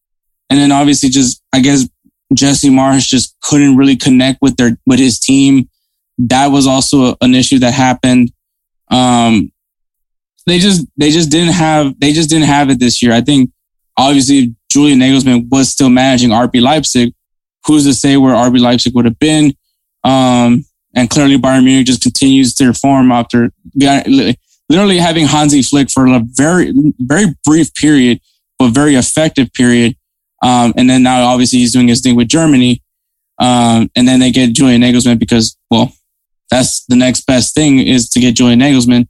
and 0.51 0.61
then 0.61 0.73
obviously 0.73 1.09
just 1.09 1.43
I 1.53 1.61
guess 1.61 1.89
Jesse 2.35 2.71
Marsch 2.71 3.09
just 3.09 3.37
couldn't 3.41 3.77
really 3.77 3.97
connect 3.97 4.41
with 4.43 4.57
their 4.57 4.79
with 4.87 4.99
his 4.99 5.19
team. 5.19 5.69
That 6.19 6.49
was 6.49 6.67
also 6.67 7.17
an 7.21 7.35
issue 7.35 7.59
that 7.61 7.75
happened. 7.75 8.31
Um, 8.91 9.51
they 10.47 10.59
just 10.59 10.87
they 10.97 11.11
just 11.11 11.31
didn't 11.31 11.55
have 11.55 11.99
they 11.99 12.13
just 12.13 12.31
didn't 12.31 12.47
have 12.47 12.71
it 12.71 12.79
this 12.79 13.03
year. 13.03 13.13
I 13.13 13.21
think 13.21 13.51
obviously 13.97 14.55
Julian 14.71 15.01
Nagelsmann 15.01 15.49
was 15.51 15.71
still 15.71 15.91
managing 15.91 16.31
RB 16.31 16.61
Leipzig. 16.61 17.13
Who's 17.67 17.85
to 17.85 17.95
say 17.95 18.17
where 18.17 18.35
RB 18.35 18.61
Leipzig 18.61 18.95
would 18.95 19.05
have 19.05 19.19
been? 19.19 19.55
Um, 20.03 20.65
and 20.95 21.09
clearly 21.09 21.39
Bayern 21.39 21.65
Munich 21.65 21.87
just 21.87 22.03
continues 22.03 22.55
their 22.55 22.73
form 22.73 23.13
after 23.13 23.53
literally 23.75 24.99
having 24.99 25.27
Hansi 25.27 25.63
Flick 25.63 25.91
for 25.91 26.07
a 26.07 26.21
very 26.25 26.73
very 26.99 27.27
brief 27.45 27.73
period, 27.75 28.21
but 28.59 28.71
very 28.71 28.95
effective 28.95 29.53
period. 29.53 29.97
Um, 30.43 30.75
and 30.77 30.91
then 30.91 31.05
now 31.05 31.25
obviously 31.25 31.61
he's 31.61 31.73
doing 31.73 31.89
his 31.89 32.01
thing 32.01 32.17
with 32.17 32.29
Germany. 32.29 32.83
Um, 33.39 33.91
and 33.97 34.07
then 34.07 34.21
they 34.21 34.31
get 34.31 34.53
Julian 34.53 34.83
Nagelsmann 34.83 35.19
because, 35.19 35.57
well, 35.71 35.93
that's 36.51 36.85
the 36.87 36.97
next 36.97 37.27
best 37.27 37.55
thing 37.55 37.79
is 37.79 38.09
to 38.11 38.21
get 38.21 38.35
Julian 38.35 38.61
Nagelsmann. 38.61 39.07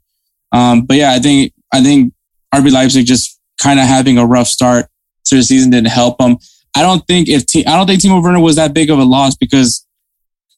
Um, 0.52 0.82
but 0.82 0.96
yeah, 0.96 1.12
I 1.12 1.18
think, 1.18 1.52
I 1.72 1.82
think 1.82 2.12
RB 2.54 2.70
Leipzig 2.70 3.06
just 3.06 3.40
kind 3.60 3.80
of 3.80 3.86
having 3.86 4.18
a 4.18 4.26
rough 4.26 4.48
start. 4.48 4.86
to 5.26 5.36
the 5.36 5.42
season 5.42 5.70
didn't 5.70 5.88
help 5.88 6.18
them. 6.18 6.36
I 6.74 6.82
don't 6.82 7.06
think 7.06 7.28
if 7.28 7.46
T- 7.46 7.66
I 7.66 7.76
don't 7.76 7.86
think 7.86 8.02
Timo 8.02 8.22
Werner 8.22 8.40
was 8.40 8.56
that 8.56 8.74
big 8.74 8.90
of 8.90 8.98
a 8.98 9.04
loss 9.04 9.36
because 9.36 9.86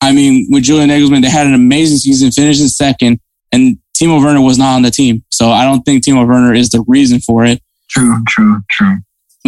I 0.00 0.12
mean 0.12 0.46
with 0.50 0.64
Julian 0.64 0.90
Nagelsmann 0.90 1.22
they 1.22 1.30
had 1.30 1.46
an 1.46 1.54
amazing 1.54 1.98
season, 1.98 2.30
finished 2.30 2.60
in 2.60 2.68
second, 2.68 3.20
and 3.52 3.78
Timo 3.96 4.22
Werner 4.22 4.40
was 4.40 4.58
not 4.58 4.74
on 4.74 4.82
the 4.82 4.90
team. 4.90 5.24
So 5.30 5.50
I 5.50 5.64
don't 5.64 5.82
think 5.82 6.04
Timo 6.04 6.26
Werner 6.26 6.54
is 6.54 6.70
the 6.70 6.84
reason 6.86 7.20
for 7.20 7.44
it. 7.44 7.60
True, 7.88 8.22
true, 8.28 8.60
true. 8.70 8.98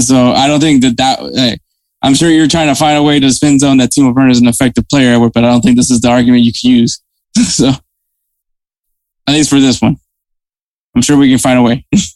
So 0.01 0.33
I 0.33 0.47
don't 0.47 0.61
think 0.61 0.83
that 0.83 0.97
that. 0.97 1.59
I'm 2.03 2.15
sure 2.15 2.31
you're 2.31 2.47
trying 2.47 2.69
to 2.69 2.75
find 2.75 2.97
a 2.97 3.03
way 3.03 3.19
to 3.19 3.31
spin 3.33 3.59
zone 3.59 3.79
that 3.79 3.91
Timo 3.91 4.15
Werner 4.15 4.31
is 4.31 4.41
an 4.41 4.47
effective 4.47 4.89
player, 4.89 5.19
but 5.19 5.45
I 5.45 5.49
don't 5.49 5.63
think 5.63 5.77
this 5.77 5.91
is 5.91 6.01
the 6.01 6.09
argument 6.09 6.45
you 6.45 6.53
can 6.53 6.71
use. 6.71 7.03
so 7.49 7.71
at 9.27 9.35
least 9.35 9.51
for 9.51 9.59
this 9.59 9.81
one, 9.81 9.97
I'm 10.95 11.03
sure 11.03 11.17
we 11.17 11.31
can 11.31 11.39
find 11.39 11.59
a 11.59 11.63
way. 11.63 11.87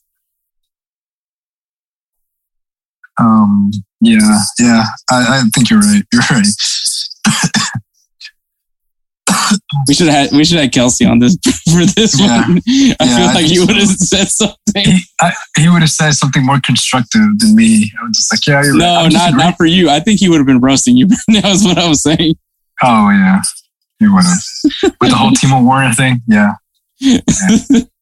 um. 3.21 3.71
Yeah. 4.01 4.19
Yeah. 4.59 4.85
I, 5.11 5.41
I 5.41 5.43
think 5.55 5.69
you're 5.71 5.81
right. 5.81 6.03
You're 6.13 6.23
right. 6.31 6.47
we 9.87 9.95
should 9.95 10.07
have 10.09 10.29
had 10.31 10.37
we 10.37 10.45
should 10.45 10.59
have 10.59 10.71
Kelsey 10.71 11.05
on 11.07 11.19
this 11.19 11.37
for 11.71 11.85
this 11.95 12.19
Yeah. 12.19 12.41
one. 12.49 12.59
I 12.59 12.63
Yeah, 12.67 12.95
feel 13.17 13.27
like 13.35 13.47
he 13.47 13.59
would 13.61 13.77
have 13.77 13.89
so. 13.89 14.17
said 14.17 14.29
something. 14.29 14.57
he, 14.85 15.01
I, 15.21 15.33
he 15.57 15.69
would 15.69 15.83
have 15.83 15.91
said 15.91 16.13
something 16.13 16.45
more 16.45 16.61
constructive 16.61 17.21
than 17.39 17.55
me. 17.55 17.91
I 18.01 18.05
was 18.07 18.17
just 18.17 18.33
like, 18.33 18.47
yeah, 18.47 18.63
you're 18.63 18.73
right. 18.73 18.79
No, 18.79 18.95
I'm 19.03 19.13
not 19.13 19.35
not 19.35 19.57
for 19.57 19.67
you. 19.67 19.89
I 19.91 20.01
think 20.01 20.21
he 20.21 20.29
would 20.29 20.39
have 20.39 20.47
been 20.47 20.61
roasting 20.61 20.97
you. 20.97 21.07
that 21.29 21.45
was 21.45 21.63
what 21.65 21.79
I 21.79 21.89
was 21.89 22.03
saying. 22.03 22.35
Oh 22.83 23.11
yeah, 23.11 23.41
he 23.99 24.09
would 24.09 24.25
have. 24.25 24.93
With 25.01 25.11
the 25.11 25.17
whole 25.17 25.31
Timo 25.33 25.67
Werner 25.69 25.93
thing, 25.95 26.23
yeah. 26.27 26.55
Yeah, 27.03 27.21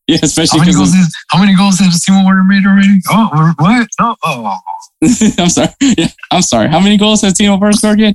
How 0.10 0.16
especially 0.22 0.60
many 0.60 0.72
goals? 0.72 0.92
because 0.92 1.06
Is, 1.06 1.16
how 1.28 1.38
many 1.38 1.54
goals 1.54 1.78
has 1.80 2.02
Timo 2.02 2.24
Werner 2.24 2.44
made 2.44 2.64
already? 2.64 3.00
Oh, 3.10 3.52
what? 3.58 3.88
No. 4.00 4.16
Oh, 4.24 4.58
I'm 5.38 5.50
sorry. 5.50 5.68
Yeah, 5.98 6.08
I'm 6.30 6.42
sorry. 6.42 6.68
How 6.68 6.80
many 6.80 6.96
goals 6.96 7.20
has 7.22 7.34
Timo 7.34 7.60
Werner 7.60 7.74
scored 7.74 8.00
again? 8.00 8.14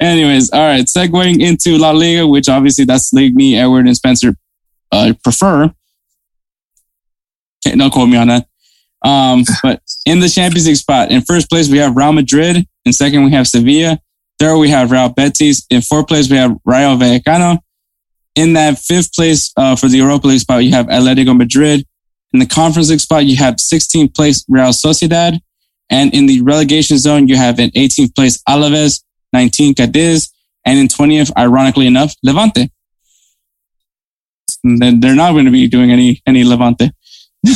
Anyways, 0.00 0.50
all 0.50 0.60
right. 0.60 0.86
Segueing 0.86 1.40
into 1.40 1.76
La 1.76 1.90
Liga, 1.90 2.26
which 2.26 2.48
obviously 2.48 2.86
that's 2.86 3.12
league 3.12 3.34
me, 3.34 3.58
Edward, 3.58 3.86
and 3.86 3.96
Spencer 3.96 4.34
uh, 4.90 5.12
prefer. 5.22 5.70
Don't 7.64 7.90
quote 7.90 8.08
me 8.08 8.16
on 8.16 8.28
that. 8.28 8.46
Um, 9.02 9.44
but 9.62 9.82
in 10.06 10.20
the 10.20 10.28
Champions 10.28 10.66
League 10.66 10.76
spot, 10.76 11.10
in 11.10 11.20
first 11.22 11.50
place 11.50 11.68
we 11.68 11.78
have 11.78 11.94
Real 11.94 12.12
Madrid. 12.12 12.66
In 12.86 12.92
second 12.92 13.24
we 13.24 13.32
have 13.32 13.46
Sevilla. 13.46 13.98
Third 14.38 14.56
we 14.56 14.70
have 14.70 14.90
Real 14.90 15.10
Betis. 15.10 15.66
In 15.70 15.82
fourth 15.82 16.08
place 16.08 16.30
we 16.30 16.36
have 16.36 16.56
Rayo 16.64 16.96
Vallecano. 16.96 17.58
In 18.38 18.52
that 18.52 18.78
fifth 18.78 19.14
place 19.14 19.52
uh, 19.56 19.74
for 19.74 19.88
the 19.88 19.96
Europa 19.96 20.28
League 20.28 20.38
spot, 20.38 20.62
you 20.62 20.70
have 20.70 20.86
Atletico 20.86 21.36
Madrid. 21.36 21.84
In 22.32 22.38
the 22.38 22.46
Conference 22.46 22.88
League 22.88 23.00
spot, 23.00 23.26
you 23.26 23.36
have 23.36 23.56
16th 23.56 24.14
place 24.14 24.44
Real 24.48 24.68
Sociedad. 24.68 25.40
And 25.90 26.14
in 26.14 26.26
the 26.26 26.40
relegation 26.42 26.98
zone, 26.98 27.26
you 27.26 27.34
have 27.34 27.58
in 27.58 27.70
18th 27.70 28.14
place 28.14 28.40
Alaves, 28.48 29.02
19th 29.34 29.74
Cadiz, 29.74 30.32
and 30.64 30.78
in 30.78 30.86
20th, 30.86 31.32
ironically 31.36 31.88
enough, 31.88 32.14
Levante. 32.22 32.70
And 34.62 34.80
then 34.80 35.00
they're 35.00 35.16
not 35.16 35.32
going 35.32 35.46
to 35.46 35.50
be 35.50 35.66
doing 35.66 35.90
any 35.90 36.22
any 36.24 36.44
Levante. 36.44 36.92
they 37.42 37.52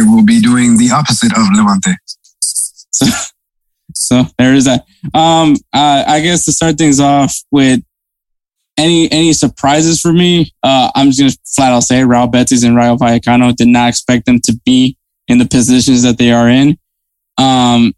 will 0.00 0.24
be 0.24 0.40
doing 0.40 0.76
the 0.76 0.92
opposite 0.92 1.32
of 1.32 1.48
Levante. 1.52 1.96
So, 2.92 3.06
so 3.94 4.26
there 4.38 4.54
is 4.54 4.64
that. 4.64 4.86
Um, 5.12 5.56
uh, 5.70 6.04
I 6.06 6.20
guess 6.20 6.46
to 6.46 6.52
start 6.52 6.78
things 6.78 6.98
off 6.98 7.36
with 7.50 7.82
any 8.78 9.10
any 9.10 9.32
surprises 9.32 10.00
for 10.00 10.12
me, 10.12 10.52
uh, 10.62 10.90
I'm 10.94 11.10
just 11.10 11.20
gonna 11.20 11.32
flat 11.54 11.72
out 11.72 11.80
say 11.80 12.04
Real 12.04 12.26
Betis 12.26 12.64
and 12.64 12.76
Rayo 12.76 12.96
Vallecano 12.96 13.54
did 13.54 13.68
not 13.68 13.88
expect 13.88 14.26
them 14.26 14.40
to 14.40 14.58
be 14.64 14.96
in 15.28 15.38
the 15.38 15.46
positions 15.46 16.02
that 16.02 16.18
they 16.18 16.32
are 16.32 16.48
in. 16.48 16.78
Um, 17.38 17.94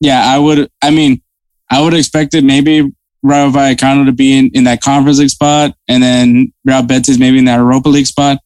yeah, 0.00 0.22
I 0.24 0.38
would. 0.38 0.70
I 0.82 0.90
mean, 0.90 1.22
I 1.70 1.82
would 1.82 1.94
expect 1.94 2.34
it 2.34 2.44
maybe 2.44 2.92
Rayo 3.22 3.50
Vallecano 3.50 4.06
to 4.06 4.12
be 4.12 4.38
in, 4.38 4.50
in 4.54 4.64
that 4.64 4.80
conference 4.80 5.18
league 5.18 5.30
spot, 5.30 5.74
and 5.88 6.02
then 6.02 6.52
Real 6.64 6.82
Betis 6.82 7.18
maybe 7.18 7.38
in 7.38 7.44
that 7.46 7.56
Europa 7.56 7.88
League 7.88 8.06
spot. 8.06 8.38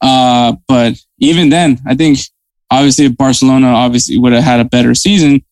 Uh, 0.00 0.54
but 0.68 0.94
even 1.18 1.48
then, 1.48 1.80
I 1.86 1.94
think 1.94 2.18
obviously 2.70 3.08
Barcelona 3.08 3.68
obviously 3.68 4.18
would 4.18 4.32
have 4.32 4.44
had 4.44 4.60
a 4.60 4.64
better 4.64 4.94
season, 4.94 5.44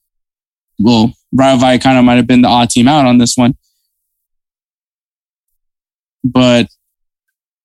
well, 0.78 1.12
Rayo 1.32 1.56
Vallecano 1.56 2.04
might 2.04 2.16
have 2.16 2.26
been 2.26 2.42
the 2.42 2.48
odd 2.48 2.70
team 2.70 2.88
out 2.88 3.06
on 3.06 3.18
this 3.18 3.36
one. 3.36 3.56
But 6.24 6.68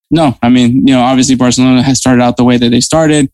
no, 0.10 0.38
I 0.42 0.50
mean, 0.50 0.88
you 0.88 0.94
know, 0.94 1.02
obviously 1.02 1.36
Barcelona 1.36 1.84
has 1.84 1.98
started 1.98 2.22
out 2.22 2.38
the 2.38 2.44
way 2.44 2.58
that 2.58 2.70
they 2.70 2.82
started. 2.82 3.30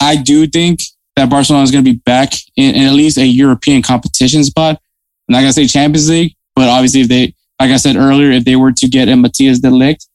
I 0.00 0.16
do 0.16 0.46
think 0.46 0.80
that 1.16 1.28
Barcelona 1.28 1.64
is 1.64 1.70
going 1.70 1.84
to 1.84 1.90
be 1.90 1.98
back 1.98 2.32
in, 2.56 2.74
in 2.74 2.86
at 2.86 2.94
least 2.94 3.18
a 3.18 3.26
European 3.26 3.82
competition 3.82 4.44
spot. 4.44 4.80
I'm 5.28 5.32
not 5.32 5.40
going 5.40 5.48
to 5.48 5.52
say 5.52 5.66
Champions 5.66 6.08
League, 6.08 6.34
but 6.54 6.68
obviously 6.68 7.00
if 7.00 7.08
they, 7.08 7.34
like 7.60 7.70
I 7.70 7.76
said 7.76 7.96
earlier, 7.96 8.30
if 8.30 8.44
they 8.44 8.56
were 8.56 8.72
to 8.72 8.88
get 8.88 9.08
a 9.08 9.16
Matthias 9.16 9.58
de 9.58 9.68
Ligt, 9.68 10.06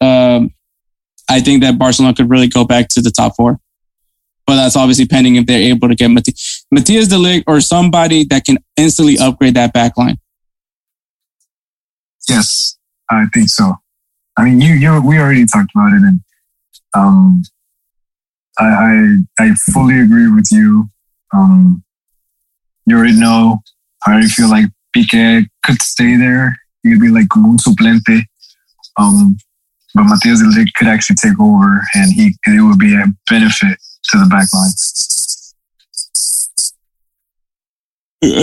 um, 0.00 0.50
I 1.28 1.40
think 1.40 1.62
that 1.62 1.78
Barcelona 1.78 2.14
could 2.14 2.30
really 2.30 2.48
go 2.48 2.64
back 2.64 2.88
to 2.88 3.02
the 3.02 3.10
top 3.10 3.36
four. 3.36 3.58
But 4.46 4.56
that's 4.56 4.76
obviously 4.76 5.06
pending 5.06 5.36
if 5.36 5.46
they're 5.46 5.60
able 5.60 5.88
to 5.88 5.94
get 5.94 6.08
Mati- 6.08 6.34
Matthias 6.70 7.08
de 7.08 7.16
Ligt 7.16 7.44
or 7.46 7.60
somebody 7.60 8.24
that 8.26 8.44
can 8.44 8.58
instantly 8.76 9.18
upgrade 9.18 9.54
that 9.54 9.72
back 9.72 9.96
line. 9.98 10.18
Yes, 12.28 12.75
I 13.10 13.26
think 13.32 13.48
so. 13.48 13.76
I 14.36 14.44
mean, 14.44 14.60
you, 14.60 14.74
you, 14.74 15.00
we 15.00 15.18
already 15.18 15.46
talked 15.46 15.70
about 15.74 15.92
it, 15.92 16.02
and 16.02 16.20
um, 16.94 17.42
I, 18.58 18.64
I, 19.38 19.44
I 19.44 19.54
fully 19.72 20.00
agree 20.00 20.30
with 20.30 20.48
you. 20.50 20.88
Um, 21.32 21.82
you 22.86 22.96
already 22.96 23.18
know. 23.18 23.58
I 24.06 24.12
already 24.12 24.28
feel 24.28 24.50
like 24.50 24.66
Piqué 24.94 25.46
could 25.64 25.82
stay 25.82 26.16
there. 26.16 26.56
He 26.82 26.92
could 26.92 27.00
be 27.00 27.08
like 27.08 27.34
un 27.36 27.56
suplente. 27.58 28.22
Um, 28.98 29.36
but 29.94 30.04
Matias 30.04 30.40
de 30.40 30.64
could 30.76 30.88
actually 30.88 31.16
take 31.16 31.40
over, 31.40 31.82
and 31.94 32.12
he 32.12 32.34
it 32.46 32.60
would 32.60 32.78
be 32.78 32.94
a 32.94 33.06
benefit 33.30 33.78
to 34.10 34.18
the 34.18 34.26
back 34.26 34.48
line. 34.52 34.70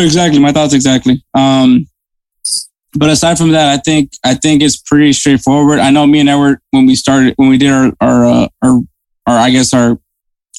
Exactly, 0.03 0.39
my 0.39 0.51
thoughts 0.51 0.73
exactly. 0.73 1.23
Um, 1.33 1.87
but 2.95 3.09
aside 3.09 3.37
from 3.37 3.51
that, 3.51 3.77
I 3.77 3.81
think 3.81 4.11
I 4.23 4.35
think 4.35 4.61
it's 4.61 4.77
pretty 4.77 5.13
straightforward. 5.13 5.79
I 5.79 5.89
know 5.89 6.05
me 6.05 6.19
and 6.19 6.29
Edward 6.29 6.59
when 6.71 6.85
we 6.85 6.95
started 6.95 7.33
when 7.37 7.49
we 7.49 7.57
did 7.57 7.71
our 7.71 7.91
our 7.99 8.25
uh, 8.25 8.47
our, 8.61 8.81
our 9.27 9.37
I 9.37 9.49
guess 9.49 9.73
our 9.73 9.97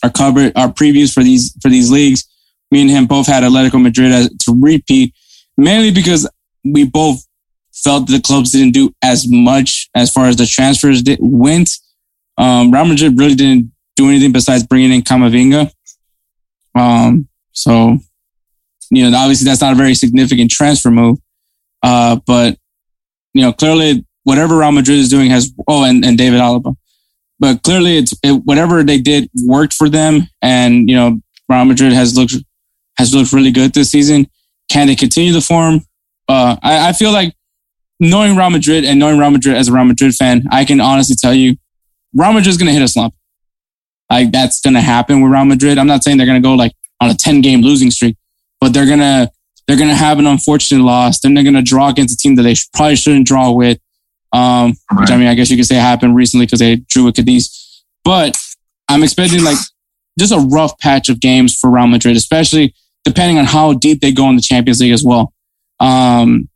our 0.02 0.10
cover 0.10 0.50
our 0.56 0.68
previews 0.68 1.12
for 1.12 1.22
these 1.22 1.56
for 1.62 1.68
these 1.68 1.90
leagues. 1.90 2.28
Me 2.70 2.80
and 2.80 2.90
him 2.90 3.06
both 3.06 3.26
had 3.26 3.44
Atletico 3.44 3.80
Madrid 3.80 4.28
to 4.40 4.58
repeat, 4.60 5.14
mainly 5.56 5.92
because 5.92 6.28
we 6.64 6.84
both 6.84 7.24
felt 7.72 8.08
the 8.08 8.20
clubs 8.20 8.50
didn't 8.50 8.72
do 8.72 8.92
as 9.02 9.26
much 9.28 9.88
as 9.94 10.10
far 10.10 10.26
as 10.26 10.36
the 10.36 10.46
transfers 10.46 11.02
did, 11.02 11.18
went. 11.20 11.70
Um, 12.36 12.72
Real 12.72 12.84
Madrid 12.84 13.18
really 13.18 13.34
didn't 13.34 13.70
do 13.94 14.08
anything 14.08 14.32
besides 14.32 14.66
bringing 14.66 14.92
in 14.92 15.02
Camavinga. 15.02 15.70
Um, 16.74 17.28
so 17.52 17.98
you 18.90 19.08
know, 19.08 19.16
obviously 19.16 19.44
that's 19.44 19.60
not 19.60 19.72
a 19.72 19.76
very 19.76 19.94
significant 19.94 20.50
transfer 20.50 20.90
move. 20.90 21.18
Uh, 21.84 22.18
but 22.26 22.56
you 23.34 23.42
know, 23.42 23.52
clearly 23.52 24.04
whatever 24.22 24.56
Real 24.56 24.72
Madrid 24.72 24.98
is 24.98 25.10
doing 25.10 25.30
has 25.30 25.52
oh, 25.68 25.84
and, 25.84 26.04
and 26.04 26.16
David 26.16 26.40
Alaba. 26.40 26.74
But 27.38 27.62
clearly, 27.62 27.98
it's 27.98 28.14
it, 28.22 28.32
whatever 28.44 28.82
they 28.82 28.98
did 28.98 29.28
worked 29.44 29.74
for 29.74 29.88
them, 29.88 30.22
and 30.40 30.88
you 30.88 30.96
know, 30.96 31.20
Real 31.48 31.64
Madrid 31.66 31.92
has 31.92 32.16
looked 32.16 32.34
has 32.96 33.14
looked 33.14 33.32
really 33.32 33.50
good 33.50 33.74
this 33.74 33.90
season. 33.90 34.26
Can 34.70 34.86
they 34.86 34.96
continue 34.96 35.32
the 35.32 35.40
form? 35.40 35.82
Uh, 36.26 36.56
I, 36.62 36.88
I 36.88 36.92
feel 36.94 37.12
like 37.12 37.34
knowing 38.00 38.34
Real 38.34 38.50
Madrid 38.50 38.84
and 38.84 38.98
knowing 38.98 39.18
Real 39.18 39.30
Madrid 39.30 39.56
as 39.56 39.68
a 39.68 39.72
Real 39.72 39.84
Madrid 39.84 40.14
fan, 40.14 40.44
I 40.50 40.64
can 40.64 40.80
honestly 40.80 41.16
tell 41.16 41.34
you, 41.34 41.56
Real 42.14 42.32
Madrid's 42.32 42.56
going 42.56 42.68
to 42.68 42.72
hit 42.72 42.82
a 42.82 42.88
slump. 42.88 43.14
Like 44.10 44.32
that's 44.32 44.60
going 44.60 44.74
to 44.74 44.80
happen 44.80 45.20
with 45.20 45.32
Real 45.32 45.44
Madrid. 45.44 45.76
I'm 45.76 45.86
not 45.86 46.02
saying 46.02 46.16
they're 46.16 46.26
going 46.26 46.42
to 46.42 46.46
go 46.46 46.54
like 46.54 46.72
on 47.00 47.10
a 47.10 47.14
10 47.14 47.42
game 47.42 47.60
losing 47.60 47.90
streak, 47.90 48.16
but 48.60 48.72
they're 48.72 48.86
gonna 48.86 49.30
they're 49.66 49.78
gonna 49.78 49.94
have 49.94 50.18
an 50.18 50.26
unfortunate 50.26 50.82
loss. 50.82 51.20
Then 51.20 51.34
they're 51.34 51.44
gonna 51.44 51.62
draw 51.62 51.88
against 51.88 52.14
a 52.14 52.16
team 52.16 52.36
that 52.36 52.42
they 52.42 52.54
probably 52.74 52.96
shouldn't 52.96 53.26
draw 53.26 53.50
with. 53.50 53.78
Um, 54.32 54.74
which 54.98 55.10
I 55.10 55.16
mean, 55.16 55.28
I 55.28 55.34
guess 55.34 55.50
you 55.50 55.56
could 55.56 55.66
say 55.66 55.76
happened 55.76 56.16
recently 56.16 56.46
because 56.46 56.58
they 56.58 56.76
drew 56.76 57.04
with 57.04 57.14
Cadiz. 57.14 57.82
But 58.02 58.36
I'm 58.88 59.02
expecting 59.02 59.44
like 59.44 59.58
just 60.18 60.32
a 60.32 60.38
rough 60.38 60.78
patch 60.78 61.08
of 61.08 61.20
games 61.20 61.56
for 61.58 61.70
Real 61.70 61.86
Madrid, 61.86 62.16
especially 62.16 62.74
depending 63.04 63.38
on 63.38 63.44
how 63.44 63.74
deep 63.74 64.00
they 64.00 64.12
go 64.12 64.28
in 64.28 64.36
the 64.36 64.42
Champions 64.42 64.80
League 64.80 64.92
as 64.92 65.04
well. 65.04 65.32
Um, 65.80 66.48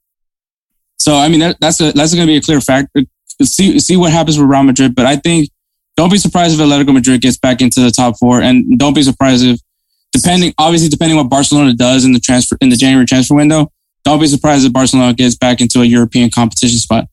so 0.99 1.17
I 1.17 1.29
mean, 1.29 1.41
that, 1.41 1.57
that's 1.61 1.81
a, 1.81 1.93
that's 1.93 2.15
going 2.15 2.27
to 2.27 2.31
be 2.31 2.37
a 2.37 2.41
clear 2.41 2.61
factor. 2.61 3.03
See 3.43 3.79
see 3.79 3.97
what 3.97 4.11
happens 4.11 4.39
with 4.39 4.51
Real 4.51 4.65
Madrid, 4.65 4.97
but 4.97 5.07
I 5.07 5.17
think 5.17 5.49
don't 5.97 6.11
be 6.11 6.19
surprised 6.19 6.59
if 6.59 6.61
Atletico 6.61 6.93
Madrid 6.93 7.21
gets 7.21 7.39
back 7.39 7.61
into 7.61 7.81
the 7.81 7.91
top 7.91 8.19
four, 8.19 8.41
and 8.41 8.79
don't 8.79 8.95
be 8.95 9.03
surprised 9.03 9.45
if 9.45 9.61
depending 10.13 10.53
obviously 10.59 10.89
depending 10.89 11.17
what 11.17 11.29
Barcelona 11.29 11.73
does 11.75 12.05
in 12.05 12.13
the 12.13 12.21
transfer 12.21 12.57
in 12.61 12.69
the 12.69 12.77
January 12.77 13.07
transfer 13.07 13.35
window, 13.35 13.71
don't 14.05 14.21
be 14.21 14.27
surprised 14.27 14.65
if 14.65 14.73
Barcelona 14.73 15.13
gets 15.15 15.37
back 15.37 15.61
into 15.61 15.81
a 15.81 15.85
European 15.85 16.31
competition 16.31 16.79
spot. 16.79 17.07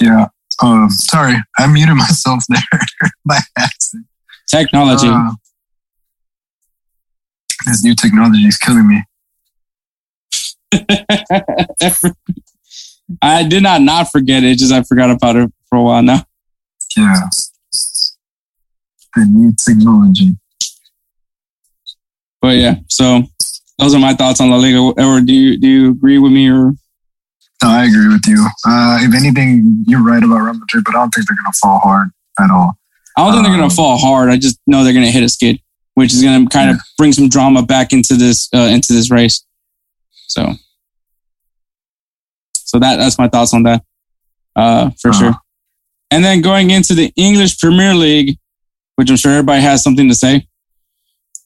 Yeah. 0.00 0.26
Uh, 0.62 0.88
sorry, 0.90 1.34
I 1.58 1.66
muted 1.66 1.96
myself 1.96 2.44
there 2.48 2.60
by 3.24 3.38
accident. 3.58 4.06
Technology. 4.48 5.08
Uh, 5.08 5.32
this 7.66 7.82
new 7.84 7.94
technology 7.94 8.46
is 8.46 8.56
killing 8.56 8.88
me. 8.88 9.02
I 13.22 13.42
did 13.42 13.62
not 13.62 13.82
not 13.82 14.10
forget 14.10 14.44
it. 14.44 14.58
Just 14.58 14.72
I 14.72 14.82
forgot 14.82 15.10
about 15.10 15.36
it 15.36 15.52
for 15.70 15.76
a 15.78 15.82
while 15.82 16.02
now. 16.02 16.24
Yeah. 16.96 17.14
The 19.16 19.24
new 19.24 19.52
technology. 19.66 20.36
But 22.42 22.56
yeah, 22.56 22.74
so 22.88 23.22
those 23.78 23.94
are 23.94 23.98
my 23.98 24.14
thoughts 24.14 24.40
on 24.40 24.50
La 24.50 24.56
Liga. 24.56 24.78
Or 24.78 25.20
do 25.20 25.32
you 25.32 25.58
do 25.58 25.66
you 25.68 25.90
agree 25.90 26.18
with 26.18 26.32
me 26.32 26.48
or? 26.50 26.72
No, 27.62 27.68
I 27.68 27.84
agree 27.84 28.08
with 28.08 28.22
you. 28.26 28.40
Uh, 28.66 28.98
if 29.02 29.14
anything, 29.14 29.84
you're 29.86 30.02
right 30.02 30.22
about 30.22 30.38
Real 30.40 30.54
Madrid, 30.54 30.82
but 30.84 30.94
I 30.94 31.00
don't 31.00 31.10
think 31.10 31.26
they're 31.28 31.36
going 31.36 31.52
to 31.52 31.58
fall 31.58 31.78
hard 31.80 32.08
at 32.40 32.50
all. 32.50 32.72
I 33.18 33.24
don't 33.24 33.32
think 33.34 33.44
they're 33.44 33.52
going 33.52 33.64
Um, 33.64 33.68
to 33.70 33.76
fall 33.76 33.98
hard. 33.98 34.30
I 34.30 34.38
just 34.38 34.58
know 34.66 34.82
they're 34.82 34.94
going 34.94 35.04
to 35.04 35.10
hit 35.10 35.22
a 35.22 35.28
skid, 35.28 35.60
which 35.94 36.14
is 36.14 36.22
going 36.22 36.42
to 36.46 36.50
kind 36.50 36.70
of 36.70 36.78
bring 36.96 37.12
some 37.12 37.28
drama 37.28 37.62
back 37.62 37.92
into 37.92 38.14
this 38.14 38.48
uh, 38.54 38.58
into 38.72 38.94
this 38.94 39.10
race. 39.10 39.44
So, 40.28 40.54
so 42.54 42.78
that 42.78 42.96
that's 42.96 43.18
my 43.18 43.28
thoughts 43.28 43.52
on 43.52 43.64
that, 43.64 43.82
uh, 44.56 44.90
for 45.00 45.10
Uh-huh. 45.10 45.18
sure. 45.20 45.34
And 46.10 46.24
then 46.24 46.40
going 46.40 46.70
into 46.70 46.94
the 46.94 47.12
English 47.16 47.58
Premier 47.58 47.94
League, 47.94 48.36
which 48.96 49.10
I'm 49.10 49.16
sure 49.16 49.32
everybody 49.32 49.62
has 49.62 49.82
something 49.82 50.08
to 50.08 50.14
say. 50.14 50.46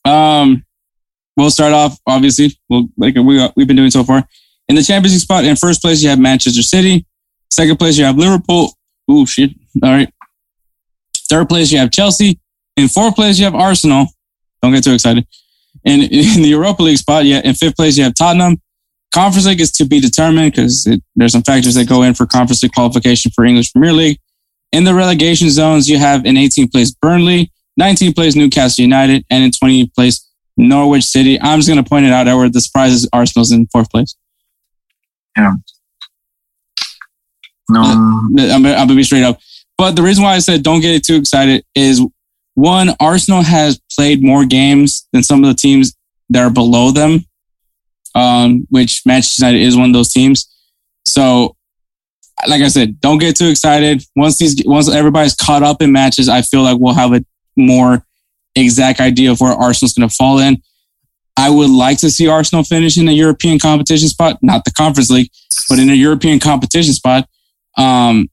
Um, 0.04 0.64
we'll 1.36 1.50
start 1.50 1.72
off 1.72 1.98
obviously. 2.06 2.58
Well, 2.68 2.88
like 2.96 3.14
we 3.14 3.48
we've 3.56 3.66
been 3.66 3.76
doing 3.76 3.90
so 3.90 4.04
far. 4.04 4.26
In 4.68 4.76
the 4.76 4.82
Champions 4.82 5.14
League 5.14 5.20
spot, 5.20 5.44
in 5.44 5.56
first 5.56 5.82
place 5.82 6.02
you 6.02 6.08
have 6.08 6.18
Manchester 6.18 6.62
City. 6.62 7.06
Second 7.50 7.78
place 7.78 7.98
you 7.98 8.04
have 8.04 8.16
Liverpool. 8.16 8.72
Ooh 9.10 9.26
shit! 9.26 9.50
All 9.82 9.90
right. 9.90 10.12
Third 11.28 11.48
place 11.48 11.70
you 11.70 11.78
have 11.78 11.90
Chelsea. 11.90 12.40
In 12.76 12.88
fourth 12.88 13.14
place 13.14 13.38
you 13.38 13.44
have 13.44 13.54
Arsenal. 13.54 14.06
Don't 14.62 14.72
get 14.72 14.84
too 14.84 14.94
excited. 14.94 15.26
And 15.84 16.02
in 16.02 16.42
the 16.42 16.48
Europa 16.48 16.82
League 16.82 16.98
spot, 16.98 17.24
yeah, 17.24 17.40
in 17.44 17.54
fifth 17.54 17.76
place 17.76 17.96
you 17.96 18.04
have 18.04 18.14
Tottenham. 18.14 18.60
Conference 19.12 19.46
League 19.46 19.60
is 19.60 19.70
to 19.72 19.84
be 19.84 20.00
determined 20.00 20.52
because 20.52 20.88
there's 21.14 21.32
some 21.32 21.42
factors 21.42 21.74
that 21.74 21.88
go 21.88 22.02
in 22.02 22.14
for 22.14 22.26
Conference 22.26 22.62
League 22.62 22.72
qualification 22.72 23.30
for 23.30 23.44
English 23.44 23.72
Premier 23.72 23.92
League. 23.92 24.18
In 24.74 24.82
the 24.82 24.92
relegation 24.92 25.50
zones, 25.50 25.88
you 25.88 25.98
have 25.98 26.26
in 26.26 26.34
18th 26.34 26.72
place 26.72 26.90
Burnley, 26.90 27.52
19th 27.80 28.16
place 28.16 28.34
Newcastle 28.34 28.82
United, 28.82 29.24
and 29.30 29.44
in 29.44 29.52
20th 29.52 29.94
place 29.94 30.28
Norwich 30.56 31.04
City. 31.04 31.40
I'm 31.40 31.60
just 31.60 31.68
going 31.68 31.82
to 31.82 31.88
point 31.88 32.06
it 32.06 32.12
out, 32.12 32.26
Edward. 32.26 32.52
The 32.52 32.60
surprise 32.60 32.90
is 32.90 33.08
Arsenal's 33.12 33.52
in 33.52 33.68
fourth 33.68 33.88
place. 33.88 34.16
Yeah. 35.36 35.52
No, 37.70 37.82
I'm, 37.82 38.36
I'm 38.36 38.62
going 38.64 38.88
to 38.88 38.96
be 38.96 39.04
straight 39.04 39.22
up. 39.22 39.38
But 39.78 39.94
the 39.94 40.02
reason 40.02 40.24
why 40.24 40.34
I 40.34 40.40
said 40.40 40.64
don't 40.64 40.80
get 40.80 40.96
it 40.96 41.04
too 41.04 41.14
excited 41.14 41.64
is 41.76 42.04
one, 42.54 42.90
Arsenal 42.98 43.42
has 43.42 43.80
played 43.96 44.24
more 44.24 44.44
games 44.44 45.06
than 45.12 45.22
some 45.22 45.44
of 45.44 45.50
the 45.50 45.54
teams 45.54 45.94
that 46.30 46.42
are 46.42 46.50
below 46.50 46.90
them, 46.90 47.24
um, 48.16 48.66
which 48.70 49.06
Manchester 49.06 49.46
United 49.46 49.64
is 49.64 49.76
one 49.76 49.90
of 49.90 49.94
those 49.94 50.12
teams. 50.12 50.52
So, 51.06 51.54
like 52.46 52.62
I 52.62 52.68
said, 52.68 53.00
don't 53.00 53.18
get 53.18 53.36
too 53.36 53.48
excited. 53.48 54.04
Once 54.16 54.38
these, 54.38 54.62
once 54.64 54.90
everybody's 54.90 55.34
caught 55.34 55.62
up 55.62 55.80
in 55.80 55.92
matches, 55.92 56.28
I 56.28 56.42
feel 56.42 56.62
like 56.62 56.78
we'll 56.78 56.94
have 56.94 57.12
a 57.12 57.24
more 57.56 58.04
exact 58.56 59.00
idea 59.00 59.30
of 59.30 59.40
where 59.40 59.52
Arsenal's 59.52 59.94
going 59.94 60.08
to 60.08 60.14
fall 60.14 60.38
in. 60.38 60.62
I 61.36 61.50
would 61.50 61.70
like 61.70 61.98
to 61.98 62.10
see 62.10 62.28
Arsenal 62.28 62.62
finish 62.62 62.96
in 62.96 63.08
a 63.08 63.12
European 63.12 63.58
competition 63.58 64.08
spot, 64.08 64.38
not 64.42 64.64
the 64.64 64.70
Conference 64.70 65.10
League, 65.10 65.30
but 65.68 65.78
in 65.78 65.90
a 65.90 65.94
European 65.94 66.38
competition 66.38 66.92
spot. 66.92 67.28
Um, 67.76 68.30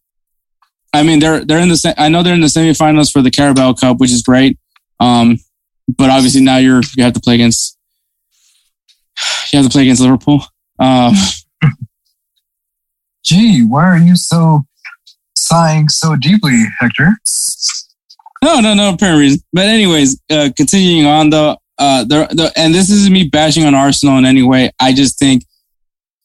I 0.93 1.03
mean, 1.03 1.19
they're 1.19 1.43
they're 1.43 1.59
in 1.59 1.69
the. 1.69 1.95
I 1.97 2.09
know 2.09 2.21
they're 2.21 2.35
in 2.35 2.41
the 2.41 2.47
semifinals 2.47 3.11
for 3.11 3.21
the 3.21 3.31
Carabao 3.31 3.73
Cup, 3.73 3.97
which 3.99 4.11
is 4.11 4.21
great. 4.21 4.59
Um, 4.99 5.39
but 5.87 6.09
obviously 6.09 6.41
now 6.41 6.57
you're 6.57 6.81
you 6.95 7.03
have 7.03 7.13
to 7.13 7.19
play 7.19 7.35
against 7.35 7.77
you 9.51 9.57
have 9.57 9.65
to 9.65 9.71
play 9.71 9.83
against 9.83 10.01
Liverpool. 10.01 10.43
Um, 10.79 11.13
gee, 13.23 13.63
why 13.63 13.85
are 13.85 13.97
you 13.97 14.15
so 14.15 14.63
sighing 15.37 15.89
so 15.89 16.15
deeply, 16.15 16.63
Hector? 16.79 17.15
no, 18.43 18.59
no, 18.59 18.73
no 18.73 18.93
apparent 18.93 19.19
reason. 19.19 19.39
But 19.53 19.67
anyways, 19.67 20.19
uh, 20.29 20.49
continuing 20.55 21.05
on 21.05 21.29
though, 21.29 21.57
uh, 21.77 22.03
the, 22.03 22.27
the 22.31 22.51
and 22.55 22.73
this 22.73 22.89
isn't 22.89 23.11
me 23.11 23.27
bashing 23.27 23.65
on 23.65 23.75
Arsenal 23.75 24.17
in 24.17 24.25
any 24.25 24.43
way. 24.43 24.71
I 24.79 24.93
just 24.93 25.17
think 25.17 25.43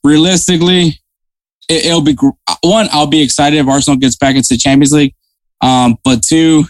realistically, 0.05 0.98
it, 1.68 1.86
it'll 1.86 2.02
be 2.02 2.16
one. 2.62 2.89
I'll 2.93 3.06
be 3.06 3.23
excited 3.23 3.59
if 3.59 3.66
Arsenal 3.66 3.98
gets 3.98 4.16
back 4.16 4.36
into 4.36 4.48
the 4.51 4.59
Champions 4.59 4.93
League. 4.93 5.14
Um, 5.60 5.97
but 6.05 6.23
two, 6.23 6.64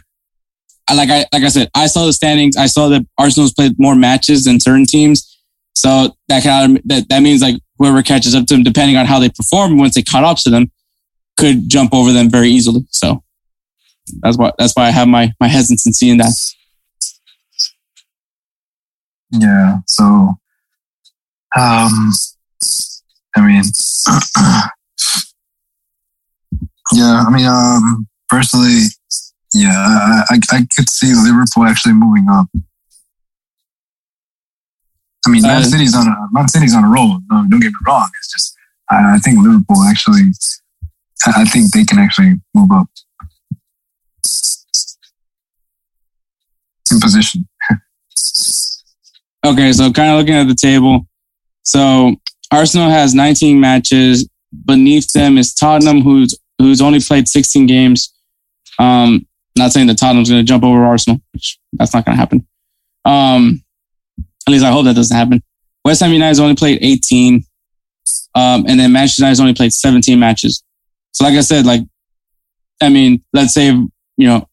like 0.95 1.11
I 1.11 1.27
like 1.33 1.43
I 1.43 1.49
said, 1.49 1.71
I 1.75 1.87
saw 1.87 2.07
the 2.07 2.13
standings. 2.13 2.57
I 2.57 2.67
saw 2.67 2.89
that 2.89 3.07
Arsenal's 3.19 3.53
played 3.53 3.79
more 3.79 3.97
matches 3.97 4.45
than 4.45 4.61
certain 4.61 4.87
teams. 4.87 5.33
So 5.75 6.17
that 6.29 6.43
kind 6.43 6.77
of 6.77 6.83
that 6.87 7.09
that 7.09 7.23
means 7.23 7.43
like 7.43 7.57
whoever 7.79 8.03
catches 8.03 8.35
up 8.35 8.47
to 8.47 8.55
them, 8.55 8.63
depending 8.63 8.97
on 8.97 9.07
how 9.07 9.19
they 9.19 9.29
perform 9.29 9.79
once 9.79 9.95
they 9.95 10.03
caught 10.03 10.25
up 10.25 10.39
to 10.39 10.51
them, 10.51 10.71
could 11.37 11.69
jump 11.69 11.93
over 11.95 12.13
them 12.13 12.31
very 12.31 12.49
easily. 12.49 12.87
So 12.91 13.23
that's 14.21 14.39
why 14.39 14.53
that's 14.59 14.75
why 14.75 14.87
I 14.87 14.91
have 14.91 15.09
my 15.09 15.33
my 15.41 15.49
hesitancy 15.49 16.11
in 16.11 16.19
that. 16.19 16.33
Yeah. 19.31 19.79
So, 19.89 20.05
um, 21.57 22.13
I 23.37 23.41
mean, 23.41 23.63
yeah. 26.93 27.25
I 27.27 27.31
mean, 27.31 27.47
um, 27.47 28.07
personally, 28.29 28.85
yeah, 29.53 29.73
I, 29.77 30.25
I, 30.31 30.39
I 30.53 30.67
could 30.77 30.89
see 30.89 31.13
Liverpool 31.15 31.65
actually 31.65 31.95
moving 31.95 32.27
up. 32.31 32.49
I 35.27 35.31
mean, 35.31 35.43
Man 35.43 35.63
Uh, 35.63 35.65
City's 35.65 35.95
on 35.95 36.07
a 36.07 36.17
Man 36.33 36.49
City's 36.49 36.75
on 36.75 36.85
a 36.85 36.89
roll. 36.89 37.21
No, 37.31 37.45
don't 37.49 37.61
get 37.61 37.69
me 37.69 37.79
wrong. 37.87 38.09
It's 38.19 38.33
just 38.33 38.55
I, 38.91 39.17
I 39.17 39.19
think 39.19 39.39
Liverpool 39.43 39.83
actually, 39.83 40.23
I 41.27 41.43
I 41.43 41.45
think 41.45 41.73
they 41.73 41.85
can 41.85 41.99
actually 41.99 42.35
move 42.55 42.71
up 42.73 42.89
in 46.91 47.01
position. 47.01 47.49
Okay, 49.45 49.73
so 49.73 49.93
kind 49.93 50.11
of 50.11 50.19
looking 50.19 50.35
at 50.35 50.49
the 50.49 50.57
table. 50.57 51.07
So 51.63 52.17
Arsenal 52.51 52.91
has 52.91 53.15
19 53.15 53.61
matches. 53.61 54.29
Beneath 54.65 55.13
them 55.13 55.39
is 55.39 55.55
Tottenham, 55.55 56.01
who's 56.01 56.37
who's 56.59 56.81
only 56.81 56.99
played 56.99 57.29
16 57.29 57.67
games. 57.67 58.13
Um, 58.81 59.25
not 59.57 59.71
saying 59.71 59.87
that 59.87 59.99
Tottenham's 59.99 60.31
going 60.31 60.45
to 60.45 60.49
jump 60.49 60.65
over 60.65 60.85
Arsenal, 60.85 61.21
which 61.33 61.61
that's 61.75 61.95
not 61.95 62.05
going 62.05 62.17
to 62.17 62.21
happen. 62.21 62.47
Um, 63.05 63.63
at 64.47 64.53
least 64.53 64.65
I 64.65 64.71
hope 64.71 64.85
that 64.85 64.97
doesn't 64.97 65.17
happen. 65.17 65.43
West 65.85 66.01
Ham 66.01 66.13
United's 66.13 66.41
only 66.41 66.55
played 66.55 66.79
18, 66.83 67.45
um, 68.35 68.65
and 68.67 68.79
then 68.81 68.93
Manchester 68.93 69.23
United's 69.23 69.41
only 69.41 69.55
played 69.55 69.73
17 69.73 70.19
matches. 70.19 70.63
So, 71.13 71.25
like 71.25 71.35
I 71.35 71.41
said, 71.41 71.67
like 71.67 71.83
I 72.83 72.89
mean, 72.89 73.25
let's 73.33 73.55
say 73.55 73.67
you 74.17 74.27
know, 74.27 74.49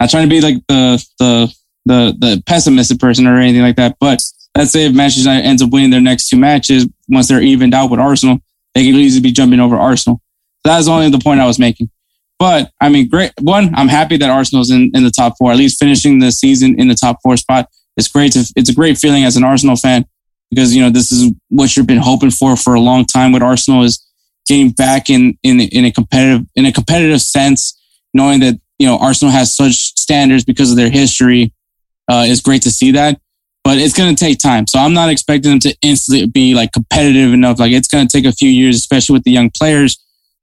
not 0.00 0.10
trying 0.10 0.28
to 0.28 0.30
be 0.30 0.40
like 0.40 0.56
the 0.68 1.04
the 1.18 1.54
the 1.84 2.16
the 2.18 2.42
pessimistic 2.46 2.98
person 2.98 3.26
or 3.26 3.38
anything 3.38 3.62
like 3.62 3.76
that. 3.76 3.96
But 4.00 4.22
let's 4.56 4.72
say 4.72 4.86
if 4.86 4.94
Manchester 4.94 5.28
United 5.28 5.46
ends 5.46 5.62
up 5.62 5.70
winning 5.70 5.90
their 5.90 6.00
next 6.00 6.28
two 6.28 6.36
matches, 6.36 6.88
once 7.08 7.28
they're 7.28 7.42
evened 7.42 7.74
out 7.74 7.90
with 7.90 8.00
Arsenal, 8.00 8.38
they 8.74 8.84
could 8.84 8.96
easily 8.96 9.22
be 9.22 9.32
jumping 9.32 9.60
over 9.60 9.76
Arsenal. 9.76 10.20
So 10.64 10.72
that's 10.72 10.88
only 10.88 11.10
the 11.10 11.18
point 11.18 11.40
I 11.40 11.46
was 11.46 11.58
making. 11.58 11.90
But 12.38 12.70
I 12.80 12.88
mean, 12.88 13.08
great. 13.08 13.32
One, 13.40 13.74
I'm 13.74 13.88
happy 13.88 14.16
that 14.16 14.30
Arsenal's 14.30 14.70
in, 14.70 14.90
in 14.94 15.04
the 15.04 15.10
top 15.10 15.34
four, 15.38 15.52
at 15.52 15.58
least 15.58 15.78
finishing 15.78 16.18
the 16.18 16.32
season 16.32 16.78
in 16.78 16.88
the 16.88 16.94
top 16.94 17.18
four 17.22 17.36
spot. 17.36 17.68
It's 17.96 18.08
great 18.08 18.32
to, 18.32 18.44
it's 18.56 18.70
a 18.70 18.74
great 18.74 18.98
feeling 18.98 19.24
as 19.24 19.36
an 19.36 19.44
Arsenal 19.44 19.76
fan 19.76 20.06
because, 20.50 20.74
you 20.74 20.82
know, 20.82 20.90
this 20.90 21.12
is 21.12 21.32
what 21.48 21.76
you've 21.76 21.86
been 21.86 21.98
hoping 21.98 22.30
for 22.30 22.56
for 22.56 22.74
a 22.74 22.80
long 22.80 23.04
time 23.04 23.32
with 23.32 23.42
Arsenal 23.42 23.82
is 23.82 24.06
getting 24.46 24.70
back 24.70 25.10
in, 25.10 25.38
in, 25.42 25.60
in 25.60 25.84
a 25.84 25.92
competitive, 25.92 26.46
in 26.54 26.66
a 26.66 26.72
competitive 26.72 27.22
sense, 27.22 27.78
knowing 28.14 28.40
that, 28.40 28.58
you 28.78 28.86
know, 28.86 28.98
Arsenal 28.98 29.32
has 29.32 29.54
such 29.54 29.98
standards 29.98 30.44
because 30.44 30.70
of 30.70 30.76
their 30.76 30.90
history 30.90 31.52
uh, 32.08 32.24
it's 32.26 32.40
great 32.40 32.62
to 32.62 32.70
see 32.70 32.92
that, 32.92 33.20
but 33.64 33.78
it's 33.78 33.96
going 33.96 34.14
to 34.14 34.24
take 34.24 34.38
time. 34.38 34.66
So 34.66 34.78
I'm 34.78 34.92
not 34.92 35.08
expecting 35.08 35.50
them 35.50 35.60
to 35.60 35.74
instantly 35.82 36.26
be 36.26 36.54
like 36.54 36.72
competitive 36.72 37.32
enough. 37.32 37.58
Like 37.58 37.72
it's 37.72 37.88
going 37.88 38.06
to 38.06 38.12
take 38.12 38.26
a 38.26 38.34
few 38.34 38.50
years, 38.50 38.76
especially 38.76 39.14
with 39.14 39.24
the 39.24 39.30
young 39.30 39.50
players. 39.50 40.02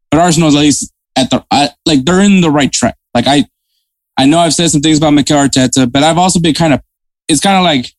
But 0.09 0.19
Arsenal's 0.19 0.55
at 0.55 0.61
least 0.61 0.91
at 1.15 1.29
the 1.29 1.45
I, 1.51 1.69
like 1.85 2.05
they're 2.05 2.21
in 2.21 2.41
the 2.41 2.49
right 2.49 2.71
track. 2.71 2.95
Like 3.13 3.27
I, 3.27 3.45
I 4.17 4.25
know 4.25 4.39
I've 4.39 4.53
said 4.53 4.69
some 4.69 4.81
things 4.81 4.97
about 4.97 5.11
Mikel 5.11 5.37
Arteta, 5.37 5.91
but 5.91 6.03
I've 6.03 6.17
also 6.17 6.39
been 6.39 6.53
kind 6.53 6.73
of 6.73 6.81
it's 7.29 7.39
kind 7.39 7.57
of 7.57 7.63
like 7.63 7.93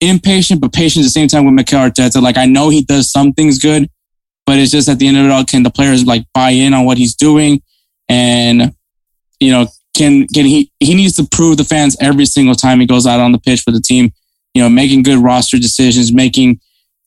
impatient 0.00 0.60
but 0.60 0.72
patient 0.72 1.02
at 1.02 1.06
the 1.06 1.10
same 1.10 1.28
time 1.28 1.44
with 1.44 1.54
Mikel 1.54 1.80
Arteta. 1.80 2.22
Like 2.22 2.36
I 2.36 2.44
know 2.44 2.68
he 2.68 2.82
does 2.82 3.10
some 3.10 3.32
things 3.32 3.58
good, 3.58 3.88
but 4.46 4.58
it's 4.58 4.70
just 4.70 4.88
at 4.88 4.98
the 4.98 5.08
end 5.08 5.16
of 5.16 5.24
it 5.24 5.30
all, 5.30 5.44
can 5.44 5.62
the 5.62 5.70
players 5.70 6.04
like 6.04 6.26
buy 6.32 6.50
in 6.50 6.74
on 6.74 6.84
what 6.84 6.98
he's 6.98 7.14
doing? 7.14 7.62
And 8.08 8.74
you 9.40 9.50
know, 9.50 9.66
can 9.96 10.28
can 10.28 10.44
he 10.44 10.70
he 10.78 10.94
needs 10.94 11.16
to 11.16 11.24
prove 11.24 11.56
the 11.56 11.64
fans 11.64 11.96
every 12.00 12.26
single 12.26 12.54
time 12.54 12.80
he 12.80 12.86
goes 12.86 13.06
out 13.06 13.20
on 13.20 13.32
the 13.32 13.38
pitch 13.38 13.62
for 13.62 13.70
the 13.70 13.80
team, 13.80 14.12
you 14.52 14.62
know, 14.62 14.68
making 14.68 15.02
good 15.02 15.18
roster 15.18 15.58
decisions, 15.58 16.12
making 16.12 16.60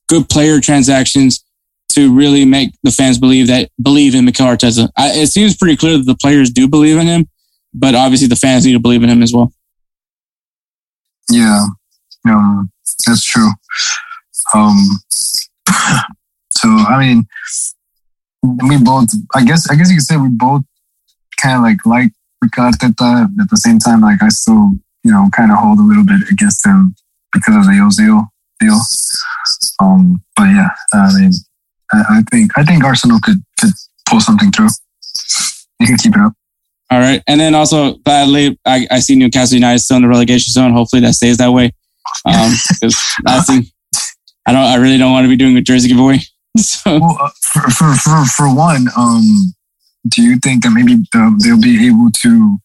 good 0.10 0.28
player 0.30 0.60
transactions. 0.60 1.44
to 1.90 2.14
really 2.14 2.46
make 2.46 2.70
the 2.84 2.92
fans 2.92 3.18
believe 3.18 3.48
that 3.48 3.72
believe 3.82 4.14
in 4.14 4.26
Mikel 4.26 4.46
Arteta. 4.46 4.90
I, 4.98 5.12
it 5.14 5.28
seems 5.28 5.56
pretty 5.56 5.76
clear 5.76 5.98
that 5.98 6.06
the 6.06 6.16
players 6.16 6.52
do 6.52 6.68
believe 6.68 6.98
in 6.98 7.08
him, 7.08 7.28
but 7.74 7.96
obviously 7.96 8.28
the 8.28 8.36
fans 8.36 8.66
need 8.66 8.74
to 8.74 8.80
believe 8.80 9.04
in 9.04 9.10
him 9.10 9.24
as 9.24 9.34
well. 9.34 9.52
Yeah, 11.30 11.66
um, 12.30 12.72
that's 13.06 13.24
true. 13.24 13.50
Um, 14.54 14.78
so 16.52 16.70
I 16.70 16.98
mean, 17.00 17.28
we 18.68 18.78
both. 18.78 19.10
I 19.36 19.44
guess. 19.44 19.70
I 19.70 19.76
guess 19.76 19.90
you 19.90 19.98
could 19.98 20.06
say 20.06 20.18
we 20.18 20.30
both 20.30 20.64
kind 21.42 21.58
of 21.58 21.64
like 21.64 21.86
like 21.86 22.12
Arteta. 22.44 23.24
At 23.42 23.50
the 23.50 23.58
same 23.58 23.80
time, 23.80 24.02
like 24.02 24.22
I 24.22 24.30
still, 24.30 24.72
you 25.04 25.12
know, 25.12 25.30
kind 25.36 25.52
of 25.52 25.58
hold 25.58 25.80
a 25.80 25.84
little 25.84 26.06
bit 26.06 26.22
against 26.32 26.66
him 26.66 26.96
because 27.34 27.56
of 27.56 27.66
the 27.66 27.80
Ozil 27.80 28.28
deal. 28.60 28.80
Um, 29.80 30.24
but 30.36 30.44
yeah, 30.44 30.70
I 30.94 31.14
mean, 31.20 31.32
I, 31.92 32.04
I 32.10 32.22
think 32.32 32.52
I 32.58 32.64
think 32.64 32.84
Arsenal 32.84 33.20
could 33.22 33.44
could 33.60 33.72
pull 34.08 34.20
something 34.20 34.52
through. 34.52 34.70
You 35.80 35.88
can 35.88 35.98
keep 35.98 36.16
it 36.16 36.22
up. 36.22 36.34
All 36.90 37.00
right. 37.00 37.22
And 37.28 37.40
then 37.40 37.54
also, 37.54 37.96
gladly, 37.96 38.58
I, 38.66 38.88
I 38.90 39.00
see 39.00 39.16
Newcastle 39.16 39.56
United 39.56 39.80
still 39.80 39.98
in 39.98 40.04
the 40.04 40.08
relegation 40.08 40.52
zone. 40.52 40.72
Hopefully 40.72 41.02
that 41.02 41.14
stays 41.14 41.38
that 41.38 41.52
way. 41.52 41.74
Um, 42.26 42.54
last 43.26 43.48
thing, 43.48 43.66
I 44.46 44.54
don't, 44.54 44.64
I 44.64 44.76
really 44.76 44.98
don't 44.98 45.12
want 45.12 45.26
to 45.26 45.30
be 45.30 45.36
doing 45.36 45.58
a 45.58 45.62
jersey 45.62 45.90
giveaway. 45.90 46.20
So, 46.58 46.98
Well, 46.98 47.18
uh, 47.22 47.30
for, 47.44 47.62
for 47.70 47.94
for 47.94 48.26
for 48.26 48.56
one, 48.56 48.88
um, 48.98 49.54
do 50.08 50.24
you 50.24 50.40
think 50.42 50.64
that 50.64 50.72
maybe 50.72 50.96
uh, 51.14 51.30
they'll 51.44 51.62
be 51.62 51.86
able 51.86 52.10
to, 52.24 52.58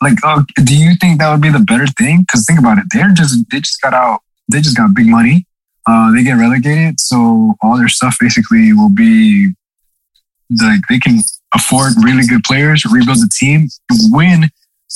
like, 0.00 0.16
uh, 0.22 0.44
do 0.62 0.76
you 0.76 0.94
think 1.00 1.18
that 1.18 1.32
would 1.32 1.40
be 1.40 1.50
the 1.50 1.58
better 1.58 1.88
thing? 1.88 2.20
Because 2.20 2.46
think 2.46 2.60
about 2.60 2.78
it, 2.78 2.84
they're 2.92 3.10
just 3.10 3.44
they 3.50 3.58
just 3.58 3.82
got 3.82 3.94
out, 3.94 4.20
they 4.48 4.60
just 4.60 4.76
got 4.76 4.94
big 4.94 5.06
money. 5.06 5.44
Uh, 5.88 6.12
they 6.12 6.22
get 6.22 6.34
relegated, 6.34 7.00
so 7.00 7.56
all 7.60 7.76
their 7.76 7.88
stuff 7.88 8.16
basically 8.20 8.72
will 8.72 8.94
be 8.94 9.54
like 10.62 10.82
they 10.88 11.00
can 11.00 11.18
afford 11.56 11.92
really 12.04 12.26
good 12.26 12.44
players, 12.44 12.84
rebuild 12.84 13.18
the 13.18 13.30
team, 13.34 13.68
win 14.12 14.42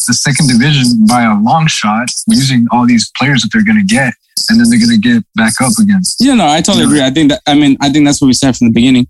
the 0.07 0.15
second 0.15 0.47
division 0.49 1.05
by 1.09 1.23
a 1.24 1.35
long 1.41 1.66
shot 1.66 2.09
using 2.28 2.66
all 2.70 2.87
these 2.87 3.11
players 3.19 3.43
that 3.43 3.51
they're 3.53 3.65
going 3.65 3.78
to 3.85 3.95
get, 3.95 4.15
and 4.49 4.61
then 4.61 4.69
they're 4.70 4.78
going 4.78 5.01
to 5.01 5.09
get 5.09 5.24
back 5.35 5.55
up 5.61 5.73
again. 5.82 6.01
yeah, 6.20 6.35
no, 6.35 6.47
I 6.47 6.61
totally 6.61 6.85
agree. 6.85 7.03
I 7.03 7.11
think 7.11 7.31
that, 7.31 7.41
I 7.47 7.55
mean, 7.55 7.77
I 7.81 7.91
think 7.91 8.07
that's 8.07 8.20
what 8.20 8.28
we 8.28 8.32
said 8.35 8.57
from 8.57 8.69
the 8.69 8.73
beginning. 8.73 9.07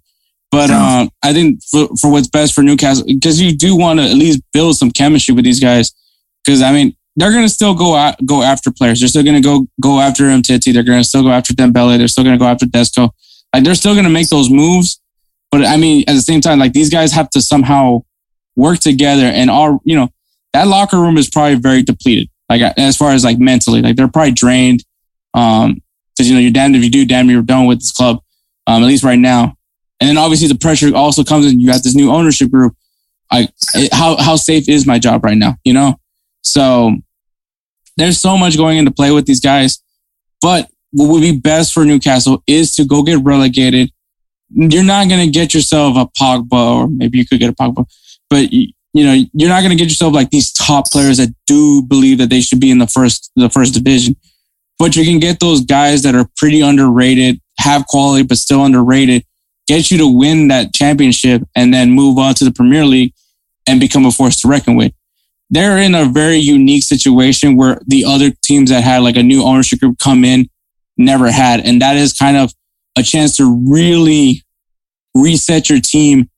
But 0.51 0.71
Yeah. 0.71 1.01
um, 1.03 1.11
I 1.23 1.33
think 1.33 1.63
for, 1.71 1.89
for 2.01 2.11
what's 2.11 2.29
best 2.29 2.55
for 2.55 2.63
Newcastle, 2.63 3.05
because 3.07 3.41
you 3.41 3.55
do 3.57 3.77
want 3.77 4.01
to 4.01 4.07
at 4.07 4.15
least 4.15 4.41
build 4.53 4.77
some 4.77 4.91
chemistry 4.91 5.35
with 5.35 5.45
these 5.45 5.61
guys. 5.61 5.93
Because 6.45 6.63
I 6.63 6.73
mean, 6.73 6.97
they're 7.17 7.31
going 7.33 7.45
to 7.45 7.49
still 7.49 7.75
go 7.75 7.95
out, 7.95 8.17
go 8.25 8.43
after 8.43 8.73
players. 8.73 8.99
They're 9.01 9.09
still 9.09 9.23
going 9.23 9.37
to 9.37 9.43
go 9.43 9.67
go 9.81 10.01
after 10.01 10.25
Mtiti. 10.25 10.73
They're 10.73 10.83
going 10.83 10.99
to 10.99 11.05
still 11.05 11.23
go 11.23 11.31
after 11.31 11.53
Dembele. 11.55 11.99
They're 11.99 12.09
still 12.09 12.25
going 12.25 12.35
to 12.37 12.43
go 12.43 12.47
after 12.49 12.67
Desco. 12.67 13.11
Like 13.55 13.63
they're 13.65 13.75
still 13.77 13.93
going 13.95 14.05
to 14.05 14.11
make 14.11 14.29
those 14.29 14.51
moves. 14.51 15.00
But 15.51 15.65
I 15.65 15.77
mean, 15.77 16.05
at 16.09 16.15
the 16.15 16.21
same 16.21 16.41
time, 16.41 16.59
like 16.59 16.73
these 16.73 16.91
guys 16.91 17.13
have 17.13 17.29
to 17.31 17.41
somehow 17.41 18.03
work 18.57 18.79
together. 18.79 19.25
And 19.25 19.51
all 19.51 19.81
you 19.85 19.97
know, 19.97 20.09
that 20.53 20.69
locker 20.69 20.99
room 21.01 21.17
is 21.19 21.29
probably 21.29 21.57
very 21.57 21.83
depleted. 21.83 22.29
Like 22.49 22.63
as 22.77 22.97
far 22.97 23.13
as 23.13 23.25
like 23.25 23.39
mentally, 23.39 23.83
like 23.83 23.97
they're 23.97 24.09
probably 24.09 24.33
drained. 24.33 24.85
Um, 25.35 25.81
because 26.17 26.29
you 26.29 26.35
know 26.35 26.41
you're 26.41 26.51
damned 26.51 26.77
if 26.77 26.83
you 26.85 26.91
do, 26.91 27.07
damn 27.07 27.31
you're 27.31 27.43
done 27.43 27.67
with 27.67 27.79
this 27.81 27.93
club. 27.93 28.19
Um, 28.67 28.83
at 28.83 28.87
least 28.87 29.05
right 29.05 29.19
now. 29.19 29.57
And 30.01 30.09
then 30.09 30.19
obviously 30.19 30.49
the 30.49 30.55
pressure 30.55 30.95
also 30.95 31.25
comes 31.25 31.47
in. 31.51 31.61
You 31.61 31.67
got 31.67 31.83
this 31.83 31.95
new 31.95 32.11
ownership 32.11 32.51
group. 32.51 32.75
Like 33.33 33.51
it- 33.75 33.93
how 33.93 34.17
how 34.17 34.37
safe 34.37 34.69
is 34.69 34.87
my 34.87 34.99
job 34.99 35.25
right 35.25 35.37
now? 35.37 35.57
You 35.65 35.73
know, 35.73 35.99
so 36.43 36.97
there's 37.97 38.21
so 38.21 38.37
much 38.37 38.57
going 38.57 38.79
into 38.79 38.91
play 38.91 39.11
with 39.13 39.27
these 39.27 39.41
guys. 39.41 39.83
But 40.43 40.71
what 40.93 41.09
would 41.11 41.21
be 41.21 41.37
best 41.37 41.73
for 41.73 41.85
Newcastle 41.85 42.43
is 42.47 42.73
to 42.73 42.85
go 42.85 43.03
get 43.03 43.23
relegated. 43.23 43.91
You're 44.51 44.85
not 44.85 45.09
going 45.09 45.25
to 45.25 45.31
get 45.31 45.55
yourself 45.55 45.97
a 45.97 46.07
Pogba, 46.07 46.53
or 46.53 46.89
maybe 46.89 47.19
you 47.19 47.27
could 47.27 47.39
get 47.39 47.51
a 47.51 47.55
Pogba, 47.55 47.87
but 48.29 48.53
you, 48.53 48.73
know 48.95 49.25
you're 49.33 49.49
not 49.49 49.61
going 49.61 49.71
to 49.71 49.77
get 49.77 49.89
yourself 49.89 50.15
like 50.15 50.31
these 50.31 50.53
top 50.53 50.91
players 50.91 51.19
that 51.19 51.35
do 51.47 51.83
believe 51.83 52.19
that 52.19 52.31
they 52.31 52.41
should 52.41 52.61
be 52.61 52.71
in 52.71 52.79
the 52.79 52.87
first 52.87 53.31
the 53.37 53.49
first 53.49 53.75
division. 53.75 54.17
But 54.79 54.97
you 54.97 55.05
can 55.05 55.21
get 55.21 55.41
those 55.41 55.61
guys 55.61 56.03
that 56.03 56.15
are 56.15 56.27
pretty 56.37 56.61
underrated, 56.61 57.41
have 57.59 57.87
quality 57.87 58.25
but 58.25 58.39
still 58.39 58.65
underrated, 58.65 59.25
get 59.69 59.91
you 59.91 59.99
to 59.99 60.09
win 60.09 60.49
that 60.49 60.75
championship, 60.75 61.43
and 61.55 61.73
then 61.73 61.91
move 61.91 62.19
on 62.19 62.35
to 62.35 62.45
the 62.45 62.53
Premier 62.53 62.85
League 62.85 63.13
and 63.67 63.79
become 63.79 64.07
a 64.07 64.11
force 64.11 64.41
to 64.41 64.49
reckon 64.49 64.75
with 64.75 64.93
they're 65.51 65.79
in 65.79 65.95
a 65.95 66.05
very 66.05 66.37
unique 66.37 66.85
situation 66.85 67.57
where 67.57 67.81
the 67.87 68.05
other 68.05 68.31
teams 68.43 68.71
that 68.71 68.85
had 68.85 69.03
like 69.03 69.17
a 69.17 69.23
new 69.23 69.43
ownership 69.43 69.81
group 69.81 69.99
come 69.99 70.25
in 70.25 70.49
never 70.97 71.31
had. 71.31 71.61
And 71.61 71.83
that 71.83 71.97
is 71.97 72.13
kind 72.13 72.37
of 72.37 72.55
a 73.01 73.03
chance 73.03 73.37
to 73.37 73.63
really 73.69 74.43
reset 75.15 75.69
your 75.69 75.81
team 75.81 76.31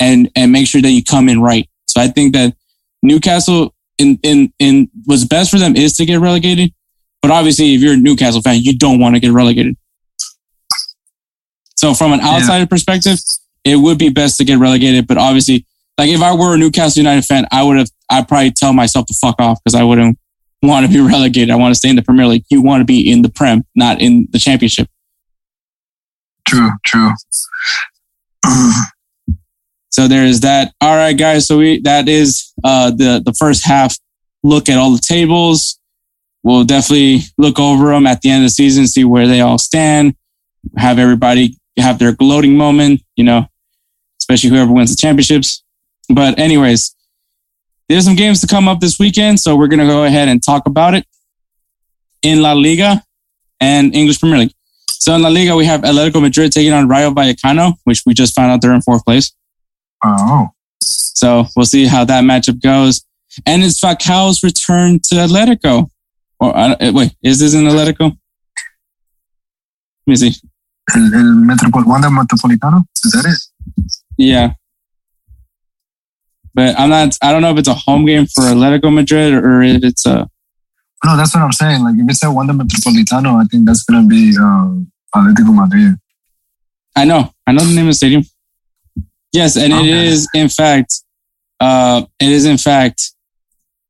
and, 0.00 0.30
and 0.34 0.52
make 0.52 0.66
sure 0.66 0.80
that 0.80 0.90
you 0.90 1.04
come 1.04 1.28
in 1.28 1.40
right. 1.40 1.68
So 1.88 2.00
I 2.00 2.08
think 2.08 2.34
that 2.34 2.56
Newcastle 3.02 3.74
in, 3.98 4.18
in, 4.22 4.52
in 4.58 4.88
what's 5.04 5.24
best 5.24 5.50
for 5.50 5.58
them 5.58 5.76
is 5.76 5.96
to 5.96 6.06
get 6.06 6.20
relegated. 6.20 6.72
But 7.22 7.30
obviously, 7.30 7.74
if 7.74 7.80
you're 7.80 7.94
a 7.94 7.96
Newcastle 7.96 8.42
fan, 8.42 8.60
you 8.60 8.76
don't 8.76 8.98
want 8.98 9.14
to 9.14 9.20
get 9.20 9.32
relegated. 9.32 9.76
So 11.76 11.94
from 11.94 12.12
an 12.12 12.20
outsider 12.20 12.66
perspective, 12.66 13.18
it 13.64 13.76
would 13.76 13.98
be 13.98 14.08
best 14.08 14.38
to 14.38 14.44
get 14.44 14.58
relegated. 14.58 15.06
But 15.06 15.18
obviously, 15.18 15.66
like 15.98 16.08
if 16.08 16.20
I 16.20 16.34
were 16.34 16.54
a 16.54 16.58
Newcastle 16.58 17.00
United 17.00 17.24
fan, 17.24 17.46
I 17.50 17.62
would 17.62 17.78
have 17.78 17.88
I'd 18.10 18.28
probably 18.28 18.52
tell 18.52 18.72
myself 18.72 19.06
to 19.06 19.14
fuck 19.14 19.36
off 19.38 19.58
because 19.64 19.78
I 19.78 19.84
wouldn't 19.84 20.18
want 20.62 20.86
to 20.86 20.92
be 20.92 21.00
relegated. 21.06 21.50
I 21.50 21.56
want 21.56 21.72
to 21.72 21.78
stay 21.78 21.88
in 21.88 21.96
the 21.96 22.02
Premier 22.02 22.26
League. 22.26 22.44
You 22.50 22.62
want 22.62 22.80
to 22.80 22.84
be 22.84 23.10
in 23.10 23.22
the 23.22 23.28
Prem, 23.28 23.64
not 23.74 24.00
in 24.00 24.28
the 24.30 24.38
Championship. 24.38 24.88
True, 26.46 26.70
true. 26.84 27.10
So 29.90 30.08
there 30.08 30.24
is 30.26 30.40
that. 30.40 30.74
All 30.80 30.96
right, 30.96 31.16
guys. 31.16 31.46
So 31.46 31.58
we 31.58 31.80
that 31.82 32.08
is 32.08 32.52
uh 32.64 32.90
the 32.90 33.22
the 33.24 33.32
first 33.32 33.64
half 33.64 33.96
look 34.42 34.68
at 34.68 34.76
all 34.76 34.92
the 34.92 34.98
tables. 35.00 35.78
We'll 36.42 36.64
definitely 36.64 37.20
look 37.38 37.58
over 37.58 37.92
them 37.92 38.06
at 38.06 38.20
the 38.20 38.30
end 38.30 38.42
of 38.44 38.46
the 38.46 38.54
season, 38.54 38.86
see 38.86 39.04
where 39.04 39.26
they 39.26 39.40
all 39.40 39.56
stand, 39.56 40.14
have 40.76 40.98
everybody 40.98 41.56
have 41.78 41.98
their 41.98 42.12
gloating 42.12 42.56
moment, 42.56 43.02
you 43.16 43.24
know, 43.24 43.46
especially 44.20 44.50
whoever 44.50 44.72
wins 44.72 44.90
the 44.90 45.00
championships. 45.00 45.62
But 46.08 46.38
anyways, 46.38 46.94
there's 47.88 48.04
some 48.04 48.16
games 48.16 48.40
to 48.40 48.46
come 48.46 48.68
up 48.68 48.80
this 48.80 48.98
weekend, 48.98 49.40
so 49.40 49.56
we're 49.56 49.68
gonna 49.68 49.86
go 49.86 50.04
ahead 50.04 50.28
and 50.28 50.42
talk 50.42 50.66
about 50.66 50.94
it 50.94 51.06
in 52.22 52.42
La 52.42 52.52
Liga 52.52 53.02
and 53.60 53.94
English 53.94 54.18
Premier 54.20 54.38
League. 54.38 54.54
So 55.04 55.14
in 55.14 55.20
La 55.20 55.28
Liga, 55.28 55.54
we 55.54 55.66
have 55.66 55.82
Atletico 55.82 56.18
Madrid 56.22 56.50
taking 56.50 56.72
on 56.72 56.88
Rayo 56.88 57.10
Vallecano, 57.10 57.74
which 57.84 58.04
we 58.06 58.14
just 58.14 58.34
found 58.34 58.50
out 58.50 58.62
they're 58.62 58.72
in 58.72 58.80
fourth 58.80 59.04
place. 59.04 59.34
Oh, 60.02 60.48
So 60.80 61.44
we'll 61.54 61.66
see 61.66 61.84
how 61.84 62.06
that 62.06 62.24
matchup 62.24 62.62
goes. 62.62 63.04
And 63.44 63.62
it's 63.62 63.78
Falcao's 63.78 64.42
return 64.42 65.00
to 65.00 65.16
Atletico. 65.16 65.90
Or 66.40 66.56
uh, 66.56 66.74
wait, 66.80 67.12
is 67.22 67.38
this 67.38 67.52
in 67.52 67.64
Atletico? 67.64 68.16
Let 70.06 70.06
me 70.06 70.16
see. 70.16 70.32
el, 70.94 71.02
el 71.14 71.34
Metropol- 71.50 71.84
Wanda 71.86 72.08
Metropolitano. 72.08 72.84
Is 73.04 73.12
that 73.12 73.26
it? 73.26 73.84
Yeah. 74.16 74.54
But 76.54 76.80
I'm 76.80 76.88
not, 76.88 77.18
I 77.20 77.30
don't 77.30 77.42
know 77.42 77.50
if 77.50 77.58
it's 77.58 77.68
a 77.68 77.74
home 77.74 78.06
game 78.06 78.24
for 78.24 78.44
Atletico 78.44 78.90
Madrid 78.90 79.34
or 79.34 79.60
if 79.60 79.84
it's 79.84 80.06
a, 80.06 80.30
No, 81.04 81.14
that's 81.18 81.34
what 81.34 81.42
I'm 81.42 81.52
saying. 81.52 81.84
Like 81.84 81.96
if 81.98 82.08
it's 82.08 82.24
at 82.24 82.28
Wanda 82.30 82.54
Metropolitano, 82.54 83.42
I 83.42 83.44
think 83.50 83.66
that's 83.66 83.82
gonna 83.82 84.06
be 84.06 84.34
um, 84.40 84.90
Atletico 85.14 85.54
Madrid. 85.54 85.94
I 86.96 87.04
know, 87.04 87.32
I 87.46 87.52
know 87.52 87.64
the 87.64 87.74
name 87.74 87.86
of 87.86 87.90
the 87.90 87.94
stadium. 87.94 88.24
Yes, 89.32 89.56
and 89.56 89.72
it 89.72 89.76
Okay. 89.76 90.06
is 90.06 90.28
in 90.34 90.48
fact, 90.48 91.02
uh, 91.60 92.04
it 92.20 92.28
is 92.30 92.44
in 92.46 92.56
fact 92.58 93.12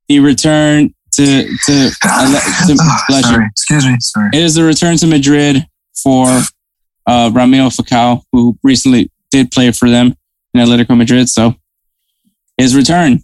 the 0.07 0.19
return 0.19 0.93
to, 1.13 1.25
to, 1.65 1.89
to 1.91 2.75
bless 3.07 3.23
sorry, 3.29 3.45
excuse 3.45 3.85
me. 3.85 3.95
Sorry. 3.99 4.29
It 4.33 4.41
is 4.43 4.55
the 4.55 4.63
return 4.63 4.97
to 4.97 5.07
Madrid 5.07 5.65
for 6.01 6.25
uh, 7.07 7.29
Radamel 7.29 7.75
Falcao, 7.75 8.23
who 8.31 8.57
recently 8.63 9.11
did 9.31 9.51
play 9.51 9.71
for 9.71 9.89
them 9.89 10.15
in 10.53 10.61
Atletico 10.65 10.97
Madrid. 10.97 11.29
So 11.29 11.55
his 12.57 12.75
return. 12.75 13.19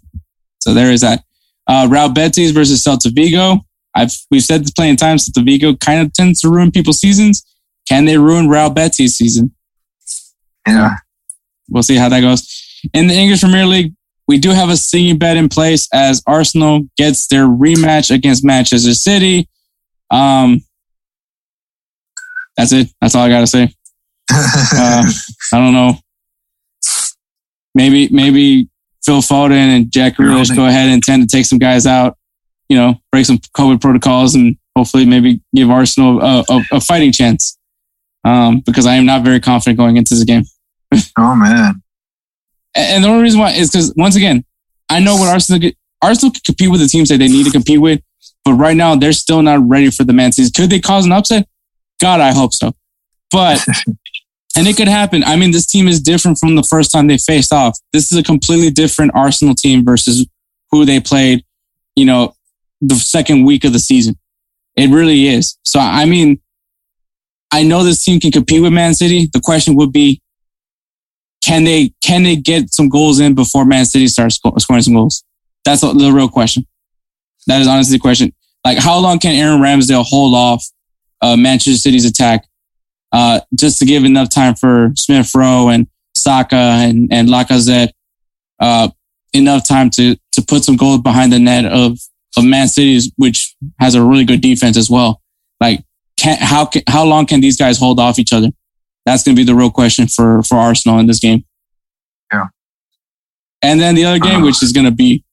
So 0.60 0.74
there 0.74 0.92
is 0.92 1.00
that. 1.00 1.24
Uh, 1.66 1.88
Real 1.90 2.08
Betis 2.08 2.52
versus 2.52 2.84
Celta 2.84 3.12
Vigo. 3.14 3.64
I've 3.94 4.12
we've 4.30 4.42
said 4.42 4.62
this 4.62 4.70
plenty 4.70 4.92
of 4.92 4.98
times. 4.98 5.28
Celta 5.28 5.44
Vigo 5.44 5.74
kind 5.76 6.00
of 6.00 6.12
tends 6.12 6.40
to 6.42 6.48
ruin 6.48 6.70
people's 6.70 7.00
seasons. 7.00 7.44
Can 7.88 8.04
they 8.04 8.18
ruin 8.18 8.48
Real 8.48 8.70
Betis' 8.70 9.16
season? 9.16 9.54
Yeah. 10.66 10.96
We'll 11.68 11.82
see 11.82 11.96
how 11.96 12.08
that 12.08 12.20
goes. 12.20 12.80
In 12.92 13.06
the 13.06 13.14
English 13.14 13.40
Premier 13.40 13.66
League, 13.66 13.94
we 14.28 14.38
do 14.38 14.50
have 14.50 14.68
a 14.68 14.76
singing 14.76 15.18
bet 15.18 15.36
in 15.36 15.48
place 15.48 15.88
as 15.92 16.22
Arsenal 16.26 16.82
gets 16.96 17.26
their 17.26 17.46
rematch 17.46 18.14
against 18.14 18.44
Manchester 18.44 18.94
City. 18.94 19.48
Um, 20.10 20.60
that's 22.56 22.72
it. 22.72 22.88
That's 23.00 23.14
all 23.14 23.24
I 23.24 23.28
gotta 23.28 23.46
say. 23.46 23.74
Uh, 24.30 25.04
I 25.52 25.58
don't 25.58 25.72
know. 25.72 25.98
Maybe 27.74 28.08
maybe 28.10 28.68
Phil 29.04 29.20
Foden 29.20 29.52
and 29.52 29.90
Jack 29.90 30.16
Grealish 30.16 30.54
go 30.54 30.66
ahead 30.66 30.88
and 30.90 31.02
tend 31.02 31.28
to 31.28 31.36
take 31.36 31.46
some 31.46 31.58
guys 31.58 31.86
out. 31.86 32.16
You 32.68 32.76
know, 32.76 33.00
break 33.10 33.26
some 33.26 33.38
COVID 33.56 33.80
protocols 33.80 34.34
and 34.34 34.56
hopefully 34.76 35.04
maybe 35.04 35.40
give 35.54 35.70
Arsenal 35.70 36.22
a, 36.22 36.44
a, 36.48 36.62
a 36.72 36.80
fighting 36.80 37.12
chance. 37.12 37.58
Um, 38.24 38.60
because 38.60 38.86
I 38.86 38.94
am 38.94 39.06
not 39.06 39.22
very 39.22 39.40
confident 39.40 39.78
going 39.78 39.96
into 39.96 40.14
this 40.14 40.24
game. 40.24 40.44
Oh 41.18 41.34
man. 41.34 41.82
And 42.74 43.04
the 43.04 43.08
only 43.08 43.22
reason 43.22 43.40
why 43.40 43.52
is 43.52 43.70
because 43.70 43.92
once 43.96 44.16
again, 44.16 44.44
I 44.88 45.00
know 45.00 45.16
what 45.16 45.28
Arsenal 45.28 45.70
Arsenal 46.00 46.32
can 46.32 46.40
compete 46.44 46.70
with 46.70 46.80
the 46.80 46.88
teams 46.88 47.08
that 47.08 47.18
they 47.18 47.28
need 47.28 47.44
to 47.44 47.50
compete 47.50 47.80
with, 47.80 48.02
but 48.44 48.54
right 48.54 48.76
now 48.76 48.94
they're 48.94 49.12
still 49.12 49.42
not 49.42 49.66
ready 49.66 49.90
for 49.90 50.04
the 50.04 50.12
Man 50.12 50.32
City. 50.32 50.50
Could 50.50 50.70
they 50.70 50.80
cause 50.80 51.06
an 51.06 51.12
upset? 51.12 51.46
God, 52.00 52.20
I 52.20 52.32
hope 52.32 52.52
so. 52.54 52.72
But 53.30 53.64
and 54.56 54.66
it 54.66 54.76
could 54.76 54.88
happen. 54.88 55.22
I 55.24 55.36
mean, 55.36 55.50
this 55.50 55.66
team 55.66 55.88
is 55.88 56.00
different 56.00 56.38
from 56.38 56.56
the 56.56 56.62
first 56.62 56.92
time 56.92 57.06
they 57.06 57.18
faced 57.18 57.52
off. 57.52 57.78
This 57.92 58.12
is 58.12 58.18
a 58.18 58.22
completely 58.22 58.70
different 58.70 59.12
Arsenal 59.14 59.54
team 59.54 59.84
versus 59.84 60.26
who 60.70 60.84
they 60.84 61.00
played, 61.00 61.44
you 61.96 62.04
know, 62.04 62.34
the 62.80 62.94
second 62.96 63.44
week 63.44 63.64
of 63.64 63.72
the 63.72 63.78
season. 63.78 64.18
It 64.76 64.90
really 64.90 65.28
is. 65.28 65.58
So 65.64 65.78
I 65.80 66.04
mean, 66.04 66.40
I 67.52 67.62
know 67.62 67.84
this 67.84 68.02
team 68.02 68.18
can 68.18 68.32
compete 68.32 68.62
with 68.62 68.72
Man 68.72 68.94
City. 68.94 69.28
The 69.32 69.40
question 69.40 69.76
would 69.76 69.92
be, 69.92 70.22
can 71.44 71.64
they 71.64 71.92
can 72.02 72.22
they 72.22 72.36
get 72.36 72.72
some 72.72 72.88
goals 72.88 73.20
in 73.20 73.34
before 73.34 73.64
Man 73.64 73.84
City 73.84 74.08
starts 74.08 74.40
scoring 74.58 74.82
some 74.82 74.94
goals? 74.94 75.22
That's 75.64 75.82
the 75.82 76.10
real 76.12 76.28
question. 76.28 76.66
That 77.46 77.60
is 77.60 77.68
honestly 77.68 77.96
the 77.96 78.00
question. 78.00 78.32
Like, 78.64 78.78
how 78.78 78.98
long 78.98 79.18
can 79.18 79.34
Aaron 79.34 79.60
Ramsdale 79.60 80.04
hold 80.04 80.34
off 80.34 80.64
uh, 81.20 81.36
Manchester 81.36 81.78
City's 81.78 82.04
attack 82.04 82.46
uh, 83.10 83.40
just 83.54 83.78
to 83.80 83.84
give 83.84 84.04
enough 84.04 84.30
time 84.30 84.54
for 84.54 84.92
Smith 84.96 85.34
Rowe 85.34 85.68
and 85.68 85.88
Saka 86.16 86.56
and, 86.56 87.12
and 87.12 87.28
Lacazette 87.28 87.90
uh, 88.60 88.88
enough 89.32 89.66
time 89.66 89.90
to 89.90 90.16
to 90.32 90.42
put 90.42 90.64
some 90.64 90.76
goals 90.76 91.00
behind 91.00 91.32
the 91.32 91.38
net 91.38 91.66
of 91.66 91.98
of 92.36 92.44
Man 92.44 92.68
City's, 92.68 93.12
which 93.16 93.54
has 93.78 93.94
a 93.94 94.02
really 94.02 94.24
good 94.24 94.40
defense 94.40 94.76
as 94.76 94.88
well. 94.88 95.20
Like, 95.60 95.84
can, 96.22 96.38
how 96.40 96.66
can, 96.66 96.82
how 96.86 97.04
long 97.04 97.26
can 97.26 97.40
these 97.40 97.56
guys 97.56 97.78
hold 97.78 97.98
off 97.98 98.18
each 98.18 98.32
other? 98.32 98.48
That's 99.04 99.24
going 99.24 99.34
to 99.34 99.40
be 99.40 99.44
the 99.44 99.56
real 99.56 99.70
question 99.70 100.06
for 100.06 100.42
for 100.44 100.56
Arsenal 100.56 101.00
in 101.00 101.06
this 101.08 101.18
game. 101.18 101.44
Yeah. 102.32 102.46
And 103.60 103.80
then 103.80 103.96
the 103.96 104.04
other 104.04 104.20
game, 104.20 104.42
which 104.42 104.62
is 104.62 104.72
going 104.72 104.86
to 104.86 104.92
be 104.92 105.24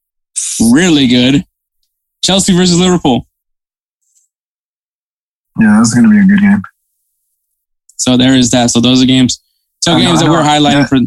really 0.72 1.08
good, 1.08 1.46
Chelsea 2.24 2.56
versus 2.56 2.80
Liverpool. 2.80 3.28
Yeah, 5.60 5.76
that's 5.78 5.94
going 5.94 6.06
to 6.06 6.10
be 6.10 6.20
a 6.20 6.26
good 6.26 6.40
game. 6.40 6.62
So 7.98 8.18
there 8.18 8.34
is 8.34 8.50
that. 8.52 8.72
So 8.72 8.80
those 8.80 9.04
are 9.04 9.06
games. 9.06 9.42
So 9.84 9.94
I 9.94 10.00
games 10.00 10.22
know, 10.22 10.28
that 10.28 10.32
we're 10.32 10.42
highlighting 10.42 10.82
yeah, 10.82 10.86
for. 10.88 10.98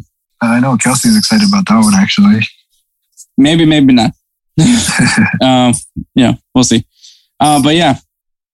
I 0.42 0.60
know 0.60 0.76
Kelsey's 0.76 1.16
excited 1.16 1.48
about 1.48 1.66
that 1.66 1.80
one 1.80 1.94
actually. 1.94 2.40
Maybe, 3.36 3.64
maybe 3.64 3.94
not. 3.94 4.12
um, 5.42 5.74
yeah, 6.14 6.34
we'll 6.54 6.64
see. 6.64 6.84
Uh, 7.40 7.62
but 7.62 7.74
yeah, 7.74 7.96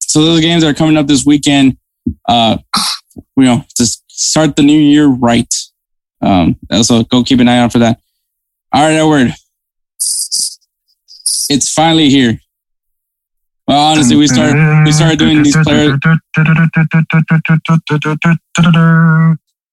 so 0.09 0.25
those 0.25 0.41
games 0.41 0.65
are 0.65 0.75
coming 0.75 0.97
up 0.97 1.07
this 1.07 1.25
weekend. 1.25 1.77
Uh, 2.27 2.59
you 3.37 3.45
know, 3.45 3.65
to 3.77 3.87
start 4.09 4.57
the 4.57 4.63
new 4.63 4.79
year 4.79 5.07
right. 5.07 5.53
Um, 6.21 6.57
so 6.83 7.05
go 7.05 7.23
keep 7.23 7.41
an 7.41 7.49
eye 7.49 7.59
out 7.59 7.73
for 7.73 7.79
that. 7.79 8.01
All 8.73 8.83
right, 8.83 8.95
Edward. 8.95 9.35
It's 11.51 11.73
finally 11.73 12.11
here. 12.11 12.41
Well, 13.67 13.93
honestly, 13.93 14.17
we 14.17 14.27
started 14.27 14.85
we 14.85 14.93
started 14.93 15.19
doing 15.19 15.43
these 15.43 15.57
players. 15.57 15.99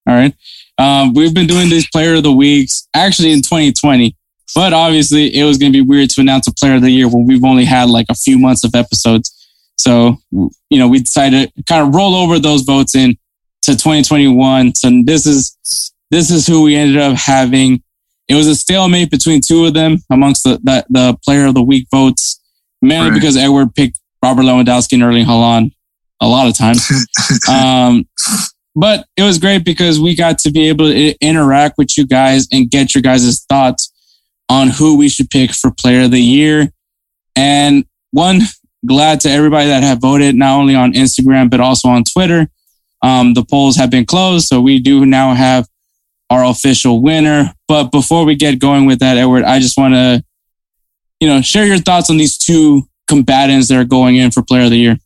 All 0.08 0.14
right, 0.14 0.36
um, 0.78 1.14
we've 1.14 1.34
been 1.34 1.48
doing 1.48 1.70
these 1.70 1.90
player 1.90 2.16
of 2.16 2.24
the 2.24 2.32
weeks 2.32 2.88
actually 2.94 3.32
in 3.32 3.42
2020, 3.42 4.16
but 4.54 4.74
obviously 4.74 5.36
it 5.36 5.46
was 5.46 5.58
going 5.58 5.72
to 5.72 5.78
be 5.78 5.82
weird 5.82 6.10
to 6.12 6.22
announce 6.22 6.48
a 6.48 6.54
player 6.54 6.76
of 6.76 6.82
the 6.82 6.92
year 6.92 7.08
when 7.08 7.26
we've 7.26 7.44
only 7.44 7.66
had 7.66 7.90
like 7.90 8.06
a 8.10 8.16
few 8.16 8.38
months 8.38 8.64
of 8.64 8.76
episodes. 8.76 9.32
So 9.78 10.18
you 10.32 10.80
know, 10.80 10.88
we 10.88 11.00
decided 11.00 11.52
to 11.56 11.64
kind 11.64 11.88
of 11.88 11.94
roll 11.94 12.16
over 12.16 12.40
those 12.40 12.62
votes 12.62 12.96
in 12.96 13.18
to 13.64 13.72
2021. 13.72 14.76
So 14.76 15.02
this 15.06 15.26
is 15.26 15.92
this 16.12 16.32
is 16.32 16.48
who 16.48 16.64
we 16.64 16.76
ended 16.76 16.98
up 16.98 17.18
having. 17.18 17.82
It 18.28 18.36
was 18.36 18.48
a 18.48 18.56
stalemate 18.56 19.12
between 19.12 19.42
two 19.42 19.66
of 19.66 19.74
them 19.74 19.98
amongst 20.10 20.44
the 20.44 20.60
the, 20.64 20.86
the 20.90 21.18
player 21.24 21.46
of 21.46 21.54
the 21.54 21.64
week 21.64 21.88
votes 21.92 22.42
mainly 22.82 23.10
right. 23.10 23.16
because 23.16 23.38
Edward 23.38 23.74
picked 23.76 24.00
Robert 24.24 24.44
Lewandowski 24.44 24.94
and 24.94 25.04
Erling 25.04 25.26
Haaland 25.26 25.72
a 26.22 26.28
lot 26.28 26.48
of 26.48 26.58
times. 26.58 26.88
um, 27.50 28.08
but 28.76 29.06
it 29.18 29.24
was 29.24 29.38
great 29.38 29.64
because 29.64 30.00
we 30.00 30.16
got 30.16 30.40
to 30.40 30.52
be 30.52 30.68
able 30.68 30.88
to 30.88 31.16
interact 31.20 31.78
with 31.78 31.98
you 31.98 32.06
guys 32.06 32.48
and 32.52 32.70
get 32.70 32.94
your 32.94 33.02
guys' 33.02 33.44
thoughts 33.48 33.92
on 34.50 34.70
who 34.70 34.98
we 34.98 35.10
should 35.10 35.30
pick 35.30 35.52
for 35.52 35.72
player 35.72 36.04
of 36.04 36.12
the 36.12 36.22
year. 36.22 36.70
And 37.36 37.86
one, 38.12 38.42
glad 38.86 39.20
to 39.22 39.30
everybody 39.30 39.68
that 39.68 39.84
have 39.84 40.00
voted, 40.00 40.36
not 40.36 40.58
only 40.58 40.76
on 40.76 40.94
Instagram, 40.94 41.50
but 41.50 41.60
also 41.60 41.90
on 41.90 42.04
Twitter. 42.04 42.48
Um, 43.02 43.34
the 43.34 43.44
polls 43.44 43.76
have 43.76 43.90
been 43.90 44.06
closed. 44.06 44.48
So 44.48 44.62
we 44.62 44.80
do 44.80 45.06
now 45.06 45.34
have 45.34 45.68
our 46.30 46.46
official 46.46 47.02
winner. 47.02 47.54
But 47.68 47.92
before 47.92 48.26
we 48.26 48.36
get 48.36 48.60
going 48.60 48.86
with 48.86 49.00
that, 49.00 49.18
Edward, 49.18 49.44
I 49.44 49.60
just 49.60 49.78
want 49.78 49.94
to 49.94 50.24
you 51.20 51.28
know, 51.28 51.42
share 51.42 51.66
your 51.66 51.78
thoughts 51.78 52.10
on 52.10 52.18
these 52.18 52.38
two 52.38 52.84
combatants 53.08 53.68
that 53.70 53.78
are 53.78 53.86
going 53.86 54.18
in 54.18 54.32
for 54.32 54.42
Player 54.42 54.66
of 54.66 54.70
the 54.70 54.78
Year. 54.78 54.98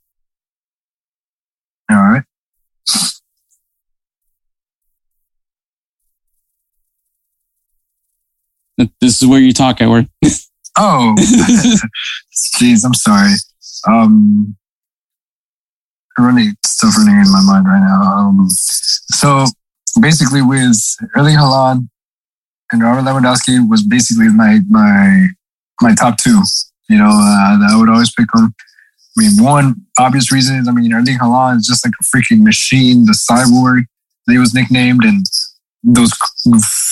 All 1.92 1.98
right. 1.98 2.24
This 9.02 9.22
is 9.22 9.28
where 9.28 9.40
you 9.40 9.52
talk, 9.52 9.82
Edward. 9.82 10.08
oh, 10.78 11.16
jeez, 11.18 12.86
I'm 12.86 12.94
sorry. 12.94 13.32
Um, 13.88 14.56
running 16.18 16.56
stuff 16.66 16.98
running 16.98 17.16
in 17.16 17.32
my 17.32 17.42
mind 17.42 17.66
right 17.66 17.80
now. 17.80 18.02
Um, 18.02 18.48
so 18.50 19.46
basically, 20.02 20.42
with 20.42 20.78
Erling 21.16 21.38
Haaland 21.38 21.90
and 22.72 22.84
Robert 22.84 23.02
Lewandowski 23.02 23.68
was 23.68 23.84
basically 23.84 24.30
my 24.30 24.60
my 24.70 25.28
my 25.82 25.96
top 25.96 26.18
two. 26.18 26.42
You 26.90 26.98
know, 26.98 27.10
uh, 27.10 27.58
I 27.72 27.76
would 27.78 27.90
always 27.90 28.12
pick 28.14 28.28
them. 28.34 28.54
I 29.18 29.22
mean, 29.22 29.44
one 29.44 29.76
obvious 29.98 30.32
reason 30.32 30.58
is 30.58 30.68
I 30.68 30.72
mean, 30.72 30.94
Erling 30.94 31.18
Haaland 31.18 31.58
is 31.58 31.68
just 31.68 31.86
like 31.86 31.94
a 32.00 32.04
freaking 32.04 32.44
machine, 32.44 33.06
the 33.06 33.14
cyborg 33.14 33.84
that 34.26 34.34
he 34.34 34.40
was 34.40 34.54
nicknamed, 34.54 35.04
and 35.04 35.26
those 35.84 36.12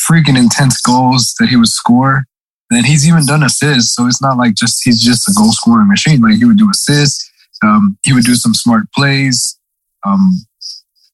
freaking 0.07 0.37
intense 0.37 0.81
goals 0.81 1.35
that 1.39 1.49
he 1.49 1.55
would 1.55 1.67
score. 1.67 2.25
And 2.69 2.85
he's 2.85 3.07
even 3.07 3.25
done 3.25 3.43
assists, 3.43 3.95
so 3.95 4.07
it's 4.07 4.21
not 4.21 4.37
like 4.37 4.55
just 4.55 4.83
he's 4.83 5.01
just 5.01 5.29
a 5.29 5.33
goal 5.37 5.53
scoring 5.53 5.87
machine. 5.87 6.21
Like 6.21 6.35
he 6.35 6.45
would 6.45 6.57
do 6.57 6.69
assists, 6.69 7.31
um, 7.63 7.97
he 8.03 8.13
would 8.13 8.25
do 8.25 8.35
some 8.35 8.53
smart 8.53 8.91
plays. 8.93 9.57
Um, 10.05 10.45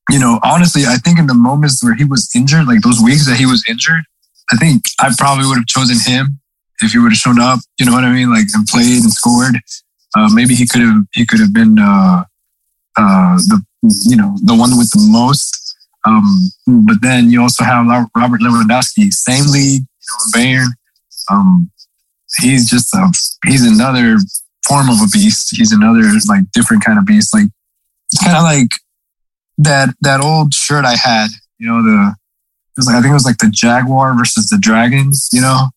you 0.10 0.20
know, 0.20 0.40
honestly, 0.44 0.86
I 0.86 0.96
think 0.96 1.20
in 1.20 1.28
the 1.28 1.34
moments 1.34 1.84
where 1.84 1.96
he 1.96 2.06
was 2.06 2.30
injured, 2.36 2.68
like 2.68 2.82
those 2.82 3.00
weeks 3.02 3.28
that 3.28 3.38
he 3.38 3.46
was 3.46 3.64
injured, 3.70 4.04
I 4.52 4.58
think 4.58 4.84
I 5.00 5.12
probably 5.18 5.46
would 5.46 5.58
have 5.58 5.68
chosen 5.68 5.98
him 6.00 6.40
if 6.82 6.92
he 6.92 7.00
would 7.00 7.12
have 7.12 7.18
shown 7.18 7.40
up, 7.40 7.60
you 7.80 7.86
know 7.86 7.94
what 7.94 8.04
I 8.04 8.12
mean, 8.12 8.32
like 8.32 8.48
and 8.54 8.68
played 8.68 9.04
and 9.04 9.14
scored, 9.14 9.56
uh, 10.18 10.30
maybe 10.32 10.56
he 10.56 10.68
could 10.68 10.82
have 10.82 11.04
he 11.14 11.26
could 11.26 11.40
have 11.40 11.54
been 11.54 11.80
uh, 11.80 12.24
uh, 12.98 13.36
the 13.38 13.64
you 14.06 14.16
know 14.16 14.38
the 14.44 14.56
one 14.56 14.78
with 14.78 14.92
the 14.92 15.08
most. 15.12 15.60
Um, 16.06 16.52
but 16.86 16.98
then 17.02 17.30
you 17.30 17.42
also 17.42 17.64
have 17.64 17.86
Robert 18.16 18.42
Lewandowski, 18.42 19.14
same 19.14 19.46
league, 19.48 19.84
you 19.84 20.10
know, 20.12 20.18
Bayern. 20.36 20.68
Um, 21.30 21.72
he's 22.40 22.70
just 22.70 22.94
a 22.94 23.12
he's 23.46 23.66
another 23.66 24.18
form 24.68 24.90
of 24.90 24.98
a 25.02 25.08
beast. 25.12 25.56
He's 25.56 25.72
another 25.72 26.02
like 26.28 26.52
different 26.54 26.84
kind 26.84 26.98
of 26.98 27.06
beast. 27.06 27.34
Like 27.34 27.48
it's 28.12 28.24
kind 28.24 28.38
of 28.38 28.44
like 28.44 28.72
that 29.58 29.96
that 30.02 30.22
old 30.22 30.54
shirt 30.54 30.86
I 30.86 30.96
had. 30.96 31.28
You 31.60 31.68
know 31.70 31.84
the 31.84 32.16
it 32.16 32.78
was 32.78 32.88
like 32.88 32.96
I 32.96 33.02
think 33.02 33.12
it 33.12 33.16
was 33.16 33.26
like 33.26 33.38
the 33.38 33.52
Jaguar 33.52 34.16
versus 34.18 34.48
the 34.48 34.58
Dragons. 34.58 35.30
You 35.32 35.42
know 35.42 35.68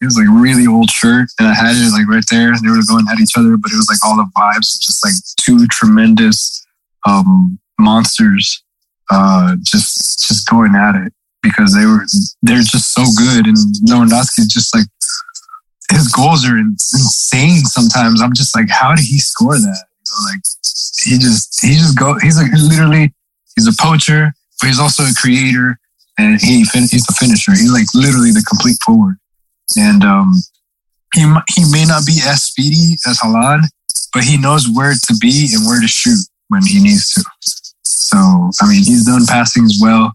it 0.00 0.04
was 0.04 0.18
like 0.18 0.28
really 0.28 0.66
old 0.66 0.90
shirt 0.90 1.28
and 1.38 1.48
I 1.48 1.54
had 1.54 1.76
it 1.76 1.92
like 1.92 2.06
right 2.06 2.24
there. 2.30 2.52
And 2.52 2.62
they 2.62 2.68
were 2.68 2.82
going 2.86 3.06
at 3.10 3.20
each 3.20 3.38
other, 3.38 3.56
but 3.56 3.72
it 3.72 3.76
was 3.76 3.88
like 3.88 4.04
all 4.04 4.16
the 4.16 4.28
vibes, 4.36 4.78
just 4.78 5.02
like 5.02 5.14
two 5.40 5.66
tremendous 5.68 6.62
um, 7.06 7.58
monsters 7.78 8.62
uh, 9.10 9.56
just 9.62 10.26
just 10.26 10.48
going 10.48 10.74
at 10.74 10.94
it 10.94 11.12
because 11.44 11.76
they 11.76 11.84
were 11.84 12.08
they're 12.42 12.64
just 12.64 12.96
so 12.96 13.04
good 13.16 13.46
and 13.46 13.56
Lewandowski 13.84 14.48
just 14.48 14.74
like 14.74 14.88
his 15.92 16.08
goals 16.08 16.48
are 16.48 16.56
insane 16.56 17.60
sometimes. 17.68 18.22
I'm 18.22 18.32
just 18.32 18.56
like, 18.56 18.70
how 18.70 18.96
did 18.96 19.04
he 19.04 19.18
score 19.18 19.54
that? 19.54 19.84
You 20.00 20.08
know, 20.08 20.32
like 20.32 20.40
he 21.04 21.18
just 21.18 21.60
he 21.60 21.74
just 21.76 21.98
go 21.98 22.18
he's 22.18 22.40
like 22.40 22.50
literally 22.56 23.12
he's 23.54 23.68
a 23.68 23.76
poacher, 23.78 24.32
but 24.60 24.66
he's 24.66 24.80
also 24.80 25.04
a 25.04 25.14
creator 25.14 25.78
and 26.18 26.40
he 26.40 26.64
he's 26.64 27.06
a 27.08 27.14
finisher. 27.14 27.52
He's 27.52 27.72
like 27.72 27.86
literally 27.94 28.32
the 28.32 28.44
complete 28.48 28.78
forward. 28.84 29.16
And 29.76 30.02
um, 30.04 30.34
he 31.14 31.22
he 31.54 31.64
may 31.70 31.84
not 31.84 32.06
be 32.06 32.20
as 32.24 32.42
speedy 32.42 32.96
as 33.06 33.20
Haaland, 33.20 33.64
but 34.12 34.24
he 34.24 34.36
knows 34.36 34.68
where 34.68 34.94
to 34.94 35.16
be 35.20 35.50
and 35.54 35.66
where 35.66 35.80
to 35.80 35.88
shoot 35.88 36.18
when 36.48 36.64
he 36.64 36.82
needs 36.82 37.14
to. 37.14 37.24
So 37.84 38.16
I 38.62 38.68
mean, 38.68 38.84
he's 38.84 39.04
done 39.04 39.26
passing 39.26 39.64
as 39.64 39.78
well. 39.80 40.12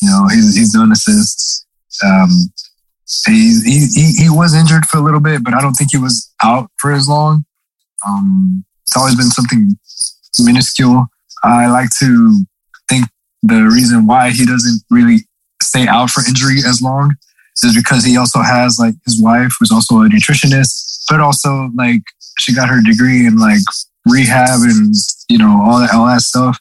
You 0.00 0.08
know, 0.08 0.28
he's 0.28 0.56
he's 0.56 0.72
done 0.72 0.92
assists. 0.92 1.66
Um, 2.04 2.30
he, 3.26 3.88
he 3.94 4.12
he 4.16 4.30
was 4.30 4.54
injured 4.54 4.86
for 4.86 4.98
a 4.98 5.02
little 5.02 5.20
bit, 5.20 5.42
but 5.44 5.54
I 5.54 5.60
don't 5.60 5.74
think 5.74 5.90
he 5.90 5.98
was 5.98 6.32
out 6.42 6.70
for 6.78 6.92
as 6.92 7.08
long. 7.08 7.44
Um, 8.06 8.64
it's 8.86 8.96
always 8.96 9.16
been 9.16 9.30
something 9.30 9.76
minuscule. 10.38 11.06
I 11.42 11.68
like 11.68 11.90
to 11.98 12.44
think 12.88 13.06
the 13.42 13.62
reason 13.62 14.06
why 14.06 14.30
he 14.30 14.46
doesn't 14.46 14.82
really 14.90 15.26
stay 15.62 15.86
out 15.86 16.10
for 16.10 16.22
injury 16.26 16.58
as 16.66 16.80
long 16.80 17.14
is 17.62 17.74
because 17.74 18.04
he 18.04 18.16
also 18.16 18.40
has 18.40 18.78
like 18.78 18.94
his 19.04 19.20
wife 19.20 19.52
who's 19.58 19.70
also 19.70 19.96
a 20.02 20.08
nutritionist, 20.08 21.04
but 21.08 21.20
also 21.20 21.70
like 21.74 22.02
she 22.38 22.54
got 22.54 22.68
her 22.68 22.80
degree 22.82 23.26
in 23.26 23.36
like 23.36 23.60
rehab 24.08 24.60
and 24.62 24.94
you 25.28 25.38
know 25.38 25.62
all 25.62 25.78
that 25.78 25.92
all 25.92 26.06
that 26.06 26.22
stuff. 26.22 26.58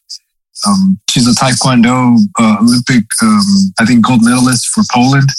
Um, 0.67 0.99
she's 1.09 1.27
a 1.27 1.31
Taekwondo 1.31 2.17
uh, 2.39 2.57
Olympic, 2.61 3.05
um, 3.21 3.41
I 3.79 3.85
think, 3.85 4.05
gold 4.05 4.23
medalist 4.23 4.67
for 4.67 4.83
Poland. 4.91 5.29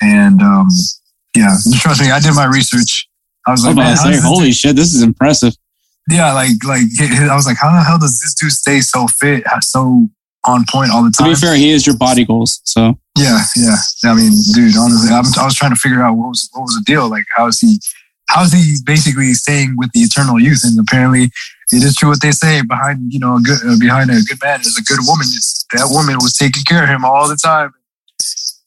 And 0.00 0.40
um, 0.42 0.68
yeah, 1.36 1.56
trust 1.80 2.00
me, 2.00 2.10
I 2.10 2.20
did 2.20 2.34
my 2.34 2.44
research. 2.44 3.08
I 3.46 3.52
was 3.52 3.64
I 3.64 3.68
like, 3.68 3.76
was 3.76 4.04
man, 4.04 4.14
say, 4.14 4.20
holy 4.20 4.52
shit, 4.52 4.76
this 4.76 4.94
is 4.94 5.02
impressive. 5.02 5.54
yeah, 6.10 6.32
like 6.32 6.52
like 6.66 6.82
I 7.00 7.34
was 7.34 7.46
like, 7.46 7.56
how 7.58 7.72
the 7.72 7.82
hell 7.82 7.98
does 7.98 8.20
this 8.20 8.34
dude 8.34 8.52
stay 8.52 8.80
so 8.80 9.06
fit, 9.08 9.44
so 9.62 10.08
on 10.46 10.64
point 10.70 10.90
all 10.92 11.02
the 11.02 11.10
time? 11.10 11.28
To 11.28 11.34
be 11.34 11.40
fair, 11.40 11.56
he 11.56 11.70
is 11.70 11.86
your 11.86 11.96
body 11.96 12.24
goals. 12.24 12.60
So 12.64 12.98
Yeah, 13.16 13.40
yeah. 13.56 13.76
I 14.04 14.14
mean, 14.14 14.32
dude, 14.54 14.76
honestly, 14.76 15.10
I'm, 15.10 15.24
I 15.40 15.44
was 15.44 15.54
trying 15.54 15.72
to 15.74 15.80
figure 15.80 16.02
out 16.02 16.14
what 16.14 16.28
was 16.28 16.48
what 16.52 16.62
was 16.62 16.74
the 16.74 16.84
deal. 16.84 17.08
Like, 17.08 17.24
how 17.34 17.46
is 17.46 17.58
he? 17.60 17.80
How 18.28 18.42
is 18.44 18.52
he 18.52 18.76
basically 18.84 19.32
staying 19.32 19.74
with 19.78 19.90
the 19.92 20.00
eternal 20.00 20.38
youth? 20.38 20.60
And 20.62 20.78
apparently, 20.78 21.30
it 21.70 21.82
is 21.82 21.96
true 21.96 22.08
what 22.08 22.22
they 22.22 22.30
say. 22.30 22.62
Behind 22.62 23.12
you 23.12 23.18
know, 23.18 23.36
a 23.36 23.40
good 23.40 23.58
uh, 23.66 23.76
behind 23.78 24.10
a 24.10 24.20
good 24.22 24.38
man 24.42 24.60
is 24.60 24.78
a 24.78 24.82
good 24.82 25.00
woman. 25.06 25.26
It's, 25.28 25.64
that 25.72 25.88
woman 25.90 26.16
was 26.20 26.34
taking 26.34 26.62
care 26.64 26.84
of 26.84 26.88
him 26.88 27.04
all 27.04 27.28
the 27.28 27.36
time. 27.36 27.72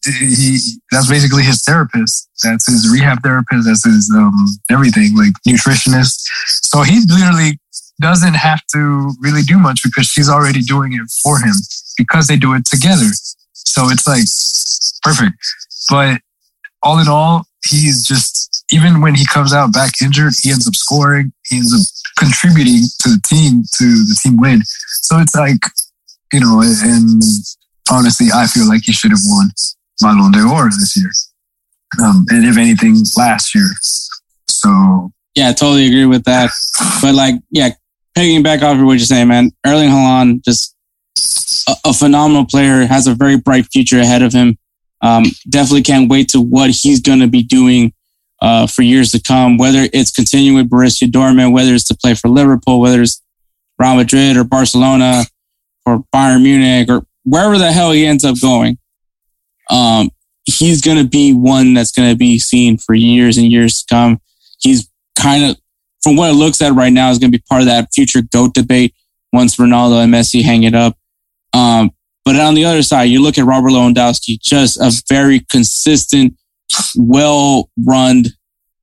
He 0.04 0.58
that's 0.92 1.10
basically 1.10 1.44
his 1.44 1.64
therapist. 1.64 2.30
That's 2.44 2.66
his 2.68 2.90
rehab 2.92 3.22
therapist. 3.24 3.68
That's 3.68 3.86
his 3.86 4.12
um 4.16 4.34
everything, 4.70 5.16
like 5.16 5.34
nutritionist. 5.48 6.26
So 6.46 6.82
he 6.82 7.02
literally 7.08 7.60
doesn't 8.00 8.34
have 8.34 8.66
to 8.74 9.14
really 9.20 9.44
do 9.44 9.60
much 9.60 9.82
because 9.84 10.08
she's 10.08 10.30
already 10.30 10.62
doing 10.62 10.94
it 10.94 11.10
for 11.24 11.40
him 11.40 11.54
because 11.98 12.28
they 12.28 12.36
do 12.36 12.54
it 12.54 12.66
together. 12.66 13.10
So 13.54 13.90
it's 13.90 14.08
like 14.08 14.26
perfect. 15.04 15.38
But 15.90 16.22
all 16.84 17.00
in 17.00 17.08
all, 17.08 17.46
he's 17.66 18.04
just 18.04 18.66
even 18.72 19.02
when 19.02 19.16
he 19.16 19.26
comes 19.26 19.54
out 19.54 19.74
back 19.74 20.02
injured, 20.02 20.34
he 20.42 20.52
ends 20.52 20.68
up 20.68 20.76
scoring. 20.76 21.32
Ends 21.52 21.74
up 21.74 21.86
contributing 22.18 22.84
to 23.02 23.10
the 23.10 23.22
team 23.28 23.64
to 23.76 23.86
the 23.86 24.18
team 24.22 24.38
win. 24.38 24.62
So 25.04 25.20
it's 25.20 25.36
like 25.36 25.60
you 26.32 26.40
know, 26.40 26.62
and 26.62 27.22
honestly, 27.92 28.28
I 28.34 28.48
feel 28.48 28.68
like 28.68 28.82
he 28.84 28.94
should 28.94 29.12
have 29.12 29.20
won 29.26 29.50
Ballon 30.02 30.32
d'Or 30.32 30.70
this 30.70 30.96
year, 30.98 31.12
um, 32.04 32.26
and 32.30 32.46
if 32.46 32.58
anything, 32.58 32.96
last 33.18 33.54
year. 33.54 33.68
So 34.48 35.12
yeah, 35.36 35.50
I 35.50 35.54
totally 35.54 35.88
agree 35.88 36.06
with 36.06 36.24
that. 36.26 36.52
But 37.02 37.16
like, 37.16 37.36
yeah, 37.50 37.70
picking 38.16 38.44
back 38.44 38.62
off 38.62 38.78
of 38.78 38.86
what 38.86 38.94
you're 38.94 39.00
saying, 39.00 39.28
man, 39.28 39.52
Erling 39.66 39.90
Haaland, 39.90 40.44
just 40.44 40.76
a, 41.68 41.76
a 41.86 41.94
phenomenal 41.94 42.46
player, 42.46 42.86
has 42.86 43.08
a 43.08 43.16
very 43.16 43.38
bright 43.38 43.66
future 43.72 44.00
ahead 44.00 44.22
of 44.22 44.34
him. 44.34 44.58
Um, 45.02 45.26
definitely 45.50 45.84
can't 45.84 46.10
wait 46.10 46.30
to 46.30 46.42
what 46.42 46.70
he's 46.70 47.02
going 47.02 47.20
to 47.20 47.28
be 47.28 47.44
doing 47.44 47.94
uh, 48.42 48.68
for 48.68 48.82
years 48.82 49.12
to 49.12 49.22
come, 49.22 49.58
whether 49.58 49.88
it's 49.94 50.12
continuing 50.12 50.58
with 50.58 50.70
Borussia 50.70 51.10
Dortmund, 51.10 51.54
whether 51.54 51.74
it's 51.74 51.84
to 51.86 51.96
play 51.96 52.16
for 52.16 52.28
Liverpool, 52.28 52.80
whether 52.80 53.02
it's 53.02 53.22
Real 53.78 53.96
Madrid 53.96 54.38
or 54.38 54.44
Barcelona 54.44 55.24
or 55.86 56.04
Bayern 56.14 56.44
Munich 56.44 56.90
or 56.90 57.06
wherever 57.24 57.58
the 57.58 57.72
hell 57.72 57.92
he 57.92 58.06
ends 58.06 58.26
up 58.26 58.40
going. 58.42 58.78
Um, 59.70 60.10
he's 60.46 60.82
going 60.82 60.98
to 60.98 61.08
be 61.08 61.34
one 61.34 61.74
that's 61.74 61.92
going 61.92 62.10
to 62.10 62.18
be 62.18 62.40
seen 62.40 62.78
for 62.78 62.94
years 62.94 63.38
and 63.38 63.52
years 63.52 63.84
to 63.84 63.94
come. 63.94 64.22
He's 64.60 64.90
kind 65.18 65.46
of, 65.46 65.58
from 66.04 66.16
what 66.16 66.32
it 66.32 66.36
looks 66.36 66.62
at 66.62 66.74
right 66.74 66.92
now, 66.92 67.12
is 67.12 67.20
going 67.20 67.32
to 67.32 67.38
be 67.38 67.44
part 67.48 67.62
of 67.62 67.68
that 67.68 67.90
future 67.94 68.22
GOAT 68.22 68.54
debate 68.54 68.96
once 69.32 69.58
Ronaldo 69.58 70.04
and 70.04 70.14
Messi 70.14 70.44
hang 70.44 70.64
it 70.64 70.76
up. 70.76 70.98
Um, 71.54 71.92
but 72.26 72.36
on 72.36 72.54
the 72.54 72.66
other 72.66 72.84
side, 72.84 73.04
you 73.04 73.22
look 73.22 73.38
at 73.38 73.46
Robert 73.46 73.70
Lewandowski, 73.70 74.40
just 74.40 74.78
a 74.80 74.92
very 75.10 75.40
consistent, 75.40 76.36
well-run 76.98 78.26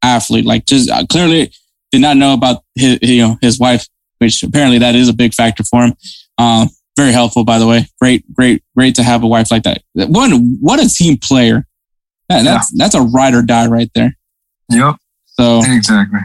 athlete. 0.03 0.45
Like 0.45 0.67
just 0.67 0.91
uh, 0.91 1.05
clearly 1.07 1.53
did 1.93 2.01
not 2.01 2.17
know 2.17 2.35
about 2.35 2.63
his, 2.75 2.99
you 3.03 3.23
know, 3.23 3.39
his 3.41 3.59
wife, 3.59 3.87
which 4.19 4.43
apparently 4.43 4.79
that 4.79 4.95
is 4.95 5.09
a 5.09 5.13
big 5.15 5.35
factor 5.35 5.65
for 5.65 5.85
him. 5.85 5.95
Um, 6.39 6.69
very 6.97 7.13
helpful, 7.13 7.45
by 7.45 7.59
the 7.59 7.67
way. 7.67 7.87
Great, 8.01 8.25
great, 8.35 8.63
great 8.77 8.95
to 8.97 9.03
have 9.03 9.23
a 9.23 9.27
wife 9.27 9.51
like 9.51 9.63
that. 9.63 9.83
One, 9.95 10.59
what 10.61 10.81
a 10.85 10.89
team 10.89 11.17
player. 11.17 11.65
That, 12.29 12.45
that's 12.45 12.71
that's 12.77 12.95
a 12.95 13.01
ride 13.01 13.35
or 13.35 13.43
die 13.43 13.69
right 13.69 13.91
there. 13.95 14.15
yep, 14.69 14.97
So, 15.25 15.61
exactly. 15.65 16.21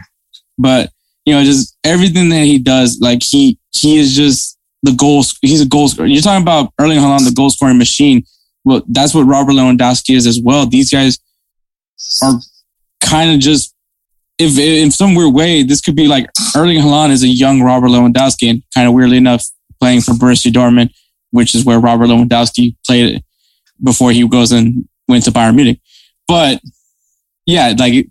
but 0.58 0.90
you 1.24 1.32
know, 1.34 1.42
just 1.42 1.76
everything 1.82 2.28
that 2.28 2.44
he 2.44 2.58
does, 2.58 2.98
like 3.00 3.22
he 3.22 3.58
he 3.72 3.96
is 3.98 4.14
just 4.14 4.58
the 4.82 4.92
goals. 4.92 5.38
He's 5.40 5.62
a 5.62 5.66
goal 5.66 5.88
scorer. 5.88 6.06
You're 6.06 6.20
talking 6.20 6.42
about 6.42 6.72
Erling 6.78 6.98
Haaland, 6.98 7.24
the 7.24 7.32
goal 7.34 7.48
scoring 7.48 7.78
machine. 7.78 8.22
Well, 8.64 8.82
that's 8.88 9.14
what 9.14 9.22
Robert 9.22 9.52
Lewandowski 9.52 10.14
is 10.14 10.26
as 10.26 10.40
well. 10.42 10.66
These 10.66 10.90
guys 10.92 11.18
are 12.22 12.40
kind 13.02 13.32
of 13.32 13.40
just, 13.40 13.74
if 14.38 14.58
in 14.58 14.90
some 14.90 15.14
weird 15.14 15.34
way, 15.34 15.62
this 15.62 15.80
could 15.80 15.96
be 15.96 16.08
like 16.08 16.28
Erling 16.56 16.78
Haaland 16.78 17.10
is 17.10 17.22
a 17.22 17.28
young 17.28 17.62
Robert 17.62 17.88
Lewandowski, 17.88 18.50
and 18.50 18.62
kind 18.74 18.88
of 18.88 18.94
weirdly 18.94 19.16
enough, 19.16 19.44
playing 19.80 20.00
for 20.00 20.12
Borussia 20.12 20.50
Dortmund, 20.52 20.90
which 21.30 21.54
is 21.54 21.64
where 21.64 21.78
Robert 21.78 22.06
Lewandowski 22.06 22.76
played 22.86 23.22
before 23.82 24.12
he 24.12 24.26
goes 24.26 24.52
and 24.52 24.88
went 25.08 25.24
to 25.24 25.30
Bayern 25.30 25.54
Munich. 25.54 25.80
But 26.26 26.60
yeah, 27.46 27.74
like 27.78 28.08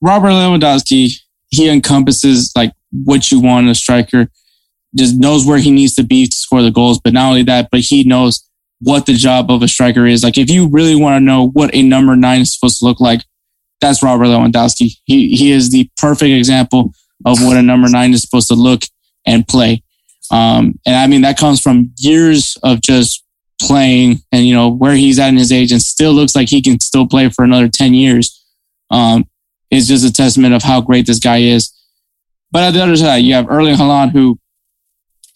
Robert 0.00 0.28
Lewandowski, 0.28 1.12
he 1.48 1.68
encompasses 1.68 2.52
like 2.56 2.72
what 2.92 3.30
you 3.30 3.40
want 3.40 3.64
in 3.64 3.70
a 3.70 3.74
striker. 3.74 4.28
Just 4.96 5.18
knows 5.18 5.46
where 5.46 5.58
he 5.58 5.70
needs 5.70 5.94
to 5.96 6.02
be 6.02 6.26
to 6.26 6.36
score 6.36 6.62
the 6.62 6.70
goals. 6.70 7.00
But 7.00 7.12
not 7.12 7.28
only 7.28 7.42
that, 7.44 7.68
but 7.70 7.80
he 7.80 8.04
knows 8.04 8.48
what 8.80 9.06
the 9.06 9.14
job 9.14 9.50
of 9.50 9.62
a 9.62 9.68
striker 9.68 10.06
is. 10.06 10.22
Like 10.22 10.38
if 10.38 10.50
you 10.50 10.68
really 10.68 10.94
want 10.96 11.20
to 11.20 11.24
know 11.24 11.48
what 11.48 11.74
a 11.74 11.82
number 11.82 12.16
nine 12.16 12.40
is 12.40 12.54
supposed 12.54 12.78
to 12.78 12.84
look 12.84 13.00
like, 13.00 13.22
that's 13.80 14.02
Robert 14.02 14.24
Lewandowski. 14.24 14.98
He 15.04 15.34
he 15.36 15.52
is 15.52 15.70
the 15.70 15.90
perfect 15.96 16.30
example 16.30 16.92
of 17.24 17.42
what 17.42 17.56
a 17.56 17.62
number 17.62 17.88
nine 17.88 18.12
is 18.12 18.22
supposed 18.22 18.48
to 18.48 18.54
look 18.54 18.82
and 19.26 19.46
play. 19.46 19.82
Um, 20.30 20.78
and 20.86 20.96
I 20.96 21.06
mean 21.06 21.22
that 21.22 21.38
comes 21.38 21.60
from 21.60 21.92
years 21.98 22.56
of 22.62 22.80
just 22.80 23.24
playing 23.60 24.20
and 24.32 24.46
you 24.46 24.54
know 24.54 24.68
where 24.68 24.94
he's 24.94 25.18
at 25.18 25.28
in 25.28 25.36
his 25.36 25.52
age 25.52 25.72
and 25.72 25.82
still 25.82 26.12
looks 26.12 26.34
like 26.34 26.48
he 26.48 26.62
can 26.62 26.80
still 26.80 27.06
play 27.06 27.28
for 27.28 27.44
another 27.44 27.68
10 27.68 27.94
years. 27.94 28.36
Um, 28.90 29.26
is 29.70 29.86
just 29.86 30.04
a 30.04 30.12
testament 30.12 30.52
of 30.52 30.62
how 30.62 30.80
great 30.80 31.06
this 31.06 31.20
guy 31.20 31.38
is. 31.38 31.72
But 32.50 32.64
at 32.64 32.70
the 32.72 32.82
other 32.82 32.96
side, 32.96 33.18
you 33.18 33.34
have 33.34 33.48
Erling 33.48 33.76
Haaland 33.76 34.10
who 34.10 34.38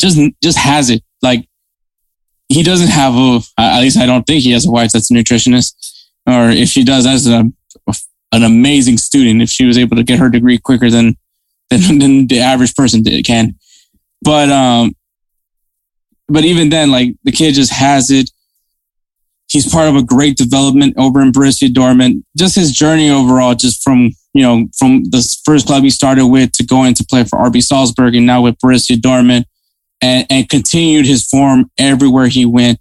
just 0.00 0.18
just 0.42 0.58
has 0.58 0.90
it. 0.90 1.02
Like 1.22 1.48
he 2.48 2.62
doesn't 2.62 2.88
have 2.88 3.14
a. 3.14 3.40
At 3.58 3.80
least 3.80 3.98
I 3.98 4.06
don't 4.06 4.24
think 4.24 4.42
he 4.42 4.52
has 4.52 4.66
a 4.66 4.70
wife 4.70 4.92
that's 4.92 5.10
a 5.10 5.14
nutritionist, 5.14 5.74
or 6.26 6.50
if 6.50 6.68
she 6.68 6.84
does, 6.84 7.04
that's 7.04 7.26
a, 7.26 7.50
an 8.32 8.42
amazing 8.42 8.98
student. 8.98 9.42
If 9.42 9.50
she 9.50 9.64
was 9.64 9.78
able 9.78 9.96
to 9.96 10.02
get 10.02 10.18
her 10.18 10.28
degree 10.28 10.58
quicker 10.58 10.90
than 10.90 11.16
than, 11.70 11.98
than 11.98 12.26
the 12.26 12.40
average 12.40 12.74
person 12.74 13.02
can. 13.24 13.54
But 14.22 14.50
um, 14.50 14.94
but 16.28 16.44
even 16.44 16.68
then, 16.68 16.90
like 16.90 17.14
the 17.24 17.32
kid 17.32 17.54
just 17.54 17.72
has 17.72 18.10
it. 18.10 18.30
He's 19.48 19.70
part 19.70 19.88
of 19.88 19.94
a 19.94 20.02
great 20.02 20.36
development 20.36 20.94
over 20.96 21.20
in 21.20 21.30
Borussia 21.30 21.68
Dortmund. 21.68 22.24
Just 22.36 22.56
his 22.56 22.72
journey 22.72 23.10
overall, 23.10 23.54
just 23.54 23.82
from 23.82 24.10
you 24.32 24.42
know 24.42 24.66
from 24.78 25.04
the 25.04 25.22
first 25.44 25.66
club 25.66 25.82
he 25.82 25.90
started 25.90 26.26
with 26.26 26.52
to 26.52 26.64
going 26.64 26.94
to 26.94 27.04
play 27.04 27.24
for 27.24 27.38
RB 27.38 27.62
Salzburg 27.62 28.14
and 28.14 28.26
now 28.26 28.42
with 28.42 28.58
Borussia 28.58 28.96
Dortmund, 28.96 29.44
and, 30.04 30.26
and 30.28 30.48
continued 30.50 31.06
his 31.06 31.26
form 31.26 31.70
everywhere 31.78 32.26
he 32.26 32.44
went. 32.44 32.78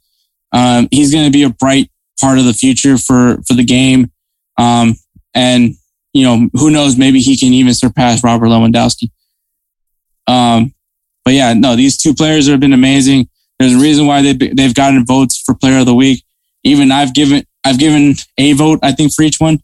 Um, 0.51 0.89
he's 0.91 1.13
going 1.13 1.25
to 1.25 1.31
be 1.31 1.43
a 1.43 1.49
bright 1.49 1.89
part 2.19 2.37
of 2.37 2.45
the 2.45 2.53
future 2.53 2.97
for 2.97 3.41
for 3.47 3.53
the 3.53 3.63
game, 3.63 4.11
um, 4.57 4.95
and 5.33 5.73
you 6.13 6.23
know 6.23 6.49
who 6.53 6.69
knows, 6.69 6.97
maybe 6.97 7.19
he 7.19 7.37
can 7.37 7.53
even 7.53 7.73
surpass 7.73 8.23
Robert 8.23 8.47
Lewandowski. 8.47 9.09
Um, 10.27 10.73
but 11.25 11.33
yeah, 11.33 11.53
no, 11.53 11.75
these 11.75 11.97
two 11.97 12.13
players 12.13 12.47
have 12.47 12.59
been 12.59 12.73
amazing. 12.73 13.29
There's 13.57 13.73
a 13.73 13.79
reason 13.79 14.05
why 14.05 14.21
they 14.21 14.33
they've 14.33 14.75
gotten 14.75 15.05
votes 15.05 15.41
for 15.41 15.55
Player 15.55 15.79
of 15.79 15.85
the 15.85 15.95
Week. 15.95 16.23
Even 16.63 16.91
I've 16.91 17.13
given 17.13 17.45
I've 17.63 17.79
given 17.79 18.15
a 18.37 18.53
vote, 18.53 18.79
I 18.83 18.91
think, 18.91 19.13
for 19.13 19.23
each 19.23 19.39
one. 19.39 19.59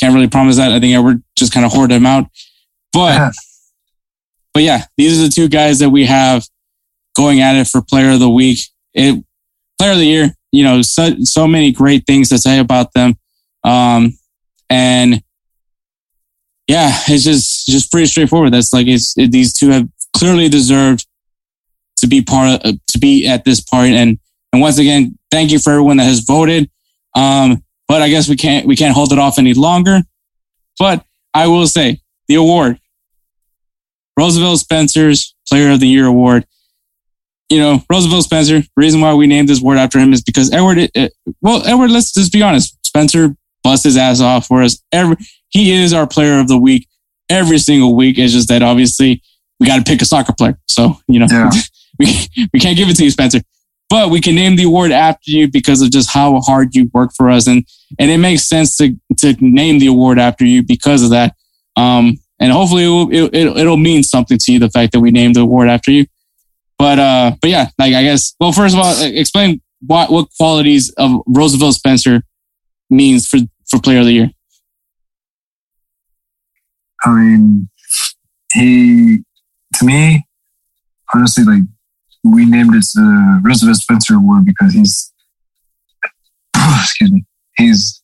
Can't 0.00 0.14
really 0.14 0.28
promise 0.28 0.56
that. 0.56 0.72
I 0.72 0.80
think 0.80 0.96
I 0.96 0.98
would 0.98 1.22
just 1.36 1.52
kind 1.52 1.66
of 1.66 1.72
hoard 1.72 1.90
them 1.90 2.06
out. 2.06 2.26
But 2.92 3.32
but 4.54 4.62
yeah, 4.62 4.84
these 4.96 5.20
are 5.20 5.24
the 5.24 5.30
two 5.30 5.48
guys 5.48 5.78
that 5.80 5.90
we 5.90 6.06
have 6.06 6.44
going 7.14 7.40
at 7.40 7.56
it 7.56 7.66
for 7.66 7.82
Player 7.82 8.10
of 8.10 8.20
the 8.20 8.30
Week. 8.30 8.58
It 8.92 9.24
Player 9.78 9.92
of 9.92 9.98
the 9.98 10.06
Year. 10.06 10.30
You 10.52 10.64
know, 10.64 10.82
so 10.82 11.16
so 11.22 11.46
many 11.48 11.72
great 11.72 12.06
things 12.06 12.28
to 12.28 12.38
say 12.38 12.58
about 12.58 12.92
them, 12.92 13.16
um, 13.64 14.16
and 14.70 15.22
yeah, 16.68 16.92
it's 17.08 17.24
just 17.24 17.66
just 17.66 17.90
pretty 17.90 18.06
straightforward. 18.06 18.52
That's 18.52 18.72
like 18.72 18.86
it's 18.86 19.16
it, 19.18 19.32
these 19.32 19.52
two 19.52 19.70
have 19.70 19.88
clearly 20.16 20.48
deserved 20.48 21.06
to 21.96 22.06
be 22.06 22.22
part 22.22 22.64
of 22.64 22.86
to 22.86 22.98
be 22.98 23.26
at 23.26 23.44
this 23.44 23.60
part. 23.60 23.88
And 23.88 24.18
and 24.52 24.62
once 24.62 24.78
again, 24.78 25.18
thank 25.30 25.50
you 25.50 25.58
for 25.58 25.70
everyone 25.70 25.96
that 25.96 26.04
has 26.04 26.20
voted. 26.20 26.70
Um, 27.14 27.64
but 27.88 28.02
I 28.02 28.08
guess 28.08 28.28
we 28.28 28.36
can't 28.36 28.66
we 28.66 28.76
can't 28.76 28.94
hold 28.94 29.12
it 29.12 29.18
off 29.18 29.38
any 29.38 29.54
longer. 29.54 30.00
But 30.78 31.04
I 31.32 31.46
will 31.48 31.66
say 31.66 32.00
the 32.28 32.36
award, 32.36 32.78
Roosevelt 34.18 34.60
Spencer's 34.60 35.34
Player 35.48 35.72
of 35.72 35.80
the 35.80 35.88
Year 35.88 36.06
award. 36.06 36.46
You 37.48 37.58
know, 37.58 37.82
Roosevelt 37.90 38.24
Spencer. 38.24 38.62
Reason 38.76 39.00
why 39.00 39.14
we 39.14 39.26
named 39.26 39.48
this 39.48 39.60
award 39.60 39.78
after 39.78 39.98
him 39.98 40.12
is 40.12 40.22
because 40.22 40.52
Edward. 40.52 40.90
Well, 41.40 41.66
Edward. 41.66 41.90
Let's 41.90 42.12
just 42.12 42.32
be 42.32 42.42
honest. 42.42 42.76
Spencer 42.86 43.36
bust 43.62 43.84
his 43.84 43.96
ass 43.96 44.20
off 44.20 44.46
for 44.46 44.62
us. 44.62 44.82
Every 44.92 45.16
he 45.50 45.72
is 45.72 45.92
our 45.92 46.06
player 46.06 46.40
of 46.40 46.48
the 46.48 46.58
week 46.58 46.88
every 47.28 47.58
single 47.58 47.94
week. 47.96 48.18
It's 48.18 48.32
just 48.32 48.48
that 48.48 48.62
obviously 48.62 49.22
we 49.60 49.66
got 49.66 49.76
to 49.76 49.90
pick 49.90 50.02
a 50.02 50.04
soccer 50.04 50.32
player. 50.32 50.58
So 50.68 50.98
you 51.08 51.18
know, 51.18 51.26
Yeah. 51.30 51.50
we 51.98 52.06
we 52.52 52.60
can't 52.60 52.76
give 52.76 52.88
it 52.88 52.96
to 52.96 53.04
you, 53.04 53.10
Spencer. 53.10 53.40
But 53.90 54.10
we 54.10 54.20
can 54.20 54.34
name 54.34 54.56
the 54.56 54.64
award 54.64 54.92
after 54.92 55.30
you 55.30 55.48
because 55.48 55.82
of 55.82 55.90
just 55.90 56.10
how 56.10 56.40
hard 56.40 56.74
you 56.74 56.90
work 56.94 57.12
for 57.14 57.30
us, 57.30 57.46
and 57.46 57.64
and 57.98 58.10
it 58.10 58.18
makes 58.18 58.48
sense 58.48 58.76
to 58.78 58.94
to 59.18 59.34
name 59.40 59.78
the 59.78 59.86
award 59.86 60.18
after 60.18 60.44
you 60.44 60.62
because 60.62 61.02
of 61.02 61.10
that. 61.10 61.36
Um, 61.76 62.18
and 62.40 62.50
hopefully 62.50 62.84
it 62.84 62.88
will, 62.88 63.10
it, 63.12 63.56
it'll 63.58 63.76
mean 63.76 64.02
something 64.02 64.38
to 64.38 64.52
you 64.52 64.58
the 64.58 64.70
fact 64.70 64.92
that 64.92 65.00
we 65.00 65.10
named 65.10 65.36
the 65.36 65.40
award 65.42 65.68
after 65.68 65.90
you. 65.90 66.06
But 66.84 66.98
uh, 66.98 67.32
but 67.40 67.48
yeah, 67.48 67.70
like 67.78 67.94
I 67.94 68.02
guess. 68.02 68.34
Well, 68.38 68.52
first 68.52 68.74
of 68.74 68.80
all, 68.80 68.94
explain 69.00 69.62
what 69.80 70.10
what 70.10 70.28
qualities 70.36 70.92
of 70.98 71.22
Roosevelt 71.26 71.74
Spencer 71.76 72.20
means 72.90 73.26
for 73.26 73.38
for 73.66 73.80
Player 73.80 74.00
of 74.00 74.04
the 74.04 74.12
Year. 74.12 74.30
I 77.02 77.10
mean, 77.14 77.70
he 78.52 79.22
to 79.76 79.84
me, 79.86 80.26
honestly, 81.14 81.44
like 81.44 81.62
we 82.22 82.44
named 82.44 82.74
it 82.74 82.84
the 82.94 83.40
Roosevelt 83.42 83.78
Spencer 83.78 84.16
Award 84.16 84.44
because 84.44 84.74
he's 84.74 85.10
excuse 86.82 87.12
me, 87.12 87.24
he's 87.56 88.02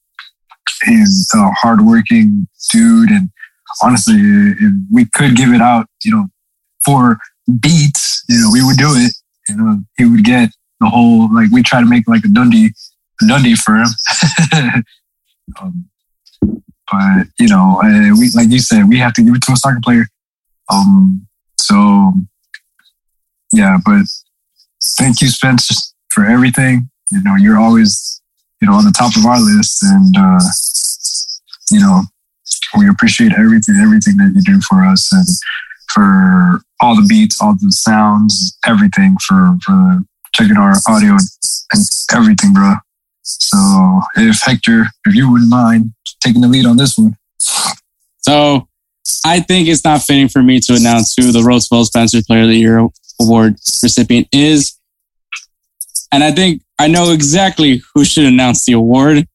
he's 0.87 1.31
a 1.35 1.51
hardworking 1.51 2.49
dude, 2.73 3.11
and 3.11 3.29
honestly, 3.83 4.17
if 4.17 4.73
we 4.91 5.05
could 5.05 5.37
give 5.37 5.51
it 5.53 5.61
out, 5.61 5.87
you 6.03 6.13
know, 6.13 6.29
for 6.83 7.19
beats, 7.51 8.25
you 8.29 8.41
know, 8.41 8.51
we 8.53 8.65
would 8.65 8.77
do 8.77 8.91
it. 8.91 9.13
You 9.49 9.57
know, 9.57 9.81
he 9.97 10.05
would 10.05 10.25
get 10.25 10.51
the 10.81 10.89
whole 10.89 11.33
like 11.35 11.51
we 11.51 11.63
try 11.63 11.81
to 11.81 11.87
make 11.87 12.07
like 12.09 12.25
a 12.25 12.29
Dundie, 12.29 12.71
a 13.21 13.25
Dundie 13.25 13.57
for 13.57 13.77
him. 13.77 13.89
um, 15.61 15.91
but 16.91 17.27
you 17.39 17.49
know, 17.49 17.81
uh, 17.83 18.15
we 18.19 18.31
like 18.35 18.51
you 18.51 18.61
said, 18.61 18.89
we 18.89 18.99
have 18.99 19.13
to 19.15 19.23
give 19.23 19.35
it 19.35 19.43
to 19.43 19.53
a 19.53 19.57
soccer 19.57 19.81
player. 19.83 20.07
Um, 20.73 21.27
so 21.59 22.13
yeah, 23.53 23.79
but 23.85 24.03
thank 24.99 25.21
you, 25.21 25.29
Spencer, 25.29 25.75
for 26.11 26.25
everything. 26.25 26.91
You 27.11 27.23
know, 27.23 27.37
you're 27.37 27.59
always 27.59 28.21
you 28.61 28.69
know 28.69 28.75
on 28.75 28.85
the 28.85 28.93
top 28.93 29.17
of 29.17 29.27
our 29.27 29.41
list, 29.41 29.83
and 29.83 30.15
uh, 30.17 30.41
you 31.71 31.81
know 31.81 32.03
we 32.79 32.89
appreciate 32.89 33.33
everything, 33.33 33.77
everything 33.77 34.17
that 34.19 34.33
you 34.35 34.43
do 34.43 34.61
for 34.69 34.85
us, 34.85 35.13
and 35.13 35.27
for 35.93 36.63
all 36.81 36.97
the 36.97 37.07
beats, 37.09 37.41
all 37.41 37.55
the 37.55 37.73
sounds, 37.73 38.59
everything 38.67 39.17
for 39.27 39.57
for 39.65 40.01
checking 40.33 40.57
our 40.57 40.75
audio 40.89 41.13
and, 41.13 41.81
everything, 42.13 42.53
bro. 42.53 42.75
So 43.23 44.01
if 44.17 44.41
Hector, 44.41 44.87
if 45.05 45.15
you 45.15 45.31
wouldn't 45.31 45.51
mind 45.51 45.93
taking 46.21 46.41
the 46.41 46.49
lead 46.49 46.67
on 46.67 46.77
this 46.77 46.97
one. 46.99 47.17
So 48.19 48.69
I 49.25 49.41
think 49.41 49.69
it's 49.69 49.85
not 49.85 50.03
fitting 50.03 50.29
for 50.29 50.43
me 50.43 50.61
to 50.61 50.75
announce 50.75 51.15
who 51.17 51.33
the 51.33 51.43
Roosevelt 51.43 51.87
Spencer 51.87 52.21
Player 52.27 52.43
of 52.43 52.49
the 52.49 52.57
Year 52.57 52.87
award 53.21 53.55
recipient 53.83 54.29
is. 54.33 54.79
And 56.13 56.25
I 56.25 56.33
think 56.33 56.63
I 56.79 56.89
know 56.89 57.13
exactly 57.13 57.83
who 57.95 58.05
should 58.05 58.25
announce 58.25 58.65
the 58.65 58.73
award. 58.73 59.27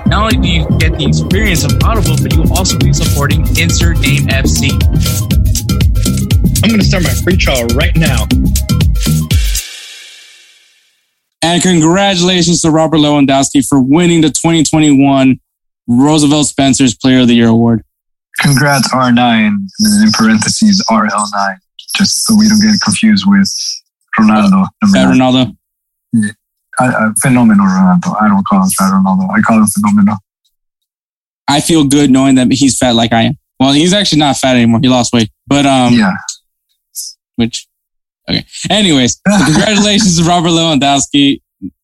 Not 0.07 0.34
only 0.34 0.47
do 0.47 0.51
you 0.51 0.65
get 0.80 0.97
the 0.97 1.05
experience 1.05 1.63
of 1.63 1.77
Audible, 1.84 2.18
but 2.19 2.34
you 2.34 2.41
will 2.41 2.57
also 2.57 2.76
be 2.80 2.91
supporting 2.91 3.41
Insert 3.55 3.99
Name 3.99 4.27
FC. 4.27 4.73
I'm 6.63 6.69
going 6.69 6.80
to 6.80 6.85
start 6.85 7.03
my 7.03 7.13
free 7.13 7.38
trial 7.38 7.68
right 7.77 7.95
now. 7.95 8.26
And 11.43 11.61
congratulations 11.61 12.61
to 12.61 12.72
Robert 12.72 12.97
Lewandowski 12.97 13.63
for 13.63 13.80
winning 13.80 14.22
the 14.22 14.30
2021 14.30 15.39
Roosevelt 15.88 16.47
Spencer's 16.47 16.95
Player 16.95 17.19
of 17.19 17.27
the 17.27 17.35
Year 17.35 17.47
award. 17.47 17.84
Congrats, 18.41 18.91
R9, 18.93 19.18
and 19.19 19.69
then 19.80 20.07
in 20.07 20.11
parentheses, 20.11 20.84
RL9, 20.89 21.55
just 21.95 22.26
so 22.26 22.35
we 22.35 22.49
don't 22.49 22.59
get 22.59 22.80
confused 22.84 23.26
with 23.27 23.49
Ronaldo. 24.19 24.68
number 24.81 24.97
Fat 24.97 25.03
nine. 25.05 25.18
Ronaldo. 25.18 25.57
I, 26.80 26.88
I, 26.88 27.09
Fenomeno 27.23 27.68
Ronaldo. 27.68 28.22
I 28.22 28.27
don't 28.27 28.43
call 28.47 28.63
him 28.63 28.69
Fat 28.69 28.91
Ronaldo. 28.91 29.30
I 29.31 29.41
call 29.41 29.57
him 29.57 29.65
Fenomeno. 29.65 30.18
I 31.47 31.59
feel 31.59 31.84
good 31.85 32.09
knowing 32.09 32.35
that 32.35 32.51
he's 32.51 32.77
fat 32.77 32.95
like 32.95 33.11
I 33.11 33.23
am. 33.23 33.38
Well, 33.59 33.73
he's 33.73 33.93
actually 33.93 34.19
not 34.19 34.38
fat 34.38 34.55
anymore. 34.55 34.80
He 34.81 34.89
lost 34.89 35.13
weight. 35.13 35.30
But 35.45 35.65
um 35.65 35.93
yeah. 35.93 36.13
which 37.35 37.68
okay. 38.30 38.45
Anyways, 38.69 39.19
so 39.27 39.45
congratulations 39.45 40.18
to 40.18 40.23
Robert 40.23 40.49
Lewandowski. 40.49 41.41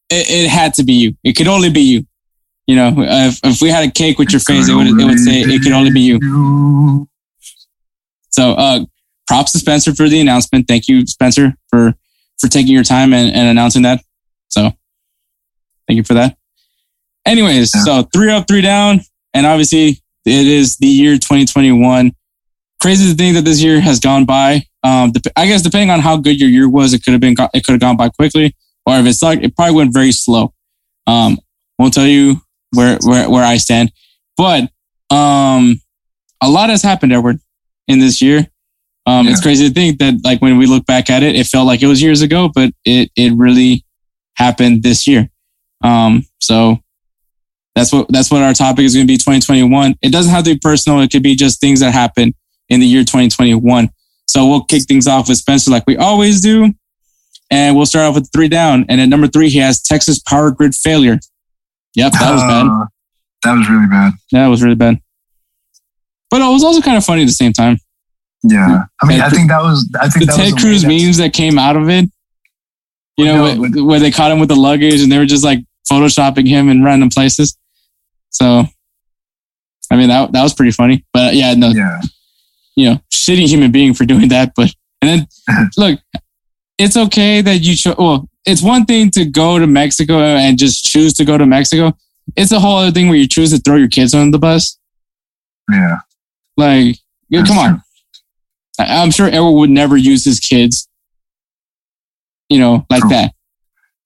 It, 0.09 0.29
it 0.29 0.49
had 0.49 0.73
to 0.75 0.83
be 0.83 0.93
you. 0.93 1.17
It 1.23 1.33
could 1.33 1.47
only 1.47 1.69
be 1.69 1.81
you. 1.81 2.07
You 2.67 2.75
know, 2.75 2.93
if, 2.97 3.39
if 3.43 3.61
we 3.61 3.69
had 3.69 3.87
a 3.87 3.91
cake 3.91 4.19
with 4.19 4.31
your 4.31 4.41
face, 4.41 4.67
it 4.67 4.75
would 4.75 4.87
it 4.87 5.05
would 5.05 5.19
say 5.19 5.39
it 5.41 5.61
could 5.63 5.71
only 5.71 5.89
be 5.91 6.01
you. 6.01 7.07
So 8.29 8.51
uh 8.51 8.85
props 9.25 9.51
to 9.53 9.59
Spencer 9.59 9.93
for 9.95 10.07
the 10.09 10.19
announcement. 10.21 10.67
Thank 10.67 10.87
you, 10.87 11.05
Spencer, 11.07 11.53
for 11.69 11.93
for 12.39 12.47
taking 12.47 12.73
your 12.73 12.83
time 12.83 13.13
and, 13.13 13.33
and 13.33 13.47
announcing 13.47 13.81
that. 13.83 14.01
So 14.49 14.71
thank 15.87 15.97
you 15.97 16.03
for 16.03 16.13
that. 16.15 16.37
Anyways, 17.25 17.71
Yeah. 17.75 17.83
so 17.83 18.03
three 18.13 18.31
up, 18.31 18.47
three 18.47 18.61
down, 18.61 19.01
and 19.33 19.45
obviously 19.45 20.01
it 20.25 20.47
is 20.47 20.77
the 20.77 20.87
year 20.87 21.13
2021. 21.15 22.11
Crazy 22.81 23.09
to 23.09 23.15
think 23.17 23.35
that 23.35 23.43
this 23.45 23.61
year 23.61 23.79
has 23.81 23.99
gone 23.99 24.25
by. 24.25 24.63
Um, 24.83 25.11
I 25.35 25.47
guess 25.47 25.61
depending 25.61 25.89
on 25.89 25.99
how 25.99 26.17
good 26.17 26.39
your 26.39 26.49
year 26.49 26.69
was, 26.69 26.93
it 26.93 27.03
could 27.03 27.11
have 27.13 27.21
been 27.21 27.35
it 27.53 27.63
could 27.63 27.71
have 27.71 27.79
gone 27.81 27.97
by 27.97 28.09
quickly, 28.09 28.55
or 28.85 28.97
if 28.97 29.05
it 29.05 29.13
sucked, 29.15 29.43
it 29.43 29.55
probably 29.55 29.73
went 29.75 29.93
very 29.93 30.11
slow. 30.11 30.53
Um, 31.07 31.39
won't 31.79 31.93
tell 31.93 32.05
you 32.05 32.41
where 32.71 32.97
where 33.03 33.29
where 33.29 33.43
I 33.43 33.57
stand, 33.57 33.91
but 34.35 34.69
um, 35.09 35.79
a 36.41 36.49
lot 36.49 36.69
has 36.69 36.81
happened, 36.83 37.13
Edward, 37.13 37.39
in 37.87 37.99
this 37.99 38.21
year. 38.21 38.47
Um, 39.05 39.25
It's 39.27 39.41
crazy 39.41 39.67
to 39.67 39.73
think 39.73 39.99
that 39.99 40.15
like 40.23 40.41
when 40.41 40.57
we 40.57 40.65
look 40.65 40.85
back 40.85 41.09
at 41.09 41.23
it, 41.23 41.35
it 41.35 41.47
felt 41.47 41.65
like 41.65 41.81
it 41.81 41.87
was 41.87 42.01
years 42.01 42.21
ago, 42.21 42.49
but 42.53 42.73
it 42.83 43.09
it 43.15 43.33
really 43.33 43.85
happened 44.35 44.83
this 44.83 45.07
year. 45.07 45.29
Um, 45.81 46.25
so 46.41 46.79
that's 47.73 47.93
what 47.93 48.07
that's 48.09 48.29
what 48.31 48.41
our 48.41 48.53
topic 48.53 48.83
is 48.85 48.93
going 48.95 49.07
to 49.07 49.11
be 49.11 49.17
2021. 49.17 49.95
It 50.01 50.11
doesn't 50.11 50.33
have 50.33 50.43
to 50.43 50.55
be 50.55 50.59
personal. 50.59 50.99
It 51.01 51.11
could 51.11 51.23
be 51.23 51.35
just 51.35 51.61
things 51.61 51.79
that 51.79 51.91
happen 51.93 52.33
in 52.69 52.79
the 52.79 52.85
year 52.85 53.03
2021. 53.03 53.89
So 54.27 54.45
we'll 54.47 54.63
kick 54.63 54.83
things 54.83 55.07
off 55.07 55.29
with 55.29 55.37
Spencer 55.37 55.71
like 55.71 55.85
we 55.87 55.95
always 55.95 56.41
do. 56.41 56.73
And 57.49 57.77
we'll 57.77 57.85
start 57.85 58.09
off 58.09 58.15
with 58.15 58.29
three 58.33 58.49
down. 58.49 58.85
And 58.89 58.99
at 58.99 59.07
number 59.07 59.27
three, 59.27 59.47
he 59.47 59.59
has 59.59 59.81
Texas 59.81 60.19
power 60.19 60.51
grid 60.51 60.75
failure. 60.75 61.17
Yep, 61.97 62.11
that 62.13 62.31
was 62.31 62.41
bad. 62.43 62.67
Uh, 62.67 62.85
that 63.43 63.57
was 63.57 63.69
really 63.69 63.87
bad. 63.87 64.13
Yeah, 64.31 64.43
That 64.43 64.47
was 64.47 64.61
really 64.61 64.75
bad. 64.75 65.01
But 66.29 66.41
it 66.41 66.51
was 66.51 66.63
also 66.63 66.79
kind 66.81 66.95
of 66.95 67.03
funny 67.03 67.23
at 67.23 67.25
the 67.25 67.31
same 67.31 67.53
time. 67.53 67.77
Yeah, 68.43 68.83
I 69.01 69.07
mean, 69.07 69.19
I 69.19 69.29
think 69.29 69.49
that 69.49 69.61
was. 69.61 69.89
I 69.99 70.07
think 70.07 70.25
The 70.25 70.31
that 70.31 70.37
Ted 70.37 70.57
Cruz 70.57 70.85
memes 70.85 71.17
that 71.17 71.33
came 71.33 71.57
out 71.57 71.75
of 71.75 71.89
it, 71.89 72.05
you 73.17 73.25
know, 73.25 73.51
no, 73.55 73.61
where, 73.61 73.83
where 73.85 73.99
they 73.99 74.11
caught 74.11 74.31
him 74.31 74.39
with 74.39 74.49
the 74.49 74.55
luggage 74.55 75.01
and 75.01 75.11
they 75.11 75.17
were 75.17 75.25
just 75.25 75.43
like 75.43 75.59
photoshopping 75.91 76.47
him 76.47 76.69
in 76.69 76.83
random 76.83 77.09
places. 77.09 77.57
So, 78.29 78.65
I 79.89 79.95
mean, 79.95 80.09
that, 80.09 80.31
that 80.33 80.43
was 80.43 80.53
pretty 80.53 80.71
funny. 80.71 81.03
But 81.13 81.33
yeah, 81.33 81.55
no, 81.55 81.69
Yeah, 81.69 81.99
you 82.75 82.89
know, 82.91 82.99
shitty 83.11 83.47
human 83.47 83.71
being 83.71 83.95
for 83.95 84.05
doing 84.05 84.27
that. 84.29 84.53
But 84.55 84.71
and 85.01 85.27
then 85.47 85.69
look, 85.77 85.99
it's 86.77 86.95
okay 86.95 87.41
that 87.41 87.57
you 87.59 87.75
cho- 87.75 87.95
well, 87.97 88.29
it's 88.47 88.61
one 88.63 88.85
thing 88.85 89.11
to 89.11 89.25
go 89.25 89.59
to 89.59 89.67
Mexico 89.67 90.19
and 90.19 90.57
just 90.57 90.85
choose 90.85 91.13
to 91.15 91.25
go 91.25 91.37
to 91.37 91.45
Mexico. 91.45 91.95
It's 92.35 92.51
a 92.51 92.59
whole 92.59 92.77
other 92.77 92.91
thing 92.91 93.07
where 93.07 93.17
you 93.17 93.27
choose 93.27 93.51
to 93.51 93.57
throw 93.59 93.75
your 93.75 93.87
kids 93.89 94.13
on 94.13 94.31
the 94.31 94.39
bus. 94.39 94.77
yeah. 95.71 95.97
Like, 96.55 96.97
yeah, 97.29 97.43
come 97.45 97.57
on. 97.59 97.81
I- 98.79 99.01
I'm 99.01 99.11
sure 99.11 99.27
Errol 99.29 99.55
would 99.59 99.69
never 99.69 99.95
use 99.97 100.25
his 100.25 100.39
kids, 100.39 100.87
you 102.49 102.59
know, 102.59 102.85
like 102.89 103.01
True. 103.01 103.09
that 103.11 103.33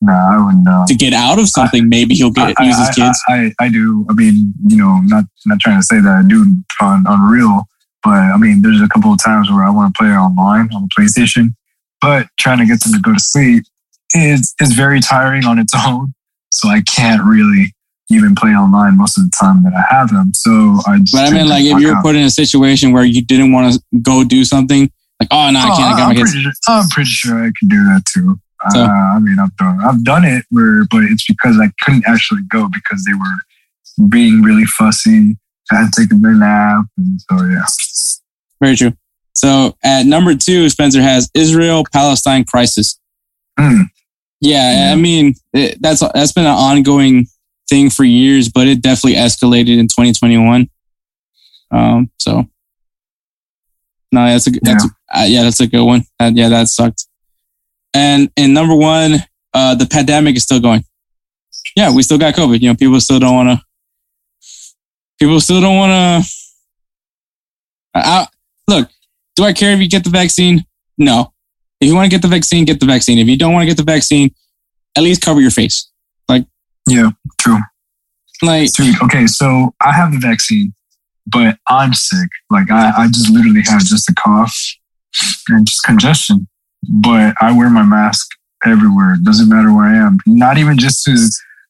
No, 0.02 0.14
I 0.14 0.44
wouldn't 0.44 0.64
know. 0.64 0.86
to 0.88 0.96
get 0.96 1.14
out 1.14 1.40
of 1.40 1.48
something. 1.50 1.88
maybe 1.88 2.16
he'll 2.16 2.32
get 2.32 2.56
I, 2.60 2.66
use 2.66 2.78
his 2.78 2.90
kids. 2.96 3.20
I, 3.30 3.52
I, 3.60 3.66
I 3.66 3.70
do. 3.70 4.06
I 4.10 4.14
mean, 4.14 4.54
you 4.68 4.78
know, 4.78 5.00
not 5.06 5.26
not 5.46 5.60
trying 5.60 5.80
to 5.80 5.86
say 5.86 6.00
that 6.02 6.10
I 6.26 6.28
do 6.28 6.46
on 6.82 7.06
on 7.08 7.22
real, 7.32 7.68
but 8.04 8.12
I 8.12 8.38
mean, 8.38 8.62
there's 8.62 8.82
a 8.82 8.88
couple 8.88 9.14
of 9.14 9.20
times 9.24 9.50
where 9.52 9.64
I 9.64 9.70
want 9.70 9.94
to 9.94 9.98
play 9.98 10.10
online 10.10 10.70
on 10.74 10.88
the 10.88 10.90
PlayStation, 10.98 11.54
but 12.02 12.28
trying 12.40 12.58
to 12.60 12.66
get 12.66 12.82
them 12.84 12.94
to 12.94 13.00
go 13.00 13.14
to 13.14 13.20
sleep 13.20 13.64
is 14.14 14.54
is 14.62 14.74
very 14.74 15.00
tiring 15.00 15.46
on 15.46 15.60
its 15.60 15.74
own. 15.88 16.14
So 16.50 16.70
I 16.70 16.82
can't 16.82 17.24
really 17.24 17.74
even 18.10 18.36
play 18.36 18.52
online 18.52 18.98
most 18.98 19.18
of 19.18 19.24
the 19.24 19.32
time 19.40 19.64
that 19.64 19.74
I 19.74 19.84
have 19.94 20.10
them. 20.10 20.34
So 20.34 20.52
I. 20.86 21.00
But 21.12 21.28
I 21.28 21.32
mean, 21.32 21.48
like, 21.48 21.64
if 21.64 21.80
you're 21.80 21.96
out. 21.96 22.04
put 22.04 22.16
in 22.16 22.24
a 22.24 22.30
situation 22.30 22.92
where 22.92 23.06
you 23.06 23.24
didn't 23.24 23.52
want 23.52 23.74
to 23.74 23.82
go 24.02 24.24
do 24.24 24.44
something, 24.44 24.92
like, 25.20 25.30
oh 25.32 25.50
no, 25.52 25.60
I 25.60 25.64
oh, 25.64 25.78
can't. 25.78 26.00
I 26.00 26.10
I'm, 26.10 26.16
pretty, 26.16 26.42
sure- 26.42 26.52
I'm 26.68 26.90
pretty 26.90 27.10
sure 27.10 27.38
I 27.38 27.52
can 27.58 27.68
do 27.68 27.84
that 27.86 28.04
too. 28.06 28.40
So- 28.70 28.84
uh, 28.84 28.88
I 28.88 29.20
mean, 29.20 29.38
I've 29.40 29.56
done 29.58 29.80
I've 29.84 30.04
done 30.04 30.26
it 30.26 30.46
where, 30.50 30.86
but 30.92 31.04
it's 31.04 31.26
because 31.26 31.58
I 31.60 31.72
couldn't 31.84 32.06
actually 32.08 32.42
go 32.50 32.70
because 32.72 33.04
they 33.06 33.14
were 33.14 34.08
being 34.10 34.42
really 34.42 34.66
fussy. 34.66 35.38
I 35.72 35.76
had 35.76 35.94
to 35.94 36.02
take 36.02 36.12
a 36.12 36.18
nap, 36.18 36.86
and 36.98 37.22
so 37.22 37.44
yeah. 37.46 37.66
Very 38.62 38.76
true. 38.76 38.94
So 39.34 39.78
at 39.84 40.06
number 40.06 40.36
two, 40.36 40.70
Spencer 40.70 41.02
has 41.02 41.30
Israel 41.34 41.86
Palestine 41.92 42.44
crisis. 42.44 43.00
Mm, 43.58 43.86
Yeah, 44.42 44.88
Yeah. 44.88 44.94
I 44.94 44.96
mean 44.96 45.36
it, 45.54 45.78
that's 45.82 46.02
that's 46.14 46.34
been 46.34 46.46
an 46.46 46.52
ongoing 46.52 47.28
thing 47.70 47.90
for 47.90 48.04
years, 48.04 48.50
but 48.50 48.68
it 48.68 48.82
definitely 48.82 49.18
escalated 49.18 49.80
in 49.80 49.88
2021. 49.88 50.70
Um, 51.72 52.12
so 52.20 52.46
no, 54.12 54.26
that's 54.26 54.48
a 54.48 54.52
that's 54.62 54.86
uh, 54.86 55.26
yeah, 55.28 55.44
that's 55.44 55.62
a 55.62 55.68
good 55.68 55.84
one. 55.86 56.04
That, 56.20 56.36
yeah, 56.36 56.50
that 56.50 56.68
sucked. 56.68 57.08
And 57.94 58.30
and 58.36 58.54
number 58.54 58.76
one, 58.76 59.24
uh, 59.54 59.76
the 59.76 59.86
pandemic 59.86 60.36
is 60.36 60.44
still 60.44 60.60
going. 60.60 60.84
Yeah, 61.76 61.94
we 61.94 62.04
still 62.04 62.18
got 62.18 62.34
COVID. 62.34 62.60
You 62.60 62.70
know, 62.70 62.76
people 62.76 63.00
still 63.00 63.20
don't 63.20 63.36
want 63.36 63.50
to. 63.50 63.66
People 65.20 65.40
still 65.40 65.62
don't 65.62 65.78
want 65.78 66.26
to. 66.26 66.32
I, 67.94 68.28
look, 68.68 68.90
do 69.36 69.44
I 69.44 69.54
care 69.54 69.72
if 69.74 69.80
you 69.80 69.88
get 69.88 70.04
the 70.04 70.10
vaccine? 70.10 70.66
No. 70.98 71.34
If 71.82 71.88
you 71.88 71.96
want 71.96 72.06
to 72.06 72.16
get 72.16 72.22
the 72.22 72.28
vaccine, 72.28 72.64
get 72.64 72.80
the 72.80 72.86
vaccine. 72.86 73.18
If 73.18 73.28
you 73.28 73.38
don't 73.38 73.54
want 73.54 73.64
to 73.64 73.68
get 73.68 73.78
the 73.78 73.84
vaccine, 73.84 74.34
at 74.96 75.04
least 75.04 75.22
cover 75.22 75.42
your 75.42 75.52
face. 75.52 75.90
Like, 76.30 76.46
yeah, 76.88 77.10
true. 77.40 77.58
Like, 78.44 78.70
okay, 79.04 79.28
so 79.28 79.74
I 79.82 79.92
have 79.92 80.12
the 80.12 80.20
vaccine, 80.20 80.74
but 81.28 81.58
I'm 81.68 81.94
sick. 81.94 82.30
Like 82.50 82.72
I, 82.72 82.92
I 82.98 83.08
just 83.08 83.30
literally 83.30 83.62
have 83.68 83.82
just 83.82 84.10
a 84.10 84.14
cough 84.14 84.56
and 85.50 85.68
just 85.68 85.84
congestion. 85.84 86.48
But 86.88 87.36
I 87.42 87.56
wear 87.56 87.70
my 87.70 87.84
mask 87.84 88.28
everywhere. 88.66 89.14
It 89.14 89.24
doesn't 89.24 89.50
matter 89.50 89.74
where 89.74 89.86
I 89.86 89.96
am. 89.96 90.20
Not 90.26 90.58
even 90.58 90.78
just 90.78 91.04
to 91.06 91.16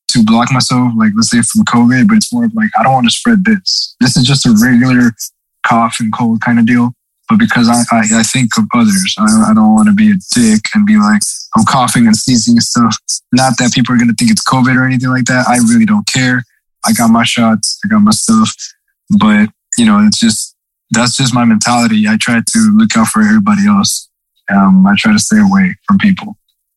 to 0.10 0.26
block 0.26 0.52
myself, 0.52 0.92
like 0.98 1.14
let's 1.16 1.30
say 1.30 1.42
from 1.42 1.64
COVID, 1.66 2.08
but 2.08 2.18
it's 2.18 2.34
more 2.34 2.46
of 2.46 2.54
like 2.54 2.70
I 2.78 2.84
don't 2.84 2.94
want 2.94 3.08
to 3.08 3.16
spread 3.16 3.46
this. 3.46 3.96
This 4.00 4.18
is 4.18 4.26
just 4.26 4.46
a 4.46 4.56
regular 4.62 5.12
cough 5.66 5.98
and 6.00 6.12
cold 6.14 6.42
kind 6.42 6.60
of 6.60 6.66
deal. 6.66 6.94
But 7.32 7.40
because 7.40 7.70
I, 7.70 7.80
I, 7.95 8.20
I 8.20 8.24
think 8.24 8.58
of 8.58 8.66
others, 8.74 9.16
I, 9.18 9.52
I 9.52 9.53
don't 9.53 9.74
want 9.74 9.88
to 9.88 9.94
be 9.94 10.12
a 10.12 10.16
dick 10.36 10.66
and 10.76 10.86
be 10.86 10.98
like, 10.98 11.22
I'm 11.56 11.64
coughing 11.64 12.06
and 12.06 12.14
sneezing 12.14 12.56
and 12.56 12.64
stuff. 12.64 12.98
Not 13.32 13.58
that 13.58 13.72
people 13.74 13.95
are 13.95 13.98
going 13.98 14.10
to 14.10 14.14
think 14.16 14.32
it's 14.32 14.44
COVID 14.44 14.76
or 14.76 14.84
anything 14.84 15.08
like 15.08 15.24
that. 15.26 15.48
I 15.48 15.56
really 15.60 15.86
don't 15.86 16.06
care. 16.06 16.44
I 16.86 16.91
got 16.91 17.10
my 17.10 17.24
shots, 17.24 17.80
I 17.86 17.88
got 17.88 17.99
my 17.99 18.12
stuff. 18.12 18.53
But, 19.18 19.48
you 19.78 19.86
know, 19.86 20.06
it's 20.06 20.20
just, 20.20 20.58
that's 20.90 21.16
just 21.16 21.34
my 21.34 21.45
mentality. 21.45 22.06
I 22.06 22.18
try 22.20 22.41
to 22.45 22.60
look 22.76 22.98
out 22.98 23.08
for 23.08 23.22
everybody 23.22 23.66
else. 23.66 24.10
Um, 24.53 24.86
I 24.86 24.95
try 24.98 25.14
to 25.14 25.20
stay 25.20 25.40
away 25.40 25.74
from 25.88 25.99
people. 25.99 26.36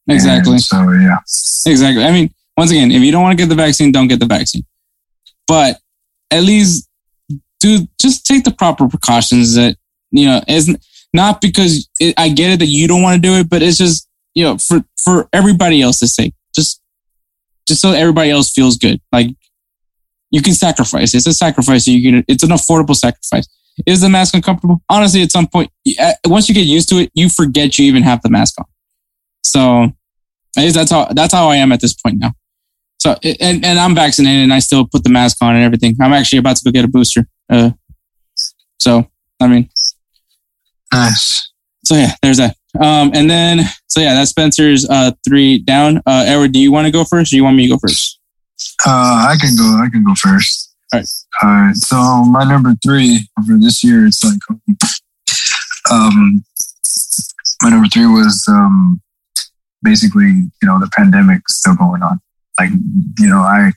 exactly. 0.08 0.52
And 0.52 0.62
so, 0.62 0.88
yeah. 0.92 1.18
Exactly. 1.66 2.04
I 2.04 2.12
mean, 2.12 2.32
once 2.56 2.70
again, 2.70 2.92
if 2.92 3.02
you 3.02 3.10
don't 3.10 3.22
want 3.22 3.36
to 3.36 3.42
get 3.42 3.48
the 3.48 3.56
vaccine, 3.56 3.90
don't 3.90 4.06
get 4.06 4.20
the 4.20 4.26
vaccine. 4.26 4.64
But 5.48 5.80
at 6.30 6.44
least 6.44 6.88
do 7.58 7.88
just 8.00 8.24
take 8.24 8.44
the 8.44 8.52
proper 8.52 8.86
precautions 8.86 9.56
that, 9.56 9.76
you 10.14 10.26
know, 10.26 10.40
isn't 10.48 10.82
because 11.40 11.88
it, 12.00 12.14
I 12.18 12.28
get 12.28 12.50
it 12.50 12.58
that 12.60 12.66
you 12.66 12.88
don't 12.88 13.02
want 13.02 13.22
to 13.22 13.28
do 13.28 13.34
it, 13.34 13.48
but 13.48 13.62
it's 13.62 13.78
just, 13.78 14.08
you 14.34 14.44
know, 14.44 14.58
for, 14.58 14.82
for 15.02 15.28
everybody 15.32 15.80
else's 15.80 16.14
sake, 16.14 16.34
just, 16.54 16.80
just 17.68 17.80
so 17.80 17.92
everybody 17.92 18.30
else 18.30 18.52
feels 18.52 18.76
good. 18.76 19.00
Like 19.12 19.28
you 20.30 20.42
can 20.42 20.54
sacrifice. 20.54 21.14
It's 21.14 21.26
a 21.26 21.32
sacrifice. 21.32 21.86
You 21.86 22.02
can, 22.02 22.24
it's 22.26 22.42
an 22.42 22.50
affordable 22.50 22.96
sacrifice. 22.96 23.46
Is 23.86 24.00
the 24.00 24.08
mask 24.08 24.34
uncomfortable? 24.34 24.82
Honestly, 24.88 25.22
at 25.22 25.32
some 25.32 25.46
point, 25.46 25.70
once 26.26 26.48
you 26.48 26.54
get 26.54 26.66
used 26.66 26.88
to 26.90 26.96
it, 26.96 27.10
you 27.14 27.28
forget 27.28 27.78
you 27.78 27.86
even 27.86 28.02
have 28.02 28.22
the 28.22 28.30
mask 28.30 28.54
on. 28.58 28.66
So 29.44 29.90
that's 30.54 30.90
how 30.90 31.06
that's 31.06 31.34
how 31.34 31.48
I 31.48 31.56
am 31.56 31.72
at 31.72 31.80
this 31.80 31.94
point 31.94 32.18
now. 32.18 32.32
So 32.98 33.16
and 33.22 33.64
and 33.64 33.78
I'm 33.78 33.94
vaccinated 33.94 34.44
and 34.44 34.54
I 34.54 34.60
still 34.60 34.86
put 34.86 35.02
the 35.02 35.10
mask 35.10 35.38
on 35.42 35.56
and 35.56 35.64
everything. 35.64 35.96
I'm 36.00 36.12
actually 36.12 36.38
about 36.38 36.56
to 36.56 36.64
go 36.64 36.70
get 36.70 36.84
a 36.84 36.88
booster. 36.88 37.26
Uh, 37.50 37.70
so 38.80 39.08
I 39.40 39.48
mean, 39.48 39.68
Nice. 40.94 41.50
so 41.84 41.96
yeah, 41.96 42.12
there's 42.22 42.38
that. 42.38 42.56
Um, 42.80 43.12
and 43.14 43.30
then 43.30 43.60
so 43.88 44.00
yeah, 44.00 44.14
that's 44.14 44.30
Spencer's 44.30 44.88
uh 44.88 45.12
three 45.26 45.58
down. 45.58 45.98
Uh, 46.06 46.24
Edward, 46.26 46.52
do 46.52 46.58
you 46.60 46.72
want 46.72 46.86
to 46.86 46.90
go 46.90 47.04
first 47.04 47.32
or 47.32 47.36
you 47.36 47.44
want 47.44 47.56
me 47.56 47.64
to 47.64 47.74
go 47.74 47.78
first? 47.78 48.18
Uh, 48.86 49.28
I 49.28 49.36
can 49.40 49.56
go. 49.56 49.64
I 49.64 49.88
can 49.90 50.04
go 50.04 50.14
first. 50.14 50.74
All 50.92 51.00
right. 51.00 51.08
All 51.42 51.48
right. 51.48 51.74
So 51.76 51.96
my 52.24 52.44
number 52.44 52.74
three 52.84 53.28
for 53.46 53.58
this 53.58 53.82
year, 53.82 54.06
it's 54.06 54.22
like, 54.24 54.38
um, 55.90 56.44
my 57.62 57.70
number 57.70 57.88
three 57.88 58.06
was 58.06 58.44
um, 58.48 59.00
basically, 59.82 60.26
you 60.26 60.68
know, 60.68 60.78
the 60.78 60.90
pandemic 60.96 61.48
still 61.48 61.74
going 61.74 62.02
on. 62.02 62.20
Like, 62.58 62.70
you 63.18 63.28
know, 63.28 63.40
I 63.40 63.72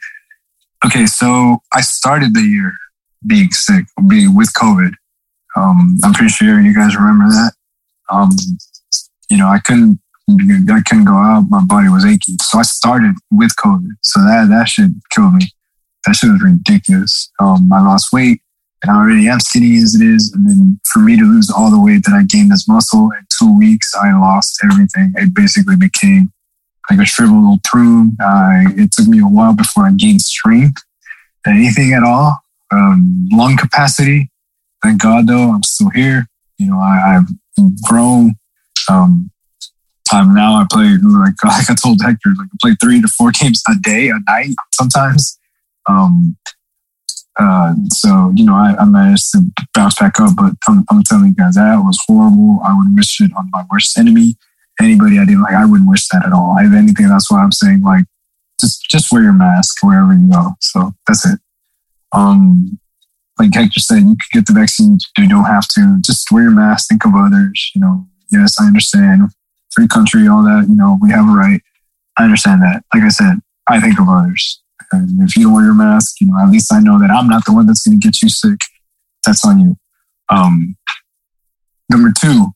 okay. 0.86 1.06
So 1.06 1.60
I 1.74 1.82
started 1.82 2.34
the 2.34 2.42
year 2.42 2.74
being 3.26 3.52
sick, 3.52 3.86
being 4.08 4.36
with 4.36 4.54
COVID. 4.54 4.92
Um, 5.58 5.98
I'm 6.04 6.14
pretty 6.14 6.30
sure 6.30 6.62
you 6.62 6.74
guys 6.74 6.96
remember 6.96 7.26
that. 7.30 7.54
Um, 8.10 8.30
you 9.30 9.38
know, 9.38 9.48
I 9.48 9.60
couldn't 9.60 10.00
I 10.30 10.82
couldn't 10.86 11.06
go 11.06 11.16
out. 11.16 11.46
My 11.50 11.62
body 11.64 11.88
was 11.88 12.06
aching, 12.06 12.36
So 12.42 12.60
I 12.60 12.64
started 12.64 13.16
with 13.32 13.56
COVID. 13.56 13.92
So 14.02 14.20
that, 14.22 14.48
that 14.50 14.68
shit 14.68 14.92
killed 15.10 15.36
me. 15.36 15.52
That 16.06 16.16
shit 16.16 16.32
was 16.32 16.42
ridiculous. 16.42 17.32
Um, 17.40 17.72
I 17.72 17.82
lost 17.82 18.12
weight 18.12 18.42
and 18.84 18.92
I 18.92 18.98
already 18.98 19.28
am 19.30 19.40
skinny 19.40 19.78
as 19.78 19.96
it 19.96 20.06
is. 20.06 20.32
And 20.34 20.48
then 20.48 20.80
for 20.86 21.00
me 21.00 21.18
to 21.18 21.24
lose 21.24 21.50
all 21.50 21.72
the 21.72 21.80
weight 21.80 22.04
that 22.04 22.14
I 22.14 22.24
gained 22.24 22.52
as 22.52 22.68
muscle 22.68 23.10
in 23.12 23.26
two 23.38 23.58
weeks, 23.58 23.96
I 23.96 24.12
lost 24.20 24.60
everything. 24.64 25.14
It 25.16 25.34
basically 25.34 25.78
became 25.78 26.32
like 26.90 27.00
a 27.00 27.06
shriveled 27.06 27.42
little 27.42 27.60
prune. 27.64 28.18
It 28.20 28.92
took 28.92 29.08
me 29.08 29.20
a 29.20 29.28
while 29.28 29.54
before 29.54 29.86
I 29.86 29.92
gained 29.92 30.22
strength, 30.22 30.84
anything 31.46 31.94
at 31.94 32.04
all. 32.04 32.38
Um, 32.72 33.30
lung 33.32 33.56
capacity. 33.56 34.30
Thank 34.84 35.02
God 35.02 35.28
though, 35.28 35.52
I'm 35.52 35.64
still 35.64 35.90
here. 35.90 36.28
You 36.58 36.68
know, 36.68 36.78
I, 36.78 37.18
I've 37.18 37.82
grown. 37.84 38.36
Um, 38.90 39.32
time 40.10 40.34
now 40.34 40.56
I 40.56 40.66
play 40.72 40.98
like 41.02 41.34
like 41.44 41.70
I 41.70 41.76
told 41.76 42.02
Hector, 42.02 42.30
like 42.38 42.48
I 42.54 42.58
play 42.62 42.76
three 42.82 43.02
to 43.02 43.08
four 43.08 43.32
games 43.40 43.62
a 43.70 43.74
day, 43.82 44.10
a 44.10 44.20
night 44.28 44.56
sometimes. 44.74 45.38
Um, 45.88 46.38
uh, 47.40 47.74
so 47.94 48.32
you 48.36 48.44
know 48.44 48.56
I, 48.56 48.76
I 48.80 48.86
managed 48.86 49.32
to 49.32 49.42
bounce 49.74 50.00
back 50.00 50.20
up, 50.20 50.36
but 50.36 50.54
I'm, 50.68 50.84
I'm 50.90 51.04
telling 51.04 51.28
you 51.28 51.36
guys 51.36 51.56
that 51.56 51.78
was 51.78 52.00
horrible. 52.08 52.60
I 52.66 52.76
would 52.78 52.96
wish 52.96 53.22
it 53.22 53.32
on 53.38 53.50
my 53.52 53.64
worst 53.72 53.98
enemy, 53.98 54.36
anybody 54.82 55.20
I 55.20 55.26
didn't 55.26 55.44
like. 55.44 55.54
I 55.54 55.66
wouldn't 55.66 55.90
wish 55.90 56.08
that 56.10 56.26
at 56.26 56.34
all. 56.34 56.56
If 56.60 56.74
anything, 56.74 57.10
that's 57.10 57.30
why 57.32 57.40
I'm 57.44 57.52
saying 57.52 57.82
like 57.82 58.06
just 58.60 58.86
just 58.90 59.12
wear 59.12 59.24
your 59.24 59.34
mask 59.34 59.84
wherever 59.84 60.14
you 60.14 60.30
go. 60.30 60.52
So 60.62 60.94
that's 61.06 61.26
it. 61.26 61.40
Um, 62.12 62.80
like 63.40 63.54
Hector 63.54 63.80
said, 63.80 64.00
you 64.00 64.16
could 64.16 64.34
get 64.34 64.46
the 64.48 64.54
vaccine. 64.54 64.98
You 65.18 65.30
don't 65.30 65.46
have 65.46 65.68
to. 65.70 66.00
Just 66.02 66.32
wear 66.32 66.44
your 66.44 66.52
mask. 66.52 66.90
Think 66.90 67.06
of 67.06 67.16
others. 67.16 67.72
You 67.76 67.82
know. 67.82 68.08
Yes, 68.32 68.60
I 68.60 68.66
understand. 68.66 69.30
Free 69.72 69.88
country, 69.88 70.28
all 70.28 70.44
that. 70.44 70.66
You 70.68 70.76
know, 70.76 70.98
we 71.02 71.12
have 71.12 71.28
a 71.28 71.32
right. 71.32 71.62
I 72.18 72.24
understand 72.24 72.62
that. 72.62 72.84
Like 72.94 73.04
I 73.04 73.10
said, 73.10 73.36
I 73.68 73.80
think 73.80 74.00
of 74.00 74.10
others. 74.10 74.62
And 74.92 75.22
if 75.22 75.36
you 75.36 75.44
don't 75.44 75.54
wear 75.54 75.66
your 75.66 75.74
mask, 75.74 76.20
you 76.22 76.28
know, 76.28 76.40
at 76.42 76.50
least 76.50 76.74
I 76.74 76.80
know 76.80 77.00
that 77.00 77.12
I'm 77.12 77.28
not 77.28 77.46
the 77.46 77.54
one 77.54 77.68
that's 77.68 77.86
going 77.86 78.00
to 78.00 78.06
get 78.06 78.22
you 78.22 78.30
sick. 78.30 78.60
That's 79.26 79.46
on 79.46 79.60
you. 79.60 79.78
Um, 80.30 80.78
number 81.90 82.12
two. 82.18 82.48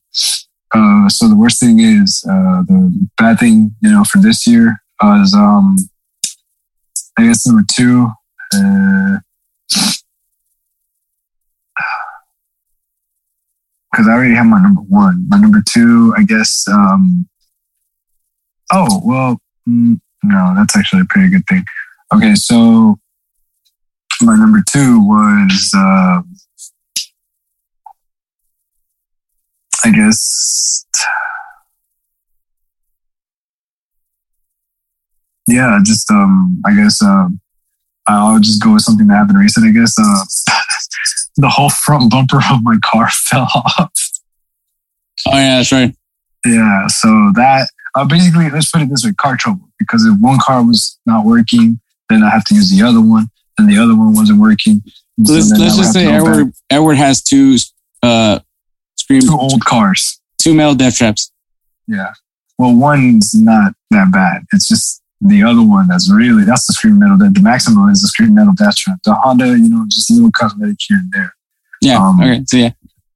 Uh, 0.74 1.08
so 1.08 1.28
the 1.28 1.36
worst 1.36 1.60
thing 1.60 1.80
is 1.80 2.24
uh, 2.28 2.62
the 2.66 3.08
bad 3.18 3.38
thing, 3.38 3.74
you 3.82 3.90
know, 3.90 4.04
for 4.04 4.18
this 4.18 4.46
year 4.46 4.76
was 5.02 5.34
um, 5.34 5.76
I 7.18 7.24
guess 7.24 7.46
number 7.46 7.64
two. 7.70 8.08
Uh, 8.54 9.18
because 13.92 14.08
I 14.08 14.12
already 14.12 14.34
have 14.34 14.46
my 14.46 14.60
number 14.60 14.80
one. 14.80 15.26
My 15.28 15.38
number 15.38 15.62
two, 15.68 16.14
I 16.16 16.22
guess. 16.22 16.66
Um, 16.66 17.28
oh 18.72 19.00
well, 19.04 19.38
mm, 19.68 20.00
no, 20.22 20.54
that's 20.56 20.76
actually 20.76 21.02
a 21.02 21.06
pretty 21.06 21.28
good 21.28 21.46
thing. 21.46 21.64
Okay, 22.14 22.34
so 22.34 22.98
my 24.22 24.36
number 24.36 24.62
two 24.66 25.00
was, 25.00 25.72
uh, 25.76 26.22
I 29.84 29.90
guess, 29.90 30.86
yeah, 35.46 35.78
just 35.84 36.10
um, 36.10 36.62
I 36.64 36.74
guess 36.74 37.02
um, 37.02 37.40
I'll 38.06 38.40
just 38.40 38.62
go 38.62 38.74
with 38.74 38.82
something 38.82 39.06
that 39.08 39.16
happened 39.16 39.38
recent. 39.38 39.66
I 39.66 39.70
guess 39.70 39.94
uh, 39.98 40.24
the 41.36 41.48
whole 41.48 41.70
front 41.70 42.10
bumper 42.10 42.38
of 42.38 42.62
my 42.62 42.78
car 42.84 43.08
fell 43.10 43.48
off. 43.54 43.92
Oh 45.26 45.36
yeah, 45.36 45.56
that's 45.56 45.72
right. 45.72 45.94
Yeah, 46.44 46.86
so 46.88 47.08
that 47.36 47.68
uh, 47.94 48.04
basically, 48.04 48.50
let's 48.50 48.70
put 48.70 48.82
it 48.82 48.88
this 48.88 49.04
way: 49.04 49.12
car 49.12 49.36
trouble. 49.36 49.68
Because 49.78 50.04
if 50.04 50.18
one 50.20 50.38
car 50.40 50.64
was 50.64 50.98
not 51.06 51.24
working, 51.24 51.80
then 52.08 52.22
I 52.22 52.30
have 52.30 52.44
to 52.44 52.54
use 52.54 52.70
the 52.70 52.82
other 52.84 53.00
one. 53.00 53.28
Then 53.58 53.66
the 53.66 53.78
other 53.78 53.96
one 53.96 54.14
wasn't 54.14 54.40
working. 54.40 54.82
So 55.24 55.34
Let's, 55.34 55.50
let's 55.58 55.76
just 55.76 55.92
say 55.92 56.04
go 56.04 56.10
back. 56.10 56.20
Edward 56.20 56.52
Edward 56.70 56.94
has 56.94 57.22
two 57.22 57.56
uh 58.02 58.40
scream 58.98 59.20
two 59.22 59.38
old 59.38 59.64
cars. 59.64 60.20
two 60.38 60.54
metal 60.54 60.74
death 60.74 60.96
traps. 60.96 61.30
Yeah. 61.86 62.12
Well, 62.58 62.74
one's 62.74 63.34
not 63.34 63.74
that 63.90 64.10
bad. 64.12 64.44
It's 64.52 64.68
just 64.68 65.01
the 65.24 65.42
other 65.42 65.62
one 65.62 65.86
that's 65.86 66.10
really 66.12 66.44
that's 66.44 66.66
the 66.66 66.72
screen 66.72 66.98
metal. 66.98 67.16
The, 67.16 67.30
the 67.30 67.40
Maxima 67.40 67.86
is 67.86 68.00
the 68.00 68.08
screen 68.08 68.34
metal 68.34 68.54
death 68.56 68.76
trap. 68.76 68.98
The 69.04 69.14
Honda, 69.14 69.46
you 69.46 69.68
know, 69.68 69.84
just 69.88 70.10
a 70.10 70.14
little 70.14 70.32
cosmetic 70.32 70.76
here 70.80 70.98
and 70.98 71.12
there. 71.12 71.34
Yeah. 71.80 71.98
Um, 71.98 72.20
okay. 72.20 72.42
So 72.46 72.56
yeah, 72.56 72.70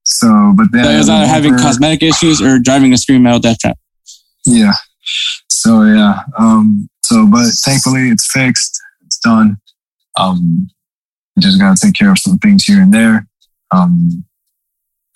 So, 0.04 0.54
but 0.56 0.68
then 0.72 0.84
so 0.84 0.90
it 0.90 0.98
was 0.98 1.08
either 1.08 1.26
having 1.26 1.56
cosmetic 1.56 2.02
issues 2.02 2.40
or 2.40 2.58
driving 2.58 2.92
a 2.92 2.96
scream 2.96 3.22
metal 3.22 3.40
death 3.40 3.58
trap. 3.58 3.78
Yeah. 4.44 4.74
So 5.50 5.82
yeah. 5.82 6.20
Um. 6.38 6.88
So, 7.04 7.26
but 7.26 7.48
thankfully 7.64 8.08
it's 8.08 8.30
fixed. 8.30 8.80
It's 9.04 9.18
done. 9.18 9.58
Um. 10.16 10.68
You 11.34 11.42
just 11.42 11.58
gotta 11.60 11.78
take 11.78 11.94
care 11.94 12.10
of 12.10 12.18
some 12.18 12.38
things 12.38 12.64
here 12.64 12.80
and 12.80 12.94
there. 12.94 13.26
Um. 13.72 14.24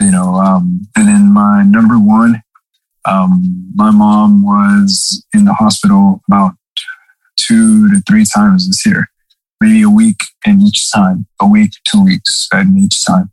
You 0.01 0.11
know. 0.11 0.35
Um. 0.35 0.89
And 0.97 1.07
then 1.07 1.33
my 1.33 1.63
number 1.63 1.99
one. 1.99 2.43
Um. 3.05 3.73
My 3.77 3.93
mom 3.93 4.43
was 4.43 5.25
in 5.33 5.45
the 5.45 5.55
hospital 5.55 6.21
about 6.29 6.55
two 7.47 7.89
to 7.89 8.01
three 8.09 8.25
times 8.25 8.69
this 8.69 8.85
year. 8.87 9.09
Maybe 9.61 9.83
a 9.83 9.91
week 9.91 10.21
in 10.47 10.63
each 10.63 10.91
time. 10.91 11.27
A 11.41 11.47
week, 11.47 11.73
two 11.87 12.05
weeks 12.05 12.49
in 12.53 12.79
each 12.79 13.05
time. 13.05 13.31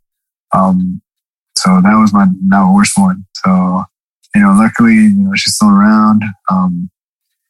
Um. 0.52 1.02
So 1.56 1.80
that 1.82 1.96
was 1.96 2.12
my 2.12 2.26
my 2.46 2.72
worst 2.72 2.96
one. 2.96 3.26
So 3.44 3.84
you 4.34 4.42
know, 4.42 4.52
luckily, 4.52 4.94
you 4.94 5.10
know, 5.10 5.32
she's 5.34 5.54
still 5.54 5.70
around. 5.70 6.22
Um, 6.50 6.90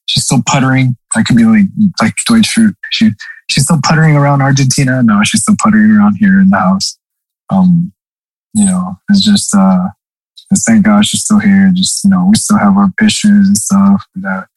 she's 0.07 0.25
still 0.25 0.43
puttering. 0.47 0.97
I 1.15 1.23
could 1.23 1.37
be 1.37 1.45
like 1.45 1.67
like 2.01 2.15
Dwight. 2.27 2.47
She 2.47 3.11
she's 3.51 3.65
still 3.65 3.81
puttering 3.83 4.17
around 4.17 4.43
Argentina. 4.43 5.03
No, 5.03 5.21
she's 5.25 5.43
still 5.43 5.57
puttering 5.63 5.91
around 5.91 6.17
here 6.19 6.41
in 6.41 6.49
the 6.51 6.59
house. 6.59 6.99
Um, 7.51 7.93
you 8.55 8.65
know, 8.65 8.99
it's 9.11 9.23
just 9.23 9.55
uh, 9.55 9.89
thank 10.67 10.85
God 10.85 11.05
she's 11.05 11.25
still 11.25 11.39
here. 11.39 11.71
Just 11.75 12.05
you 12.05 12.11
know, 12.11 12.27
we 12.29 12.37
still 12.37 12.59
have 12.59 12.77
our 12.77 12.91
issues 13.03 13.49
and 13.49 13.59
stuff 13.59 14.05
that, 14.17 14.49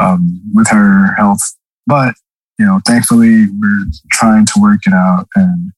um, 0.00 0.40
with 0.54 0.68
her 0.68 1.14
health, 1.16 1.40
but 1.86 2.14
you 2.58 2.66
know, 2.66 2.80
thankfully, 2.86 3.46
we're 3.60 3.86
trying 4.10 4.44
to 4.46 4.52
work 4.60 4.80
it 4.86 4.92
out, 4.92 5.28
and 5.36 5.72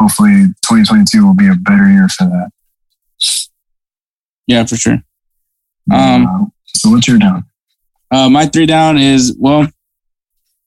hopefully, 0.00 0.46
2022 0.62 1.26
will 1.26 1.34
be 1.34 1.48
a 1.48 1.54
better 1.54 1.88
year 1.90 2.08
for 2.08 2.24
that. 2.26 2.50
Yeah, 4.46 4.64
for 4.64 4.76
sure. 4.76 5.02
Um, 5.92 6.26
Uh, 6.26 6.44
so 6.66 6.90
what's 6.90 7.08
your 7.08 7.18
down? 7.18 7.44
Uh, 8.10 8.28
my 8.28 8.46
three 8.46 8.66
down 8.66 8.98
is 8.98 9.34
well, 9.38 9.66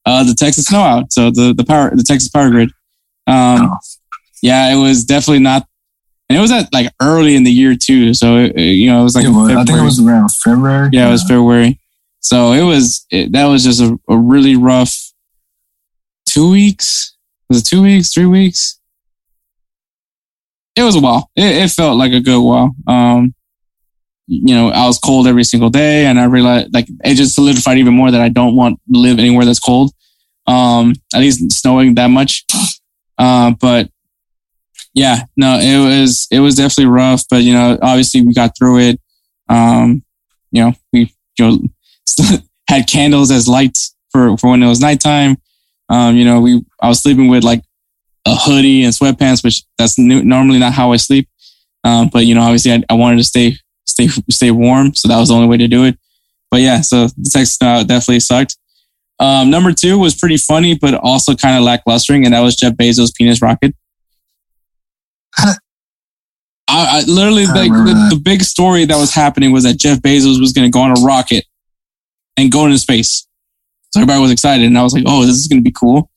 uh, 0.05 0.23
the 0.23 0.33
Texas 0.33 0.65
snow 0.65 0.81
out. 0.81 1.11
So 1.13 1.31
the 1.31 1.53
the 1.55 1.63
power 1.63 1.95
the 1.95 2.03
Texas 2.03 2.29
power 2.29 2.49
grid. 2.49 2.69
Um, 3.27 3.69
Oh. 3.71 3.77
yeah, 4.41 4.73
it 4.73 4.77
was 4.81 5.03
definitely 5.05 5.39
not, 5.43 5.67
and 6.29 6.37
it 6.37 6.41
was 6.41 6.51
at 6.51 6.71
like 6.73 6.91
early 7.01 7.35
in 7.35 7.43
the 7.43 7.51
year 7.51 7.75
too. 7.75 8.13
So 8.13 8.37
it, 8.37 8.55
it- 8.55 8.75
you 8.75 8.87
know, 8.87 9.01
it 9.01 9.03
was 9.03 9.15
like 9.15 9.23
Yeah, 9.25 9.59
I 9.59 9.63
think 9.63 9.79
it 9.79 9.83
was 9.83 9.99
around 9.99 10.29
February. 10.31 10.89
yeah, 10.91 11.07
it 11.07 11.11
was 11.11 11.23
February. 11.23 11.79
So 12.25 12.53
it 12.53 12.63
was 12.63 13.05
it, 13.11 13.33
that 13.33 13.45
was 13.45 13.63
just 13.63 13.79
a, 13.79 13.99
a 14.09 14.17
really 14.17 14.55
rough 14.55 14.97
two 16.25 16.49
weeks. 16.49 17.15
Was 17.49 17.59
it 17.59 17.65
two 17.67 17.83
weeks? 17.83 18.11
Three 18.11 18.25
weeks? 18.25 18.79
It 20.75 20.81
was 20.81 20.95
a 20.95 20.99
while. 20.99 21.29
It, 21.35 21.55
it 21.55 21.69
felt 21.69 21.97
like 21.97 22.13
a 22.13 22.19
good 22.19 22.41
while. 22.41 22.75
Um, 22.87 23.35
you 24.25 24.55
know, 24.55 24.69
I 24.69 24.87
was 24.87 24.97
cold 24.97 25.27
every 25.27 25.43
single 25.43 25.69
day, 25.69 26.07
and 26.07 26.19
I 26.19 26.23
realized 26.23 26.73
like 26.73 26.87
it 27.03 27.13
just 27.13 27.35
solidified 27.35 27.77
even 27.77 27.93
more 27.93 28.09
that 28.09 28.21
I 28.21 28.29
don't 28.29 28.55
want 28.55 28.79
to 28.91 28.99
live 28.99 29.19
anywhere 29.19 29.45
that's 29.45 29.59
cold. 29.59 29.91
Um, 30.47 30.93
at 31.13 31.19
least 31.19 31.51
snowing 31.51 31.93
that 31.93 32.09
much. 32.09 32.43
Uh, 33.19 33.51
but 33.51 33.87
yeah, 34.95 35.25
no, 35.37 35.59
it 35.61 35.77
was 35.77 36.27
it 36.31 36.39
was 36.39 36.55
definitely 36.55 36.87
rough. 36.87 37.21
But 37.29 37.43
you 37.43 37.53
know, 37.53 37.77
obviously 37.83 38.23
we 38.23 38.33
got 38.33 38.57
through 38.57 38.79
it. 38.79 38.99
Um, 39.47 40.03
you 40.49 40.63
know, 40.63 40.73
we 40.91 41.13
you 41.37 41.45
know 41.45 41.59
had 42.69 42.87
candles 42.87 43.31
as 43.31 43.47
lights 43.47 43.95
for 44.11 44.37
for 44.37 44.51
when 44.51 44.63
it 44.63 44.67
was 44.67 44.79
nighttime. 44.79 45.37
Um, 45.89 46.15
you 46.15 46.25
know, 46.25 46.39
we 46.39 46.63
I 46.81 46.87
was 46.87 47.01
sleeping 47.01 47.27
with 47.27 47.43
like 47.43 47.61
a 48.25 48.35
hoodie 48.35 48.83
and 48.83 48.93
sweatpants, 48.93 49.43
which 49.43 49.63
that's 49.77 49.97
nu- 49.97 50.23
normally 50.23 50.59
not 50.59 50.73
how 50.73 50.91
I 50.91 50.97
sleep. 50.97 51.29
Um, 51.83 52.09
but 52.11 52.25
you 52.25 52.33
know, 52.33 52.41
obviously 52.41 52.73
I, 52.73 52.83
I 52.89 52.93
wanted 52.95 53.17
to 53.17 53.23
stay 53.23 53.57
stay 53.85 54.07
stay 54.29 54.51
warm, 54.51 54.95
so 54.95 55.07
that 55.07 55.19
was 55.19 55.29
the 55.29 55.35
only 55.35 55.47
way 55.47 55.57
to 55.57 55.67
do 55.67 55.85
it. 55.85 55.97
But 56.49 56.61
yeah, 56.61 56.81
so 56.81 57.07
the 57.07 57.29
text 57.31 57.57
snow 57.57 57.83
definitely 57.83 58.19
sucked. 58.21 58.57
Um, 59.19 59.49
number 59.49 59.71
two 59.71 59.97
was 59.97 60.15
pretty 60.15 60.37
funny, 60.37 60.77
but 60.77 60.93
also 60.93 61.35
kind 61.35 61.57
of 61.57 61.63
lacklustering, 61.63 62.25
and 62.25 62.33
that 62.33 62.41
was 62.41 62.55
Jeff 62.55 62.73
Bezos' 62.73 63.15
penis 63.15 63.41
rocket. 63.41 63.75
I, 65.37 65.57
I 66.67 67.03
literally 67.07 67.45
I 67.45 67.53
like 67.53 67.71
the, 67.71 68.15
the 68.15 68.21
big 68.21 68.41
story 68.41 68.85
that 68.85 68.97
was 68.97 69.13
happening 69.13 69.51
was 69.51 69.63
that 69.63 69.77
Jeff 69.77 69.99
Bezos 69.99 70.39
was 70.39 70.51
going 70.51 70.67
to 70.67 70.71
go 70.71 70.81
on 70.81 70.91
a 70.91 71.01
rocket 71.01 71.45
and 72.37 72.51
go 72.51 72.65
into 72.65 72.77
space. 72.77 73.27
So 73.91 74.01
everybody 74.01 74.21
was 74.21 74.31
excited, 74.31 74.65
and 74.65 74.77
I 74.77 74.83
was 74.83 74.93
like, 74.93 75.03
"Oh, 75.07 75.25
this 75.25 75.35
is 75.35 75.47
going 75.47 75.59
to 75.59 75.63
be 75.63 75.71
cool." 75.71 76.09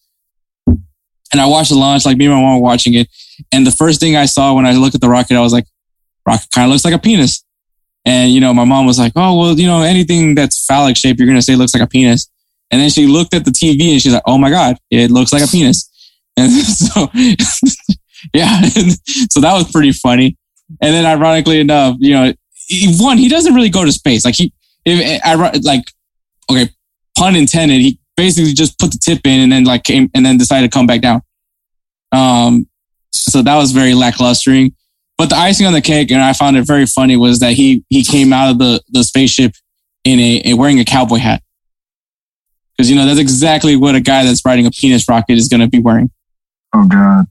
And 0.66 1.40
I 1.40 1.46
watched 1.46 1.70
the 1.70 1.76
launch, 1.76 2.06
like 2.06 2.16
me 2.16 2.24
and 2.24 2.34
my 2.34 2.40
mom 2.40 2.56
were 2.56 2.62
watching 2.62 2.94
it, 2.94 3.08
and 3.52 3.66
the 3.66 3.70
first 3.70 4.00
thing 4.00 4.16
I 4.16 4.26
saw 4.26 4.54
when 4.54 4.66
I 4.66 4.72
looked 4.72 4.94
at 4.94 5.00
the 5.00 5.08
rocket, 5.08 5.36
I 5.36 5.40
was 5.40 5.52
like, 5.52 5.66
"Rocket 6.26 6.50
kind 6.50 6.64
of 6.64 6.72
looks 6.72 6.84
like 6.84 6.94
a 6.94 6.98
penis." 6.98 7.44
And 8.04 8.32
you 8.32 8.40
know, 8.40 8.54
my 8.54 8.64
mom 8.64 8.86
was 8.86 8.98
like, 8.98 9.12
"Oh, 9.16 9.38
well, 9.38 9.58
you 9.58 9.66
know, 9.66 9.82
anything 9.82 10.34
that's 10.34 10.64
phallic 10.64 10.96
shaped, 10.96 11.18
you're 11.18 11.26
going 11.26 11.38
to 11.38 11.42
say 11.42 11.56
looks 11.56 11.74
like 11.74 11.82
a 11.82 11.86
penis." 11.86 12.30
And 12.70 12.80
then 12.80 12.90
she 12.90 13.06
looked 13.06 13.34
at 13.34 13.44
the 13.44 13.50
TV 13.50 13.92
and 13.92 14.02
she's 14.02 14.12
like, 14.14 14.22
"Oh 14.26 14.38
my 14.38 14.50
god, 14.50 14.76
it 14.90 15.10
looks 15.10 15.32
like 15.32 15.42
a 15.42 15.48
penis." 15.48 15.88
And 16.38 16.52
so, 16.52 17.10
yeah, 18.32 18.60
so 18.62 19.40
that 19.40 19.52
was 19.52 19.68
pretty 19.72 19.90
funny. 19.90 20.36
And 20.80 20.94
then, 20.94 21.04
ironically 21.04 21.58
enough, 21.58 21.96
you 21.98 22.12
know, 22.14 22.32
one 23.00 23.18
he 23.18 23.28
doesn't 23.28 23.54
really 23.54 23.70
go 23.70 23.84
to 23.84 23.90
space. 23.90 24.24
Like 24.24 24.36
he, 24.36 24.52
if 24.84 25.20
I 25.24 25.34
like, 25.62 25.90
okay, 26.50 26.70
pun 27.16 27.36
intended. 27.36 27.80
He 27.80 27.98
basically 28.16 28.52
just 28.52 28.78
put 28.78 28.92
the 28.92 28.98
tip 28.98 29.20
in 29.24 29.40
and 29.40 29.52
then 29.52 29.64
like 29.64 29.84
came 29.84 30.10
and 30.14 30.24
then 30.24 30.38
decided 30.38 30.70
to 30.70 30.76
come 30.76 30.86
back 30.86 31.00
down. 31.00 31.22
Um, 32.12 32.68
so 33.12 33.42
that 33.42 33.56
was 33.56 33.72
very 33.72 33.92
lacklustering. 33.92 34.74
But 35.16 35.30
the 35.30 35.36
icing 35.36 35.66
on 35.66 35.72
the 35.72 35.80
cake, 35.80 36.12
and 36.12 36.22
I 36.22 36.32
found 36.32 36.56
it 36.56 36.66
very 36.66 36.86
funny, 36.86 37.16
was 37.16 37.40
that 37.40 37.52
he 37.52 37.84
he 37.88 38.04
came 38.04 38.32
out 38.32 38.50
of 38.50 38.58
the 38.58 38.82
the 38.90 39.02
spaceship 39.02 39.52
in 40.04 40.20
a, 40.20 40.42
a 40.46 40.54
wearing 40.54 40.78
a 40.78 40.84
cowboy 40.84 41.16
hat. 41.16 41.42
Because 42.76 42.88
you 42.88 42.96
know 42.96 43.04
that's 43.06 43.18
exactly 43.18 43.74
what 43.74 43.94
a 43.94 44.00
guy 44.00 44.24
that's 44.24 44.44
riding 44.44 44.66
a 44.66 44.70
penis 44.70 45.08
rocket 45.08 45.34
is 45.34 45.48
going 45.48 45.60
to 45.60 45.68
be 45.68 45.80
wearing. 45.80 46.10
Oh 46.74 46.86
god. 46.86 47.26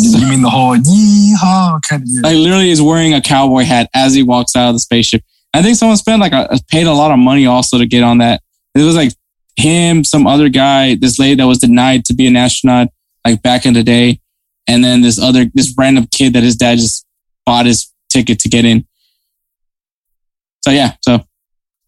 You 0.00 0.28
mean 0.28 0.42
the 0.42 0.50
whole 0.50 0.76
yeehaw 0.76 1.82
kind 1.82 2.02
of? 2.02 2.08
Like 2.22 2.36
literally 2.36 2.70
is 2.70 2.80
wearing 2.80 3.14
a 3.14 3.20
cowboy 3.20 3.64
hat 3.64 3.90
as 3.94 4.14
he 4.14 4.22
walks 4.22 4.54
out 4.54 4.68
of 4.68 4.74
the 4.74 4.78
spaceship. 4.78 5.22
I 5.52 5.62
think 5.62 5.76
someone 5.76 5.96
spent 5.96 6.20
like 6.20 6.32
a, 6.32 6.58
paid 6.68 6.86
a 6.86 6.92
lot 6.92 7.10
of 7.10 7.18
money 7.18 7.46
also 7.46 7.78
to 7.78 7.86
get 7.86 8.04
on 8.04 8.18
that. 8.18 8.40
It 8.78 8.84
was 8.84 8.96
like 8.96 9.12
him, 9.56 10.04
some 10.04 10.26
other 10.26 10.48
guy, 10.48 10.94
this 10.94 11.18
lady 11.18 11.34
that 11.36 11.46
was 11.46 11.58
denied 11.58 12.04
to 12.06 12.14
be 12.14 12.26
an 12.26 12.36
astronaut 12.36 12.88
like 13.24 13.42
back 13.42 13.66
in 13.66 13.74
the 13.74 13.82
day, 13.82 14.20
and 14.68 14.84
then 14.84 15.02
this 15.02 15.18
other 15.18 15.46
this 15.54 15.74
random 15.76 16.06
kid 16.10 16.32
that 16.34 16.42
his 16.42 16.56
dad 16.56 16.78
just 16.78 17.04
bought 17.44 17.66
his 17.66 17.92
ticket 18.08 18.38
to 18.40 18.48
get 18.48 18.64
in. 18.64 18.86
So 20.64 20.70
yeah, 20.70 20.92
so 21.02 21.24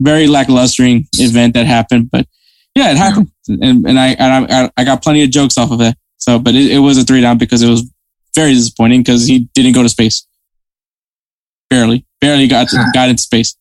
very 0.01 0.27
lackluster 0.27 0.85
event 0.87 1.55
that 1.55 1.67
happened, 1.67 2.11
but 2.11 2.27
yeah, 2.75 2.91
it 2.91 2.97
happened, 2.97 3.31
and 3.49 3.87
and 3.87 3.99
I 3.99 4.09
and 4.09 4.53
I, 4.53 4.71
I 4.77 4.85
got 4.85 5.03
plenty 5.03 5.23
of 5.23 5.31
jokes 5.31 5.59
off 5.59 5.71
of 5.71 5.81
it. 5.81 5.95
So, 6.19 6.39
but 6.39 6.55
it, 6.55 6.73
it 6.73 6.79
was 6.79 6.99
a 6.99 7.05
three 7.05 7.21
down 7.21 7.39
because 7.39 7.63
it 7.63 7.69
was 7.69 7.91
very 8.35 8.53
disappointing 8.55 9.01
because 9.03 9.27
he 9.27 9.49
didn't 9.55 9.73
go 9.73 9.83
to 9.83 9.89
space. 9.89 10.27
Barely, 11.69 12.07
barely 12.21 12.47
got 12.47 12.69
got 12.95 13.09
into 13.09 13.23
space. 13.23 13.57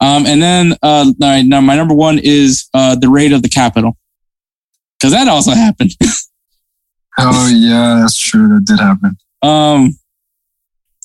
Um, 0.00 0.26
and 0.26 0.40
then 0.40 0.74
uh, 0.82 1.12
now 1.18 1.60
my 1.60 1.76
number 1.76 1.94
one 1.94 2.18
is 2.22 2.68
uh, 2.74 2.94
the 2.94 3.08
raid 3.08 3.32
of 3.32 3.42
the 3.42 3.48
Capitol 3.48 3.96
because 4.98 5.12
that 5.12 5.28
also 5.28 5.52
happened. 5.52 5.90
oh 7.18 7.48
yeah, 7.52 8.00
that's 8.00 8.16
true. 8.16 8.48
That 8.48 8.64
did 8.64 8.80
happen. 8.80 9.16
Um, 9.42 9.98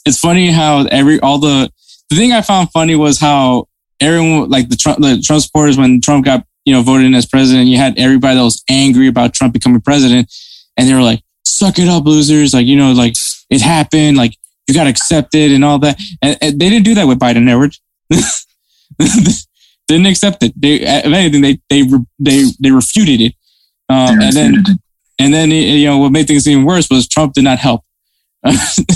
it's 0.05 0.19
funny 0.19 0.51
how 0.51 0.85
every 0.85 1.19
all 1.19 1.39
the 1.39 1.71
the 2.09 2.15
thing 2.15 2.33
I 2.33 2.41
found 2.41 2.71
funny 2.71 2.95
was 2.95 3.19
how 3.19 3.67
everyone 3.99 4.49
like 4.49 4.69
the 4.69 4.75
Trump 4.75 4.99
the 4.99 5.21
Trump 5.21 5.41
supporters 5.41 5.77
when 5.77 6.01
Trump 6.01 6.25
got 6.25 6.45
you 6.65 6.73
know 6.73 6.81
voted 6.81 7.07
in 7.07 7.15
as 7.15 7.25
president, 7.25 7.67
you 7.67 7.77
had 7.77 7.97
everybody 7.97 8.35
that 8.35 8.43
was 8.43 8.63
angry 8.69 9.07
about 9.07 9.33
Trump 9.33 9.53
becoming 9.53 9.81
president, 9.81 10.31
and 10.77 10.87
they 10.87 10.93
were 10.93 11.01
like, 11.01 11.21
"Suck 11.45 11.79
it 11.79 11.87
up, 11.87 12.05
losers!" 12.05 12.53
Like 12.53 12.67
you 12.67 12.75
know, 12.75 12.91
like 12.91 13.15
it 13.49 13.61
happened, 13.61 14.17
like 14.17 14.35
you 14.67 14.73
got 14.73 14.85
to 14.85 14.89
accept 14.89 15.35
it 15.35 15.51
and 15.51 15.63
all 15.63 15.79
that. 15.79 15.99
And, 16.21 16.37
and, 16.41 16.59
they 16.59 16.69
didn't 16.69 16.85
do 16.85 16.95
that 16.95 17.07
with 17.07 17.19
Biden, 17.19 17.49
Edward. 17.49 17.75
didn't 19.87 20.05
accept 20.05 20.43
it. 20.43 20.53
They, 20.59 20.75
if 20.75 21.05
anything, 21.05 21.41
they 21.41 21.59
they 21.69 21.83
they 22.19 22.43
they 22.59 22.71
refuted 22.71 23.21
it. 23.21 23.33
Um, 23.89 24.21
and 24.21 24.33
then 24.33 24.55
it. 24.55 24.79
and 25.19 25.33
then 25.33 25.51
you 25.51 25.85
know 25.85 25.97
what 25.97 26.11
made 26.11 26.27
things 26.27 26.47
even 26.47 26.65
worse 26.65 26.89
was 26.89 27.07
Trump 27.07 27.33
did 27.33 27.43
not 27.43 27.59
help. 27.59 27.83
if 28.43 28.95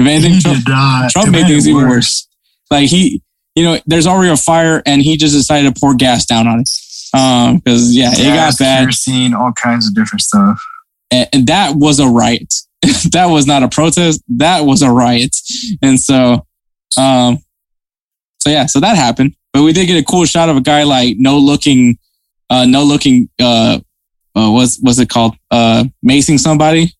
anything, 0.00 0.40
Trump, 0.40 1.10
Trump 1.10 1.30
made 1.30 1.46
things 1.46 1.68
even 1.68 1.88
worse. 1.88 2.28
Like 2.70 2.88
he, 2.88 3.22
you 3.54 3.64
know, 3.64 3.78
there's 3.86 4.06
already 4.06 4.30
a 4.30 4.36
fire, 4.36 4.82
and 4.86 5.02
he 5.02 5.16
just 5.16 5.34
decided 5.34 5.74
to 5.74 5.80
pour 5.80 5.94
gas 5.94 6.26
down 6.26 6.46
on 6.46 6.60
it. 6.60 6.70
Um, 7.14 7.58
because 7.58 7.94
yeah, 7.94 8.10
it 8.12 8.34
got 8.34 8.58
bad. 8.58 8.82
Kerosene, 8.82 9.34
all 9.34 9.52
kinds 9.52 9.86
of 9.86 9.94
different 9.94 10.22
stuff. 10.22 10.60
And, 11.10 11.28
and 11.32 11.46
that 11.46 11.76
was 11.76 12.00
a 12.00 12.08
riot. 12.08 12.52
that 13.12 13.26
was 13.26 13.46
not 13.46 13.62
a 13.62 13.68
protest. 13.68 14.22
That 14.28 14.60
was 14.66 14.82
a 14.82 14.90
riot. 14.90 15.36
And 15.80 15.98
so, 15.98 16.46
um, 16.96 17.38
so 18.44 18.50
yeah, 18.50 18.66
so 18.66 18.78
that 18.80 18.96
happened. 18.96 19.34
But 19.52 19.62
we 19.62 19.72
did 19.72 19.86
get 19.86 19.96
a 19.96 20.04
cool 20.04 20.26
shot 20.26 20.50
of 20.50 20.56
a 20.56 20.60
guy 20.60 20.82
like 20.82 21.16
no 21.18 21.38
looking, 21.38 21.98
uh, 22.50 22.66
no 22.66 22.84
looking, 22.84 23.30
uh, 23.40 23.80
uh 24.34 24.50
what's 24.50 24.78
what's 24.80 24.98
it 24.98 25.08
called? 25.08 25.36
Uh, 25.50 25.84
macing 26.06 26.38
somebody. 26.38 26.92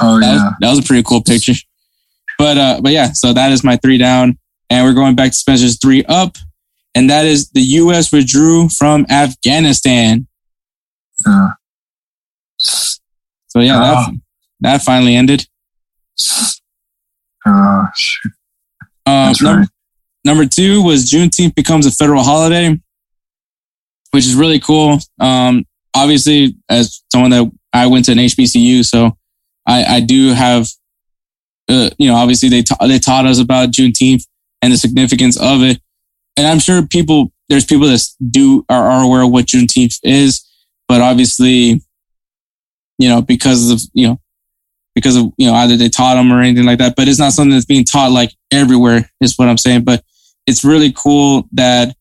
Oh 0.00 0.20
that 0.20 0.26
yeah, 0.26 0.32
was, 0.34 0.54
that 0.60 0.70
was 0.70 0.78
a 0.78 0.82
pretty 0.82 1.02
cool 1.02 1.22
picture. 1.22 1.54
But 2.38 2.58
uh, 2.58 2.80
but 2.80 2.92
yeah, 2.92 3.12
so 3.12 3.32
that 3.32 3.50
is 3.50 3.64
my 3.64 3.76
three 3.76 3.98
down, 3.98 4.38
and 4.70 4.86
we're 4.86 4.94
going 4.94 5.16
back 5.16 5.32
to 5.32 5.36
Spencer's 5.36 5.80
three 5.80 6.04
up, 6.04 6.36
and 6.94 7.10
that 7.10 7.26
is 7.26 7.50
the 7.50 7.62
U.S. 7.62 8.12
withdrew 8.12 8.68
from 8.68 9.04
Afghanistan. 9.10 10.28
Yeah. 11.26 11.48
So 12.58 13.60
yeah, 13.60 13.78
that, 13.78 14.18
that 14.60 14.82
finally 14.82 15.16
ended. 15.16 15.46
Shoot. 17.96 18.32
Um, 19.06 19.26
That's 19.26 19.42
number, 19.42 19.60
right. 19.60 19.68
Number 20.28 20.44
two 20.44 20.82
was 20.82 21.10
Juneteenth 21.10 21.54
becomes 21.54 21.86
a 21.86 21.90
federal 21.90 22.22
holiday, 22.22 22.78
which 24.10 24.26
is 24.26 24.34
really 24.34 24.60
cool. 24.60 24.98
Um, 25.18 25.64
obviously, 25.96 26.54
as 26.68 27.02
someone 27.10 27.30
that 27.30 27.50
I 27.72 27.86
went 27.86 28.04
to 28.04 28.12
an 28.12 28.18
HBCU, 28.18 28.84
so 28.84 29.16
I, 29.66 29.84
I 29.84 30.00
do 30.00 30.34
have, 30.34 30.68
uh, 31.70 31.88
you 31.98 32.08
know, 32.08 32.14
obviously 32.14 32.50
they 32.50 32.62
ta- 32.62 32.86
they 32.86 32.98
taught 32.98 33.24
us 33.24 33.40
about 33.40 33.70
Juneteenth 33.70 34.24
and 34.60 34.70
the 34.72 34.76
significance 34.76 35.40
of 35.40 35.62
it, 35.62 35.80
and 36.36 36.46
I'm 36.46 36.58
sure 36.58 36.86
people 36.86 37.32
there's 37.48 37.64
people 37.64 37.86
that 37.86 38.06
do 38.30 38.66
are, 38.68 38.90
are 38.90 39.02
aware 39.02 39.22
of 39.22 39.30
what 39.30 39.46
Juneteenth 39.46 39.98
is, 40.02 40.46
but 40.88 41.00
obviously, 41.00 41.80
you 42.98 43.08
know, 43.08 43.22
because 43.22 43.70
of 43.70 43.80
you 43.94 44.08
know 44.08 44.20
because 44.94 45.16
of 45.16 45.32
you 45.38 45.46
know 45.46 45.54
either 45.54 45.76
they 45.76 45.88
taught 45.88 46.16
them 46.16 46.32
or 46.32 46.42
anything 46.42 46.66
like 46.66 46.78
that 46.78 46.96
but 46.96 47.06
it's 47.06 47.20
not 47.20 47.32
something 47.32 47.52
that's 47.52 47.64
being 47.64 47.84
taught 47.84 48.10
like 48.10 48.32
everywhere 48.52 49.08
is 49.20 49.38
what 49.38 49.48
i'm 49.48 49.56
saying 49.56 49.84
but 49.84 50.02
it's 50.48 50.64
really 50.64 50.92
cool 50.92 51.48
that 51.52 51.94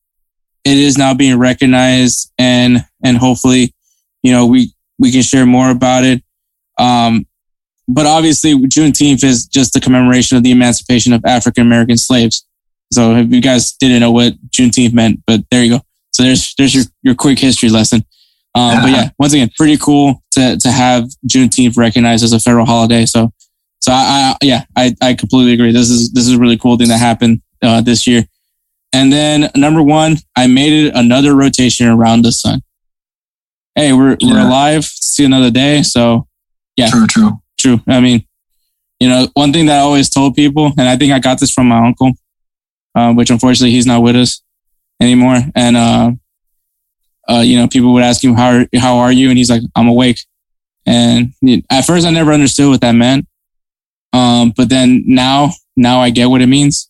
it 0.63 0.77
is 0.77 0.97
now 0.97 1.13
being 1.13 1.37
recognized 1.37 2.31
and 2.39 2.85
and 3.03 3.17
hopefully 3.17 3.73
you 4.23 4.31
know 4.31 4.45
we 4.45 4.73
we 4.99 5.11
can 5.11 5.21
share 5.21 5.45
more 5.45 5.69
about 5.69 6.03
it 6.03 6.23
um 6.79 7.27
but 7.87 8.05
obviously 8.05 8.53
juneteenth 8.55 9.23
is 9.23 9.45
just 9.45 9.73
the 9.73 9.79
commemoration 9.79 10.37
of 10.37 10.43
the 10.43 10.51
emancipation 10.51 11.13
of 11.13 11.23
african 11.25 11.65
american 11.65 11.97
slaves 11.97 12.45
so 12.91 13.15
if 13.15 13.31
you 13.31 13.41
guys 13.41 13.73
didn't 13.73 13.99
know 13.99 14.11
what 14.11 14.33
juneteenth 14.49 14.93
meant 14.93 15.21
but 15.27 15.41
there 15.51 15.63
you 15.63 15.77
go 15.77 15.81
so 16.11 16.23
there's 16.23 16.55
there's 16.57 16.73
your, 16.73 16.85
your 17.03 17.15
quick 17.15 17.37
history 17.37 17.69
lesson 17.69 18.03
um, 18.57 18.81
but 18.81 18.89
yeah, 18.89 19.09
once 19.19 19.33
again, 19.33 19.51
pretty 19.55 19.77
cool 19.77 20.23
to 20.31 20.57
to 20.57 20.71
have 20.71 21.03
Juneteenth 21.27 21.77
recognized 21.77 22.23
as 22.23 22.33
a 22.33 22.39
federal 22.39 22.65
holiday. 22.65 23.05
So, 23.05 23.31
so 23.79 23.91
I, 23.91 24.33
I 24.33 24.37
yeah, 24.41 24.63
I, 24.75 24.95
I 24.99 25.13
completely 25.13 25.53
agree. 25.53 25.71
This 25.71 25.91
is 25.91 26.11
this 26.11 26.25
is 26.25 26.33
a 26.33 26.39
really 26.39 26.57
cool 26.57 26.75
thing 26.75 26.87
that 26.87 26.97
happened 26.97 27.41
uh, 27.61 27.81
this 27.81 28.07
year. 28.07 28.25
And 28.97 29.13
then 29.13 29.51
number 29.55 29.83
one, 29.83 30.17
I 30.35 30.47
made 30.47 30.73
it 30.73 30.93
another 30.95 31.35
rotation 31.35 31.87
around 31.87 32.23
the 32.23 32.31
sun. 32.31 32.63
Hey, 33.75 33.93
we're 33.93 34.17
we're 34.23 34.39
alive, 34.39 34.85
see 34.85 35.23
another 35.23 35.51
day. 35.51 35.83
So 35.83 36.27
yeah, 36.75 36.89
True, 36.89 37.05
true. 37.05 37.31
true. 37.59 37.79
I 37.87 37.99
mean, 37.99 38.25
you 38.99 39.07
know, 39.07 39.27
one 39.35 39.53
thing 39.53 39.67
that 39.67 39.77
I 39.77 39.81
always 39.81 40.09
told 40.09 40.33
people, 40.33 40.71
and 40.79 40.89
I 40.89 40.95
think 40.97 41.13
I 41.13 41.19
got 41.19 41.39
this 41.39 41.51
from 41.51 41.67
my 41.67 41.85
uncle, 41.85 42.11
uh, 42.95 43.13
which 43.13 43.29
unfortunately 43.29 43.69
he's 43.69 43.85
not 43.85 44.01
with 44.01 44.15
us 44.15 44.41
anymore. 44.99 45.41
And 45.53 45.77
uh, 45.77 46.11
uh, 47.29 47.41
you 47.41 47.55
know, 47.57 47.67
people 47.67 47.93
would 47.93 48.03
ask 48.03 48.23
him 48.23 48.33
how 48.33 48.65
how 48.75 48.97
are 48.97 49.11
you, 49.11 49.29
and 49.29 49.37
he's 49.37 49.51
like, 49.51 49.61
I'm 49.75 49.87
awake. 49.87 50.21
And 50.87 51.33
at 51.69 51.85
first, 51.85 52.07
I 52.07 52.09
never 52.09 52.31
understood 52.33 52.69
what 52.69 52.81
that 52.81 52.93
meant. 52.93 53.27
Um, 54.11 54.53
but 54.57 54.69
then 54.69 55.03
now, 55.05 55.51
now 55.75 55.99
I 55.99 56.09
get 56.09 56.31
what 56.31 56.41
it 56.41 56.47
means. 56.47 56.89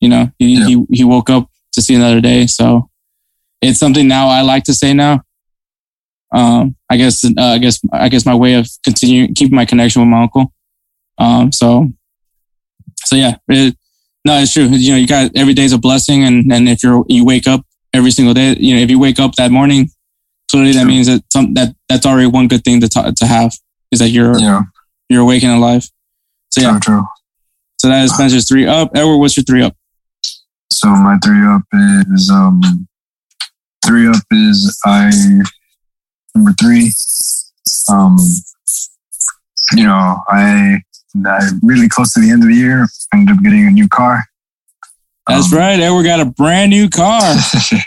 You 0.00 0.08
know, 0.08 0.30
he 0.38 0.54
Yeah. 0.58 0.66
he 0.66 0.84
he 0.92 1.04
woke 1.04 1.30
up 1.30 1.50
to 1.72 1.82
see 1.82 1.94
another 1.94 2.20
day, 2.20 2.46
so 2.46 2.88
it's 3.60 3.78
something 3.78 4.06
now 4.06 4.28
I 4.28 4.42
like 4.42 4.64
to 4.64 4.74
say 4.74 4.92
now. 4.94 5.22
Um, 6.32 6.76
I 6.90 6.96
guess 6.96 7.24
uh, 7.24 7.30
I 7.38 7.58
guess 7.58 7.80
I 7.92 8.08
guess 8.08 8.26
my 8.26 8.34
way 8.34 8.54
of 8.54 8.68
continuing 8.84 9.34
keeping 9.34 9.56
my 9.56 9.64
connection 9.64 10.02
with 10.02 10.08
my 10.08 10.22
uncle. 10.22 10.52
Um, 11.18 11.52
so 11.52 11.90
so 13.04 13.16
yeah, 13.16 13.36
it, 13.48 13.76
no, 14.24 14.38
it's 14.38 14.52
true. 14.52 14.64
You 14.66 14.92
know, 14.92 14.98
you 14.98 15.06
got 15.06 15.30
every 15.34 15.54
day's 15.54 15.72
a 15.72 15.78
blessing, 15.78 16.24
and 16.24 16.52
and 16.52 16.68
if 16.68 16.82
you're 16.82 17.04
you 17.08 17.24
wake 17.24 17.46
up 17.46 17.64
every 17.94 18.10
single 18.10 18.34
day, 18.34 18.56
you 18.60 18.74
know, 18.74 18.80
if 18.80 18.90
you 18.90 18.98
wake 18.98 19.18
up 19.18 19.34
that 19.36 19.50
morning, 19.50 19.88
clearly 20.50 20.72
that 20.72 20.86
means 20.86 21.06
that 21.06 21.22
some 21.32 21.54
that 21.54 21.74
that's 21.88 22.04
already 22.06 22.26
one 22.26 22.46
good 22.46 22.62
thing 22.62 22.80
to 22.82 22.88
to 22.88 23.26
have 23.26 23.52
is 23.90 23.98
that 24.00 24.10
you're 24.10 24.38
Yeah, 24.38 24.62
you're 25.08 25.22
awake 25.22 25.42
and 25.44 25.52
alive. 25.52 25.88
So 26.50 26.60
yeah, 26.60 26.78
so 27.78 27.88
that 27.88 28.04
is 28.04 28.14
Spencer's 28.14 28.46
three 28.48 28.66
up. 28.66 28.90
Edward, 28.94 29.16
what's 29.18 29.36
your 29.36 29.44
three 29.44 29.62
up? 29.62 29.74
So 30.78 30.88
my 30.90 31.18
three 31.24 31.44
up 31.44 31.62
is 32.14 32.30
um 32.32 32.60
three 33.84 34.06
up 34.08 34.22
is 34.30 34.78
I 34.84 35.10
number 36.36 36.52
three. 36.52 36.92
Um 37.90 38.16
you 39.72 39.84
know, 39.84 40.18
I 40.28 40.78
I 41.26 41.50
really 41.62 41.88
close 41.88 42.12
to 42.12 42.20
the 42.20 42.30
end 42.30 42.42
of 42.44 42.48
the 42.48 42.54
year, 42.54 42.86
ended 43.12 43.36
up 43.36 43.42
getting 43.42 43.66
a 43.66 43.70
new 43.70 43.88
car. 43.88 44.24
That's 45.26 45.52
Um, 45.52 45.58
right. 45.58 45.80
Edward 45.80 46.04
got 46.04 46.20
a 46.20 46.26
brand 46.26 46.70
new 46.70 46.88
car. 46.88 47.20
yeah, 47.72 47.80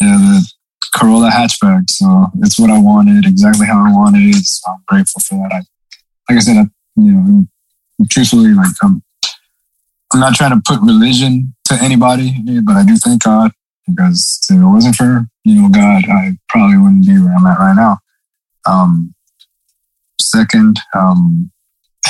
the 0.00 0.48
Corolla 0.94 1.28
hatchback. 1.30 1.90
So 1.90 2.28
it's 2.38 2.58
what 2.58 2.70
I 2.70 2.78
wanted, 2.78 3.26
exactly 3.26 3.66
how 3.66 3.84
I 3.84 3.92
wanted 3.92 4.22
it. 4.34 4.46
So 4.46 4.70
I'm 4.70 4.82
grateful 4.88 5.20
for 5.28 5.34
that. 5.46 5.52
I, 5.52 5.58
like 6.32 6.38
I 6.38 6.40
said, 6.40 6.56
I, 6.56 6.64
you 6.96 7.12
know, 7.12 7.46
truthfully, 8.10 8.54
like 8.54 8.72
I'm, 8.82 9.02
I'm 10.12 10.20
not 10.20 10.34
trying 10.34 10.52
to 10.52 10.62
put 10.64 10.80
religion 10.80 11.54
to 11.66 11.74
anybody, 11.82 12.34
but 12.62 12.76
I 12.76 12.84
do 12.84 12.96
thank 12.96 13.22
God 13.22 13.52
because 13.86 14.40
if 14.48 14.56
it 14.56 14.64
wasn't 14.64 14.96
for 14.96 15.26
you 15.44 15.62
know 15.62 15.68
God, 15.68 16.04
I 16.08 16.36
probably 16.48 16.78
wouldn't 16.78 17.06
be 17.06 17.18
where 17.18 17.34
I'm 17.34 17.46
at 17.46 17.58
right 17.58 17.76
now. 17.76 17.98
Um, 18.66 19.14
second, 20.20 20.78
um, 20.94 21.50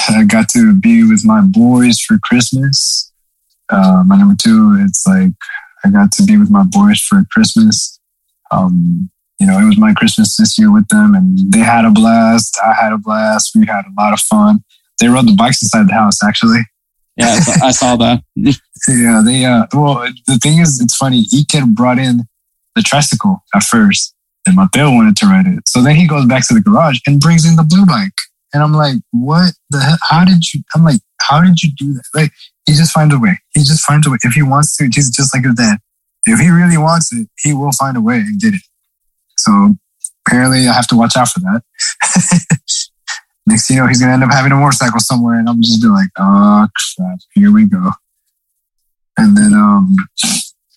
I 0.09 0.25
got 0.25 0.49
to 0.51 0.75
be 0.75 1.09
with 1.09 1.25
my 1.25 1.41
boys 1.41 2.01
for 2.01 2.19
Christmas. 2.23 3.13
Uh, 3.71 4.03
my 4.07 4.17
number 4.17 4.37
two, 4.41 4.77
it's 4.81 5.07
like 5.07 5.33
I 5.85 5.91
got 5.91 6.13
to 6.13 6.25
be 6.25 6.37
with 6.37 6.51
my 6.51 6.65
boys 6.65 7.01
for 7.01 7.25
Christmas. 7.31 7.99
Um, 8.51 9.11
you 9.41 9.47
know, 9.47 9.59
it 9.59 9.65
was 9.65 9.79
my 9.79 9.93
Christmas 9.95 10.37
this 10.37 10.59
year 10.59 10.73
with 10.73 10.89
them, 10.89 11.15
and 11.15 11.53
they 11.53 11.59
had 11.59 11.85
a 11.85 11.91
blast. 11.91 12.59
I 12.65 12.73
had 12.81 12.93
a 12.93 12.99
blast. 12.99 13.53
We 13.55 13.67
had 13.67 13.85
a 13.85 14.01
lot 14.01 14.13
of 14.13 14.21
fun. 14.21 14.65
They 15.01 15.09
rode 15.09 15.27
the 15.27 15.35
bikes 15.35 15.63
inside 15.63 15.89
the 15.89 15.95
house, 15.95 16.23
actually. 16.23 16.61
Yeah, 17.17 17.39
I 17.63 17.71
saw- 17.71 17.97
that. 17.97 18.23
Yeah, 18.87 19.23
they. 19.25 19.47
Uh, 19.47 19.67
well, 19.73 19.95
the 20.27 20.37
thing 20.43 20.59
is, 20.59 20.79
it's 20.79 20.95
funny. 20.95 21.25
Eken 21.33 21.75
brought 21.75 21.99
in 21.99 22.25
the 22.77 22.83
tricycle 22.83 23.43
at 23.55 23.63
first, 23.63 24.15
and 24.45 24.57
Mateo 24.57 24.91
wanted 24.91 25.17
to 25.19 25.27
ride 25.27 25.47
it. 25.47 25.67
So 25.71 25.83
then 25.83 25.97
he 25.97 26.07
goes 26.07 26.27
back 26.27 26.47
to 26.49 26.55
the 26.55 26.61
garage 26.61 26.99
and 27.07 27.19
brings 27.19 27.49
in 27.49 27.57
the 27.57 27.63
blue 27.63 27.87
bike, 27.87 28.13
and 28.53 28.63
I'm 28.63 28.73
like, 28.75 28.97
what 29.11 29.55
the 29.71 29.81
hell? 29.81 29.97
How 30.11 30.25
did 30.27 30.53
you? 30.53 30.61
I'm 30.75 30.85
like, 30.85 31.01
how 31.23 31.41
did 31.41 31.63
you 31.63 31.71
do 31.79 31.95
that? 31.95 32.05
Like, 32.15 32.31
he 32.67 32.73
just 32.75 32.93
finds 32.93 33.15
a 33.15 33.19
way. 33.19 33.39
He 33.55 33.61
just 33.61 33.87
finds 33.87 34.07
a 34.07 34.11
way. 34.11 34.19
If 34.23 34.35
he 34.35 34.43
wants 34.43 34.77
to, 34.77 34.85
he's 34.93 35.09
just 35.11 35.35
like 35.35 35.45
his 35.45 35.55
dad. 35.55 35.79
If 36.27 36.41
he 36.41 36.51
really 36.51 36.77
wants 36.77 37.11
it, 37.15 37.27
he 37.39 37.55
will 37.55 37.73
find 37.73 37.97
a 37.97 38.03
way 38.03 38.17
and 38.17 38.39
get 38.39 38.53
it. 38.53 38.61
So 39.39 39.77
apparently, 40.27 40.69
I 40.69 40.75
have 40.75 40.89
to 40.89 40.97
watch 40.97 41.17
out 41.17 41.29
for 41.29 41.41
that. 41.41 41.63
Next 43.47 43.69
you 43.69 43.77
know, 43.77 43.87
he's 43.87 44.01
gonna 44.01 44.13
end 44.13 44.25
up 44.25 44.33
having 44.33 44.53
a 44.53 44.57
motorcycle 44.57 45.01
somewhere, 45.01 45.39
and 45.39 45.49
I'm 45.49 45.61
just 45.61 45.83
be 45.83 45.89
like, 45.89 46.09
oh 46.19 46.67
crap, 46.97 47.19
here 47.35 47.53
we 47.53 47.67
go. 47.67 47.91
And 49.17 49.37
then, 49.37 49.53
um, 49.55 49.95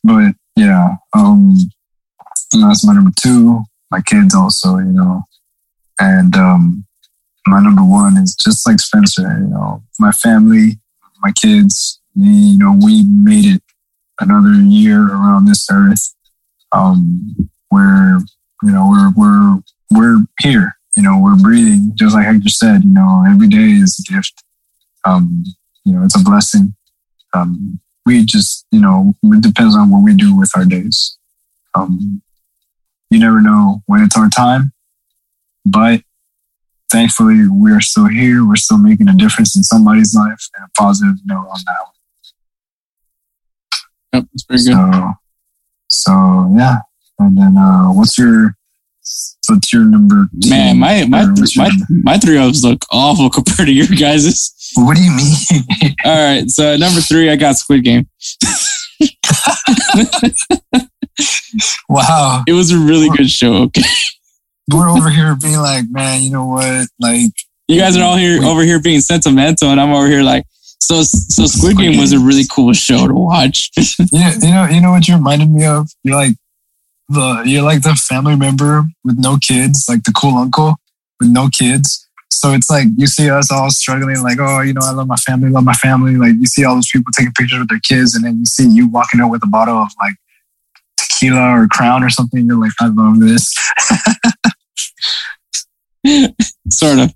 but 0.03 0.33
yeah, 0.55 0.95
um, 1.13 1.55
that's 2.51 2.85
my 2.85 2.93
number 2.93 3.11
two. 3.15 3.63
My 3.89 4.01
kids 4.01 4.35
also, 4.35 4.77
you 4.77 4.91
know, 4.91 5.23
and 5.99 6.35
um, 6.35 6.85
my 7.47 7.61
number 7.61 7.83
one 7.83 8.17
is 8.17 8.35
just 8.35 8.67
like 8.67 8.79
Spencer. 8.79 9.39
You 9.39 9.47
know, 9.47 9.83
my 9.99 10.11
family, 10.11 10.79
my 11.21 11.31
kids. 11.31 12.01
You 12.15 12.57
know, 12.57 12.75
we 12.83 13.03
made 13.03 13.45
it 13.45 13.61
another 14.19 14.53
year 14.53 15.03
around 15.03 15.45
this 15.45 15.67
earth. 15.71 16.15
Um, 16.71 17.35
where 17.69 18.19
you 18.63 18.71
know 18.71 18.87
we're 18.89 19.11
we're 19.15 19.59
we're 19.91 20.25
here. 20.39 20.76
You 20.97 21.03
know, 21.03 21.19
we're 21.19 21.35
breathing. 21.35 21.91
Just 21.93 22.15
like 22.15 22.25
Hector 22.25 22.49
said, 22.49 22.83
you 22.83 22.91
know, 22.91 23.23
every 23.29 23.47
day 23.47 23.69
is 23.83 23.99
a 23.99 24.11
gift. 24.11 24.43
Um, 25.05 25.43
you 25.85 25.93
know, 25.93 26.03
it's 26.03 26.19
a 26.19 26.23
blessing. 26.23 26.75
Um, 27.35 27.79
we 28.03 28.25
just, 28.25 28.65
you 28.71 28.81
know, 28.81 29.13
it 29.23 29.43
depends 29.43 29.75
on 29.75 29.91
what 29.91 30.01
we 30.01 30.15
do 30.15 30.35
with 30.35 30.51
our 30.55 30.65
days. 30.65 31.19
Um, 31.75 32.23
you 33.11 33.19
never 33.19 33.41
know 33.41 33.83
when 33.85 34.01
it's 34.01 34.17
our 34.17 34.27
time, 34.27 34.73
but 35.65 36.01
thankfully 36.89 37.47
we're 37.47 37.79
still 37.79 38.07
here. 38.07 38.43
We're 38.43 38.55
still 38.55 38.79
making 38.79 39.07
a 39.07 39.13
difference 39.13 39.55
in 39.55 39.61
somebody's 39.61 40.15
life 40.15 40.49
and 40.55 40.65
a 40.65 40.69
positive 40.75 41.17
note 41.25 41.47
on 41.47 41.59
that 41.67 41.77
one. 41.83 41.93
Yep, 44.13 44.25
that's 44.33 44.43
pretty 44.45 44.63
good. 44.63 44.93
So, 44.93 45.13
so 45.89 46.53
yeah. 46.57 46.79
And 47.19 47.37
then, 47.37 47.55
uh, 47.55 47.89
what's 47.93 48.17
your, 48.17 48.56
what's 49.47 49.71
your 49.73 49.83
number? 49.83 50.27
Two? 50.41 50.49
Man, 50.49 50.77
my 50.79 51.05
my 51.05 51.25
my 51.55 51.71
my 51.89 52.17
three 52.17 52.37
ups 52.37 52.63
look 52.63 52.85
awful 52.91 53.29
compared 53.37 53.67
to 53.67 53.73
your 53.73 53.87
guys's. 53.87 54.53
What 54.75 54.97
do 54.97 55.03
you 55.03 55.11
mean? 55.11 55.95
All 56.05 56.15
right, 56.15 56.49
so 56.49 56.75
number 56.75 56.99
three, 57.01 57.29
I 57.29 57.35
got 57.35 57.55
Squid 57.55 57.83
Game. 57.83 58.07
wow. 61.89 62.43
It 62.47 62.53
was 62.53 62.71
a 62.71 62.77
really 62.77 63.09
good 63.15 63.29
show. 63.29 63.63
Okay, 63.63 63.81
We're 64.71 64.89
over 64.89 65.09
here 65.09 65.35
being 65.35 65.57
like, 65.57 65.85
man, 65.89 66.21
you 66.21 66.31
know 66.31 66.45
what? 66.45 66.87
Like, 66.99 67.31
you 67.67 67.79
guys 67.79 67.97
are 67.97 68.03
all 68.03 68.15
here 68.15 68.43
over 68.43 68.61
here 68.61 68.81
being 68.81 69.01
sentimental, 69.01 69.69
and 69.69 69.79
I'm 69.79 69.91
over 69.91 70.07
here 70.07 70.23
like, 70.23 70.45
so 70.81 71.03
so 71.03 71.45
Squid 71.45 71.77
Game 71.77 71.99
was 71.99 72.13
a 72.13 72.19
really 72.19 72.45
cool 72.49 72.73
show 72.73 73.07
to 73.07 73.13
watch. 73.13 73.71
Yeah, 74.11 74.33
you 74.35 74.51
know, 74.51 74.65
you 74.67 74.81
know 74.81 74.91
what 74.91 75.07
you 75.07 75.15
reminded 75.15 75.51
me 75.51 75.65
of? 75.65 75.89
You're 76.03 76.15
like 76.15 76.35
the 77.09 77.43
you're 77.45 77.63
like 77.63 77.81
the 77.81 77.95
family 77.95 78.35
member 78.35 78.85
with 79.03 79.17
no 79.17 79.37
kids, 79.37 79.85
like 79.87 80.03
the 80.03 80.11
cool 80.11 80.37
uncle 80.37 80.75
with 81.19 81.29
no 81.29 81.49
kids. 81.49 82.07
So 82.31 82.51
it's 82.51 82.69
like 82.69 82.87
you 82.97 83.07
see 83.07 83.29
us 83.29 83.51
all 83.51 83.69
struggling, 83.71 84.21
like, 84.21 84.37
oh, 84.39 84.61
you 84.61 84.73
know, 84.73 84.81
I 84.83 84.91
love 84.91 85.07
my 85.07 85.15
family, 85.15 85.49
love 85.49 85.63
my 85.63 85.73
family. 85.73 86.15
Like 86.15 86.33
you 86.39 86.45
see 86.45 86.65
all 86.65 86.75
those 86.75 86.89
people 86.91 87.11
taking 87.15 87.33
pictures 87.33 87.59
with 87.59 87.69
their 87.69 87.79
kids, 87.79 88.15
and 88.15 88.23
then 88.23 88.39
you 88.39 88.45
see 88.45 88.67
you 88.67 88.87
walking 88.87 89.21
out 89.21 89.31
with 89.31 89.43
a 89.43 89.47
bottle 89.47 89.77
of 89.77 89.89
like 90.01 90.15
tequila 90.97 91.61
or 91.61 91.67
Crown 91.67 92.03
or 92.03 92.09
something. 92.09 92.45
You're 92.45 92.59
like, 92.59 92.73
I 92.79 92.87
love 92.87 93.19
this. 93.19 93.55
sort 96.69 96.99
of, 96.99 97.13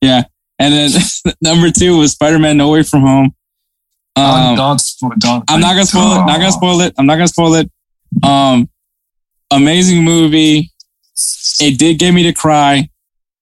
yeah. 0.00 0.24
And 0.58 0.72
then 0.72 0.90
number 1.42 1.70
two 1.70 1.98
was 1.98 2.12
Spider 2.12 2.38
Man 2.38 2.56
No 2.56 2.70
Way 2.70 2.82
From 2.82 3.02
Home. 3.02 3.34
Um, 4.16 4.56
don't, 4.56 4.80
don't, 5.00 5.18
don't. 5.18 5.44
I'm 5.48 5.60
not 5.60 5.72
gonna 5.72 5.86
spoil 5.86 6.12
it. 6.12 6.18
I'm 6.18 6.26
not 6.26 6.38
gonna 6.38 6.52
spoil 6.52 6.80
it. 6.80 6.94
I'm 6.96 7.06
not 7.06 7.14
gonna 7.16 7.28
spoil 7.28 7.54
it. 7.54 7.70
Um, 8.22 8.68
amazing 9.50 10.04
movie. 10.04 10.70
It 11.60 11.78
did 11.78 11.98
get 11.98 12.12
me 12.12 12.24
to 12.24 12.32
cry. 12.32 12.88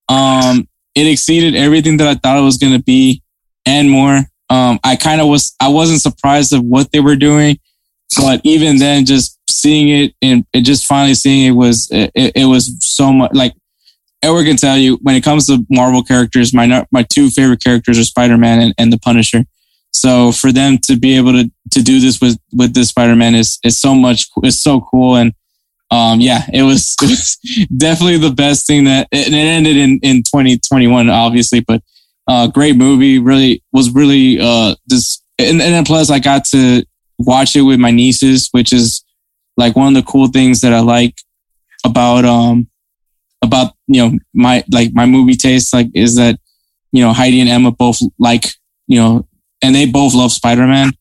Um, 0.09 0.69
it 0.95 1.07
exceeded 1.07 1.55
everything 1.55 1.97
that 1.99 2.09
I 2.09 2.15
thought 2.15 2.39
it 2.39 2.43
was 2.43 2.59
gonna 2.59 2.79
be 2.79 3.23
and 3.67 3.91
more. 3.91 4.23
Um, 4.51 4.79
I 4.85 4.97
kind 4.97 5.21
of 5.21 5.29
was. 5.29 5.55
I 5.61 5.69
wasn't 5.69 6.03
surprised 6.03 6.53
of 6.53 6.63
what 6.63 6.93
they 6.93 7.01
were 7.01 7.17
doing, 7.17 7.59
but 8.17 8.41
even 8.45 8.77
then, 8.77 9.07
just 9.07 9.39
seeing 9.49 9.89
it 9.89 10.15
and, 10.21 10.45
just 10.65 10.87
finally 10.87 11.15
seeing 11.15 11.47
it 11.47 11.53
was 11.53 11.89
it, 11.91 12.11
it 12.15 12.47
was 12.47 12.77
so 12.81 13.13
much 13.13 13.31
like 13.33 13.55
Edward 14.23 14.45
can 14.45 14.57
tell 14.57 14.77
you 14.77 14.99
when 15.03 15.17
it 15.17 15.25
comes 15.25 15.47
to 15.47 15.65
Marvel 15.71 16.03
characters, 16.03 16.53
my 16.53 16.87
my 16.91 17.03
two 17.03 17.31
favorite 17.31 17.63
characters 17.63 17.99
are 17.99 18.05
Spider 18.05 18.37
Man 18.37 18.61
and, 18.61 18.75
and 18.79 18.93
the 18.93 18.99
Punisher. 18.99 19.45
So 19.93 20.33
for 20.33 20.53
them 20.53 20.79
to 20.85 20.97
be 20.97 21.17
able 21.17 21.33
to 21.33 21.51
to 21.71 21.83
do 21.83 22.01
this 22.01 22.21
with 22.21 22.39
with 22.53 22.75
this 22.75 22.89
Spider 22.91 23.17
Man 23.17 23.35
is 23.35 23.59
is 23.65 23.81
so 23.81 23.95
much 23.95 24.29
it's 24.43 24.61
so 24.61 24.81
cool 24.81 25.17
and 25.17 25.33
um 25.93 26.21
yeah 26.21 26.45
it 26.53 26.63
was, 26.63 26.97
it 27.03 27.09
was 27.11 27.39
definitely 27.77 28.19
the 28.19 28.35
best 28.35 28.67
thing 28.67 28.85
that 28.85 29.07
and 29.13 29.35
it 29.35 29.39
ended 29.39 29.77
in 29.77 30.01
in 30.03 30.23
2021 30.23 31.09
obviously 31.09 31.61
but 31.61 31.81
uh 32.27 32.49
great 32.49 32.77
movie 32.77 33.19
really 33.21 33.63
was 33.73 33.91
really 33.91 34.39
uh 34.41 34.75
this 34.87 35.23
and, 35.39 35.63
and 35.63 35.75
then 35.75 35.85
plus 35.85 36.11
I 36.11 36.19
got 36.19 36.45
to 36.47 36.85
watch 37.19 37.55
it 37.55 37.63
with 37.63 37.79
my 37.79 37.91
nieces 37.91 38.49
which 38.51 38.73
is 38.73 39.05
like 39.57 39.77
one 39.77 39.89
of 39.89 39.95
the 39.95 40.11
cool 40.11 40.27
things 40.29 40.61
that 40.63 40.73
I 40.73 40.81
like 40.81 41.17
about 41.85 42.25
um 42.25 42.69
about 43.43 43.75
you 43.87 44.03
know 44.03 44.19
my 44.33 44.65
like 44.73 44.93
my 44.95 45.07
movie 45.07 45.35
taste 45.35 45.75
like 45.75 45.89
is 45.95 46.17
that 46.17 46.39
you 46.93 47.03
know 47.03 47.13
Heidi 47.13 47.41
and 47.41 47.51
Emma 47.51 47.71
both 47.71 47.99
like 48.19 48.47
you 48.87 48.99
know 48.99 49.27
and 49.63 49.75
they 49.75 49.87
both 49.87 50.15
love 50.15 50.33
Spider 50.33 50.67
Man. 50.67 50.93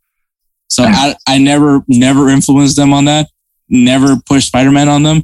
So 0.69 0.83
I 0.83 1.15
I 1.27 1.37
never 1.37 1.83
never 1.87 2.29
influenced 2.29 2.77
them 2.77 2.93
on 2.93 3.05
that. 3.05 3.27
Never 3.71 4.17
pushed 4.25 4.47
Spider 4.47 4.69
Man 4.71 4.89
on 4.89 5.03
them. 5.03 5.23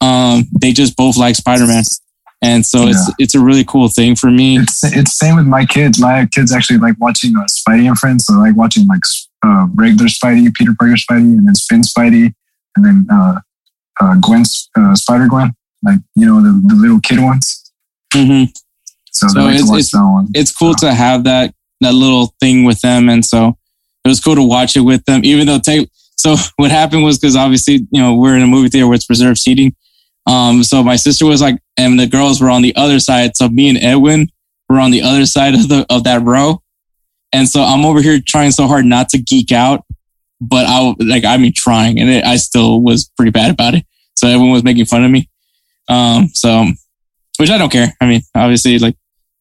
Um, 0.00 0.44
they 0.60 0.72
just 0.72 0.96
both 0.96 1.16
like 1.18 1.34
Spider 1.36 1.66
Man, 1.66 1.82
and 2.40 2.64
so 2.64 2.86
it's 2.86 3.10
it's 3.18 3.34
a 3.34 3.40
really 3.40 3.64
cool 3.64 3.88
thing 3.88 4.14
for 4.16 4.30
me. 4.30 4.58
It's 4.58 4.82
it's 4.84 5.18
same 5.18 5.36
with 5.36 5.46
my 5.46 5.66
kids. 5.66 6.00
My 6.00 6.26
kids 6.26 6.52
actually 6.52 6.78
like 6.78 6.94
watching 7.00 7.36
uh, 7.36 7.44
Spidey 7.46 7.86
and 7.88 7.98
Friends. 7.98 8.24
So 8.26 8.34
like 8.34 8.56
watching 8.56 8.86
like 8.86 9.00
uh, 9.44 9.66
regular 9.74 10.06
Spidey, 10.06 10.54
Peter 10.54 10.72
Parker 10.78 10.94
Spidey, 10.94 11.36
and 11.36 11.46
then 11.46 11.54
Finn 11.68 11.82
Spidey, 11.82 12.32
and 12.76 12.84
then 12.84 13.06
uh, 13.12 13.40
uh, 14.00 14.14
Gwen 14.22 14.44
uh, 14.78 14.94
Spider 14.94 15.26
Gwen. 15.28 15.52
Like 15.82 15.98
you 16.14 16.26
know 16.26 16.40
the, 16.40 16.62
the 16.66 16.74
little 16.76 17.00
kid 17.00 17.20
ones. 17.20 17.72
hmm 18.14 18.44
So, 19.10 19.28
So 19.28 19.40
like 19.40 19.54
it's- 19.56 19.68
it's- 19.68 19.92
one. 19.94 20.28
It's 20.34 20.52
cool 20.52 20.74
to 20.76 20.94
have 20.94 21.24
that 21.24 21.54
that 21.80 21.92
little 21.94 22.34
thing 22.40 22.64
with 22.64 22.80
them, 22.82 23.08
and 23.08 23.24
so 23.24 23.58
it 24.04 24.08
was 24.08 24.20
cool 24.20 24.36
to 24.36 24.42
watch 24.42 24.76
it 24.76 24.80
with 24.82 25.04
them. 25.06 25.22
Even 25.24 25.46
though 25.46 25.58
take 25.58 25.90
so 26.20 26.36
what 26.56 26.70
happened 26.70 27.04
was 27.04 27.18
because 27.18 27.36
obviously 27.36 27.86
you 27.90 28.00
know 28.00 28.14
we're 28.14 28.36
in 28.36 28.42
a 28.42 28.46
movie 28.46 28.68
theater 28.68 28.86
where 28.86 28.96
it's 28.96 29.10
reserved 29.10 29.38
seating. 29.38 29.74
Um, 30.26 30.62
so 30.62 30.82
my 30.82 30.96
sister 30.96 31.26
was 31.26 31.40
like, 31.40 31.58
and 31.78 31.98
the 31.98 32.06
girls 32.06 32.40
were 32.40 32.50
on 32.50 32.62
the 32.62 32.76
other 32.76 33.00
side. 33.00 33.36
So 33.36 33.48
me 33.48 33.68
and 33.68 33.78
Edwin 33.78 34.30
were 34.68 34.78
on 34.78 34.90
the 34.90 35.02
other 35.02 35.26
side 35.26 35.54
of 35.54 35.68
the 35.68 35.86
of 35.90 36.04
that 36.04 36.22
row, 36.22 36.62
and 37.32 37.48
so 37.48 37.62
I'm 37.62 37.84
over 37.84 38.02
here 38.02 38.20
trying 38.24 38.52
so 38.52 38.66
hard 38.66 38.84
not 38.84 39.08
to 39.10 39.18
geek 39.18 39.52
out, 39.52 39.84
but 40.40 40.66
I 40.66 40.94
like 40.98 41.24
I 41.24 41.36
mean 41.36 41.52
trying, 41.54 41.98
and 41.98 42.10
it, 42.10 42.24
I 42.24 42.36
still 42.36 42.82
was 42.82 43.10
pretty 43.16 43.30
bad 43.30 43.50
about 43.50 43.74
it. 43.74 43.84
So 44.14 44.28
everyone 44.28 44.52
was 44.52 44.64
making 44.64 44.84
fun 44.84 45.04
of 45.04 45.10
me. 45.10 45.28
Um, 45.88 46.28
so 46.28 46.66
which 47.38 47.50
I 47.50 47.56
don't 47.56 47.72
care. 47.72 47.96
I 48.00 48.06
mean, 48.06 48.20
obviously, 48.34 48.78
like 48.78 48.96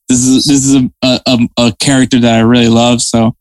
this 0.07 0.25
is 0.25 0.45
this 0.45 0.65
is 0.65 0.75
a 0.75 0.89
a, 1.03 1.49
a 1.57 1.73
character 1.79 2.19
that 2.19 2.35
I 2.35 2.39
really 2.39 2.69
love. 2.69 3.01
So 3.01 3.35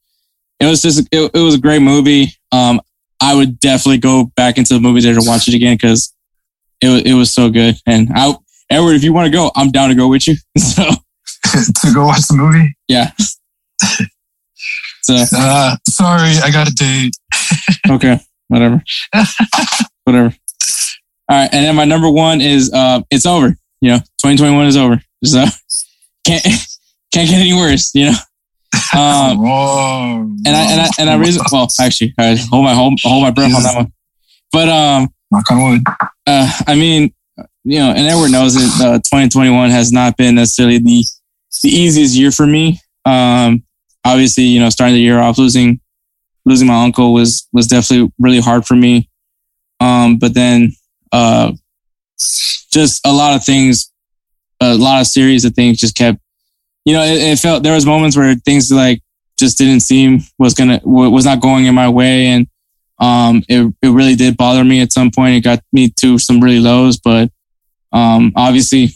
it 0.60 0.66
was 0.66 0.82
just 0.82 1.09
it, 1.12 1.31
it 1.32 1.40
was 1.40 1.55
a 1.55 1.60
great 1.60 1.82
movie. 1.82 2.32
Um, 2.51 2.81
I 3.20 3.35
would 3.35 3.59
definitely 3.61 3.99
go 3.99 4.24
back 4.36 4.59
into 4.59 4.74
the 4.74 4.81
movie 4.81 5.01
theater 5.01 5.20
to 5.20 5.27
watch 5.27 5.49
it 5.49 5.55
again 5.55 5.74
because 5.77 6.15
it 6.81 6.89
was 6.89 7.03
it 7.03 7.15
was 7.15 7.32
so 7.32 7.51
good. 7.51 7.77
And 7.86 8.09
I 8.15 8.35
Edward, 8.70 8.95
if 8.95 9.03
you 9.03 9.12
want 9.12 9.27
to 9.27 9.32
go, 9.32 9.51
I'm 9.57 9.70
down 9.70 9.89
to 9.89 9.95
go 9.95 10.09
with 10.09 10.27
you. 10.28 10.36
So 10.59 10.85
to 11.53 11.95
go 11.95 12.07
watch 12.07 12.27
the 12.28 12.35
movie. 12.36 12.74
yeah. 12.89 13.11
So 15.03 15.15
Uh, 15.35 15.77
sorry, 15.86 16.32
I 16.45 16.51
got 16.53 16.69
a 16.69 16.74
date. 16.74 17.12
okay, 17.90 18.20
whatever, 18.49 18.82
whatever. 20.05 20.35
All 21.31 21.36
right, 21.36 21.49
and 21.53 21.65
then 21.65 21.77
my 21.77 21.85
number 21.85 22.11
one 22.11 22.40
is 22.40 22.73
uh, 22.73 23.01
it's 23.11 23.24
over. 23.27 23.57
You 23.81 23.90
know, 23.93 23.99
2021 24.23 24.66
is 24.66 24.77
over. 24.77 25.01
So 25.24 25.45
can't 26.27 26.43
can't 27.12 27.28
get 27.28 27.40
any 27.40 27.55
worse. 27.55 27.95
You 27.95 28.07
know. 28.07 28.16
Um, 28.95 30.36
and 30.47 30.57
I 30.57 30.73
and 30.73 30.81
I 30.81 30.89
and 30.99 31.11
I 31.11 31.15
reason 31.16 31.43
well 31.53 31.69
actually 31.81 32.15
I 32.19 32.36
hold 32.36 32.65
my 32.65 32.74
hold, 32.74 32.99
hold 33.03 33.23
my 33.23 33.31
breath 33.31 33.55
on 33.55 33.62
that 33.62 33.77
one. 33.77 33.93
But 34.53 34.69
um 34.69 35.09
Knock 35.31 35.51
on 35.51 35.70
wood. 35.70 35.82
uh 36.27 36.53
I 36.66 36.74
mean 36.74 37.12
you 37.65 37.78
know 37.78 37.90
and 37.90 38.07
Edward 38.07 38.31
knows 38.31 38.55
that 38.55 38.85
Uh, 38.85 38.99
2021 38.99 39.70
has 39.70 39.93
not 39.93 40.16
been 40.16 40.35
necessarily 40.36 40.78
the 40.78 41.05
the 41.62 41.69
easiest 41.69 42.15
year 42.15 42.31
for 42.31 42.47
me. 42.47 42.81
Um, 43.05 43.62
obviously 44.05 44.45
you 44.45 44.61
know 44.61 44.70
starting 44.70 44.95
the 44.95 45.01
year 45.03 45.19
off 45.19 45.39
losing 45.39 45.81
losing 46.45 46.66
my 46.66 46.82
uncle 46.85 47.12
was 47.12 47.47
was 47.53 47.66
definitely 47.66 48.12
really 48.19 48.40
hard 48.40 48.66
for 48.66 48.74
me. 48.74 49.09
Um, 49.81 50.19
but 50.19 50.35
then 50.35 50.73
uh 51.12 51.53
just 52.70 53.07
a 53.07 53.12
lot 53.12 53.35
of 53.35 53.45
things, 53.45 53.90
a 54.61 54.74
lot 54.74 55.01
of 55.01 55.07
series 55.07 55.45
of 55.45 55.55
things 55.55 55.78
just 55.78 55.95
kept 55.95 56.19
you 56.89 56.94
know, 56.94 57.02
it, 57.02 57.20
it 57.20 57.39
felt 57.39 57.62
there 57.62 57.74
was 57.74 57.85
moments 57.85 58.16
where 58.16 58.35
things 58.35 58.70
like 58.73 59.02
just 59.39 59.59
didn't 59.59 59.81
seem 59.81 60.20
was 60.39 60.55
gonna 60.55 60.81
was 60.85 61.27
not 61.27 61.40
going 61.40 61.66
in 61.66 61.74
my 61.74 61.89
way, 61.90 62.27
and 62.28 62.47
um, 62.98 63.43
it 63.47 63.74
it 63.82 63.90
really 63.90 64.15
did 64.15 64.39
bother 64.39 64.65
me 64.65 64.81
at 64.81 64.94
some 64.94 65.10
point. 65.10 65.36
It 65.36 65.44
got 65.44 65.62
me 65.70 65.90
to 66.01 66.19
some 66.19 66.40
really 66.40 66.60
lows, 66.60 66.98
but 66.98 67.31
um, 67.93 68.32
obviously 68.36 68.89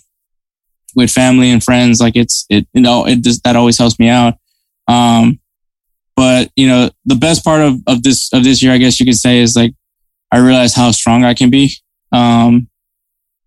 with 0.97 1.11
family 1.11 1.51
and 1.51 1.63
friends, 1.63 2.01
like 2.01 2.17
it's 2.17 2.47
it 2.49 2.67
you 2.73 2.81
know 2.81 3.07
it 3.07 3.23
just 3.23 3.45
that 3.45 3.57
always 3.57 3.77
helps 3.77 3.99
me 3.99 4.09
out. 4.09 4.39
Um, 4.89 5.39
but 6.17 6.51
you 6.57 6.69
know, 6.69 6.89
the 7.05 7.17
best 7.17 7.45
part 7.45 7.61
of 7.61 7.83
of 7.87 8.03
this 8.03 8.33
of 8.33 8.43
this 8.43 8.63
year, 8.63 8.73
I 8.73 8.79
guess 8.79 9.01
you 9.01 9.05
could 9.05 9.17
say, 9.17 9.41
is 9.41 9.55
like 9.55 9.75
I 10.33 10.39
realized 10.39 10.77
how 10.77 10.93
strong 10.93 11.25
I 11.25 11.35
can 11.35 11.51
be. 11.51 11.75
Um, 12.11 12.69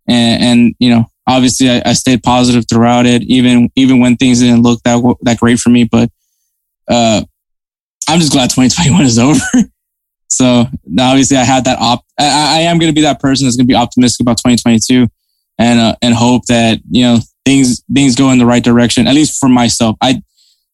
and, 0.08 0.44
and 0.44 0.76
you 0.78 0.92
know, 0.92 1.06
obviously 1.28 1.70
I, 1.70 1.82
I, 1.86 1.94
stayed 1.94 2.24
positive 2.24 2.66
throughout 2.70 3.06
it, 3.06 3.24
even, 3.24 3.70
even 3.76 4.00
when 4.00 4.16
things 4.16 4.40
didn't 4.40 4.62
look 4.62 4.82
that, 4.84 5.16
that 5.22 5.40
great 5.40 5.60
for 5.60 5.70
me. 5.70 5.84
But, 5.84 6.10
uh, 6.88 7.24
I'm 8.08 8.20
just 8.20 8.32
glad 8.32 8.50
2021 8.52 9.06
is 9.06 9.20
over. 9.20 9.40
so 10.30 10.66
obviously 11.00 11.38
I 11.38 11.44
had 11.44 11.66
that 11.66 11.80
op, 11.80 12.04
I, 12.20 12.58
I 12.58 12.62
am 12.62 12.78
going 12.78 12.92
to 12.92 12.96
be 12.96 13.02
that 13.02 13.20
person 13.20 13.46
that's 13.46 13.56
going 13.56 13.66
to 13.66 13.72
be 13.72 13.76
optimistic 13.76 14.24
about 14.24 14.38
2022 14.38 15.08
and, 15.58 15.80
uh, 15.80 15.96
and 16.02 16.14
hope 16.14 16.46
that, 16.46 16.80
you 16.90 17.04
know, 17.04 17.20
things, 17.46 17.84
things 17.94 18.16
go 18.16 18.32
in 18.32 18.38
the 18.38 18.46
right 18.46 18.64
direction, 18.64 19.08
at 19.08 19.16
least 19.16 19.40
for 19.40 19.50
myself. 19.50 19.96
I, 20.02 20.22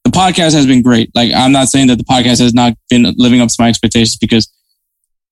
the 0.03 0.09
podcast 0.09 0.53
has 0.53 0.65
been 0.65 0.81
great. 0.81 1.11
Like, 1.13 1.31
I'm 1.33 1.51
not 1.51 1.67
saying 1.67 1.87
that 1.87 1.97
the 1.97 2.03
podcast 2.03 2.39
has 2.39 2.53
not 2.53 2.73
been 2.89 3.13
living 3.17 3.39
up 3.39 3.49
to 3.49 3.55
my 3.59 3.69
expectations 3.69 4.17
because 4.17 4.51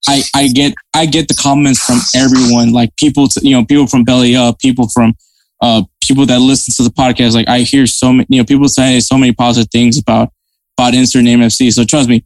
I, 0.07 0.21
I 0.33 0.47
get 0.47 0.73
I 0.93 1.05
get 1.05 1.27
the 1.27 1.33
comments 1.33 1.79
from 1.79 1.99
everyone, 2.15 2.71
like 2.71 2.95
people, 2.95 3.27
to, 3.27 3.41
you 3.43 3.51
know, 3.51 3.65
people 3.65 3.87
from 3.87 4.03
Belly 4.03 4.35
Up, 4.35 4.59
people 4.59 4.87
from 4.89 5.13
uh, 5.61 5.83
people 6.01 6.25
that 6.25 6.39
listen 6.39 6.73
to 6.77 6.89
the 6.89 6.95
podcast. 6.95 7.33
Like 7.33 7.47
I 7.47 7.59
hear 7.59 7.85
so 7.85 8.13
many, 8.13 8.25
you 8.29 8.41
know, 8.41 8.45
people 8.45 8.67
say 8.67 8.99
so 8.99 9.17
many 9.17 9.33
positive 9.33 9.69
things 9.71 9.97
about 9.97 10.31
about 10.77 10.93
Insert 10.93 11.23
Name 11.23 11.39
FC. 11.39 11.71
So 11.71 11.83
trust 11.83 12.07
me, 12.07 12.23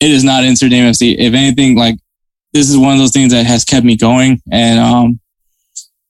it 0.00 0.10
is 0.10 0.22
not 0.22 0.44
Insert 0.44 0.70
Name 0.70 0.90
FC. 0.90 1.16
If 1.18 1.34
anything, 1.34 1.76
like 1.76 1.96
this 2.52 2.68
is 2.68 2.76
one 2.76 2.92
of 2.92 2.98
those 2.98 3.12
things 3.12 3.32
that 3.32 3.46
has 3.46 3.64
kept 3.64 3.86
me 3.86 3.96
going. 3.96 4.40
And 4.52 4.78
um, 4.78 5.20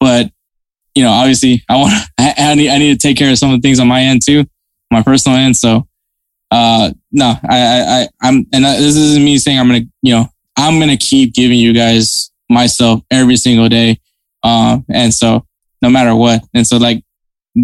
but 0.01 0.31
you 0.95 1.03
know, 1.05 1.11
obviously, 1.11 1.63
I 1.69 1.77
want 1.77 1.95
I, 2.19 2.35
I 2.39 2.55
need 2.55 2.71
I 2.71 2.79
need 2.79 3.01
to 3.01 3.09
take 3.09 3.17
care 3.17 3.31
of 3.31 3.39
some 3.39 3.53
of 3.53 3.61
the 3.61 3.67
things 3.67 3.79
on 3.79 3.89
my 3.89 4.03
end 4.03 4.23
too, 4.25 4.45
my 4.91 5.03
personal 5.03 5.39
end. 5.39 5.57
So 5.57 5.87
uh, 6.51 6.93
no, 7.11 7.35
I, 7.49 7.59
I, 7.59 8.01
I 8.03 8.09
I'm, 8.23 8.47
and 8.53 8.65
this 8.65 8.97
isn't 8.97 9.25
me 9.25 9.39
saying 9.39 9.59
I'm 9.59 9.67
gonna, 9.67 9.85
you 10.03 10.15
know, 10.15 10.29
I'm 10.57 10.79
going 10.79 10.91
to 10.91 10.97
keep 10.97 11.35
giving 11.35 11.59
you 11.59 11.73
guys 11.73 12.31
myself 12.49 13.03
every 13.11 13.37
single 13.37 13.69
day. 13.69 14.01
Um, 14.43 14.85
and 14.89 15.13
so 15.13 15.47
no 15.83 15.91
matter 15.91 16.15
what. 16.15 16.43
And 16.55 16.67
so 16.67 16.77
like, 16.77 17.03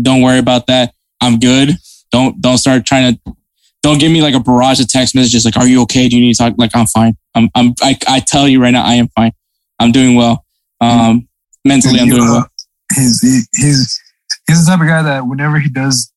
don't 0.03 0.23
worry 0.23 0.39
about 0.39 0.67
that. 0.67 0.95
I'm 1.21 1.39
good. 1.39 1.77
Don't, 2.11 2.41
don't 2.41 2.59
start 2.59 2.87
trying 2.87 3.15
to, 3.15 3.37
don't 3.83 3.99
give 3.99 4.11
me 4.11 4.23
like 4.23 4.35
a 4.35 4.41
barrage 4.41 4.81
of 4.81 4.89
text 4.89 5.15
messages. 5.15 5.45
Like, 5.45 5.57
are 5.57 5.67
you 5.67 5.83
okay? 5.83 6.09
Do 6.09 6.17
you 6.17 6.23
need 6.23 6.35
to 6.35 6.39
talk? 6.39 6.55
Like, 6.59 6.75
I'm 6.75 6.87
fine. 6.87 7.17
I'm, 7.35 7.49
I'm, 7.55 7.75
I, 7.81 7.97
I 8.09 8.21
tell 8.21 8.49
you 8.49 8.61
right 8.61 8.71
now, 8.71 8.85
I 8.85 8.95
am 8.95 9.09
fine. 9.09 9.33
I'm 9.79 9.93
doing 9.93 10.17
well. 10.17 10.45
Um, 10.81 11.29
mentally, 11.65 12.01
I'm 12.01 12.09
doing 12.09 12.29
well. 12.29 12.51
He's, 12.95 13.21
he's, 13.23 14.01
he's 14.47 14.67
the 14.67 14.71
type 14.71 14.81
of 14.81 14.87
guy 14.87 15.03
that 15.03 15.27
whenever 15.27 15.59
he 15.59 15.69
does 15.69 16.13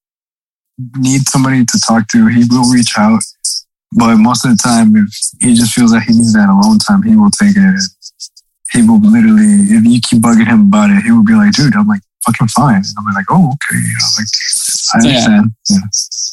need 0.98 1.22
somebody 1.28 1.64
to 1.64 1.80
talk 1.80 2.08
to, 2.10 2.28
he 2.28 2.44
will 2.50 2.70
reach 2.72 2.94
out 2.98 3.24
but 3.96 4.18
most 4.18 4.46
of 4.46 4.52
the 4.52 4.58
time, 4.58 4.96
if 4.96 5.10
he 5.40 5.54
just 5.54 5.74
feels 5.74 5.94
like 5.94 6.04
he 6.04 6.14
needs 6.14 6.34
that 6.34 6.50
alone 6.50 6.80
time, 6.80 7.04
he 7.04 7.16
will 7.16 7.32
take 7.32 7.56
it. 7.56 7.82
He 8.72 8.82
will 8.82 9.00
literally, 9.00 9.70
if 9.70 9.86
you 9.86 10.02
keep 10.02 10.22
bugging 10.22 10.48
him 10.48 10.62
about 10.68 10.90
it, 10.90 11.04
he 11.04 11.12
will 11.12 11.24
be 11.24 11.34
like, 11.34 11.52
dude, 11.52 11.76
I'm 11.76 11.88
like, 11.88 12.02
fucking 12.26 12.48
fine. 12.48 12.78
And 12.78 12.96
I'm 12.98 13.14
like, 13.14 13.26
oh, 13.30 13.54
okay. 13.54 13.78
You 13.78 13.98
know, 14.00 14.10
like, 14.18 14.28
I 14.28 15.00
so 15.00 15.10
understand. 15.10 15.52
Yeah. 15.70 15.76
yeah. 15.76 15.86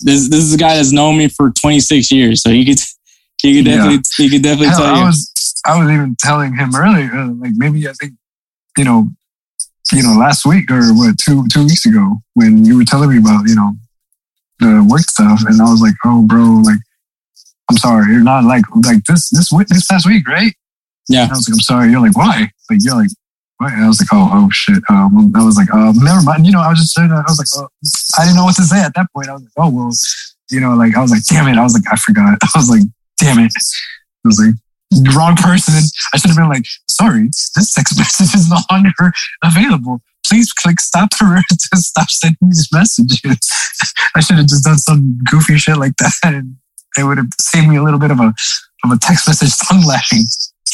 This, 0.03 0.29
this 0.29 0.41
is 0.41 0.55
a 0.55 0.59
guy 0.59 0.77
that's 0.77 0.93
known 0.93 1.19
me 1.19 1.29
for 1.29 1.51
26 1.51 2.11
years. 2.11 2.43
So 2.43 2.51
he 2.51 2.65
could, 2.65 2.79
he 3.43 3.57
could 3.57 3.67
definitely, 3.67 3.97
yeah. 3.97 4.01
he 4.17 4.31
could 4.31 4.43
definitely 4.43 4.69
Hell, 4.69 4.79
tell 4.79 4.97
you. 4.97 5.03
I 5.03 5.07
was, 5.07 5.63
I 5.67 5.79
was 5.79 5.91
even 5.91 6.17
telling 6.19 6.57
him 6.57 6.75
earlier, 6.75 7.27
like 7.27 7.53
maybe 7.57 7.87
I 7.89 7.93
think, 7.93 8.15
you 8.79 8.85
know, 8.85 9.09
you 9.93 10.03
know, 10.03 10.17
last 10.19 10.47
week 10.47 10.71
or 10.71 10.95
what, 10.95 11.19
two, 11.19 11.45
two 11.53 11.65
weeks 11.65 11.85
ago 11.85 12.17
when 12.35 12.65
you 12.65 12.79
were 12.79 12.85
telling 12.85 13.11
me 13.11 13.19
about, 13.19 13.47
you 13.49 13.55
know, 13.55 13.75
the 14.61 14.87
work 14.89 15.01
stuff. 15.01 15.43
And 15.47 15.61
I 15.61 15.65
was 15.65 15.81
like, 15.81 15.95
oh, 16.05 16.23
bro, 16.23 16.63
like, 16.65 16.79
I'm 17.71 17.77
sorry, 17.77 18.13
you're 18.13 18.25
not 18.25 18.43
like 18.43 18.65
like 18.85 19.05
this 19.05 19.31
this 19.31 19.51
this 19.69 19.87
past 19.87 20.07
week, 20.07 20.27
right? 20.27 20.53
Yeah. 21.09 21.23
And 21.23 21.33
I 21.33 21.35
was 21.37 21.49
like, 21.49 21.55
I'm 21.55 21.61
sorry. 21.61 21.91
You're 21.91 22.01
like, 22.01 22.17
why? 22.17 22.51
Like 22.69 22.81
you're 22.83 22.97
like, 22.97 23.11
what? 23.59 23.73
And 23.73 23.85
I 23.85 23.89
was 23.89 24.01
like, 24.01 24.09
oh, 24.13 24.29
oh 24.33 24.51
shit. 24.51 24.83
Um, 24.89 25.33
I 25.37 25.45
was 25.45 25.57
like, 25.57 25.73
um, 25.73 25.95
never 26.03 26.21
mind. 26.23 26.47
You 26.47 26.53
know, 26.53 26.61
I 26.61 26.69
was 26.69 26.81
just 26.81 26.95
saying, 26.95 27.13
I 27.13 27.23
was 27.23 27.39
like, 27.39 27.47
oh, 27.63 27.69
I 28.19 28.25
didn't 28.25 28.37
know 28.37 28.45
what 28.45 28.57
to 28.57 28.63
say 28.63 28.83
at 28.83 28.95
that 28.95 29.07
point. 29.15 29.29
I 29.29 29.35
was 29.35 29.43
like, 29.43 29.53
oh 29.57 29.71
well, 29.71 29.91
you 30.51 30.61
know, 30.61 30.75
like 30.75 30.97
I 30.97 31.01
was 31.01 31.13
like, 31.13 31.25
damn 31.25 31.47
it. 31.47 31.59
I 31.59 31.63
was 31.63 31.75
like, 31.75 31.85
I 31.93 31.97
forgot. 31.97 32.39
I 32.43 32.59
was 32.59 32.69
like, 32.69 32.83
damn 33.19 33.39
it. 33.39 33.53
I 33.55 34.27
was 34.29 34.43
like, 34.43 35.15
wrong 35.15 35.37
person. 35.37 35.75
I 36.13 36.17
should 36.19 36.31
have 36.31 36.37
been 36.37 36.49
like, 36.49 36.65
sorry, 36.89 37.27
this 37.27 37.73
text 37.73 37.97
message 37.97 38.35
is 38.35 38.51
no 38.51 38.59
longer 38.71 39.13
available. 39.45 40.01
Please 40.27 40.53
click 40.53 40.81
stop 40.81 41.11
to, 41.11 41.43
to 41.49 41.77
stop 41.77 42.11
sending 42.11 42.39
these 42.43 42.69
messages. 42.73 43.39
I 44.17 44.21
should 44.21 44.37
have 44.39 44.47
just 44.47 44.65
done 44.65 44.79
some 44.79 45.19
goofy 45.31 45.57
shit 45.57 45.77
like 45.77 45.97
that 45.99 46.13
and 46.25 46.57
it 46.99 47.05
would 47.05 47.19
have 47.19 47.29
saved 47.39 47.69
me 47.69 47.77
a 47.77 47.83
little 47.83 47.99
bit 47.99 48.11
of 48.11 48.21
a 48.21 48.35
of 48.85 48.91
a 48.93 48.99
text 48.99 49.27
message 49.29 49.53
tongue 49.69 49.85
lashing, 49.87 50.25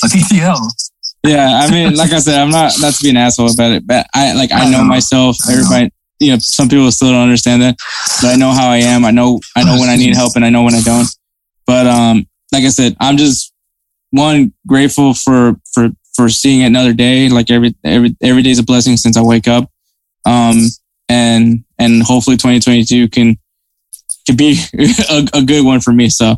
a 0.04 0.06
TTL. 0.06 0.90
Yeah, 1.24 1.60
I 1.62 1.70
mean, 1.70 1.96
like 1.96 2.12
I 2.12 2.18
said, 2.18 2.40
I'm 2.40 2.50
not 2.50 2.72
not 2.80 2.94
to 2.94 3.02
be 3.02 3.10
an 3.10 3.16
asshole 3.16 3.52
about 3.52 3.72
it, 3.72 3.86
but 3.86 4.06
I 4.14 4.34
like 4.34 4.52
I 4.52 4.70
know 4.70 4.84
myself. 4.84 5.36
Everybody, 5.50 5.90
you 6.20 6.32
know, 6.32 6.38
some 6.38 6.68
people 6.68 6.90
still 6.92 7.10
don't 7.10 7.22
understand 7.22 7.62
that, 7.62 7.76
but 8.22 8.28
I 8.28 8.36
know 8.36 8.52
how 8.52 8.68
I 8.68 8.78
am. 8.78 9.04
I 9.04 9.10
know 9.10 9.40
I 9.56 9.64
know 9.64 9.78
when 9.80 9.88
I 9.88 9.96
need 9.96 10.14
help, 10.14 10.36
and 10.36 10.44
I 10.44 10.50
know 10.50 10.62
when 10.62 10.74
I 10.74 10.82
don't. 10.82 11.08
But 11.66 11.86
um, 11.86 12.26
like 12.52 12.64
I 12.64 12.68
said, 12.68 12.96
I'm 13.00 13.16
just 13.16 13.52
one 14.10 14.52
grateful 14.66 15.14
for 15.14 15.56
for 15.72 15.88
for 16.14 16.28
seeing 16.28 16.62
another 16.62 16.92
day. 16.92 17.28
Like 17.28 17.50
every 17.50 17.74
every 17.84 18.16
every 18.22 18.42
day's 18.42 18.60
a 18.60 18.62
blessing 18.62 18.96
since 18.96 19.16
I 19.16 19.22
wake 19.22 19.48
up. 19.48 19.70
Um, 20.24 20.66
and 21.08 21.64
and 21.78 22.02
hopefully 22.02 22.36
2022 22.36 23.08
can 23.08 23.36
could 24.26 24.36
be 24.36 24.58
a, 25.10 25.28
a, 25.34 25.42
good 25.42 25.64
one 25.64 25.80
for 25.80 25.92
me. 25.92 26.08
So, 26.08 26.36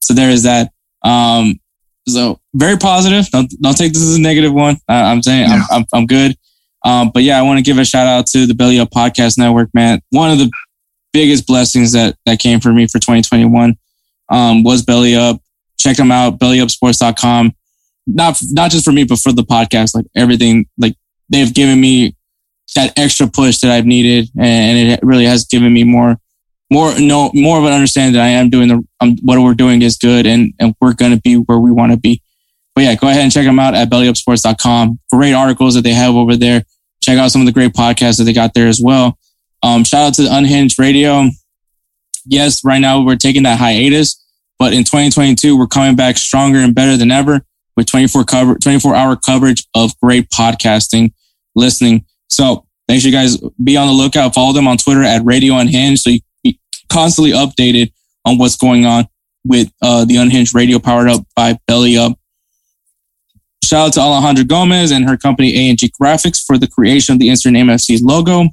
so 0.00 0.14
there 0.14 0.30
is 0.30 0.42
that. 0.44 0.72
Um, 1.02 1.58
so 2.06 2.40
very 2.54 2.76
positive. 2.76 3.28
Don't 3.30 3.52
don't 3.60 3.76
take 3.76 3.92
this 3.92 4.02
as 4.02 4.16
a 4.16 4.20
negative 4.20 4.52
one. 4.52 4.76
Uh, 4.88 4.92
I'm 4.92 5.22
saying 5.22 5.48
yeah. 5.48 5.62
I'm, 5.70 5.80
I'm, 5.80 5.86
I'm 5.92 6.06
good. 6.06 6.36
Um, 6.84 7.10
but 7.12 7.22
yeah, 7.22 7.38
I 7.38 7.42
want 7.42 7.58
to 7.58 7.62
give 7.62 7.78
a 7.78 7.84
shout 7.84 8.06
out 8.06 8.26
to 8.28 8.46
the 8.46 8.54
Belly 8.54 8.78
Up 8.78 8.90
Podcast 8.90 9.38
Network, 9.38 9.70
man. 9.74 10.00
One 10.10 10.30
of 10.30 10.38
the 10.38 10.50
biggest 11.12 11.46
blessings 11.46 11.92
that 11.92 12.16
that 12.26 12.38
came 12.38 12.60
for 12.60 12.72
me 12.72 12.86
for 12.86 12.98
2021 12.98 13.76
um, 14.30 14.62
was 14.62 14.82
Belly 14.82 15.14
Up. 15.14 15.40
Check 15.78 15.96
them 15.96 16.12
out, 16.12 16.38
bellyupsports.com. 16.38 17.54
Not 18.06 18.40
not 18.50 18.70
just 18.70 18.84
for 18.84 18.92
me, 18.92 19.04
but 19.04 19.18
for 19.18 19.32
the 19.32 19.42
podcast. 19.42 19.94
Like 19.94 20.06
everything, 20.14 20.66
like 20.78 20.96
they've 21.28 21.52
given 21.52 21.80
me 21.80 22.16
that 22.74 22.98
extra 22.98 23.26
push 23.26 23.58
that 23.58 23.70
I've 23.70 23.86
needed, 23.86 24.30
and 24.38 24.90
it 24.90 25.00
really 25.02 25.24
has 25.24 25.44
given 25.44 25.72
me 25.72 25.84
more 25.84 26.16
more 26.70 26.98
no 26.98 27.30
more 27.34 27.58
of 27.58 27.64
an 27.64 27.72
understanding 27.72 28.14
that 28.14 28.22
I 28.22 28.28
am 28.28 28.48
doing 28.48 28.68
the 28.68 28.86
um, 29.00 29.16
what 29.22 29.38
we're 29.40 29.54
doing 29.54 29.82
is 29.82 29.96
good 29.96 30.26
and 30.26 30.54
and 30.58 30.74
we're 30.80 30.94
going 30.94 31.12
to 31.12 31.20
be 31.20 31.34
where 31.34 31.58
we 31.58 31.70
want 31.70 31.92
to 31.92 31.98
be. 31.98 32.22
But 32.74 32.84
yeah, 32.84 32.94
go 32.94 33.08
ahead 33.08 33.22
and 33.22 33.32
check 33.32 33.44
them 33.44 33.58
out 33.58 33.74
at 33.74 33.90
bellyupsports.com. 33.90 35.00
Great 35.12 35.32
articles 35.32 35.74
that 35.74 35.82
they 35.82 35.92
have 35.92 36.14
over 36.14 36.36
there. 36.36 36.64
Check 37.02 37.18
out 37.18 37.30
some 37.30 37.42
of 37.42 37.46
the 37.46 37.52
great 37.52 37.72
podcasts 37.72 38.18
that 38.18 38.24
they 38.24 38.32
got 38.32 38.54
there 38.54 38.68
as 38.68 38.80
well. 38.82 39.18
Um, 39.62 39.84
shout 39.84 40.06
out 40.06 40.14
to 40.14 40.22
the 40.22 40.34
Unhinged 40.34 40.78
Radio. 40.78 41.28
Yes, 42.24 42.64
right 42.64 42.78
now 42.78 43.02
we're 43.02 43.16
taking 43.16 43.42
that 43.42 43.58
hiatus, 43.58 44.24
but 44.58 44.72
in 44.72 44.84
2022 44.84 45.58
we're 45.58 45.66
coming 45.66 45.96
back 45.96 46.16
stronger 46.16 46.58
and 46.58 46.74
better 46.74 46.96
than 46.96 47.10
ever 47.10 47.42
with 47.76 47.86
24 47.86 48.24
cover 48.24 48.54
24 48.56 48.94
hour 48.94 49.16
coverage 49.16 49.66
of 49.74 49.98
great 50.00 50.28
podcasting 50.30 51.12
listening. 51.56 52.04
So 52.28 52.66
make 52.88 53.00
sure 53.00 53.10
you 53.10 53.16
guys 53.16 53.38
be 53.62 53.76
on 53.76 53.88
the 53.88 53.92
lookout. 53.92 54.34
Follow 54.34 54.52
them 54.52 54.68
on 54.68 54.76
Twitter 54.76 55.02
at 55.02 55.24
Radio 55.24 55.56
Unhinged 55.56 56.02
so 56.02 56.10
you 56.10 56.20
constantly 56.90 57.32
updated 57.32 57.92
on 58.24 58.38
what's 58.38 58.56
going 58.56 58.84
on 58.84 59.08
with 59.44 59.72
uh, 59.82 60.04
the 60.04 60.16
Unhinged 60.16 60.54
Radio 60.54 60.78
powered 60.78 61.08
up 61.08 61.24
by 61.34 61.58
Belly 61.66 61.96
Up. 61.96 62.18
Shout 63.64 63.88
out 63.88 63.92
to 63.94 64.00
Alejandra 64.00 64.46
Gomez 64.46 64.90
and 64.90 65.08
her 65.08 65.16
company 65.16 65.70
A&G 65.70 65.92
Graphics 66.00 66.44
for 66.44 66.58
the 66.58 66.66
creation 66.66 67.14
of 67.14 67.18
the 67.18 67.28
Insert 67.28 67.52
Name 67.52 67.68
FC 67.68 68.00
logo. 68.02 68.48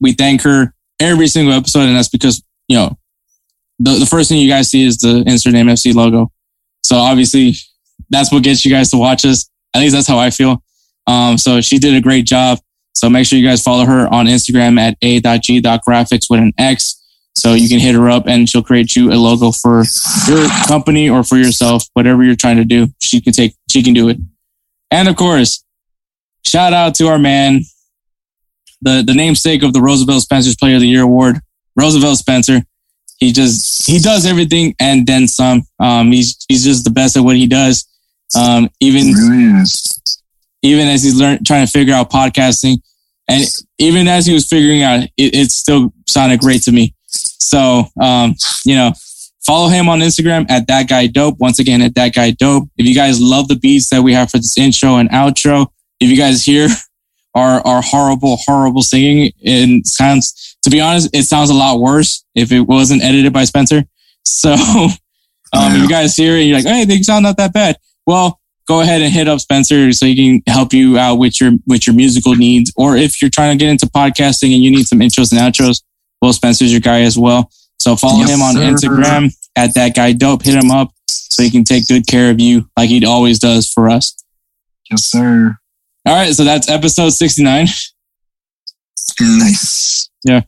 We 0.00 0.12
thank 0.12 0.42
her 0.42 0.74
every 1.00 1.28
single 1.28 1.52
episode, 1.52 1.82
and 1.82 1.96
that's 1.96 2.08
because, 2.08 2.42
you 2.68 2.76
know, 2.76 2.96
the, 3.78 3.98
the 3.98 4.06
first 4.06 4.28
thing 4.28 4.38
you 4.38 4.48
guys 4.48 4.70
see 4.70 4.84
is 4.84 4.98
the 4.98 5.22
Insert 5.26 5.52
Name 5.52 5.66
FC 5.66 5.94
logo. 5.94 6.32
So 6.84 6.96
obviously, 6.96 7.54
that's 8.08 8.32
what 8.32 8.42
gets 8.42 8.64
you 8.64 8.70
guys 8.70 8.90
to 8.90 8.96
watch 8.96 9.24
us. 9.24 9.50
At 9.74 9.80
least 9.80 9.94
that's 9.94 10.08
how 10.08 10.18
I 10.18 10.30
feel. 10.30 10.62
Um, 11.06 11.38
so 11.38 11.60
she 11.60 11.78
did 11.78 11.94
a 11.94 12.00
great 12.00 12.24
job. 12.24 12.58
So 12.94 13.08
make 13.08 13.26
sure 13.26 13.38
you 13.38 13.46
guys 13.46 13.62
follow 13.62 13.84
her 13.84 14.12
on 14.12 14.26
Instagram 14.26 14.78
at 14.78 14.96
a.g.graphics 15.02 16.30
with 16.30 16.40
an 16.40 16.52
X. 16.58 16.99
So 17.34 17.54
you 17.54 17.68
can 17.68 17.78
hit 17.78 17.94
her 17.94 18.10
up 18.10 18.26
and 18.26 18.48
she'll 18.48 18.62
create 18.62 18.96
you 18.96 19.12
a 19.12 19.14
logo 19.14 19.52
for 19.52 19.84
your 20.28 20.48
company 20.66 21.08
or 21.08 21.22
for 21.22 21.36
yourself, 21.36 21.84
whatever 21.94 22.22
you're 22.22 22.36
trying 22.36 22.56
to 22.56 22.64
do. 22.64 22.88
She 22.98 23.20
can 23.20 23.32
take, 23.32 23.54
she 23.70 23.82
can 23.82 23.94
do 23.94 24.08
it. 24.08 24.18
And 24.90 25.08
of 25.08 25.16
course, 25.16 25.64
shout 26.44 26.72
out 26.72 26.94
to 26.96 27.06
our 27.06 27.18
man, 27.18 27.60
the, 28.82 29.02
the 29.06 29.14
namesake 29.14 29.62
of 29.62 29.72
the 29.72 29.80
Roosevelt 29.80 30.22
Spencer's 30.22 30.56
Player 30.56 30.74
of 30.74 30.80
the 30.80 30.88
Year 30.88 31.02
Award, 31.02 31.40
Roosevelt 31.76 32.18
Spencer. 32.18 32.60
He 33.18 33.32
just 33.32 33.86
he 33.86 33.98
does 33.98 34.24
everything 34.24 34.74
and 34.80 35.06
then 35.06 35.28
some. 35.28 35.62
Um, 35.78 36.10
he's 36.10 36.38
he's 36.48 36.64
just 36.64 36.84
the 36.84 36.90
best 36.90 37.18
at 37.18 37.20
what 37.22 37.36
he 37.36 37.46
does. 37.46 37.86
Um, 38.34 38.70
even 38.80 39.12
really 39.12 39.64
even 40.62 40.88
as 40.88 41.02
he's 41.02 41.14
learn 41.14 41.42
trying 41.44 41.66
to 41.66 41.70
figure 41.70 41.94
out 41.94 42.10
podcasting, 42.10 42.78
and 43.28 43.44
even 43.78 44.08
as 44.08 44.26
he 44.26 44.34
was 44.34 44.46
figuring 44.46 44.82
out, 44.82 45.02
it, 45.02 45.10
it 45.16 45.50
still 45.50 45.92
sounded 46.06 46.40
great 46.40 46.62
to 46.62 46.72
me. 46.72 46.94
So, 47.10 47.84
um, 48.00 48.34
you 48.64 48.74
know, 48.74 48.92
follow 49.44 49.68
him 49.68 49.88
on 49.88 50.00
Instagram 50.00 50.48
at 50.50 50.66
that 50.68 50.88
guy 50.88 51.06
dope. 51.06 51.38
Once 51.38 51.58
again, 51.58 51.82
at 51.82 51.94
that 51.94 52.14
guy 52.14 52.30
dope. 52.30 52.68
If 52.76 52.86
you 52.86 52.94
guys 52.94 53.20
love 53.20 53.48
the 53.48 53.56
beats 53.56 53.88
that 53.90 54.02
we 54.02 54.14
have 54.14 54.30
for 54.30 54.38
this 54.38 54.56
intro 54.56 54.96
and 54.96 55.10
outro, 55.10 55.68
if 55.98 56.08
you 56.10 56.16
guys 56.16 56.44
hear 56.44 56.68
our 57.34 57.64
our 57.66 57.82
horrible, 57.82 58.36
horrible 58.44 58.82
singing, 58.82 59.32
it 59.38 59.86
sounds. 59.86 60.56
To 60.62 60.70
be 60.70 60.80
honest, 60.80 61.08
it 61.14 61.22
sounds 61.22 61.48
a 61.48 61.54
lot 61.54 61.80
worse 61.80 62.22
if 62.34 62.52
it 62.52 62.60
wasn't 62.60 63.02
edited 63.02 63.32
by 63.32 63.44
Spencer. 63.44 63.84
So, 64.24 64.52
um, 64.54 64.90
if 65.52 65.82
you 65.82 65.88
guys 65.88 66.14
hear 66.14 66.36
it, 66.36 66.42
you're 66.42 66.56
like, 66.56 66.66
hey, 66.66 66.84
they 66.84 67.00
sound 67.00 67.22
not 67.22 67.38
that 67.38 67.54
bad. 67.54 67.76
Well, 68.06 68.38
go 68.68 68.82
ahead 68.82 69.02
and 69.02 69.12
hit 69.12 69.26
up 69.26 69.40
Spencer 69.40 69.92
so 69.92 70.06
he 70.06 70.14
can 70.14 70.42
help 70.46 70.72
you 70.72 70.98
out 70.98 71.16
with 71.16 71.40
your 71.40 71.52
with 71.66 71.86
your 71.86 71.96
musical 71.96 72.36
needs. 72.36 72.72
Or 72.76 72.96
if 72.96 73.20
you're 73.20 73.30
trying 73.30 73.58
to 73.58 73.64
get 73.64 73.70
into 73.70 73.86
podcasting 73.86 74.54
and 74.54 74.62
you 74.62 74.70
need 74.70 74.86
some 74.86 75.00
intros 75.00 75.32
and 75.32 75.40
outros, 75.40 75.82
well, 76.20 76.32
Spencer's 76.32 76.70
your 76.72 76.80
guy 76.80 77.02
as 77.02 77.18
well. 77.18 77.50
So 77.80 77.96
follow 77.96 78.20
Yes, 78.20 78.30
him 78.30 78.42
on 78.42 78.54
sir. 78.54 78.60
Instagram 78.88 79.34
at 79.56 79.74
that 79.74 79.94
guy 79.94 80.12
dope. 80.12 80.42
Hit 80.42 80.54
him 80.54 80.70
up 80.70 80.92
so 81.08 81.42
he 81.42 81.50
can 81.50 81.64
take 81.64 81.86
good 81.88 82.06
care 82.06 82.30
of 82.30 82.40
you 82.40 82.68
like 82.76 82.88
he 82.88 83.04
always 83.06 83.38
does 83.38 83.68
for 83.70 83.88
us. 83.88 84.22
Yes, 84.90 85.04
sir. 85.04 85.56
All 86.06 86.14
right, 86.14 86.32
so 86.34 86.44
that's 86.44 86.68
episode 86.68 87.10
69. 87.10 87.66
Nice. 89.20 90.08
Yeah. 90.24 90.42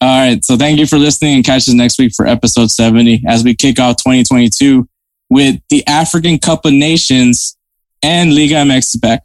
All 0.00 0.08
right, 0.28 0.44
so 0.44 0.56
thank 0.56 0.78
you 0.78 0.86
for 0.86 0.98
listening 0.98 1.36
and 1.36 1.44
catch 1.44 1.68
us 1.68 1.74
next 1.74 1.98
week 1.98 2.12
for 2.14 2.26
episode 2.26 2.70
70 2.70 3.22
as 3.26 3.44
we 3.44 3.54
kick 3.54 3.78
off 3.80 3.96
2022 3.96 4.86
with 5.30 5.60
the 5.70 5.86
African 5.86 6.38
Cup 6.38 6.64
of 6.64 6.72
Nations 6.72 7.56
and 8.02 8.34
Liga 8.34 8.54
MX 8.56 9.00
back. 9.00 9.22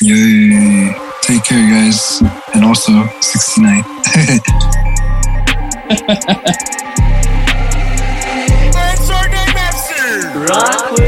Yay. 0.00 0.94
Take 1.22 1.44
care, 1.44 1.68
guys. 1.68 2.22
And 2.54 2.64
also 2.64 3.06
69. 3.20 3.82
Land 10.48 11.07